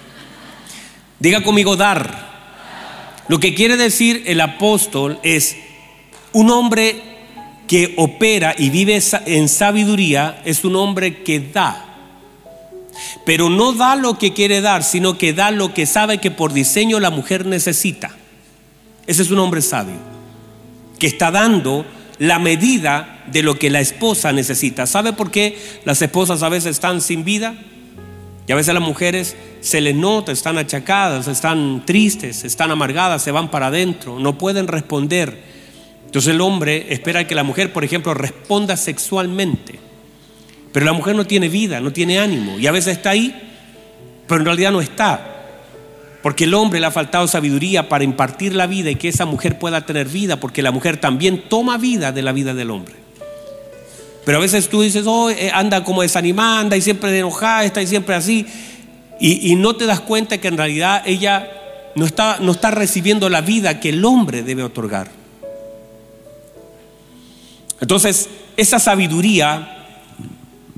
Diga 1.21 1.43
conmigo 1.43 1.77
dar. 1.77 2.29
Lo 3.29 3.39
que 3.39 3.55
quiere 3.55 3.77
decir 3.77 4.25
el 4.27 4.41
apóstol 4.41 5.21
es 5.23 5.57
un 6.33 6.51
hombre 6.51 7.10
que 7.71 7.95
opera 7.99 8.53
y 8.59 8.69
vive 8.69 8.99
en 9.27 9.49
sabiduría, 9.49 10.43
es 10.45 10.65
un 10.65 10.75
hombre 10.75 11.23
que 11.23 11.39
da. 11.39 11.85
Pero 13.25 13.49
no 13.49 13.73
da 13.73 13.95
lo 13.95 14.19
que 14.19 14.33
quiere 14.33 14.61
dar, 14.61 14.83
sino 14.83 15.17
que 15.17 15.33
da 15.33 15.53
lo 15.53 15.73
que 15.73 15.87
sabe 15.87 16.19
que 16.19 16.33
por 16.33 16.53
diseño 16.53 16.99
la 16.99 17.11
mujer 17.11 17.47
necesita. 17.47 18.11
Ese 19.07 19.23
es 19.23 19.31
un 19.31 19.39
hombre 19.39 19.63
sabio, 19.63 19.95
que 20.99 21.07
está 21.07 21.31
dando 21.31 21.87
la 22.19 22.41
medida 22.41 23.23
de 23.31 23.45
lo 23.45 23.57
que 23.57 23.71
la 23.71 23.81
esposa 23.81 24.33
necesita. 24.33 24.85
¿Sabe 24.89 25.13
por 25.13 25.31
qué 25.31 25.57
las 25.85 26.03
esposas 26.03 26.43
a 26.43 26.49
veces 26.49 26.73
están 26.73 27.01
sin 27.01 27.23
vida? 27.23 27.55
Y 28.49 28.51
a 28.51 28.57
veces 28.57 28.75
las 28.75 28.83
mujeres 28.83 29.37
se 29.61 29.81
les 29.81 29.95
nota, 29.95 30.33
están 30.33 30.59
achacadas, 30.59 31.29
están 31.29 31.85
tristes, 31.87 32.43
están 32.43 32.73
amargadas, 32.73 33.23
se 33.23 33.31
van 33.31 33.49
para 33.49 33.69
adentro, 33.69 34.19
no 34.19 34.39
pueden 34.39 34.67
responder. 34.67 35.50
Entonces 36.11 36.35
el 36.35 36.41
hombre 36.41 36.93
espera 36.93 37.25
que 37.25 37.37
la 37.37 37.45
mujer, 37.45 37.73
por 37.73 37.85
ejemplo, 37.85 38.15
responda 38.15 38.77
sexualmente. 38.77 39.79
Pero 40.73 40.85
la 40.85 40.93
mujer 40.93 41.15
no 41.15 41.25
tiene 41.25 41.49
vida, 41.49 41.81
no 41.81 41.93
tiene 41.93 42.19
ánimo. 42.19 42.59
Y 42.59 42.67
a 42.67 42.73
veces 42.73 42.97
está 42.97 43.11
ahí, 43.11 43.33
pero 44.27 44.41
en 44.41 44.45
realidad 44.47 44.73
no 44.73 44.81
está. 44.81 45.37
Porque 46.21 46.45
el 46.45 46.55
hombre 46.55 46.81
le 46.81 46.87
ha 46.87 46.91
faltado 46.91 47.29
sabiduría 47.29 47.89
para 47.89 48.03
impartir 48.03 48.57
la 48.57 48.67
vida 48.67 48.91
y 48.91 48.97
que 48.97 49.07
esa 49.07 49.25
mujer 49.25 49.57
pueda 49.61 49.87
tener 49.87 50.09
vida, 50.09 50.41
porque 50.41 50.63
la 50.63 50.73
mujer 50.73 50.97
también 50.97 51.45
toma 51.49 51.79
vida 51.79 52.11
de 52.11 52.23
la 52.23 52.33
vida 52.33 52.55
del 52.55 52.73
hombre. 52.73 52.95
Pero 54.25 54.39
a 54.39 54.41
veces 54.41 54.69
tú 54.69 54.83
dices, 54.83 55.05
oh, 55.07 55.31
eh, 55.31 55.53
anda 55.55 55.85
como 55.85 56.03
desanimada, 56.03 56.59
anda 56.59 56.77
y 56.77 56.81
siempre 56.81 57.17
enojada, 57.17 57.63
está 57.63 57.83
y 57.83 57.87
siempre 57.87 58.17
así. 58.17 58.45
Y, 59.21 59.55
no 59.55 59.77
te 59.77 59.87
das 59.87 60.01
cuenta 60.01 60.39
que 60.39 60.49
en 60.49 60.57
realidad 60.57 61.05
ella 61.07 61.49
no 61.95 62.05
está, 62.05 62.39
no 62.41 62.51
está 62.51 62.73
recibiendo 62.73 63.29
la 63.29 63.43
vida 63.43 63.79
que 63.79 63.91
el 63.91 64.05
hombre 64.05 64.43
debe 64.43 64.65
otorgar. 64.65 65.20
Entonces, 67.81 68.29
esa 68.57 68.79
sabiduría, 68.79 69.87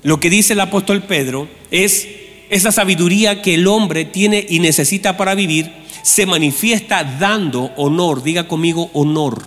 lo 0.03 0.20
que 0.20 0.31
dice 0.31 0.53
el 0.53 0.61
apóstol 0.61 1.03
Pedro, 1.03 1.49
es 1.70 2.09
esa 2.51 2.73
sabiduría 2.73 3.43
que 3.43 3.55
el 3.55 3.66
hombre 3.66 4.05
tiene 4.05 4.47
y 4.49 4.61
necesita 4.61 5.16
para 5.16 5.35
vivir, 5.35 5.73
se 6.03 6.27
manifiesta 6.27 7.05
dando 7.05 7.70
honor. 7.77 8.23
Diga 8.23 8.47
conmigo 8.47 8.91
honor. 8.93 9.43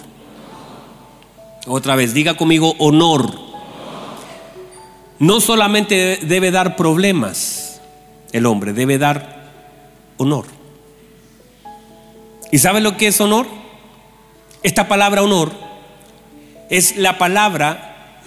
Otra 1.67 1.95
vez, 1.95 2.13
diga 2.13 2.35
conmigo 2.35 2.75
honor 2.79 3.45
no 5.19 5.39
solamente 5.39 6.19
debe 6.23 6.51
dar 6.51 6.75
problemas 6.75 7.81
el 8.31 8.45
hombre, 8.45 8.73
debe 8.73 8.97
dar 8.97 9.49
honor. 10.17 10.45
¿Y 12.51 12.59
sabe 12.59 12.81
lo 12.81 12.97
que 12.97 13.07
es 13.07 13.21
honor? 13.21 13.47
Esta 14.61 14.87
palabra 14.87 15.23
honor 15.23 15.64
es 16.69 16.97
la 16.97 17.17
palabra 17.17 18.21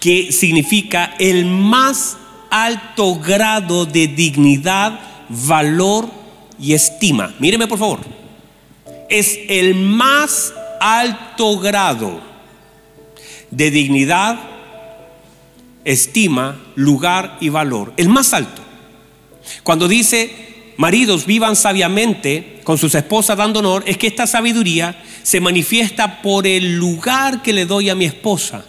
que 0.00 0.32
significa 0.32 1.14
el 1.18 1.44
más 1.44 2.16
alto 2.50 3.16
grado 3.16 3.84
de 3.86 4.06
dignidad, 4.06 5.00
valor 5.28 6.08
y 6.60 6.74
estima. 6.74 7.34
Míreme 7.38 7.66
por 7.66 7.78
favor. 7.78 8.00
Es 9.08 9.38
el 9.48 9.74
más 9.74 10.52
alto 10.80 11.58
grado 11.58 12.20
de 13.50 13.70
dignidad, 13.70 14.38
estima, 15.84 16.60
lugar 16.74 17.38
y 17.40 17.48
valor, 17.48 17.92
el 17.96 18.08
más 18.08 18.34
alto. 18.34 18.62
Cuando 19.62 19.88
dice, 19.88 20.47
maridos 20.78 21.26
vivan 21.26 21.56
sabiamente 21.56 22.60
con 22.62 22.78
sus 22.78 22.94
esposas 22.94 23.36
dando 23.36 23.58
honor, 23.58 23.82
es 23.86 23.98
que 23.98 24.06
esta 24.06 24.28
sabiduría 24.28 25.02
se 25.24 25.40
manifiesta 25.40 26.22
por 26.22 26.46
el 26.46 26.76
lugar 26.76 27.42
que 27.42 27.52
le 27.52 27.66
doy 27.66 27.90
a 27.90 27.96
mi 27.96 28.04
esposa. 28.04 28.64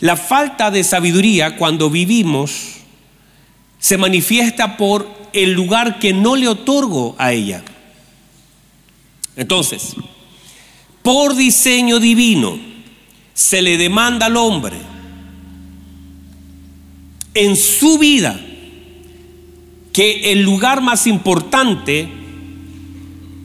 La 0.00 0.16
falta 0.16 0.72
de 0.72 0.82
sabiduría 0.82 1.56
cuando 1.56 1.88
vivimos 1.88 2.50
se 3.78 3.96
manifiesta 3.96 4.76
por 4.76 5.08
el 5.32 5.52
lugar 5.52 6.00
que 6.00 6.12
no 6.12 6.34
le 6.34 6.48
otorgo 6.48 7.14
a 7.16 7.32
ella. 7.32 7.62
Entonces, 9.36 9.94
por 11.02 11.36
diseño 11.36 12.00
divino 12.00 12.58
se 13.34 13.62
le 13.62 13.76
demanda 13.78 14.26
al 14.26 14.36
hombre 14.36 14.78
en 17.34 17.54
su 17.54 17.98
vida 17.98 18.43
que 19.94 20.32
el 20.32 20.42
lugar 20.42 20.82
más 20.82 21.06
importante 21.06 22.08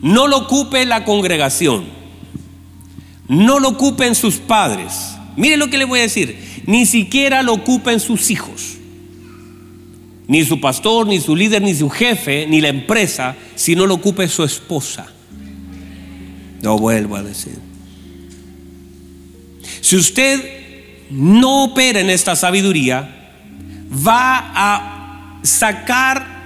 no 0.02 0.26
lo 0.26 0.38
ocupe 0.38 0.84
la 0.84 1.04
congregación, 1.04 1.84
no 3.28 3.60
lo 3.60 3.68
ocupen 3.68 4.16
sus 4.16 4.38
padres. 4.38 5.16
Mire 5.36 5.56
lo 5.56 5.70
que 5.70 5.78
le 5.78 5.84
voy 5.84 6.00
a 6.00 6.02
decir, 6.02 6.62
ni 6.66 6.86
siquiera 6.86 7.44
lo 7.44 7.52
ocupen 7.52 8.00
sus 8.00 8.32
hijos, 8.32 8.78
ni 10.26 10.44
su 10.44 10.60
pastor, 10.60 11.06
ni 11.06 11.20
su 11.20 11.36
líder, 11.36 11.62
ni 11.62 11.72
su 11.72 11.88
jefe, 11.88 12.48
ni 12.48 12.60
la 12.60 12.68
empresa, 12.68 13.36
sino 13.54 13.86
lo 13.86 13.94
ocupe 13.94 14.26
su 14.26 14.42
esposa. 14.42 15.06
Lo 16.62 16.76
vuelvo 16.78 17.14
a 17.14 17.22
decir. 17.22 17.58
Si 19.80 19.94
usted 19.94 21.06
no 21.10 21.62
opera 21.62 22.00
en 22.00 22.10
esta 22.10 22.34
sabiduría, 22.34 23.30
va 23.88 24.50
a 24.52 25.38
sacar 25.44 26.39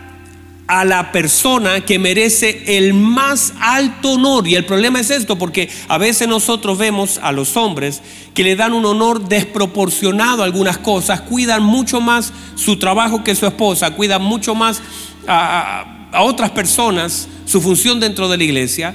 a 0.66 0.84
la 0.84 1.12
persona 1.12 1.82
que 1.82 1.98
merece 1.98 2.78
el 2.78 2.94
más 2.94 3.52
alto 3.60 4.12
honor. 4.12 4.48
Y 4.48 4.54
el 4.54 4.64
problema 4.64 5.00
es 5.00 5.10
esto, 5.10 5.36
porque 5.36 5.68
a 5.88 5.98
veces 5.98 6.26
nosotros 6.26 6.78
vemos 6.78 7.18
a 7.22 7.32
los 7.32 7.56
hombres 7.56 8.00
que 8.32 8.44
le 8.44 8.56
dan 8.56 8.72
un 8.72 8.86
honor 8.86 9.28
desproporcionado 9.28 10.42
a 10.42 10.46
algunas 10.46 10.78
cosas, 10.78 11.20
cuidan 11.22 11.62
mucho 11.62 12.00
más 12.00 12.32
su 12.54 12.78
trabajo 12.78 13.22
que 13.22 13.34
su 13.34 13.46
esposa, 13.46 13.90
cuidan 13.90 14.22
mucho 14.22 14.54
más 14.54 14.80
a, 15.26 16.08
a 16.12 16.22
otras 16.22 16.50
personas, 16.50 17.28
su 17.44 17.60
función 17.60 18.00
dentro 18.00 18.28
de 18.28 18.38
la 18.38 18.44
iglesia, 18.44 18.94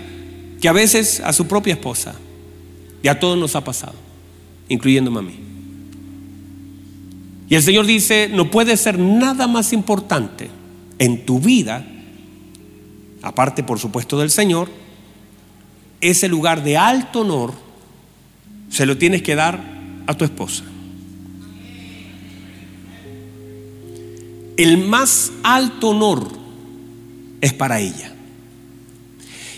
que 0.60 0.68
a 0.68 0.74
veces 0.74 1.22
a 1.24 1.34
su 1.34 1.48
propia 1.48 1.74
esposa. 1.74 2.16
Y 3.02 3.08
a 3.08 3.18
todos 3.18 3.38
nos 3.38 3.56
ha 3.56 3.64
pasado, 3.64 3.96
incluyéndome 4.68 5.20
a 5.20 5.22
mí. 5.22 5.40
Y 7.48 7.56
el 7.56 7.64
Señor 7.64 7.86
dice, 7.86 8.30
no 8.32 8.52
puede 8.52 8.76
ser 8.76 9.00
nada 9.00 9.48
más 9.48 9.72
importante 9.72 10.59
en 11.00 11.26
tu 11.26 11.40
vida, 11.40 11.86
aparte 13.22 13.64
por 13.64 13.80
supuesto 13.80 14.20
del 14.20 14.30
Señor, 14.30 14.70
ese 16.02 16.28
lugar 16.28 16.64
de 16.64 16.78
alto 16.78 17.22
honor 17.22 17.54
se 18.70 18.86
lo 18.86 18.98
tienes 18.98 19.24
que 19.24 19.36
dar 19.36 19.60
a 20.06 20.14
tu 20.14 20.26
esposa. 20.26 20.64
El 24.58 24.78
más 24.78 25.32
alto 25.42 25.90
honor 25.90 26.28
es 27.42 27.54
para 27.54 27.80
ella. 27.80 28.14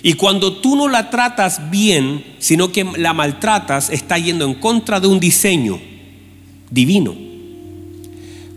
Y 0.03 0.13
cuando 0.13 0.57
tú 0.57 0.75
no 0.75 0.87
la 0.87 1.09
tratas 1.09 1.69
bien, 1.69 2.23
sino 2.39 2.71
que 2.71 2.83
la 2.83 3.13
maltratas, 3.13 3.89
está 3.89 4.17
yendo 4.17 4.45
en 4.45 4.55
contra 4.55 4.99
de 4.99 5.07
un 5.07 5.19
diseño 5.19 5.79
divino. 6.69 7.30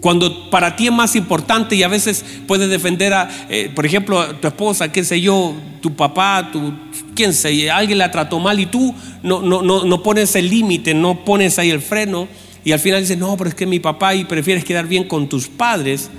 Cuando 0.05 0.51
para 0.51 0.77
ti 0.77 0.89
es 0.89 0.93
más 0.93 1.17
importante 1.17 1.77
y 1.77 1.83
a 1.83 1.89
veces 1.89 2.23
puedes 2.47 2.69
defender 2.69 3.15
a, 3.15 3.27
eh, 3.49 3.73
por 3.75 3.87
ejemplo, 3.87 4.21
a 4.21 4.39
tu 4.39 4.47
esposa, 4.47 4.93
qué 4.93 5.03
sé 5.03 5.19
yo, 5.19 5.55
tu 5.81 5.97
papá, 5.97 6.51
tu, 6.53 6.75
quién 7.15 7.33
sé, 7.33 7.71
alguien 7.71 7.97
la 7.97 8.11
trató 8.11 8.39
mal 8.39 8.61
y 8.61 8.67
tú 8.67 8.95
no, 9.23 9.41
no, 9.41 9.63
no, 9.63 9.87
no 9.87 10.03
pones 10.03 10.37
el 10.37 10.51
límite, 10.51 10.93
no 10.93 11.25
pones 11.25 11.59
ahí 11.59 11.71
el 11.71 11.81
freno 11.81 12.29
y 12.67 12.73
al 12.73 12.81
final 12.81 13.01
dices, 13.01 13.17
no, 13.17 13.35
pero 13.39 13.49
es 13.49 13.55
que 13.55 13.65
mi 13.65 13.81
papá 13.81 14.15
y 14.15 14.27
prefieres 14.27 14.63
quedar 14.63 14.87
bien 14.87 15.05
con 15.05 15.27
tus 15.27 15.49
padres 15.49 16.11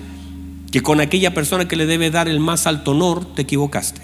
que 0.71 0.81
con 0.81 0.99
aquella 0.99 1.35
persona 1.35 1.67
que 1.67 1.75
le 1.75 1.85
debe 1.85 2.09
dar 2.09 2.27
el 2.27 2.39
más 2.39 2.65
alto 2.65 2.89
honor, 2.89 3.35
te 3.35 3.43
equivocaste. 3.43 4.01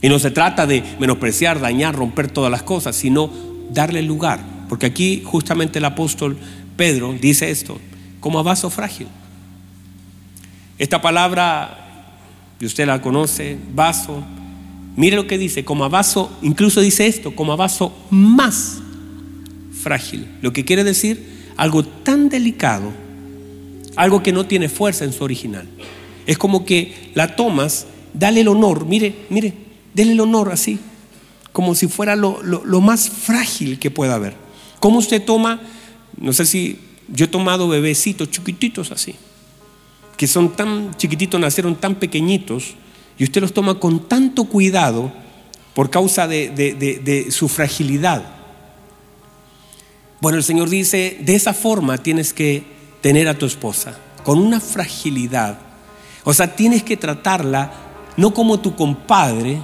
Y 0.00 0.08
no 0.08 0.18
se 0.18 0.30
trata 0.30 0.66
de 0.66 0.82
menospreciar, 0.98 1.60
dañar, 1.60 1.94
romper 1.94 2.30
todas 2.30 2.50
las 2.50 2.62
cosas, 2.62 2.96
sino 2.96 3.30
darle 3.70 4.00
lugar. 4.00 4.40
Porque 4.70 4.86
aquí 4.86 5.20
justamente 5.26 5.78
el 5.78 5.84
apóstol 5.84 6.38
Pedro 6.78 7.14
dice 7.20 7.50
esto, 7.50 7.78
como 8.20 8.38
a 8.38 8.42
vaso 8.42 8.70
frágil. 8.70 9.08
Esta 10.78 11.02
palabra, 11.02 12.14
y 12.60 12.66
usted 12.66 12.86
la 12.86 13.02
conoce, 13.02 13.58
vaso, 13.74 14.22
mire 14.96 15.16
lo 15.16 15.26
que 15.26 15.38
dice, 15.38 15.64
como 15.64 15.84
a 15.84 15.88
vaso, 15.88 16.30
incluso 16.42 16.80
dice 16.80 17.06
esto, 17.06 17.34
como 17.34 17.52
a 17.52 17.56
vaso 17.56 17.92
más 18.10 18.78
frágil. 19.82 20.26
Lo 20.42 20.52
que 20.52 20.64
quiere 20.64 20.84
decir 20.84 21.52
algo 21.56 21.84
tan 21.84 22.28
delicado, 22.28 22.90
algo 23.96 24.22
que 24.22 24.32
no 24.32 24.46
tiene 24.46 24.68
fuerza 24.68 25.04
en 25.04 25.12
su 25.12 25.24
original. 25.24 25.68
Es 26.26 26.38
como 26.38 26.64
que 26.64 27.10
la 27.14 27.36
tomas, 27.36 27.86
dale 28.14 28.40
el 28.40 28.48
honor, 28.48 28.86
mire, 28.86 29.14
mire, 29.28 29.52
dale 29.94 30.12
el 30.12 30.20
honor 30.20 30.52
así, 30.52 30.78
como 31.52 31.74
si 31.74 31.88
fuera 31.88 32.16
lo, 32.16 32.40
más 32.80 33.10
frágil 33.10 33.78
que 33.78 33.90
pueda 33.90 34.14
haber. 34.14 34.34
¿Cómo 34.78 34.98
usted 34.98 35.22
toma? 35.22 35.60
No 36.16 36.32
sé 36.32 36.46
si 36.46 36.78
yo 37.10 37.24
he 37.24 37.28
tomado 37.28 37.68
bebecitos 37.68 38.30
chiquititos 38.30 38.92
así, 38.92 39.14
que 40.16 40.26
son 40.26 40.52
tan 40.56 40.94
chiquititos, 40.96 41.40
nacieron 41.40 41.76
tan 41.76 41.96
pequeñitos, 41.96 42.74
y 43.18 43.24
usted 43.24 43.40
los 43.40 43.52
toma 43.52 43.78
con 43.78 44.08
tanto 44.08 44.44
cuidado 44.44 45.12
por 45.74 45.90
causa 45.90 46.26
de, 46.26 47.26
su 47.30 47.48
fragilidad. 47.48 48.24
Bueno, 50.20 50.38
el 50.38 50.44
Señor 50.44 50.68
dice, 50.68 51.18
de 51.20 51.34
esa 51.34 51.54
forma 51.54 51.98
tienes 51.98 52.32
que 52.32 52.64
tener 53.00 53.28
a 53.28 53.38
tu 53.38 53.46
esposa, 53.46 53.98
con 54.24 54.38
una 54.38 54.60
fragilidad 54.60 55.70
o 56.24 56.34
sea, 56.34 56.54
tienes 56.54 56.82
que 56.82 56.96
tratarla 56.96 57.72
no 58.16 58.34
como 58.34 58.60
tu 58.60 58.74
compadre, 58.74 59.58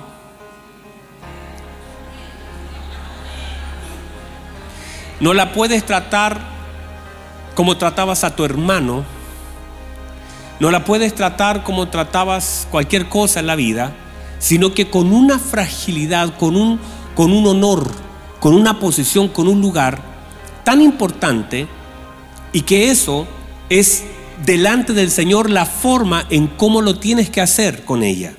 no 5.21 5.35
la 5.35 5.53
puedes 5.53 5.85
tratar 5.85 6.56
como 7.57 7.79
tratabas 7.79 8.23
a 8.23 8.37
tu 8.37 8.45
hermano, 8.45 9.03
no 10.61 10.71
la 10.71 10.85
puedes 10.85 11.15
tratar 11.15 11.65
como 11.65 11.89
tratabas 11.89 12.69
cualquier 12.71 13.09
cosa 13.09 13.41
en 13.41 13.47
la 13.47 13.57
vida, 13.57 13.95
sino 14.39 14.75
que 14.75 14.91
con 14.91 15.11
una 15.11 15.39
fragilidad, 15.39 16.37
con 16.37 16.55
un, 16.55 16.79
con 17.15 17.33
un 17.33 17.47
honor, 17.47 17.91
con 18.41 18.55
una 18.55 18.79
posición, 18.79 19.29
con 19.29 19.49
un 19.49 19.63
lugar 19.63 19.99
tan 20.65 20.83
importante 20.83 21.67
y 22.53 22.61
que 22.61 22.91
eso 22.91 23.27
es 23.71 24.05
delante 24.45 24.93
del 24.93 25.11
Señor 25.11 25.49
la 25.49 25.65
forma 25.65 26.27
en 26.29 26.49
cómo 26.49 26.83
lo 26.83 26.99
tienes 26.99 27.31
que 27.31 27.41
hacer 27.41 27.87
con 27.87 28.03
ella, 28.03 28.35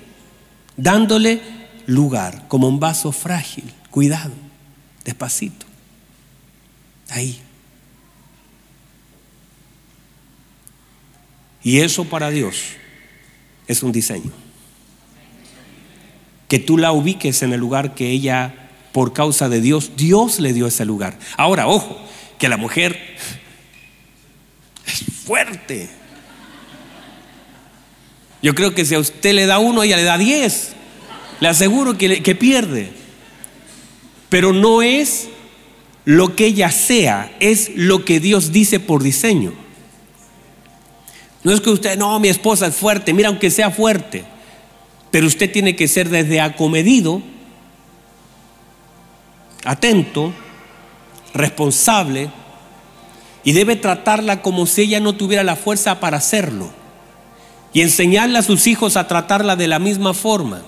dándole 0.75 1.41
lugar, 1.87 2.47
como 2.47 2.67
un 2.67 2.79
vaso 2.79 3.11
frágil, 3.11 3.73
cuidado, 3.89 4.33
despacito, 5.03 5.65
ahí. 7.09 7.41
Y 11.67 11.81
eso 11.81 12.05
para 12.05 12.29
Dios 12.29 12.61
es 13.67 13.83
un 13.83 13.91
diseño. 13.91 14.31
Que 16.47 16.59
tú 16.59 16.77
la 16.77 16.93
ubiques 16.93 17.43
en 17.43 17.51
el 17.51 17.59
lugar 17.59 17.93
que 17.93 18.09
ella, 18.09 18.69
por 18.93 19.11
causa 19.11 19.49
de 19.49 19.59
Dios, 19.59 19.91
Dios 19.97 20.39
le 20.39 20.53
dio 20.53 20.67
ese 20.67 20.85
lugar. 20.85 21.19
Ahora, 21.35 21.67
ojo, 21.67 21.99
que 22.39 22.47
la 22.47 22.55
mujer 22.55 23.17
fuerte. 25.25 25.89
Yo 28.41 28.55
creo 28.55 28.73
que 28.73 28.85
si 28.85 28.95
a 28.95 28.99
usted 28.99 29.33
le 29.33 29.45
da 29.45 29.59
uno, 29.59 29.83
ella 29.83 29.97
le 29.97 30.03
da 30.03 30.17
diez. 30.17 30.71
Le 31.41 31.49
aseguro 31.49 31.97
que, 31.97 32.23
que 32.23 32.33
pierde. 32.33 32.91
Pero 34.29 34.53
no 34.53 34.81
es 34.81 35.27
lo 36.05 36.33
que 36.33 36.45
ella 36.45 36.71
sea, 36.71 37.35
es 37.41 37.71
lo 37.75 38.05
que 38.05 38.21
Dios 38.21 38.53
dice 38.53 38.79
por 38.79 39.03
diseño. 39.03 39.66
No 41.47 41.53
es 41.53 41.61
que 41.61 41.69
usted, 41.69 41.97
no, 41.97 42.19
mi 42.19 42.27
esposa 42.27 42.67
es 42.67 42.75
fuerte, 42.75 43.13
mira, 43.13 43.29
aunque 43.29 43.49
sea 43.49 43.71
fuerte, 43.71 44.25
pero 45.11 45.25
usted 45.27 45.49
tiene 45.49 45.77
que 45.77 45.87
ser 45.87 46.09
desde 46.09 46.41
acomedido, 46.41 47.21
atento, 49.63 50.33
responsable, 51.33 52.29
y 53.45 53.53
debe 53.53 53.77
tratarla 53.77 54.41
como 54.41 54.65
si 54.65 54.81
ella 54.81 54.99
no 54.99 55.15
tuviera 55.15 55.41
la 55.45 55.55
fuerza 55.55 56.01
para 56.01 56.17
hacerlo. 56.17 56.69
Y 57.71 57.79
enseñarle 57.79 58.39
a 58.39 58.43
sus 58.43 58.67
hijos 58.67 58.97
a 58.97 59.07
tratarla 59.07 59.55
de 59.55 59.69
la 59.69 59.79
misma 59.79 60.13
forma. 60.13 60.63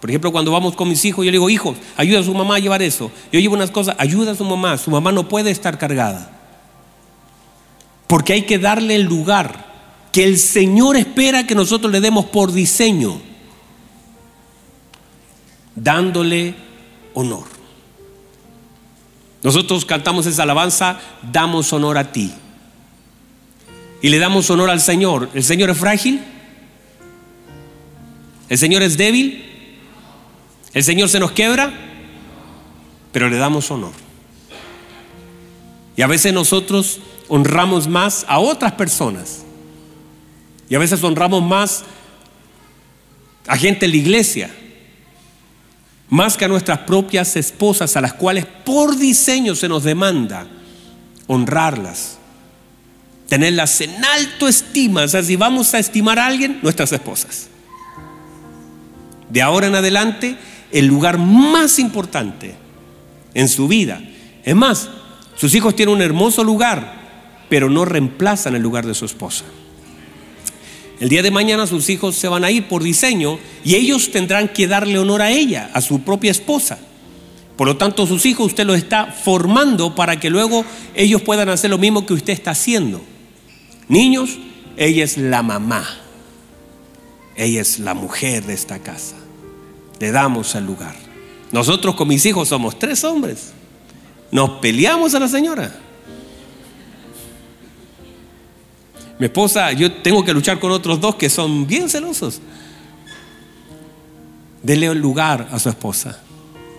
Por 0.00 0.08
ejemplo, 0.08 0.32
cuando 0.32 0.50
vamos 0.50 0.74
con 0.76 0.88
mis 0.88 1.04
hijos, 1.04 1.26
yo 1.26 1.30
le 1.30 1.36
digo, 1.36 1.50
hijos, 1.50 1.76
ayuda 1.94 2.20
a 2.20 2.24
su 2.24 2.32
mamá 2.32 2.56
a 2.56 2.58
llevar 2.58 2.80
eso. 2.80 3.10
Yo 3.30 3.38
llevo 3.38 3.54
unas 3.54 3.70
cosas, 3.70 3.96
ayuda 3.98 4.32
a 4.32 4.34
su 4.34 4.44
mamá. 4.46 4.78
Su 4.78 4.90
mamá 4.90 5.12
no 5.12 5.28
puede 5.28 5.50
estar 5.50 5.76
cargada. 5.76 6.30
Porque 8.06 8.32
hay 8.32 8.42
que 8.44 8.58
darle 8.58 8.94
el 8.94 9.02
lugar 9.02 9.71
que 10.12 10.24
el 10.24 10.38
Señor 10.38 10.96
espera 10.96 11.46
que 11.46 11.54
nosotros 11.54 11.90
le 11.90 12.00
demos 12.00 12.26
por 12.26 12.52
diseño. 12.52 13.20
Dándole 15.74 16.54
honor. 17.14 17.44
Nosotros 19.42 19.84
cantamos 19.86 20.26
esa 20.26 20.42
alabanza, 20.42 21.00
damos 21.32 21.72
honor 21.72 21.96
a 21.96 22.12
ti. 22.12 22.32
Y 24.02 24.10
le 24.10 24.18
damos 24.18 24.50
honor 24.50 24.68
al 24.68 24.80
Señor. 24.80 25.30
¿El 25.32 25.42
Señor 25.42 25.70
es 25.70 25.78
frágil? 25.78 26.22
¿El 28.48 28.58
Señor 28.58 28.82
es 28.82 28.98
débil? 28.98 29.42
¿El 30.74 30.84
Señor 30.84 31.08
se 31.08 31.18
nos 31.18 31.32
quebra? 31.32 31.72
Pero 33.12 33.30
le 33.30 33.36
damos 33.38 33.70
honor. 33.70 33.92
Y 35.96 36.02
a 36.02 36.06
veces 36.06 36.32
nosotros 36.32 37.00
honramos 37.28 37.88
más 37.88 38.26
a 38.28 38.38
otras 38.38 38.72
personas. 38.72 39.44
Y 40.68 40.74
a 40.74 40.78
veces 40.78 41.02
honramos 41.02 41.42
más 41.42 41.84
a 43.46 43.56
gente 43.56 43.86
en 43.86 43.90
la 43.92 43.96
iglesia 43.96 44.50
más 46.12 46.36
que 46.36 46.44
a 46.44 46.48
nuestras 46.48 46.80
propias 46.80 47.36
esposas, 47.36 47.96
a 47.96 48.02
las 48.02 48.12
cuales 48.12 48.44
por 48.44 48.98
diseño 48.98 49.54
se 49.54 49.66
nos 49.66 49.82
demanda 49.82 50.46
honrarlas, 51.26 52.18
tenerlas 53.28 53.80
en 53.80 54.04
alto 54.04 54.46
estima. 54.46 55.04
O 55.04 55.08
sea, 55.08 55.22
si 55.22 55.36
vamos 55.36 55.72
a 55.72 55.78
estimar 55.78 56.18
a 56.18 56.26
alguien, 56.26 56.58
nuestras 56.60 56.92
esposas. 56.92 57.48
De 59.30 59.40
ahora 59.40 59.68
en 59.68 59.74
adelante, 59.74 60.36
el 60.70 60.84
lugar 60.84 61.16
más 61.16 61.78
importante 61.78 62.56
en 63.32 63.48
su 63.48 63.66
vida. 63.66 64.02
Es 64.44 64.54
más, 64.54 64.90
sus 65.34 65.54
hijos 65.54 65.74
tienen 65.74 65.94
un 65.94 66.02
hermoso 66.02 66.44
lugar, 66.44 66.92
pero 67.48 67.70
no 67.70 67.86
reemplazan 67.86 68.54
el 68.54 68.60
lugar 68.60 68.84
de 68.84 68.92
su 68.92 69.06
esposa. 69.06 69.44
El 71.02 71.08
día 71.08 71.20
de 71.24 71.32
mañana 71.32 71.66
sus 71.66 71.88
hijos 71.88 72.14
se 72.14 72.28
van 72.28 72.44
a 72.44 72.52
ir 72.52 72.68
por 72.68 72.80
diseño 72.80 73.40
y 73.64 73.74
ellos 73.74 74.12
tendrán 74.12 74.46
que 74.46 74.68
darle 74.68 75.00
honor 75.00 75.20
a 75.20 75.32
ella, 75.32 75.68
a 75.74 75.80
su 75.80 76.02
propia 76.02 76.30
esposa. 76.30 76.78
Por 77.56 77.66
lo 77.66 77.76
tanto, 77.76 78.06
sus 78.06 78.24
hijos 78.24 78.46
usted 78.46 78.64
los 78.64 78.76
está 78.76 79.06
formando 79.06 79.96
para 79.96 80.20
que 80.20 80.30
luego 80.30 80.64
ellos 80.94 81.20
puedan 81.20 81.48
hacer 81.48 81.70
lo 81.70 81.78
mismo 81.78 82.06
que 82.06 82.14
usted 82.14 82.32
está 82.32 82.52
haciendo. 82.52 83.02
Niños, 83.88 84.38
ella 84.76 85.02
es 85.02 85.18
la 85.18 85.42
mamá. 85.42 85.84
Ella 87.34 87.62
es 87.62 87.80
la 87.80 87.94
mujer 87.94 88.46
de 88.46 88.54
esta 88.54 88.78
casa. 88.78 89.16
Le 89.98 90.12
damos 90.12 90.54
el 90.54 90.66
lugar. 90.66 90.94
Nosotros 91.50 91.96
con 91.96 92.06
mis 92.06 92.24
hijos 92.26 92.46
somos 92.46 92.78
tres 92.78 93.02
hombres 93.02 93.54
nos 94.30 94.50
peleamos 94.60 95.14
a 95.14 95.18
la 95.18 95.26
señora. 95.26 95.72
Mi 99.18 99.26
esposa, 99.26 99.72
yo 99.72 99.92
tengo 99.92 100.24
que 100.24 100.32
luchar 100.32 100.58
con 100.58 100.72
otros 100.72 101.00
dos 101.00 101.16
que 101.16 101.28
son 101.28 101.66
bien 101.66 101.88
celosos. 101.88 102.40
Dele 104.62 104.94
lugar 104.94 105.48
a 105.50 105.58
su 105.58 105.68
esposa, 105.68 106.20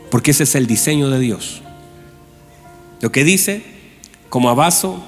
porque 0.10 0.31
ese 0.31 0.43
es 0.43 0.55
el 0.55 0.68
diseño 0.68 1.10
de 1.10 1.19
Dios. 1.19 1.61
Lo 3.01 3.11
que 3.11 3.23
dice, 3.23 3.64
como 4.30 4.49
a 4.49 4.53
vaso 4.53 5.03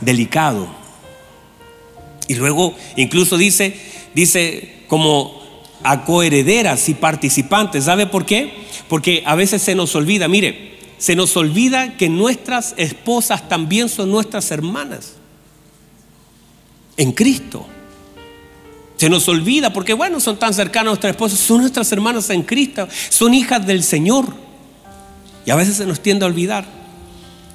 delicado. 0.00 0.68
Y 2.28 2.34
luego 2.34 2.74
incluso 2.96 3.36
dice, 3.36 3.76
dice 4.14 4.84
como 4.88 5.40
a 5.82 6.04
coherederas 6.04 6.88
y 6.88 6.94
participantes. 6.94 7.84
¿Sabe 7.84 8.06
por 8.06 8.26
qué? 8.26 8.52
Porque 8.88 9.22
a 9.26 9.34
veces 9.34 9.62
se 9.62 9.74
nos 9.74 9.94
olvida, 9.96 10.28
mire, 10.28 10.78
se 10.98 11.16
nos 11.16 11.36
olvida 11.36 11.96
que 11.96 12.08
nuestras 12.08 12.74
esposas 12.76 13.48
también 13.48 13.88
son 13.88 14.10
nuestras 14.10 14.50
hermanas 14.50 15.19
en 17.00 17.12
Cristo. 17.12 17.66
Se 18.96 19.08
nos 19.08 19.26
olvida 19.26 19.72
porque, 19.72 19.94
bueno, 19.94 20.20
son 20.20 20.38
tan 20.38 20.52
cercanas 20.52 20.88
a 20.88 20.90
nuestras 20.90 21.12
esposas, 21.12 21.38
son 21.38 21.62
nuestras 21.62 21.90
hermanas 21.92 22.28
en 22.28 22.42
Cristo, 22.42 22.86
son 23.08 23.32
hijas 23.32 23.66
del 23.66 23.82
Señor. 23.82 24.26
Y 25.46 25.50
a 25.50 25.56
veces 25.56 25.76
se 25.76 25.86
nos 25.86 26.00
tiende 26.00 26.26
a 26.26 26.28
olvidar. 26.28 26.66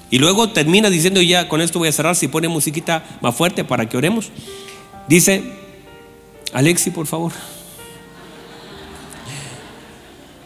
Y 0.10 0.18
luego 0.18 0.50
termina 0.50 0.90
diciendo, 0.90 1.22
ya 1.22 1.48
con 1.48 1.62
esto 1.62 1.78
voy 1.78 1.90
a 1.90 1.92
cerrar, 1.92 2.16
si 2.16 2.28
pone 2.28 2.48
musiquita 2.48 3.04
más 3.22 3.36
fuerte 3.36 3.64
para 3.64 3.88
que 3.88 3.98
oremos. 3.98 4.32
Dice, 5.08 5.44
Alexi, 6.52 6.90
por 6.90 7.06
favor. 7.06 7.32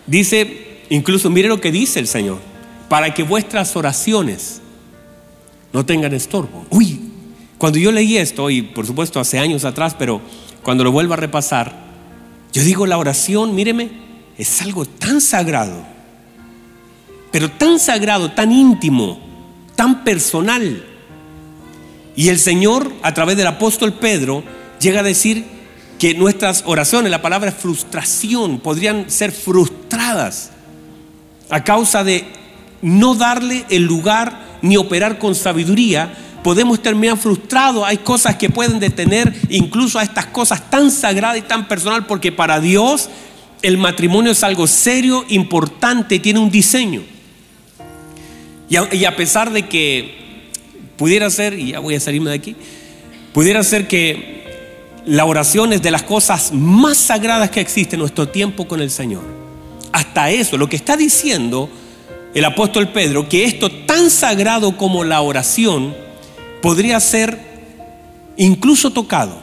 Dice, 0.07 0.81
incluso 0.89 1.30
mire 1.30 1.47
lo 1.47 1.61
que 1.61 1.71
dice 1.71 2.01
el 2.01 2.07
Señor, 2.07 2.39
para 2.89 3.13
que 3.13 3.23
vuestras 3.23 3.77
oraciones 3.77 4.59
no 5.71 5.85
tengan 5.85 6.13
estorbo. 6.13 6.65
Uy, 6.69 7.09
cuando 7.60 7.77
yo 7.77 7.91
leí 7.91 8.18
esto, 8.18 8.49
y 8.49 8.61
por 8.61 8.88
supuesto 8.88 9.19
hace 9.19 9.38
años 9.38 9.65
atrás, 9.65 9.94
pero 9.99 10.22
cuando 10.64 10.86
lo 10.86 10.94
vuelvo 10.94 11.14
a 11.14 11.18
repasar, 11.18 11.76
yo 12.53 12.64
digo, 12.64 12.88
la 12.88 12.98
oración, 12.98 13.53
míreme, 13.53 13.90
es 14.38 14.61
algo 14.61 14.86
tan 14.86 15.19
sagrado, 15.19 15.86
pero 17.31 17.52
tan 17.52 17.77
sagrado, 17.77 18.31
tan 18.31 18.53
íntimo, 18.53 19.19
tan 19.76 20.06
personal. 20.06 20.86
Y 22.15 22.30
el 22.30 22.40
Señor, 22.40 22.94
a 23.03 23.14
través 23.14 23.36
del 23.36 23.48
apóstol 23.48 23.91
Pedro, 23.91 24.41
llega 24.80 25.02
a 25.02 25.03
decir 25.03 25.44
que 25.99 26.14
nuestras 26.14 26.64
oraciones, 26.65 27.11
la 27.11 27.22
palabra 27.22 27.52
frustración, 27.52 28.61
podrían 28.61 29.11
ser 29.11 29.34
frustradas 29.34 30.52
a 31.49 31.65
causa 31.65 32.06
de 32.06 32.23
no 32.81 33.15
darle 33.15 33.65
el 33.69 33.84
lugar 33.84 34.60
ni 34.61 34.77
operar 34.77 35.19
con 35.19 35.36
sabiduría 35.36 36.14
podemos 36.44 36.82
terminar 36.82 37.18
frustrados. 37.18 37.84
Hay 37.86 37.98
cosas 37.98 38.36
que 38.36 38.49
pueden 38.49 38.80
detener 38.80 39.34
incluso 39.49 39.99
a 39.99 40.03
estas 40.03 40.28
cosas 40.28 40.70
tan 40.70 40.91
sagradas 40.91 41.38
y 41.38 41.41
tan 41.41 41.68
personal, 41.68 42.06
porque 42.06 42.32
para 42.32 42.60
Dios 42.60 43.10
el 43.61 43.78
matrimonio 43.78 44.32
es 44.32 44.44
algo 44.44 44.68
serio, 44.68 45.26
importante, 45.30 46.20
tiene 46.20 46.40
un 46.40 46.49
diseño. 46.49 47.02
Y 48.70 48.76
a, 48.76 48.94
y 48.94 49.06
a 49.06 49.16
pesar 49.16 49.52
de 49.52 49.68
que 49.68 50.49
pudiera 50.98 51.30
ser, 51.30 51.57
y 51.57 51.72
ya 51.72 51.80
voy 51.80 51.95
a 51.95 51.99
salirme 51.99 52.30
de 52.30 52.36
aquí, 52.36 52.56
pudiera 53.34 53.64
ser 53.64 53.88
que 53.88 54.40
la 55.06 55.26
oración 55.26 55.74
es 55.74 55.82
de 55.82 55.91
las 55.91 56.03
cosas 56.03 56.52
más 56.53 56.98
sagradas 56.98 57.49
que 57.49 57.61
existe 57.61 57.95
en 57.95 58.02
nuestro 58.02 58.30
tiempo 58.30 58.68
con 58.68 58.82
el 58.82 58.91
Señor. 58.91 59.24
Hasta 59.91 60.30
eso, 60.30 60.57
lo 60.57 60.70
que 60.70 60.76
está 60.76 60.95
diciendo 60.95 61.70
el 62.34 62.45
apóstol 62.45 62.90
Pedro, 62.90 63.28
que 63.28 63.44
esto 63.44 63.72
tan 63.72 64.10
sagrado 64.10 64.78
como 64.78 65.03
la 65.03 65.22
oración, 65.22 65.95
podría 66.61 66.99
ser 66.99 67.40
incluso 68.38 68.91
tocado 68.91 69.38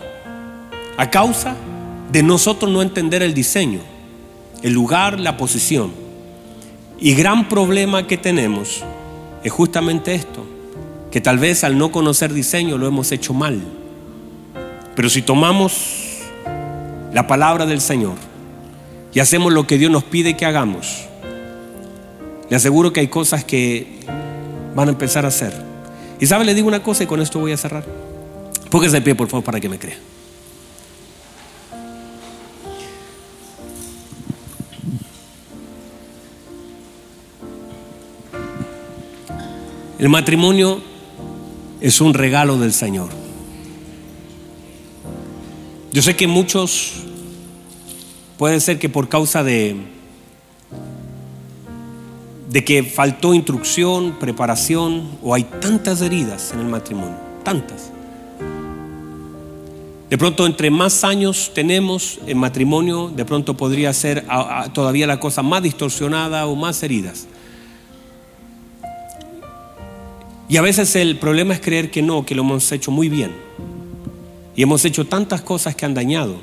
a 0.97 1.11
causa 1.11 1.55
de 2.11 2.23
nosotros 2.23 2.71
no 2.71 2.83
entender 2.83 3.23
el 3.23 3.35
diseño, 3.35 3.81
el 4.63 4.73
lugar, 4.73 5.21
la 5.21 5.37
posición. 5.37 5.93
Y 6.99 7.15
gran 7.15 7.49
problema 7.49 8.07
que 8.07 8.17
tenemos 8.17 8.83
es 9.45 9.53
justamente 9.53 10.15
esto, 10.15 10.47
que 11.11 11.21
tal 11.21 11.39
vez 11.39 11.65
al 11.65 11.77
no 11.77 11.93
conocer 11.93 12.33
diseño 12.33 12.79
lo 12.79 12.87
hemos 12.87 13.13
hecho 13.13 13.35
mal. 13.35 13.61
Pero 14.95 15.11
si 15.11 15.21
tomamos 15.21 16.23
la 17.13 17.27
palabra 17.27 17.67
del 17.67 17.81
Señor 17.81 18.15
y 19.13 19.21
hacemos 19.21 19.53
lo 19.53 19.67
que 19.67 19.79
Dios 19.79 19.91
nos 19.91 20.05
pide 20.05 20.37
que 20.37 20.47
hagamos, 20.47 21.05
le 22.49 22.57
aseguro 22.57 22.93
que 22.93 23.01
hay 23.01 23.09
cosas 23.09 23.45
que 23.45 24.01
van 24.75 24.89
a 24.89 24.93
empezar 24.93 25.25
a 25.25 25.29
hacer 25.29 25.76
y 26.21 26.27
sabe, 26.27 26.45
le 26.45 26.55
digo 26.55 26.69
una 26.69 26.83
cosa 26.83 27.05
y 27.05 27.07
con 27.07 27.21
esto 27.21 27.39
voy 27.39 27.53
a 27.53 27.57
cerrar. 27.57 27.85
Póngase 28.71 28.97
de 28.97 29.03
pie, 29.03 29.15
por 29.15 29.29
favor, 29.29 29.45
para 29.45 29.61
que 29.61 29.69
me 29.69 29.79
crea. 29.79 29.99
El 39.99 40.09
matrimonio 40.11 40.81
es 41.81 42.01
un 42.01 42.13
regalo 42.15 42.59
del 42.59 42.73
Señor. 42.73 43.09
Yo 45.93 46.03
sé 46.03 46.17
que 46.17 46.27
muchos, 46.27 46.93
puede 48.37 48.61
ser 48.61 48.79
que 48.79 48.91
por 48.91 49.09
causa 49.09 49.43
de 49.43 49.96
de 52.49 52.65
que 52.65 52.83
faltó 52.85 53.35
instrucción, 53.35 54.17
preparación 54.21 55.19
o 55.23 55.35
hay 55.35 55.45
tantas 55.45 56.01
heridas 56.01 56.53
en 56.53 56.61
el 56.61 56.67
matrimonio, 56.67 57.17
tantas. 57.43 57.91
De 60.09 60.17
pronto, 60.17 60.47
entre 60.47 60.71
más 60.71 61.03
años 61.03 61.51
tenemos 61.53 62.21
en 62.27 62.39
matrimonio, 62.39 63.09
de 63.15 63.25
pronto 63.25 63.57
podría 63.57 63.93
ser 63.93 64.25
todavía 64.73 65.09
la 65.09 65.19
cosa 65.19 65.43
más 65.43 65.63
distorsionada 65.65 66.47
o 66.47 66.55
más 66.55 66.81
heridas. 66.85 67.27
Y 70.49 70.59
a 70.59 70.63
veces 70.63 70.95
el 70.95 71.19
problema 71.19 71.55
es 71.55 71.61
creer 71.61 71.91
que 71.91 72.03
no, 72.03 72.25
que 72.25 72.37
lo 72.37 72.43
hemos 72.43 72.71
hecho 72.71 72.93
muy 72.93 73.09
bien. 73.09 73.33
Y 74.55 74.63
hemos 74.63 74.85
hecho 74.85 75.05
tantas 75.05 75.43
cosas 75.43 75.75
que 75.75 75.85
han 75.85 75.95
dañado. 75.95 76.37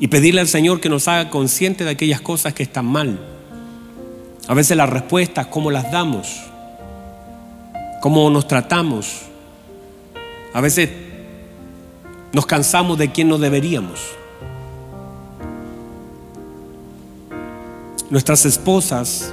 Y 0.00 0.08
pedirle 0.08 0.40
al 0.40 0.48
Señor 0.48 0.80
que 0.80 0.88
nos 0.88 1.06
haga 1.06 1.30
consciente 1.30 1.84
de 1.84 1.90
aquellas 1.90 2.20
cosas 2.20 2.52
que 2.52 2.64
están 2.64 2.84
mal 2.84 3.35
a 4.48 4.54
veces 4.54 4.76
las 4.76 4.88
respuestas, 4.88 5.46
cómo 5.46 5.70
las 5.70 5.90
damos, 5.90 6.42
cómo 8.00 8.30
nos 8.30 8.46
tratamos. 8.46 9.22
A 10.52 10.60
veces 10.60 10.90
nos 12.32 12.46
cansamos 12.46 12.96
de 12.98 13.10
quien 13.10 13.28
no 13.28 13.38
deberíamos. 13.38 14.00
Nuestras 18.08 18.44
esposas 18.46 19.32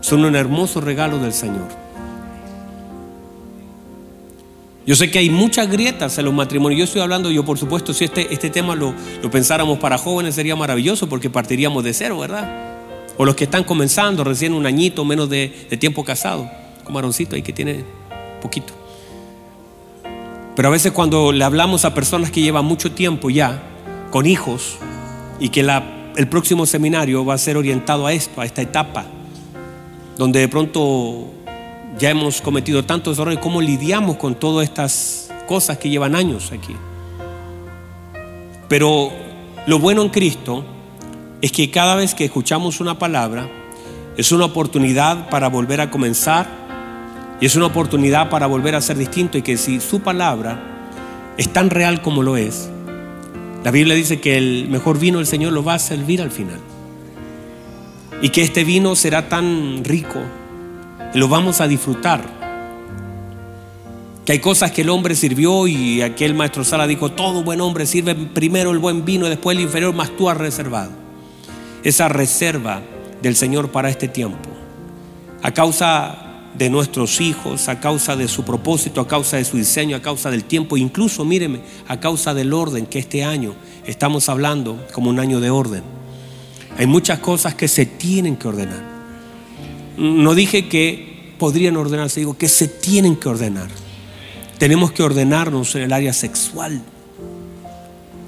son 0.00 0.24
un 0.24 0.34
hermoso 0.34 0.80
regalo 0.80 1.18
del 1.18 1.32
Señor. 1.32 1.84
Yo 4.84 4.96
sé 4.96 5.10
que 5.10 5.18
hay 5.18 5.30
muchas 5.30 5.70
grietas 5.70 6.18
en 6.18 6.26
los 6.26 6.34
matrimonios. 6.34 6.78
Yo 6.78 6.84
estoy 6.84 7.00
hablando, 7.00 7.30
yo 7.30 7.44
por 7.44 7.56
supuesto, 7.56 7.94
si 7.94 8.04
este, 8.04 8.34
este 8.34 8.50
tema 8.50 8.74
lo, 8.74 8.92
lo 9.22 9.30
pensáramos 9.30 9.78
para 9.78 9.96
jóvenes 9.96 10.34
sería 10.34 10.56
maravilloso 10.56 11.08
porque 11.08 11.30
partiríamos 11.30 11.84
de 11.84 11.94
cero, 11.94 12.18
¿verdad? 12.18 12.73
O 13.16 13.24
los 13.24 13.36
que 13.36 13.44
están 13.44 13.64
comenzando 13.64 14.24
recién 14.24 14.54
un 14.54 14.66
añito 14.66 15.04
menos 15.04 15.28
de, 15.28 15.48
tiempo 15.78 16.04
casado, 16.04 16.50
como 16.82 16.98
Aroncito 16.98 17.36
ahí 17.36 17.42
que 17.42 17.52
tiene 17.52 17.84
poquito. 18.42 18.72
Pero 20.56 20.68
a 20.68 20.70
veces 20.70 20.92
cuando 20.92 21.32
le 21.32 21.44
hablamos 21.44 21.84
a 21.84 21.94
personas 21.94 22.30
que 22.30 22.40
llevan 22.40 22.64
mucho 22.64 22.92
tiempo 22.92 23.30
ya, 23.30 23.62
con 24.10 24.26
hijos, 24.26 24.78
y 25.40 25.48
que 25.48 25.60
el 26.16 26.28
próximo 26.28 26.66
seminario 26.66 27.24
va 27.24 27.34
a 27.34 27.38
ser 27.38 27.56
orientado 27.56 28.06
a 28.06 28.12
esto, 28.12 28.40
a 28.40 28.44
esta 28.44 28.62
etapa, 28.62 29.04
donde 30.16 30.40
de 30.40 30.48
pronto 30.48 31.30
ya 31.98 32.10
hemos 32.10 32.40
cometido 32.40 32.84
tantos 32.84 33.18
errores, 33.18 33.38
¿cómo 33.38 33.60
lidiamos 33.60 34.16
con 34.16 34.34
todas 34.34 34.68
estas 34.68 35.30
cosas 35.46 35.78
que 35.78 35.88
llevan 35.88 36.14
años 36.14 36.52
aquí? 36.52 36.74
Pero 38.68 39.10
lo 39.66 39.78
bueno 39.78 40.02
en 40.02 40.08
Cristo 40.08 40.64
es 41.44 41.52
que 41.52 41.70
cada 41.70 41.94
vez 41.94 42.14
que 42.14 42.24
escuchamos 42.24 42.80
una 42.80 42.98
palabra, 42.98 43.50
es 44.16 44.32
una 44.32 44.46
oportunidad 44.46 45.28
para 45.28 45.50
volver 45.50 45.82
a 45.82 45.90
comenzar 45.90 46.48
y 47.38 47.44
es 47.44 47.54
una 47.54 47.66
oportunidad 47.66 48.30
para 48.30 48.46
volver 48.46 48.74
a 48.74 48.80
ser 48.80 48.96
distinto 48.96 49.36
y 49.36 49.42
que 49.42 49.58
si 49.58 49.78
su 49.78 50.00
palabra 50.00 50.58
es 51.36 51.52
tan 51.52 51.68
real 51.68 52.00
como 52.00 52.22
lo 52.22 52.38
es, 52.38 52.70
la 53.62 53.70
Biblia 53.70 53.94
dice 53.94 54.22
que 54.22 54.38
el 54.38 54.68
mejor 54.70 54.98
vino 54.98 55.20
el 55.20 55.26
Señor 55.26 55.52
lo 55.52 55.62
va 55.62 55.74
a 55.74 55.78
servir 55.78 56.22
al 56.22 56.30
final. 56.30 56.60
Y 58.22 58.30
que 58.30 58.40
este 58.40 58.64
vino 58.64 58.96
será 58.96 59.28
tan 59.28 59.84
rico, 59.84 60.20
y 61.12 61.18
lo 61.18 61.28
vamos 61.28 61.60
a 61.60 61.68
disfrutar. 61.68 62.24
Que 64.24 64.32
hay 64.32 64.38
cosas 64.38 64.70
que 64.70 64.80
el 64.80 64.88
hombre 64.88 65.14
sirvió 65.14 65.66
y 65.66 66.00
aquel 66.00 66.32
maestro 66.32 66.64
Sala 66.64 66.86
dijo, 66.86 67.12
todo 67.12 67.42
buen 67.42 67.60
hombre 67.60 67.84
sirve 67.84 68.14
primero 68.14 68.70
el 68.70 68.78
buen 68.78 69.04
vino 69.04 69.26
después 69.26 69.58
el 69.58 69.64
inferior, 69.64 69.94
más 69.94 70.08
tú 70.16 70.30
has 70.30 70.38
reservado 70.38 71.03
esa 71.84 72.08
reserva 72.08 72.82
del 73.22 73.36
Señor 73.36 73.70
para 73.70 73.88
este 73.90 74.08
tiempo. 74.08 74.50
a 75.42 75.52
causa 75.52 76.24
de 76.56 76.70
nuestros 76.70 77.20
hijos, 77.20 77.68
a 77.68 77.78
causa 77.78 78.16
de 78.16 78.28
su 78.28 78.44
propósito, 78.44 79.02
a 79.02 79.06
causa 79.06 79.36
de 79.36 79.44
su 79.44 79.58
diseño, 79.58 79.94
a 79.94 80.00
causa 80.00 80.30
del 80.30 80.44
tiempo, 80.44 80.78
incluso, 80.78 81.24
míreme, 81.24 81.60
a 81.86 82.00
causa 82.00 82.32
del 82.32 82.54
orden 82.54 82.86
que 82.86 82.98
este 82.98 83.24
año 83.24 83.54
estamos 83.84 84.30
hablando 84.30 84.86
como 84.94 85.10
un 85.10 85.20
año 85.20 85.40
de 85.40 85.50
orden. 85.50 85.82
Hay 86.78 86.86
muchas 86.86 87.18
cosas 87.18 87.54
que 87.54 87.68
se 87.68 87.84
tienen 87.84 88.36
que 88.36 88.48
ordenar. 88.48 88.82
No 89.96 90.34
dije 90.34 90.68
que 90.68 91.34
podrían 91.38 91.76
ordenarse, 91.76 92.20
digo 92.20 92.38
que 92.38 92.48
se 92.48 92.68
tienen 92.68 93.16
que 93.16 93.28
ordenar. 93.28 93.68
Tenemos 94.58 94.92
que 94.92 95.02
ordenarnos 95.02 95.74
en 95.74 95.82
el 95.82 95.92
área 95.92 96.12
sexual. 96.12 96.80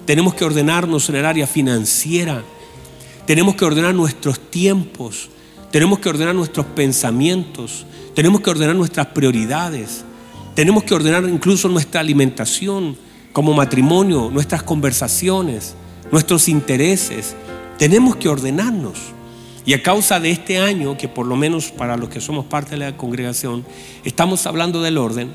Tenemos 0.05 0.35
que 0.35 0.45
ordenarnos 0.45 1.09
en 1.09 1.17
el 1.17 1.25
área 1.25 1.47
financiera. 1.47 2.43
Tenemos 3.27 3.57
que 3.57 3.65
ordenar 3.65 3.95
nuestros 3.95 4.39
tiempos. 4.51 5.29
Tenemos 5.71 5.99
que 5.99 6.09
ordenar 6.09 6.35
nuestros 6.35 6.67
pensamientos. 6.67 7.85
Tenemos 8.15 8.41
que 8.41 8.51
ordenar 8.51 8.77
nuestras 8.77 9.09
prioridades. 9.09 10.05
Tenemos 10.55 10.85
que 10.85 10.95
ordenar 10.95 11.25
incluso 11.29 11.69
nuestra 11.69 12.01
alimentación 12.01 12.97
como 13.37 13.53
matrimonio, 13.53 14.31
nuestras 14.33 14.63
conversaciones, 14.63 15.75
nuestros 16.11 16.49
intereses, 16.49 17.37
tenemos 17.79 18.17
que 18.17 18.31
ordenarnos. 18.31 18.99
Y 19.67 19.75
a 19.75 19.83
causa 19.83 20.21
de 20.21 20.31
este 20.31 20.59
año, 20.59 20.97
que 20.97 21.07
por 21.07 21.27
lo 21.27 21.37
menos 21.37 21.71
para 21.71 21.99
los 21.99 22.09
que 22.09 22.23
somos 22.23 22.47
parte 22.47 22.71
de 22.71 22.77
la 22.79 22.97
congregación, 22.97 23.67
estamos 24.05 24.47
hablando 24.47 24.81
del 24.81 24.97
orden, 24.97 25.35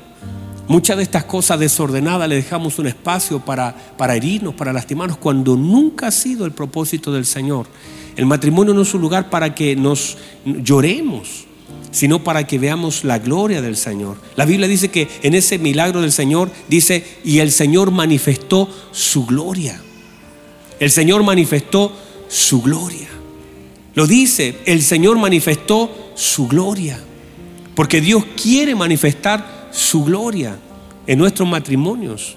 muchas 0.68 0.96
de 0.96 1.02
estas 1.02 1.24
cosas 1.24 1.58
desordenadas 1.58 2.28
le 2.28 2.36
dejamos 2.36 2.78
un 2.78 2.86
espacio 2.86 3.40
para, 3.40 3.74
para 3.96 4.16
herirnos, 4.16 4.54
para 4.54 4.72
lastimarnos, 4.72 5.18
cuando 5.18 5.56
nunca 5.56 6.08
ha 6.08 6.10
sido 6.10 6.44
el 6.46 6.52
propósito 6.52 7.12
del 7.12 7.26
Señor. 7.26 7.66
El 8.16 8.26
matrimonio 8.26 8.74
no 8.74 8.82
es 8.82 8.94
un 8.94 9.00
lugar 9.00 9.30
para 9.30 9.54
que 9.54 9.74
nos 9.74 10.18
lloremos, 10.44 11.46
sino 11.90 12.24
para 12.24 12.46
que 12.46 12.58
veamos 12.58 13.04
la 13.04 13.18
gloria 13.18 13.62
del 13.62 13.76
Señor. 13.76 14.16
La 14.36 14.44
Biblia 14.44 14.68
dice 14.68 14.90
que 14.90 15.08
en 15.22 15.34
ese 15.34 15.58
milagro 15.58 16.00
del 16.00 16.12
Señor 16.12 16.50
dice, 16.68 17.04
y 17.24 17.38
el 17.38 17.52
Señor 17.52 17.90
manifestó 17.90 18.68
su 18.92 19.26
gloria. 19.26 19.80
El 20.80 20.90
Señor 20.90 21.22
manifestó 21.22 21.92
su 22.28 22.62
gloria. 22.62 23.08
Lo 23.94 24.06
dice, 24.06 24.58
el 24.64 24.82
Señor 24.82 25.18
manifestó 25.18 25.90
su 26.14 26.48
gloria. 26.48 26.98
Porque 27.74 28.00
Dios 28.00 28.24
quiere 28.40 28.74
manifestar 28.74 29.61
su 29.72 30.04
gloria 30.04 30.56
en 31.06 31.18
nuestros 31.18 31.48
matrimonios. 31.48 32.36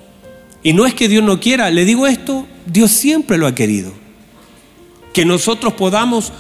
Y 0.64 0.74
no 0.74 0.86
es 0.86 0.96
que 0.96 1.08
Dios 1.08 1.24
no 1.24 1.40
quiera, 1.40 1.70
le 1.70 1.86
digo 1.86 2.08
esto, 2.08 2.48
Dios 2.66 2.92
siempre 2.92 3.38
lo 3.38 3.46
ha 3.46 3.54
querido. 3.54 3.92
Que 5.14 5.26
nosotros 5.26 5.74
podamos 5.74 6.34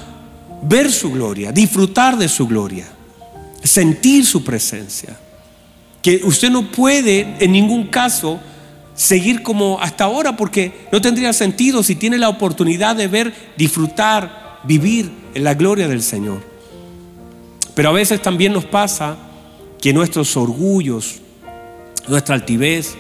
ver 0.64 0.92
su 0.92 1.12
gloria, 1.12 1.52
disfrutar 1.52 2.18
de 2.18 2.28
su 2.28 2.48
gloria, 2.48 2.88
sentir 3.64 4.26
su 4.26 4.44
presencia. 4.44 5.20
Que 6.02 6.22
usted 6.24 6.50
no 6.50 6.72
puede 6.72 7.36
en 7.40 7.52
ningún 7.52 7.88
caso 7.88 8.40
seguir 8.96 9.44
como 9.44 9.80
hasta 9.82 10.06
ahora 10.06 10.36
porque 10.36 10.88
no 10.92 11.02
tendría 11.02 11.34
sentido 11.34 11.84
si 11.84 11.96
tiene 11.96 12.18
la 12.18 12.30
oportunidad 12.30 12.96
de 12.96 13.08
ver, 13.08 13.34
disfrutar, 13.58 14.62
vivir 14.64 15.12
en 15.34 15.44
la 15.44 15.54
gloria 15.54 15.88
del 15.88 16.02
Señor. 16.02 16.42
Pero 17.76 17.90
a 17.90 17.94
veces 17.94 18.22
también 18.22 18.54
nos 18.54 18.66
pasa 18.66 19.18
que 19.86 19.94
nuestros 19.94 20.36
orgullos, 20.36 21.18
nuestra 22.08 22.34
altivez, 22.34 22.96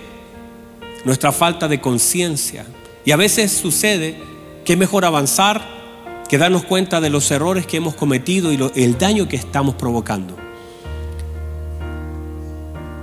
nuestra 1.04 1.32
falta 1.32 1.68
de 1.68 1.82
conciencia, 1.82 2.64
y 3.04 3.10
a 3.10 3.16
veces 3.16 3.52
sucede 3.54 4.16
que 4.64 4.74
es 4.74 4.78
mejor 4.78 5.04
avanzar 5.04 5.68
que 6.30 6.38
darnos 6.38 6.64
cuenta 6.64 7.02
de 7.02 7.10
los 7.10 7.32
errores 7.32 7.66
que 7.66 7.78
hemos 7.78 7.96
cometido 7.96 8.54
y 8.54 8.60
el 8.76 9.00
daño 9.00 9.28
que 9.28 9.36
estamos 9.36 9.74
provocando. 9.74 10.38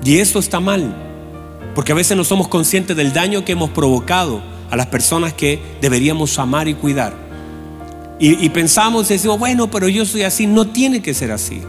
Y 0.04 0.18
eso 0.18 0.38
está 0.38 0.60
mal. 0.60 0.94
Porque 1.74 1.90
a 1.90 1.96
veces 1.96 2.16
no 2.16 2.22
somos 2.22 2.46
conscientes 2.46 2.96
del 2.96 3.12
daño 3.12 3.44
que 3.44 3.50
hemos 3.50 3.70
provocado 3.70 4.44
a 4.70 4.76
las 4.76 4.86
personas 4.86 5.32
que 5.32 5.60
deberíamos 5.80 6.38
amar 6.38 6.68
y 6.68 6.74
cuidar. 6.74 7.14
Y, 8.20 8.48
pensamos 8.50 9.10
y 9.10 9.14
decimos, 9.14 9.40
bueno, 9.40 9.68
pero 9.72 9.88
yo 9.88 10.06
soy 10.06 10.22
así. 10.22 10.46
No 10.46 10.68
tiene 10.68 11.02
que 11.02 11.14
ser 11.14 11.32
así. 11.32 11.62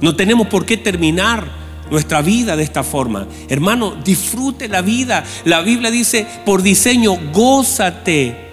No 0.00 0.14
tenemos 0.14 0.46
por 0.46 0.64
qué 0.64 0.76
terminar 0.76 1.46
nuestra 1.90 2.22
vida 2.22 2.56
de 2.56 2.62
esta 2.62 2.82
forma. 2.82 3.26
Hermano, 3.48 3.96
disfrute 4.04 4.68
la 4.68 4.82
vida. 4.82 5.24
La 5.44 5.60
Biblia 5.62 5.90
dice, 5.90 6.26
por 6.44 6.62
diseño, 6.62 7.16
gózate. 7.32 8.48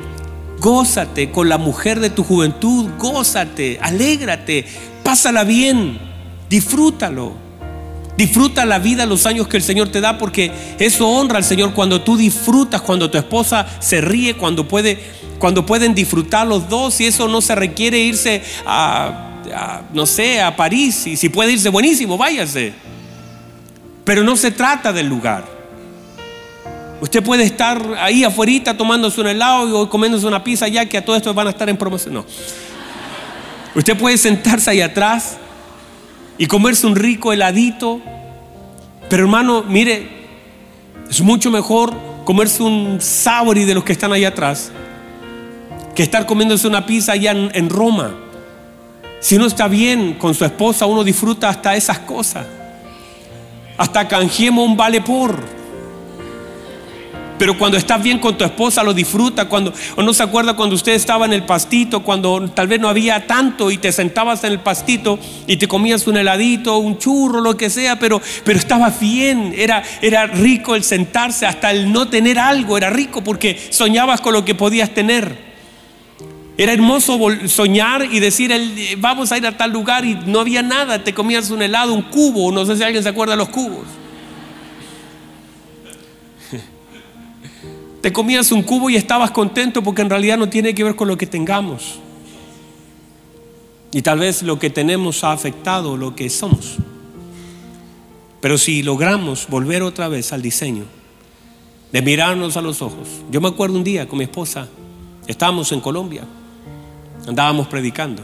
Gózate 0.59 1.31
con 1.31 1.49
la 1.49 1.57
mujer 1.57 1.99
de 1.99 2.09
tu 2.09 2.23
juventud. 2.23 2.89
Gózate, 2.97 3.79
alégrate, 3.81 4.65
pásala 5.03 5.43
bien, 5.43 5.99
disfrútalo. 6.49 7.45
Disfruta 8.17 8.65
la 8.65 8.79
vida, 8.79 9.05
los 9.05 9.25
años 9.25 9.47
que 9.49 9.57
el 9.57 9.63
Señor 9.63 9.89
te 9.89 9.99
da, 9.99 10.17
porque 10.17 10.49
eso 10.79 11.07
honra 11.09 11.37
al 11.37 11.43
Señor 11.43 11.73
cuando 11.73 12.01
tú 12.01 12.15
disfrutas, 12.15 12.81
cuando 12.81 13.11
tu 13.11 13.17
esposa 13.17 13.67
se 13.79 13.99
ríe, 13.99 14.35
cuando, 14.35 14.65
cuando 15.37 15.65
pueden 15.65 15.93
disfrutar 15.93 16.47
los 16.47 16.69
dos, 16.69 17.01
y 17.01 17.07
eso 17.07 17.27
no 17.27 17.41
se 17.41 17.55
requiere 17.55 17.99
irse 17.99 18.41
a, 18.65 19.34
no 19.93 20.05
sé, 20.05 20.41
a 20.41 20.55
París, 20.55 21.07
y 21.07 21.17
si 21.17 21.29
puede 21.29 21.53
irse, 21.53 21.69
buenísimo, 21.69 22.17
váyase. 22.17 22.73
Pero 24.03 24.23
no 24.23 24.35
se 24.35 24.51
trata 24.51 24.93
del 24.93 25.07
lugar. 25.07 25.45
Usted 27.01 27.23
puede 27.23 27.43
estar 27.43 27.81
ahí 27.99 28.23
afuera 28.23 28.75
tomándose 28.77 29.19
un 29.19 29.27
helado 29.27 29.81
o 29.81 29.89
comiéndose 29.89 30.25
una 30.25 30.43
pizza 30.43 30.67
ya 30.67 30.85
que 30.85 30.97
a 30.97 31.03
todo 31.03 31.15
esto 31.15 31.33
van 31.33 31.47
a 31.47 31.49
estar 31.49 31.67
en 31.69 31.77
promoción. 31.77 32.13
No. 32.13 32.25
Usted 33.75 33.97
puede 33.97 34.17
sentarse 34.17 34.69
ahí 34.71 34.81
atrás 34.81 35.37
y 36.37 36.47
comerse 36.47 36.87
un 36.87 36.95
rico 36.95 37.33
heladito. 37.33 37.99
Pero 39.09 39.23
hermano, 39.23 39.63
mire, 39.67 40.07
es 41.09 41.21
mucho 41.21 41.51
mejor 41.51 41.93
comerse 42.23 42.63
un 42.63 42.99
sabori 43.01 43.65
de 43.65 43.75
los 43.75 43.83
que 43.83 43.91
están 43.91 44.13
ahí 44.13 44.25
atrás 44.25 44.71
que 45.95 46.03
estar 46.03 46.25
comiéndose 46.25 46.67
una 46.67 46.85
pizza 46.85 47.13
allá 47.13 47.31
en, 47.31 47.69
Roma. 47.69 48.13
Si 49.19 49.35
uno 49.35 49.47
está 49.47 49.67
bien 49.67 50.13
con 50.13 50.33
su 50.33 50.45
esposa, 50.45 50.85
uno 50.85 51.03
disfruta 51.03 51.49
hasta 51.49 51.75
esas 51.75 51.99
cosas. 51.99 52.45
Hasta 53.77 54.07
canjeemos 54.07 54.65
un 54.65 54.77
vale 54.77 55.01
por. 55.01 55.55
Pero 57.37 57.57
cuando 57.57 57.77
estás 57.77 58.01
bien 58.01 58.19
con 58.19 58.37
tu 58.37 58.45
esposa 58.45 58.81
lo 58.83 58.93
disfruta, 58.93 59.49
cuando 59.49 59.73
o 59.97 60.01
no 60.01 60.13
se 60.13 60.23
acuerda 60.23 60.55
cuando 60.55 60.75
usted 60.75 60.93
estaba 60.93 61.25
en 61.25 61.33
el 61.33 61.43
pastito, 61.43 62.01
cuando 62.01 62.49
tal 62.51 62.67
vez 62.67 62.79
no 62.79 62.87
había 62.87 63.27
tanto 63.27 63.71
y 63.71 63.77
te 63.77 63.91
sentabas 63.91 64.43
en 64.45 64.53
el 64.53 64.59
pastito 64.59 65.19
y 65.45 65.57
te 65.57 65.67
comías 65.67 66.07
un 66.07 66.15
heladito, 66.15 66.77
un 66.77 66.97
churro, 66.97 67.41
lo 67.41 67.57
que 67.57 67.69
sea, 67.69 67.99
pero 67.99 68.21
pero 68.45 68.57
estabas 68.57 68.99
bien, 68.99 69.53
era 69.57 69.83
era 70.01 70.27
rico 70.27 70.75
el 70.75 70.83
sentarse, 70.83 71.45
hasta 71.45 71.71
el 71.71 71.91
no 71.91 72.07
tener 72.07 72.39
algo 72.39 72.77
era 72.77 72.89
rico 72.89 73.21
porque 73.21 73.59
soñabas 73.69 74.21
con 74.21 74.33
lo 74.33 74.45
que 74.45 74.55
podías 74.55 74.91
tener. 74.91 75.44
Era 76.57 76.71
hermoso 76.71 77.19
soñar 77.47 78.07
y 78.09 78.19
decir, 78.19 78.51
vamos 78.97 79.31
a 79.31 79.37
ir 79.37 79.45
a 79.45 79.57
tal 79.57 79.71
lugar 79.71 80.05
y 80.05 80.15
no 80.15 80.39
había 80.39 80.61
nada, 80.61 81.03
te 81.03 81.13
comías 81.13 81.51
un 81.51 81.61
helado, 81.61 81.93
un 81.93 82.03
cubo, 82.03 82.51
no 82.51 82.65
sé 82.65 82.77
si 82.77 82.83
alguien 82.83 83.03
se 83.03 83.09
acuerda 83.09 83.33
de 83.33 83.37
los 83.37 83.49
cubos. 83.49 83.85
Te 88.01 88.13
comías 88.13 88.51
un 88.53 88.63
cubo 88.63 88.89
y 88.89 88.95
estabas 88.95 89.31
contento 89.31 89.83
porque 89.83 90.01
en 90.01 90.09
realidad 90.09 90.37
no 90.37 90.47
tiene 90.47 90.73
que 90.73 90.83
ver 90.83 90.95
con 90.95 91.09
lo 91.09 91.17
que 91.17 91.27
tengamos. 91.27 91.99
Y 93.91 94.01
tal 94.01 94.19
vez 94.19 94.41
lo 94.41 94.57
que 94.57 94.69
tenemos 94.69 95.23
ha 95.23 95.33
afectado 95.33 95.97
lo 95.97 96.15
que 96.15 96.29
somos. 96.29 96.75
Pero 98.39 98.57
si 98.57 98.83
logramos 98.83 99.47
volver 99.49 99.81
otra 99.83 100.07
vez 100.07 100.31
al 100.31 100.41
diseño, 100.41 100.85
de 101.91 102.01
mirarnos 102.01 102.57
a 102.57 102.61
los 102.61 102.81
ojos. 102.81 103.07
Yo 103.31 103.41
me 103.41 103.47
acuerdo 103.47 103.75
un 103.75 103.83
día 103.83 104.07
con 104.07 104.19
mi 104.19 104.25
esposa, 104.25 104.67
estábamos 105.27 105.71
en 105.71 105.79
Colombia, 105.81 106.23
andábamos 107.27 107.67
predicando. 107.67 108.23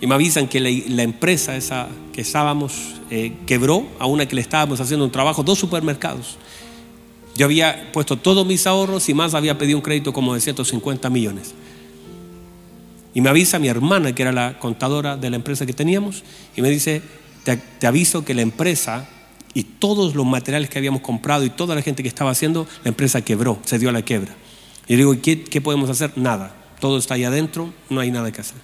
Y 0.00 0.06
me 0.06 0.14
avisan 0.14 0.48
que 0.48 0.60
la, 0.60 1.02
empresa 1.02 1.56
esa 1.56 1.88
que 2.12 2.22
estábamos 2.22 2.94
eh, 3.10 3.36
quebró 3.46 3.86
a 3.98 4.06
una 4.06 4.26
que 4.26 4.34
le 4.34 4.40
estábamos 4.40 4.80
haciendo 4.80 5.04
un 5.04 5.12
trabajo, 5.12 5.42
dos 5.42 5.58
supermercados. 5.58 6.38
Yo 7.36 7.46
había 7.46 7.92
puesto 7.92 8.16
todos 8.16 8.46
mis 8.46 8.66
ahorros 8.66 9.08
y 9.08 9.14
más 9.14 9.34
había 9.34 9.58
pedido 9.58 9.78
un 9.78 9.82
crédito 9.82 10.12
como 10.12 10.34
de 10.34 10.40
150 10.40 11.10
millones. 11.10 11.54
Y 13.14 13.20
me 13.20 13.28
avisa 13.28 13.58
mi 13.58 13.68
hermana, 13.68 14.14
que 14.14 14.22
era 14.22 14.32
la 14.32 14.58
contadora 14.58 15.16
de 15.16 15.30
la 15.30 15.36
empresa 15.36 15.66
que 15.66 15.72
teníamos, 15.72 16.22
y 16.56 16.62
me 16.62 16.70
dice, 16.70 17.02
te, 17.44 17.86
aviso 17.86 18.24
que 18.24 18.34
la 18.34 18.42
empresa 18.42 19.08
y 19.52 19.64
todos 19.64 20.14
los 20.14 20.24
materiales 20.24 20.70
que 20.70 20.78
habíamos 20.78 21.02
comprado 21.02 21.44
y 21.44 21.50
toda 21.50 21.74
la 21.74 21.82
gente 21.82 22.02
que 22.02 22.08
estaba 22.08 22.30
haciendo, 22.30 22.66
la 22.84 22.88
empresa 22.88 23.22
quebró, 23.22 23.58
se 23.64 23.78
dio 23.78 23.88
a 23.88 23.92
la 23.92 24.02
quiebra. 24.02 24.34
Y 24.86 24.92
yo 24.92 24.96
digo, 24.96 25.22
¿qué, 25.22 25.42
qué 25.42 25.60
podemos 25.60 25.90
hacer? 25.90 26.12
Nada. 26.16 26.59
Todo 26.80 26.98
está 26.98 27.14
ahí 27.14 27.24
adentro, 27.24 27.72
no 27.90 28.00
hay 28.00 28.10
nada 28.10 28.32
que 28.32 28.40
hacer. 28.40 28.56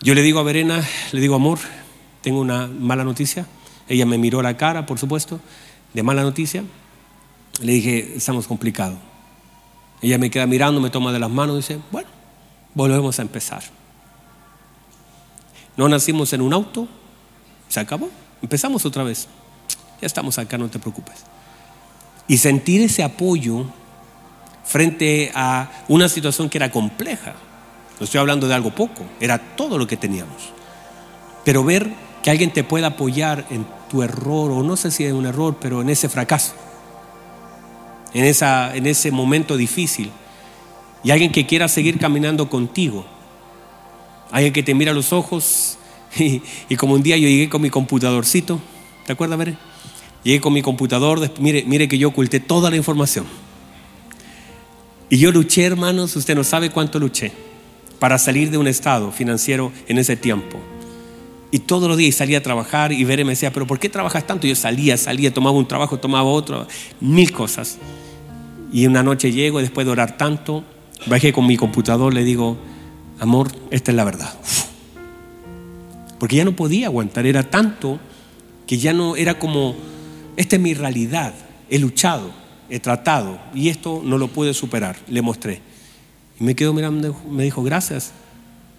Yo 0.00 0.14
le 0.14 0.22
digo 0.22 0.40
a 0.40 0.42
Verena, 0.42 0.82
le 1.12 1.20
digo, 1.20 1.34
amor, 1.34 1.58
tengo 2.22 2.40
una 2.40 2.66
mala 2.66 3.04
noticia. 3.04 3.46
Ella 3.88 4.06
me 4.06 4.18
miró 4.18 4.42
la 4.42 4.56
cara, 4.56 4.86
por 4.86 4.98
supuesto, 4.98 5.40
de 5.92 6.02
mala 6.02 6.22
noticia. 6.22 6.64
Le 7.60 7.72
dije, 7.72 8.14
estamos 8.16 8.46
complicados. 8.46 8.98
Ella 10.02 10.18
me 10.18 10.30
queda 10.30 10.46
mirando, 10.46 10.80
me 10.80 10.90
toma 10.90 11.12
de 11.12 11.18
las 11.18 11.30
manos 11.30 11.54
y 11.54 11.58
dice, 11.58 11.78
bueno, 11.92 12.08
volvemos 12.74 13.18
a 13.18 13.22
empezar. 13.22 13.62
No 15.76 15.88
nacimos 15.88 16.32
en 16.32 16.40
un 16.40 16.52
auto, 16.52 16.88
se 17.68 17.80
acabó. 17.80 18.10
Empezamos 18.42 18.84
otra 18.86 19.04
vez. 19.04 19.28
Ya 20.00 20.06
estamos 20.06 20.38
acá, 20.38 20.58
no 20.58 20.68
te 20.68 20.78
preocupes. 20.78 21.24
Y 22.26 22.38
sentir 22.38 22.80
ese 22.80 23.02
apoyo 23.02 23.66
frente 24.64 25.30
a 25.34 25.70
una 25.88 26.08
situación 26.08 26.48
que 26.48 26.58
era 26.58 26.70
compleja. 26.70 27.34
No 28.00 28.04
estoy 28.04 28.18
hablando 28.18 28.48
de 28.48 28.54
algo 28.54 28.74
poco, 28.74 29.04
era 29.20 29.38
todo 29.38 29.78
lo 29.78 29.86
que 29.86 29.96
teníamos. 29.96 30.52
Pero 31.44 31.62
ver 31.62 31.92
que 32.22 32.30
alguien 32.30 32.52
te 32.52 32.64
pueda 32.64 32.88
apoyar 32.88 33.46
en 33.50 33.66
tu 33.90 34.02
error, 34.02 34.50
o 34.50 34.62
no 34.62 34.76
sé 34.76 34.90
si 34.90 35.04
es 35.04 35.12
un 35.12 35.26
error, 35.26 35.58
pero 35.60 35.82
en 35.82 35.90
ese 35.90 36.08
fracaso, 36.08 36.54
en, 38.14 38.24
esa, 38.24 38.74
en 38.74 38.86
ese 38.86 39.10
momento 39.10 39.56
difícil, 39.56 40.10
y 41.04 41.10
alguien 41.10 41.30
que 41.30 41.46
quiera 41.46 41.68
seguir 41.68 41.98
caminando 41.98 42.48
contigo, 42.48 43.04
alguien 44.30 44.54
que 44.54 44.62
te 44.62 44.74
mira 44.74 44.92
a 44.92 44.94
los 44.94 45.12
ojos, 45.12 45.76
y, 46.16 46.76
como 46.76 46.94
un 46.94 47.02
día 47.02 47.16
yo 47.16 47.28
llegué 47.28 47.48
con 47.50 47.60
mi 47.60 47.70
computadorcito, 47.70 48.58
¿te 49.06 49.12
acuerdas, 49.12 49.38
Veré? 49.38 49.56
Llegué 50.22 50.40
con 50.40 50.54
mi 50.54 50.62
computador, 50.62 51.30
mire, 51.38 51.64
mire 51.66 51.86
que 51.86 51.98
yo 51.98 52.08
oculté 52.08 52.40
toda 52.40 52.70
la 52.70 52.76
información. 52.76 53.26
Y 55.14 55.18
yo 55.18 55.30
luché, 55.30 55.62
hermanos, 55.62 56.16
usted 56.16 56.34
no 56.34 56.42
sabe 56.42 56.70
cuánto 56.70 56.98
luché 56.98 57.30
para 58.00 58.18
salir 58.18 58.50
de 58.50 58.58
un 58.58 58.66
estado 58.66 59.12
financiero 59.12 59.70
en 59.86 59.98
ese 59.98 60.16
tiempo. 60.16 60.58
Y 61.52 61.60
todos 61.60 61.88
los 61.88 61.96
días 61.96 62.16
salía 62.16 62.38
a 62.38 62.42
trabajar 62.42 62.90
y 62.90 63.04
Veré 63.04 63.22
me 63.24 63.30
decía, 63.30 63.52
pero 63.52 63.64
¿por 63.64 63.78
qué 63.78 63.88
trabajas 63.88 64.26
tanto? 64.26 64.48
Yo 64.48 64.56
salía, 64.56 64.96
salía, 64.96 65.32
tomaba 65.32 65.56
un 65.56 65.68
trabajo, 65.68 66.00
tomaba 66.00 66.28
otro, 66.28 66.66
mil 67.00 67.30
cosas. 67.30 67.78
Y 68.72 68.88
una 68.88 69.04
noche 69.04 69.30
llego, 69.30 69.60
después 69.60 69.86
de 69.86 69.92
orar 69.92 70.16
tanto, 70.16 70.64
bajé 71.06 71.32
con 71.32 71.46
mi 71.46 71.56
computador, 71.56 72.12
le 72.12 72.24
digo, 72.24 72.56
amor, 73.20 73.52
esta 73.70 73.92
es 73.92 73.96
la 73.96 74.02
verdad. 74.02 74.34
Porque 76.18 76.34
ya 76.34 76.44
no 76.44 76.56
podía 76.56 76.88
aguantar, 76.88 77.24
era 77.24 77.48
tanto 77.48 78.00
que 78.66 78.78
ya 78.78 78.92
no 78.92 79.14
era 79.14 79.38
como, 79.38 79.76
esta 80.36 80.56
es 80.56 80.62
mi 80.62 80.74
realidad, 80.74 81.34
he 81.70 81.78
luchado, 81.78 82.42
he 82.68 82.80
tratado 82.80 83.38
y 83.54 83.68
esto 83.68 84.02
no 84.04 84.18
lo 84.18 84.28
pude 84.28 84.54
superar, 84.54 84.96
le 85.08 85.22
mostré. 85.22 85.60
Y 86.38 86.44
me 86.44 86.54
quedó 86.54 86.72
mirando, 86.72 87.16
me 87.30 87.44
dijo, 87.44 87.62
gracias 87.62 88.12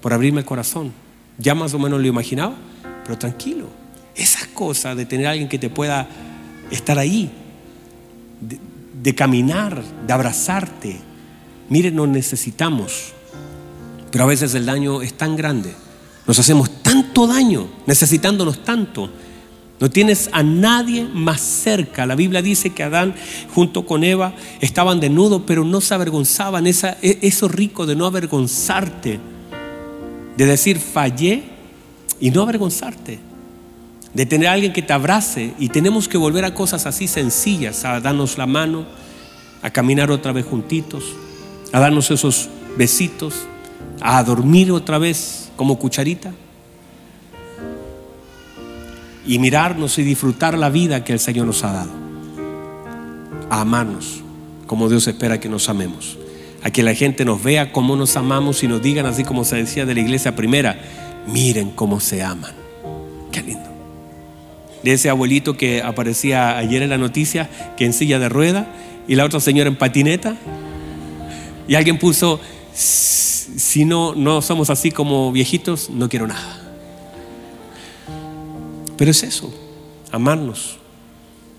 por 0.01 0.13
abrirme 0.13 0.41
el 0.41 0.45
corazón. 0.45 0.91
Ya 1.37 1.55
más 1.55 1.73
o 1.73 1.79
menos 1.79 1.99
lo 1.99 2.07
imaginaba, 2.07 2.55
pero 3.03 3.17
tranquilo. 3.17 3.69
Esas 4.15 4.47
cosas 4.47 4.95
de 4.95 5.05
tener 5.05 5.27
a 5.27 5.31
alguien 5.31 5.49
que 5.49 5.59
te 5.59 5.69
pueda 5.69 6.07
estar 6.71 6.97
ahí, 6.97 7.31
de, 9.01 9.15
caminar, 9.15 9.83
de 10.05 10.13
abrazarte. 10.13 10.99
Miren, 11.69 11.95
nos 11.95 12.07
necesitamos. 12.07 13.13
Pero 14.11 14.23
a 14.23 14.27
veces 14.27 14.53
el 14.55 14.65
daño 14.65 15.01
es 15.01 15.13
tan 15.15 15.35
grande. 15.35 15.73
Nos 16.27 16.39
hacemos 16.39 16.81
tanto 16.81 17.27
daño, 17.27 17.67
necesitándonos 17.85 18.63
tanto. 18.63 19.09
No 19.79 19.89
tienes 19.89 20.29
a 20.31 20.41
nadie 20.41 21.03
más 21.03 21.41
cerca. 21.41 22.05
La 22.05 22.15
Biblia 22.15 22.41
dice 22.41 22.69
que 22.69 22.83
Adán 22.83 23.13
junto 23.53 23.85
con 23.85 24.03
Eva 24.03 24.33
estaban 24.61 25.01
desnudos, 25.01 25.41
pero 25.45 25.65
no 25.65 25.81
se 25.81 25.93
avergonzaban. 25.93 26.65
Esa, 26.65 26.97
e, 27.01 27.19
eso 27.21 27.49
rico 27.49 27.85
de 27.85 27.95
no 27.95 28.05
avergonzarte, 28.05 29.19
de 30.37 30.45
decir 30.45 30.79
fallé 30.79 31.43
y 32.21 32.31
no 32.31 32.41
avergonzarte, 32.41 33.19
de 34.13 34.25
tener 34.25 34.47
a 34.47 34.53
alguien 34.53 34.71
que 34.71 34.81
te 34.81 34.93
abrace. 34.93 35.53
Y 35.59 35.67
tenemos 35.67 36.07
que 36.07 36.17
volver 36.17 36.45
a 36.45 36.53
cosas 36.53 36.85
así 36.85 37.07
sencillas, 37.09 37.83
a 37.83 37.99
darnos 37.99 38.37
la 38.37 38.45
mano, 38.45 38.85
a 39.61 39.71
caminar 39.71 40.09
otra 40.09 40.31
vez 40.31 40.45
juntitos, 40.45 41.03
a 41.73 41.81
darnos 41.81 42.11
esos 42.11 42.47
besitos, 42.77 43.33
a 43.99 44.23
dormir 44.23 44.71
otra 44.71 44.99
vez 44.99 45.51
como 45.57 45.77
cucharita 45.77 46.31
y 49.25 49.39
mirarnos 49.39 49.97
y 49.97 50.03
disfrutar 50.03 50.57
la 50.57 50.69
vida 50.69 51.03
que 51.03 51.13
el 51.13 51.19
Señor 51.19 51.45
nos 51.47 51.63
ha 51.63 51.71
dado. 51.71 51.91
A 53.49 53.61
amarnos 53.61 54.25
como 54.67 54.89
Dios 54.89 55.07
espera 55.07 55.39
que 55.39 55.49
nos 55.49 55.69
amemos. 55.69 56.17
A 56.63 56.71
que 56.71 56.83
la 56.83 56.95
gente 56.95 57.25
nos 57.25 57.43
vea 57.43 57.71
cómo 57.71 57.95
nos 57.95 58.15
amamos 58.17 58.63
y 58.63 58.67
nos 58.67 58.81
digan 58.81 59.05
así 59.05 59.23
como 59.23 59.43
se 59.43 59.57
decía 59.57 59.85
de 59.85 59.93
la 59.93 60.01
iglesia 60.01 60.35
primera, 60.35 60.79
miren 61.27 61.71
cómo 61.71 61.99
se 61.99 62.23
aman. 62.23 62.53
Qué 63.31 63.43
lindo. 63.43 63.69
De 64.83 64.93
ese 64.93 65.09
abuelito 65.09 65.57
que 65.57 65.81
aparecía 65.81 66.57
ayer 66.57 66.81
en 66.81 66.89
la 66.89 66.97
noticia, 66.97 67.49
que 67.77 67.85
en 67.85 67.93
silla 67.93 68.19
de 68.19 68.29
rueda, 68.29 68.67
y 69.07 69.15
la 69.15 69.25
otra 69.25 69.39
señora 69.39 69.69
en 69.69 69.75
patineta. 69.75 70.35
Y 71.67 71.75
alguien 71.75 71.99
puso, 71.99 72.39
si 72.73 73.85
no, 73.85 74.15
no 74.15 74.41
somos 74.41 74.69
así 74.69 74.91
como 74.91 75.31
viejitos, 75.31 75.89
no 75.89 76.09
quiero 76.09 76.27
nada. 76.27 76.64
Pero 78.97 79.11
es 79.11 79.23
eso, 79.23 79.53
amarnos, 80.11 80.77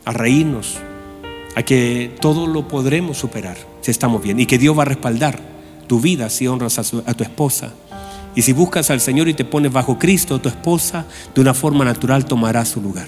a 0.05 0.13
reírnos, 0.13 0.79
a 1.55 1.63
que 1.63 2.15
todo 2.21 2.47
lo 2.47 2.69
podremos 2.69 3.19
superar 3.19 3.57
si 3.81 3.91
estamos 3.91 4.23
bien 4.23 4.41
y 4.41 4.47
que 4.47 4.59
Dios 4.59 4.77
va 4.77 4.83
a 4.83 4.87
respaldar 4.87 5.39
tu 5.87 6.01
vida 6.01 6.29
si 6.31 6.47
honras 6.47 6.79
a, 6.79 7.15
tu 7.15 7.25
esposa. 7.25 7.73
Y 8.35 8.43
si 8.43 8.53
buscas 8.53 8.91
al 8.91 9.01
Señor 9.01 9.29
y 9.29 9.35
te 9.35 9.45
pones 9.45 9.73
bajo 9.73 9.99
Cristo, 9.99 10.41
tu 10.41 10.49
esposa 10.49 11.07
de 11.35 11.41
una 11.41 11.55
forma 11.55 11.85
natural 11.85 12.25
tomará 12.27 12.65
su 12.65 12.81
lugar. 12.81 13.07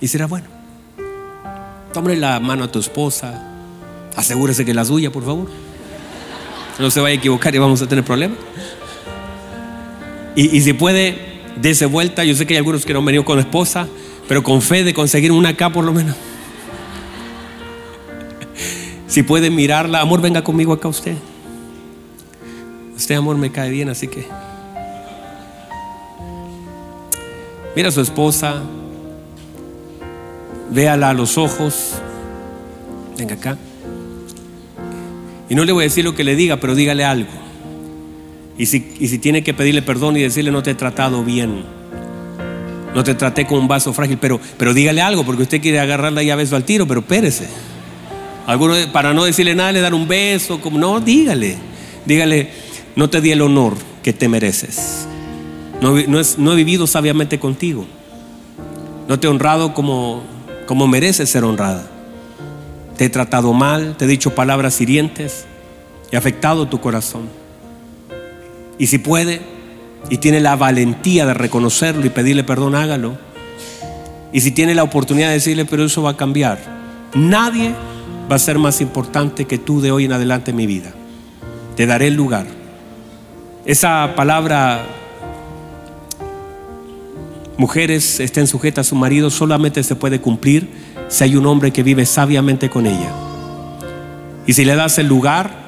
Y 0.00 0.08
será 0.08 0.26
bueno. 0.26 0.46
Tómale 1.92 2.16
la 2.16 2.40
mano 2.40 2.64
a 2.64 2.72
tu 2.72 2.78
esposa, 2.78 3.54
asegúrese 4.16 4.64
que 4.64 4.74
la 4.74 4.84
suya, 4.84 5.10
por 5.12 5.24
favor. 5.24 5.48
No 6.78 6.90
se 6.90 7.00
vaya 7.00 7.14
a 7.14 7.18
equivocar 7.18 7.54
y 7.54 7.58
vamos 7.58 7.80
a 7.82 7.86
tener 7.86 8.04
problemas. 8.04 8.38
Y 10.34 10.60
si 10.60 10.74
puede, 10.74 11.35
esa 11.62 11.86
vuelta. 11.86 12.24
Yo 12.24 12.34
sé 12.34 12.46
que 12.46 12.54
hay 12.54 12.58
algunos 12.58 12.84
que 12.84 12.92
no 12.92 13.00
han 13.00 13.04
venido 13.04 13.24
con 13.24 13.38
esposa, 13.38 13.88
pero 14.28 14.42
con 14.42 14.62
fe 14.62 14.84
de 14.84 14.94
conseguir 14.94 15.32
una 15.32 15.50
acá 15.50 15.70
por 15.70 15.84
lo 15.84 15.92
menos. 15.92 16.16
Si 19.08 19.22
puede 19.22 19.50
mirarla, 19.50 20.00
amor, 20.00 20.20
venga 20.20 20.42
conmigo 20.42 20.72
acá 20.72 20.88
usted. 20.88 21.14
Usted, 22.96 23.14
amor, 23.14 23.36
me 23.36 23.52
cae 23.52 23.70
bien, 23.70 23.88
así 23.88 24.08
que. 24.08 24.26
Mira 27.76 27.88
a 27.88 27.92
su 27.92 28.00
esposa, 28.00 28.62
véala 30.70 31.10
a 31.10 31.14
los 31.14 31.38
ojos. 31.38 31.94
Venga 33.16 33.36
acá. 33.36 33.56
Y 35.48 35.54
no 35.54 35.64
le 35.64 35.72
voy 35.72 35.84
a 35.84 35.86
decir 35.86 36.04
lo 36.04 36.14
que 36.14 36.24
le 36.24 36.34
diga, 36.36 36.56
pero 36.56 36.74
dígale 36.74 37.04
algo. 37.04 37.45
Y 38.58 38.66
si, 38.66 38.80
tiene 39.18 39.44
que 39.44 39.52
pedirle 39.52 39.82
perdón 39.82 40.16
y 40.16 40.22
decirle 40.22 40.50
no 40.50 40.62
te 40.62 40.70
he 40.70 40.74
tratado 40.74 41.22
bien, 41.22 41.64
no 42.94 43.04
te 43.04 43.14
traté 43.14 43.46
con 43.46 43.58
un 43.58 43.68
vaso 43.68 43.92
frágil, 43.92 44.16
pero, 44.18 44.40
pero 44.56 44.72
dígale 44.72 45.02
algo, 45.02 45.24
porque 45.24 45.42
usted 45.42 45.60
quiere 45.60 45.78
agarrarla 45.78 46.22
ya 46.22 46.36
beso 46.36 46.56
al 46.56 46.64
tiro, 46.64 46.86
pero 46.86 47.02
pérese. 47.02 47.46
Algunos, 48.46 48.78
para 48.86 49.12
no 49.12 49.24
decirle 49.24 49.54
nada, 49.54 49.72
le 49.72 49.80
dan 49.80 49.92
un 49.92 50.08
beso, 50.08 50.60
como 50.60 50.78
no, 50.78 51.00
dígale, 51.00 51.56
dígale, 52.06 52.50
no 52.94 53.10
te 53.10 53.20
di 53.20 53.32
el 53.32 53.42
honor 53.42 53.74
que 54.02 54.12
te 54.12 54.28
mereces. 54.28 55.06
No, 55.82 55.94
no, 56.38 56.52
he 56.52 56.56
vivido 56.56 56.86
sabiamente 56.86 57.38
contigo. 57.38 57.86
No 59.08 59.20
te 59.20 59.26
he 59.26 59.30
honrado 59.30 59.74
como, 59.74 60.22
como 60.66 60.88
mereces 60.88 61.28
ser 61.28 61.44
honrada. 61.44 61.86
Te 62.96 63.04
he 63.04 63.08
tratado 63.10 63.52
mal, 63.52 63.96
te 63.98 64.06
he 64.06 64.08
dicho 64.08 64.34
palabras 64.34 64.80
hirientes, 64.80 65.44
he 66.10 66.16
afectado 66.16 66.66
tu 66.66 66.80
corazón. 66.80 67.28
Y 68.78 68.86
si 68.86 68.98
puede 68.98 69.40
y 70.10 70.18
tiene 70.18 70.40
la 70.40 70.56
valentía 70.56 71.26
de 71.26 71.34
reconocerlo 71.34 72.06
y 72.06 72.10
pedirle 72.10 72.44
perdón, 72.44 72.74
hágalo. 72.74 73.18
Y 74.32 74.40
si 74.40 74.50
tiene 74.50 74.74
la 74.74 74.82
oportunidad 74.82 75.28
de 75.28 75.34
decirle, 75.34 75.64
pero 75.64 75.84
eso 75.84 76.02
va 76.02 76.10
a 76.10 76.16
cambiar, 76.16 76.58
nadie 77.14 77.74
va 78.30 78.36
a 78.36 78.38
ser 78.38 78.58
más 78.58 78.80
importante 78.80 79.46
que 79.46 79.58
tú 79.58 79.80
de 79.80 79.90
hoy 79.90 80.04
en 80.04 80.12
adelante 80.12 80.50
en 80.50 80.56
mi 80.56 80.66
vida. 80.66 80.92
Te 81.76 81.86
daré 81.86 82.08
el 82.08 82.14
lugar. 82.14 82.46
Esa 83.64 84.14
palabra, 84.14 84.84
mujeres 87.56 88.20
estén 88.20 88.46
sujetas 88.46 88.86
a 88.86 88.90
su 88.90 88.96
marido, 88.96 89.30
solamente 89.30 89.82
se 89.82 89.96
puede 89.96 90.20
cumplir 90.20 90.68
si 91.08 91.24
hay 91.24 91.36
un 91.36 91.46
hombre 91.46 91.72
que 91.72 91.82
vive 91.82 92.06
sabiamente 92.06 92.68
con 92.68 92.86
ella. 92.86 93.10
Y 94.46 94.52
si 94.52 94.64
le 94.64 94.76
das 94.76 94.98
el 94.98 95.06
lugar, 95.06 95.65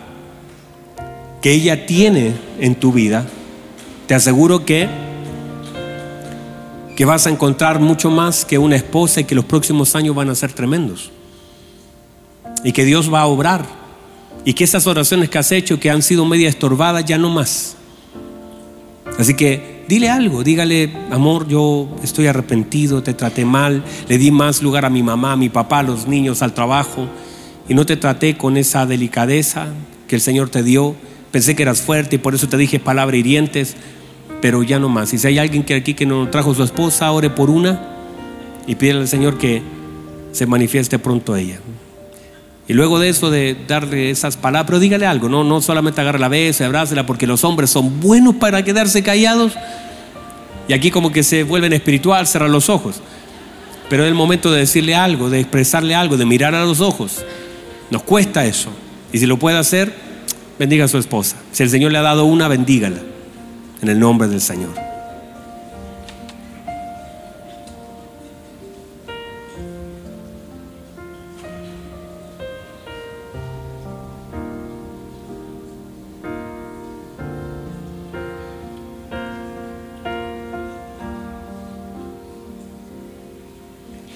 que 1.40 1.52
ella 1.52 1.86
tiene 1.86 2.34
en 2.58 2.74
tu 2.74 2.92
vida, 2.92 3.26
te 4.06 4.14
aseguro 4.14 4.64
que 4.64 4.88
que 6.98 7.04
vas 7.04 7.28
a 7.28 7.30
encontrar 7.30 7.78
mucho 7.78 8.10
más 8.10 8.44
que 8.44 8.58
una 8.58 8.74
esposa 8.74 9.20
y 9.20 9.24
que 9.24 9.36
los 9.36 9.44
próximos 9.44 9.94
años 9.94 10.16
van 10.16 10.30
a 10.30 10.34
ser 10.34 10.52
tremendos. 10.52 11.12
Y 12.64 12.72
que 12.72 12.84
Dios 12.84 13.14
va 13.14 13.20
a 13.20 13.26
obrar. 13.26 13.64
Y 14.44 14.54
que 14.54 14.64
esas 14.64 14.84
oraciones 14.88 15.28
que 15.28 15.38
has 15.38 15.52
hecho 15.52 15.78
que 15.78 15.92
han 15.92 16.02
sido 16.02 16.24
media 16.24 16.48
estorbadas 16.48 17.04
ya 17.04 17.16
no 17.16 17.30
más. 17.30 17.76
Así 19.16 19.34
que 19.34 19.84
dile 19.86 20.10
algo, 20.10 20.42
dígale, 20.42 20.92
amor, 21.12 21.46
yo 21.46 21.88
estoy 22.02 22.26
arrepentido, 22.26 23.00
te 23.00 23.14
traté 23.14 23.44
mal, 23.44 23.84
le 24.08 24.18
di 24.18 24.32
más 24.32 24.60
lugar 24.60 24.84
a 24.84 24.90
mi 24.90 25.04
mamá, 25.04 25.34
a 25.34 25.36
mi 25.36 25.50
papá, 25.50 25.78
a 25.78 25.82
los 25.84 26.08
niños, 26.08 26.42
al 26.42 26.52
trabajo, 26.52 27.06
y 27.68 27.74
no 27.74 27.86
te 27.86 27.96
traté 27.96 28.36
con 28.36 28.56
esa 28.56 28.86
delicadeza 28.86 29.68
que 30.08 30.16
el 30.16 30.20
Señor 30.20 30.48
te 30.48 30.64
dio 30.64 30.96
Pensé 31.30 31.54
que 31.54 31.62
eras 31.62 31.82
fuerte 31.82 32.16
y 32.16 32.18
por 32.18 32.34
eso 32.34 32.48
te 32.48 32.56
dije 32.56 32.78
palabras 32.78 33.18
hirientes. 33.18 33.76
pero 34.40 34.62
ya 34.62 34.78
no 34.78 34.88
más. 34.88 35.12
Y 35.12 35.18
si 35.18 35.26
hay 35.26 35.38
alguien 35.38 35.64
que 35.64 35.74
aquí 35.74 35.94
que 35.94 36.06
no 36.06 36.28
trajo 36.28 36.54
su 36.54 36.62
esposa, 36.62 37.10
ore 37.10 37.28
por 37.28 37.50
una 37.50 37.80
y 38.66 38.74
pídele 38.76 39.00
al 39.00 39.08
Señor 39.08 39.38
que 39.38 39.62
se 40.32 40.46
manifieste 40.46 40.98
pronto 40.98 41.34
a 41.34 41.40
ella. 41.40 41.58
Y 42.68 42.74
luego 42.74 42.98
de 42.98 43.08
eso, 43.08 43.30
de 43.30 43.56
darle 43.66 44.10
esas 44.10 44.36
palabras, 44.36 44.66
pero 44.66 44.78
dígale 44.78 45.06
algo, 45.06 45.30
no, 45.30 45.42
no 45.42 45.62
solamente 45.62 46.02
agarre 46.02 46.18
la 46.18 46.28
beso 46.28 46.62
y 46.62 46.66
abrázela, 46.66 47.06
porque 47.06 47.26
los 47.26 47.42
hombres 47.42 47.70
son 47.70 47.98
buenos 48.00 48.34
para 48.34 48.62
quedarse 48.62 49.02
callados. 49.02 49.54
Y 50.68 50.74
aquí 50.74 50.90
como 50.90 51.10
que 51.10 51.22
se 51.22 51.44
vuelven 51.44 51.72
espiritual, 51.72 52.26
cerrar 52.26 52.50
los 52.50 52.68
ojos. 52.68 53.00
Pero 53.88 54.02
es 54.02 54.08
el 54.08 54.14
momento 54.14 54.52
de 54.52 54.60
decirle 54.60 54.94
algo, 54.94 55.30
de 55.30 55.40
expresarle 55.40 55.94
algo, 55.94 56.18
de 56.18 56.26
mirar 56.26 56.54
a 56.54 56.62
los 56.66 56.82
ojos. 56.82 57.24
Nos 57.90 58.02
cuesta 58.02 58.44
eso. 58.44 58.68
Y 59.14 59.18
si 59.18 59.24
lo 59.24 59.38
puede 59.38 59.56
hacer, 59.56 59.94
bendiga 60.58 60.84
a 60.84 60.88
su 60.88 60.98
esposa. 60.98 61.36
Si 61.52 61.62
el 61.62 61.70
Señor 61.70 61.92
le 61.92 61.98
ha 61.98 62.02
dado 62.02 62.24
una, 62.24 62.48
bendígala. 62.48 63.00
En 63.80 63.88
el 63.88 64.00
nombre 64.00 64.26
del 64.26 64.40
Señor. 64.40 64.70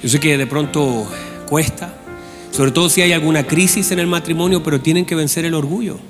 Yo 0.03 0.09
sé 0.09 0.19
que 0.19 0.37
de 0.37 0.49
pronto 0.49 1.07
cuesta, 1.49 1.95
sobre 2.51 2.73
todo 2.73 2.89
si 2.89 3.03
hay 3.03 3.13
alguna 3.13 3.47
crisis 3.47 3.93
en 3.93 4.01
el 4.01 4.09
matrimonio, 4.09 4.61
pero 4.61 4.81
tienen 4.81 5.07
que 5.07 5.15
vencer 5.15 5.45
el 5.45 5.55
orgullo. 5.55 6.01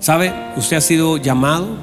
¿Sabe? 0.00 0.32
Usted 0.56 0.76
ha 0.76 0.80
sido 0.80 1.16
llamado 1.16 1.76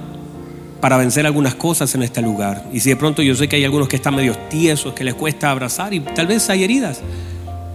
para 0.81 0.97
vencer 0.97 1.25
algunas 1.25 1.55
cosas 1.55 1.93
en 1.95 2.03
este 2.03 2.21
lugar. 2.21 2.63
Y 2.71 2.79
si 2.79 2.89
de 2.89 2.95
pronto 2.95 3.21
yo 3.21 3.35
sé 3.35 3.47
que 3.47 3.55
hay 3.55 3.65
algunos 3.65 3.87
que 3.87 3.95
están 3.95 4.15
medio 4.15 4.35
tiesos, 4.49 4.93
que 4.93 5.03
les 5.03 5.13
cuesta 5.13 5.51
abrazar 5.51 5.93
y 5.93 5.99
tal 5.99 6.27
vez 6.27 6.49
hay 6.49 6.63
heridas, 6.63 7.01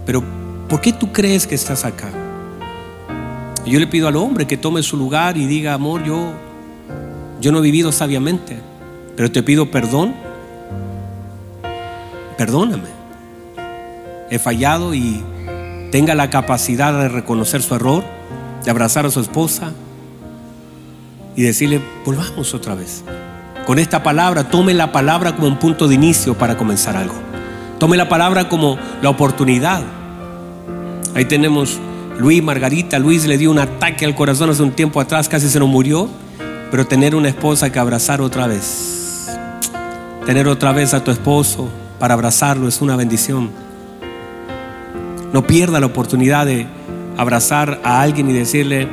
pero 0.05 0.23
¿por 0.67 0.81
qué 0.81 0.93
tú 0.93 1.11
crees 1.11 1.45
que 1.45 1.55
estás 1.55 1.85
acá? 1.85 2.09
Yo 3.65 3.79
le 3.79 3.87
pido 3.87 4.07
al 4.07 4.15
hombre 4.15 4.47
que 4.47 4.57
tome 4.57 4.81
su 4.81 4.97
lugar 4.97 5.37
y 5.37 5.45
diga, 5.45 5.73
amor, 5.73 6.03
yo, 6.03 6.33
yo 7.39 7.51
no 7.51 7.59
he 7.59 7.61
vivido 7.61 7.91
sabiamente, 7.91 8.57
pero 9.15 9.31
te 9.31 9.43
pido 9.43 9.69
perdón. 9.69 10.15
Perdóname 12.37 13.01
he 14.31 14.39
fallado 14.39 14.95
y 14.95 15.21
tenga 15.91 16.15
la 16.15 16.29
capacidad 16.29 16.93
de 16.93 17.09
reconocer 17.09 17.61
su 17.61 17.75
error, 17.75 18.03
de 18.63 18.71
abrazar 18.71 19.05
a 19.05 19.11
su 19.11 19.19
esposa 19.19 19.73
y 21.35 21.43
decirle, 21.43 21.81
volvamos 22.05 22.53
otra 22.53 22.75
vez. 22.75 23.03
Con 23.65 23.79
esta 23.79 24.03
palabra, 24.03 24.49
tome 24.49 24.73
la 24.73 24.91
palabra 24.91 25.35
como 25.35 25.47
un 25.47 25.57
punto 25.57 25.87
de 25.87 25.95
inicio 25.95 26.37
para 26.37 26.57
comenzar 26.57 26.97
algo. 26.97 27.15
Tome 27.79 27.97
la 27.97 28.09
palabra 28.09 28.49
como 28.49 28.77
la 29.01 29.09
oportunidad. 29.09 29.83
Ahí 31.15 31.25
tenemos 31.25 31.79
Luis, 32.17 32.43
Margarita. 32.43 32.99
Luis 32.99 33.25
le 33.25 33.37
dio 33.37 33.51
un 33.51 33.59
ataque 33.59 34.05
al 34.05 34.15
corazón 34.15 34.49
hace 34.49 34.63
un 34.63 34.71
tiempo 34.71 34.99
atrás, 34.99 35.29
casi 35.29 35.49
se 35.49 35.59
nos 35.59 35.69
murió. 35.69 36.09
Pero 36.69 36.87
tener 36.87 37.15
una 37.15 37.27
esposa 37.27 37.71
que 37.71 37.79
abrazar 37.79 38.21
otra 38.21 38.47
vez. 38.47 39.29
Tener 40.25 40.47
otra 40.47 40.71
vez 40.71 40.93
a 40.93 41.03
tu 41.03 41.11
esposo 41.11 41.69
para 41.99 42.13
abrazarlo 42.13 42.67
es 42.67 42.81
una 42.81 42.95
bendición. 42.95 43.51
No 45.33 45.45
pierda 45.45 45.79
la 45.79 45.85
oportunidad 45.85 46.45
de 46.45 46.67
abrazar 47.17 47.79
a 47.83 48.01
alguien 48.01 48.29
y 48.29 48.33
decirle, 48.33 48.87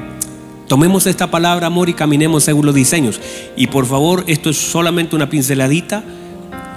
tomemos 0.68 1.06
esta 1.06 1.30
palabra 1.30 1.66
amor 1.66 1.88
y 1.88 1.94
caminemos 1.94 2.44
según 2.44 2.66
los 2.66 2.74
diseños. 2.74 3.20
Y 3.56 3.66
por 3.66 3.86
favor, 3.86 4.22
esto 4.26 4.50
es 4.50 4.56
solamente 4.56 5.16
una 5.16 5.28
pinceladita. 5.28 6.04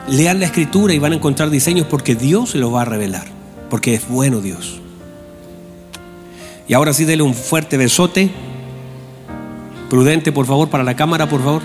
Lean 0.07 0.39
la 0.39 0.47
escritura 0.47 0.93
y 0.93 0.99
van 0.99 1.11
a 1.11 1.15
encontrar 1.15 1.49
diseños 1.49 1.85
porque 1.87 2.15
Dios 2.15 2.51
se 2.51 2.57
los 2.57 2.73
va 2.73 2.81
a 2.81 2.85
revelar, 2.85 3.27
porque 3.69 3.93
es 3.93 4.07
bueno 4.07 4.41
Dios. 4.41 4.81
Y 6.67 6.73
ahora 6.73 6.93
sí, 6.93 7.05
dele 7.05 7.21
un 7.21 7.35
fuerte 7.35 7.77
besote. 7.77 8.31
Prudente, 9.89 10.31
por 10.31 10.45
favor, 10.45 10.69
para 10.69 10.83
la 10.83 10.95
cámara, 10.95 11.27
por 11.27 11.43
favor. 11.43 11.61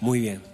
Muy 0.00 0.20
bien. 0.20 0.47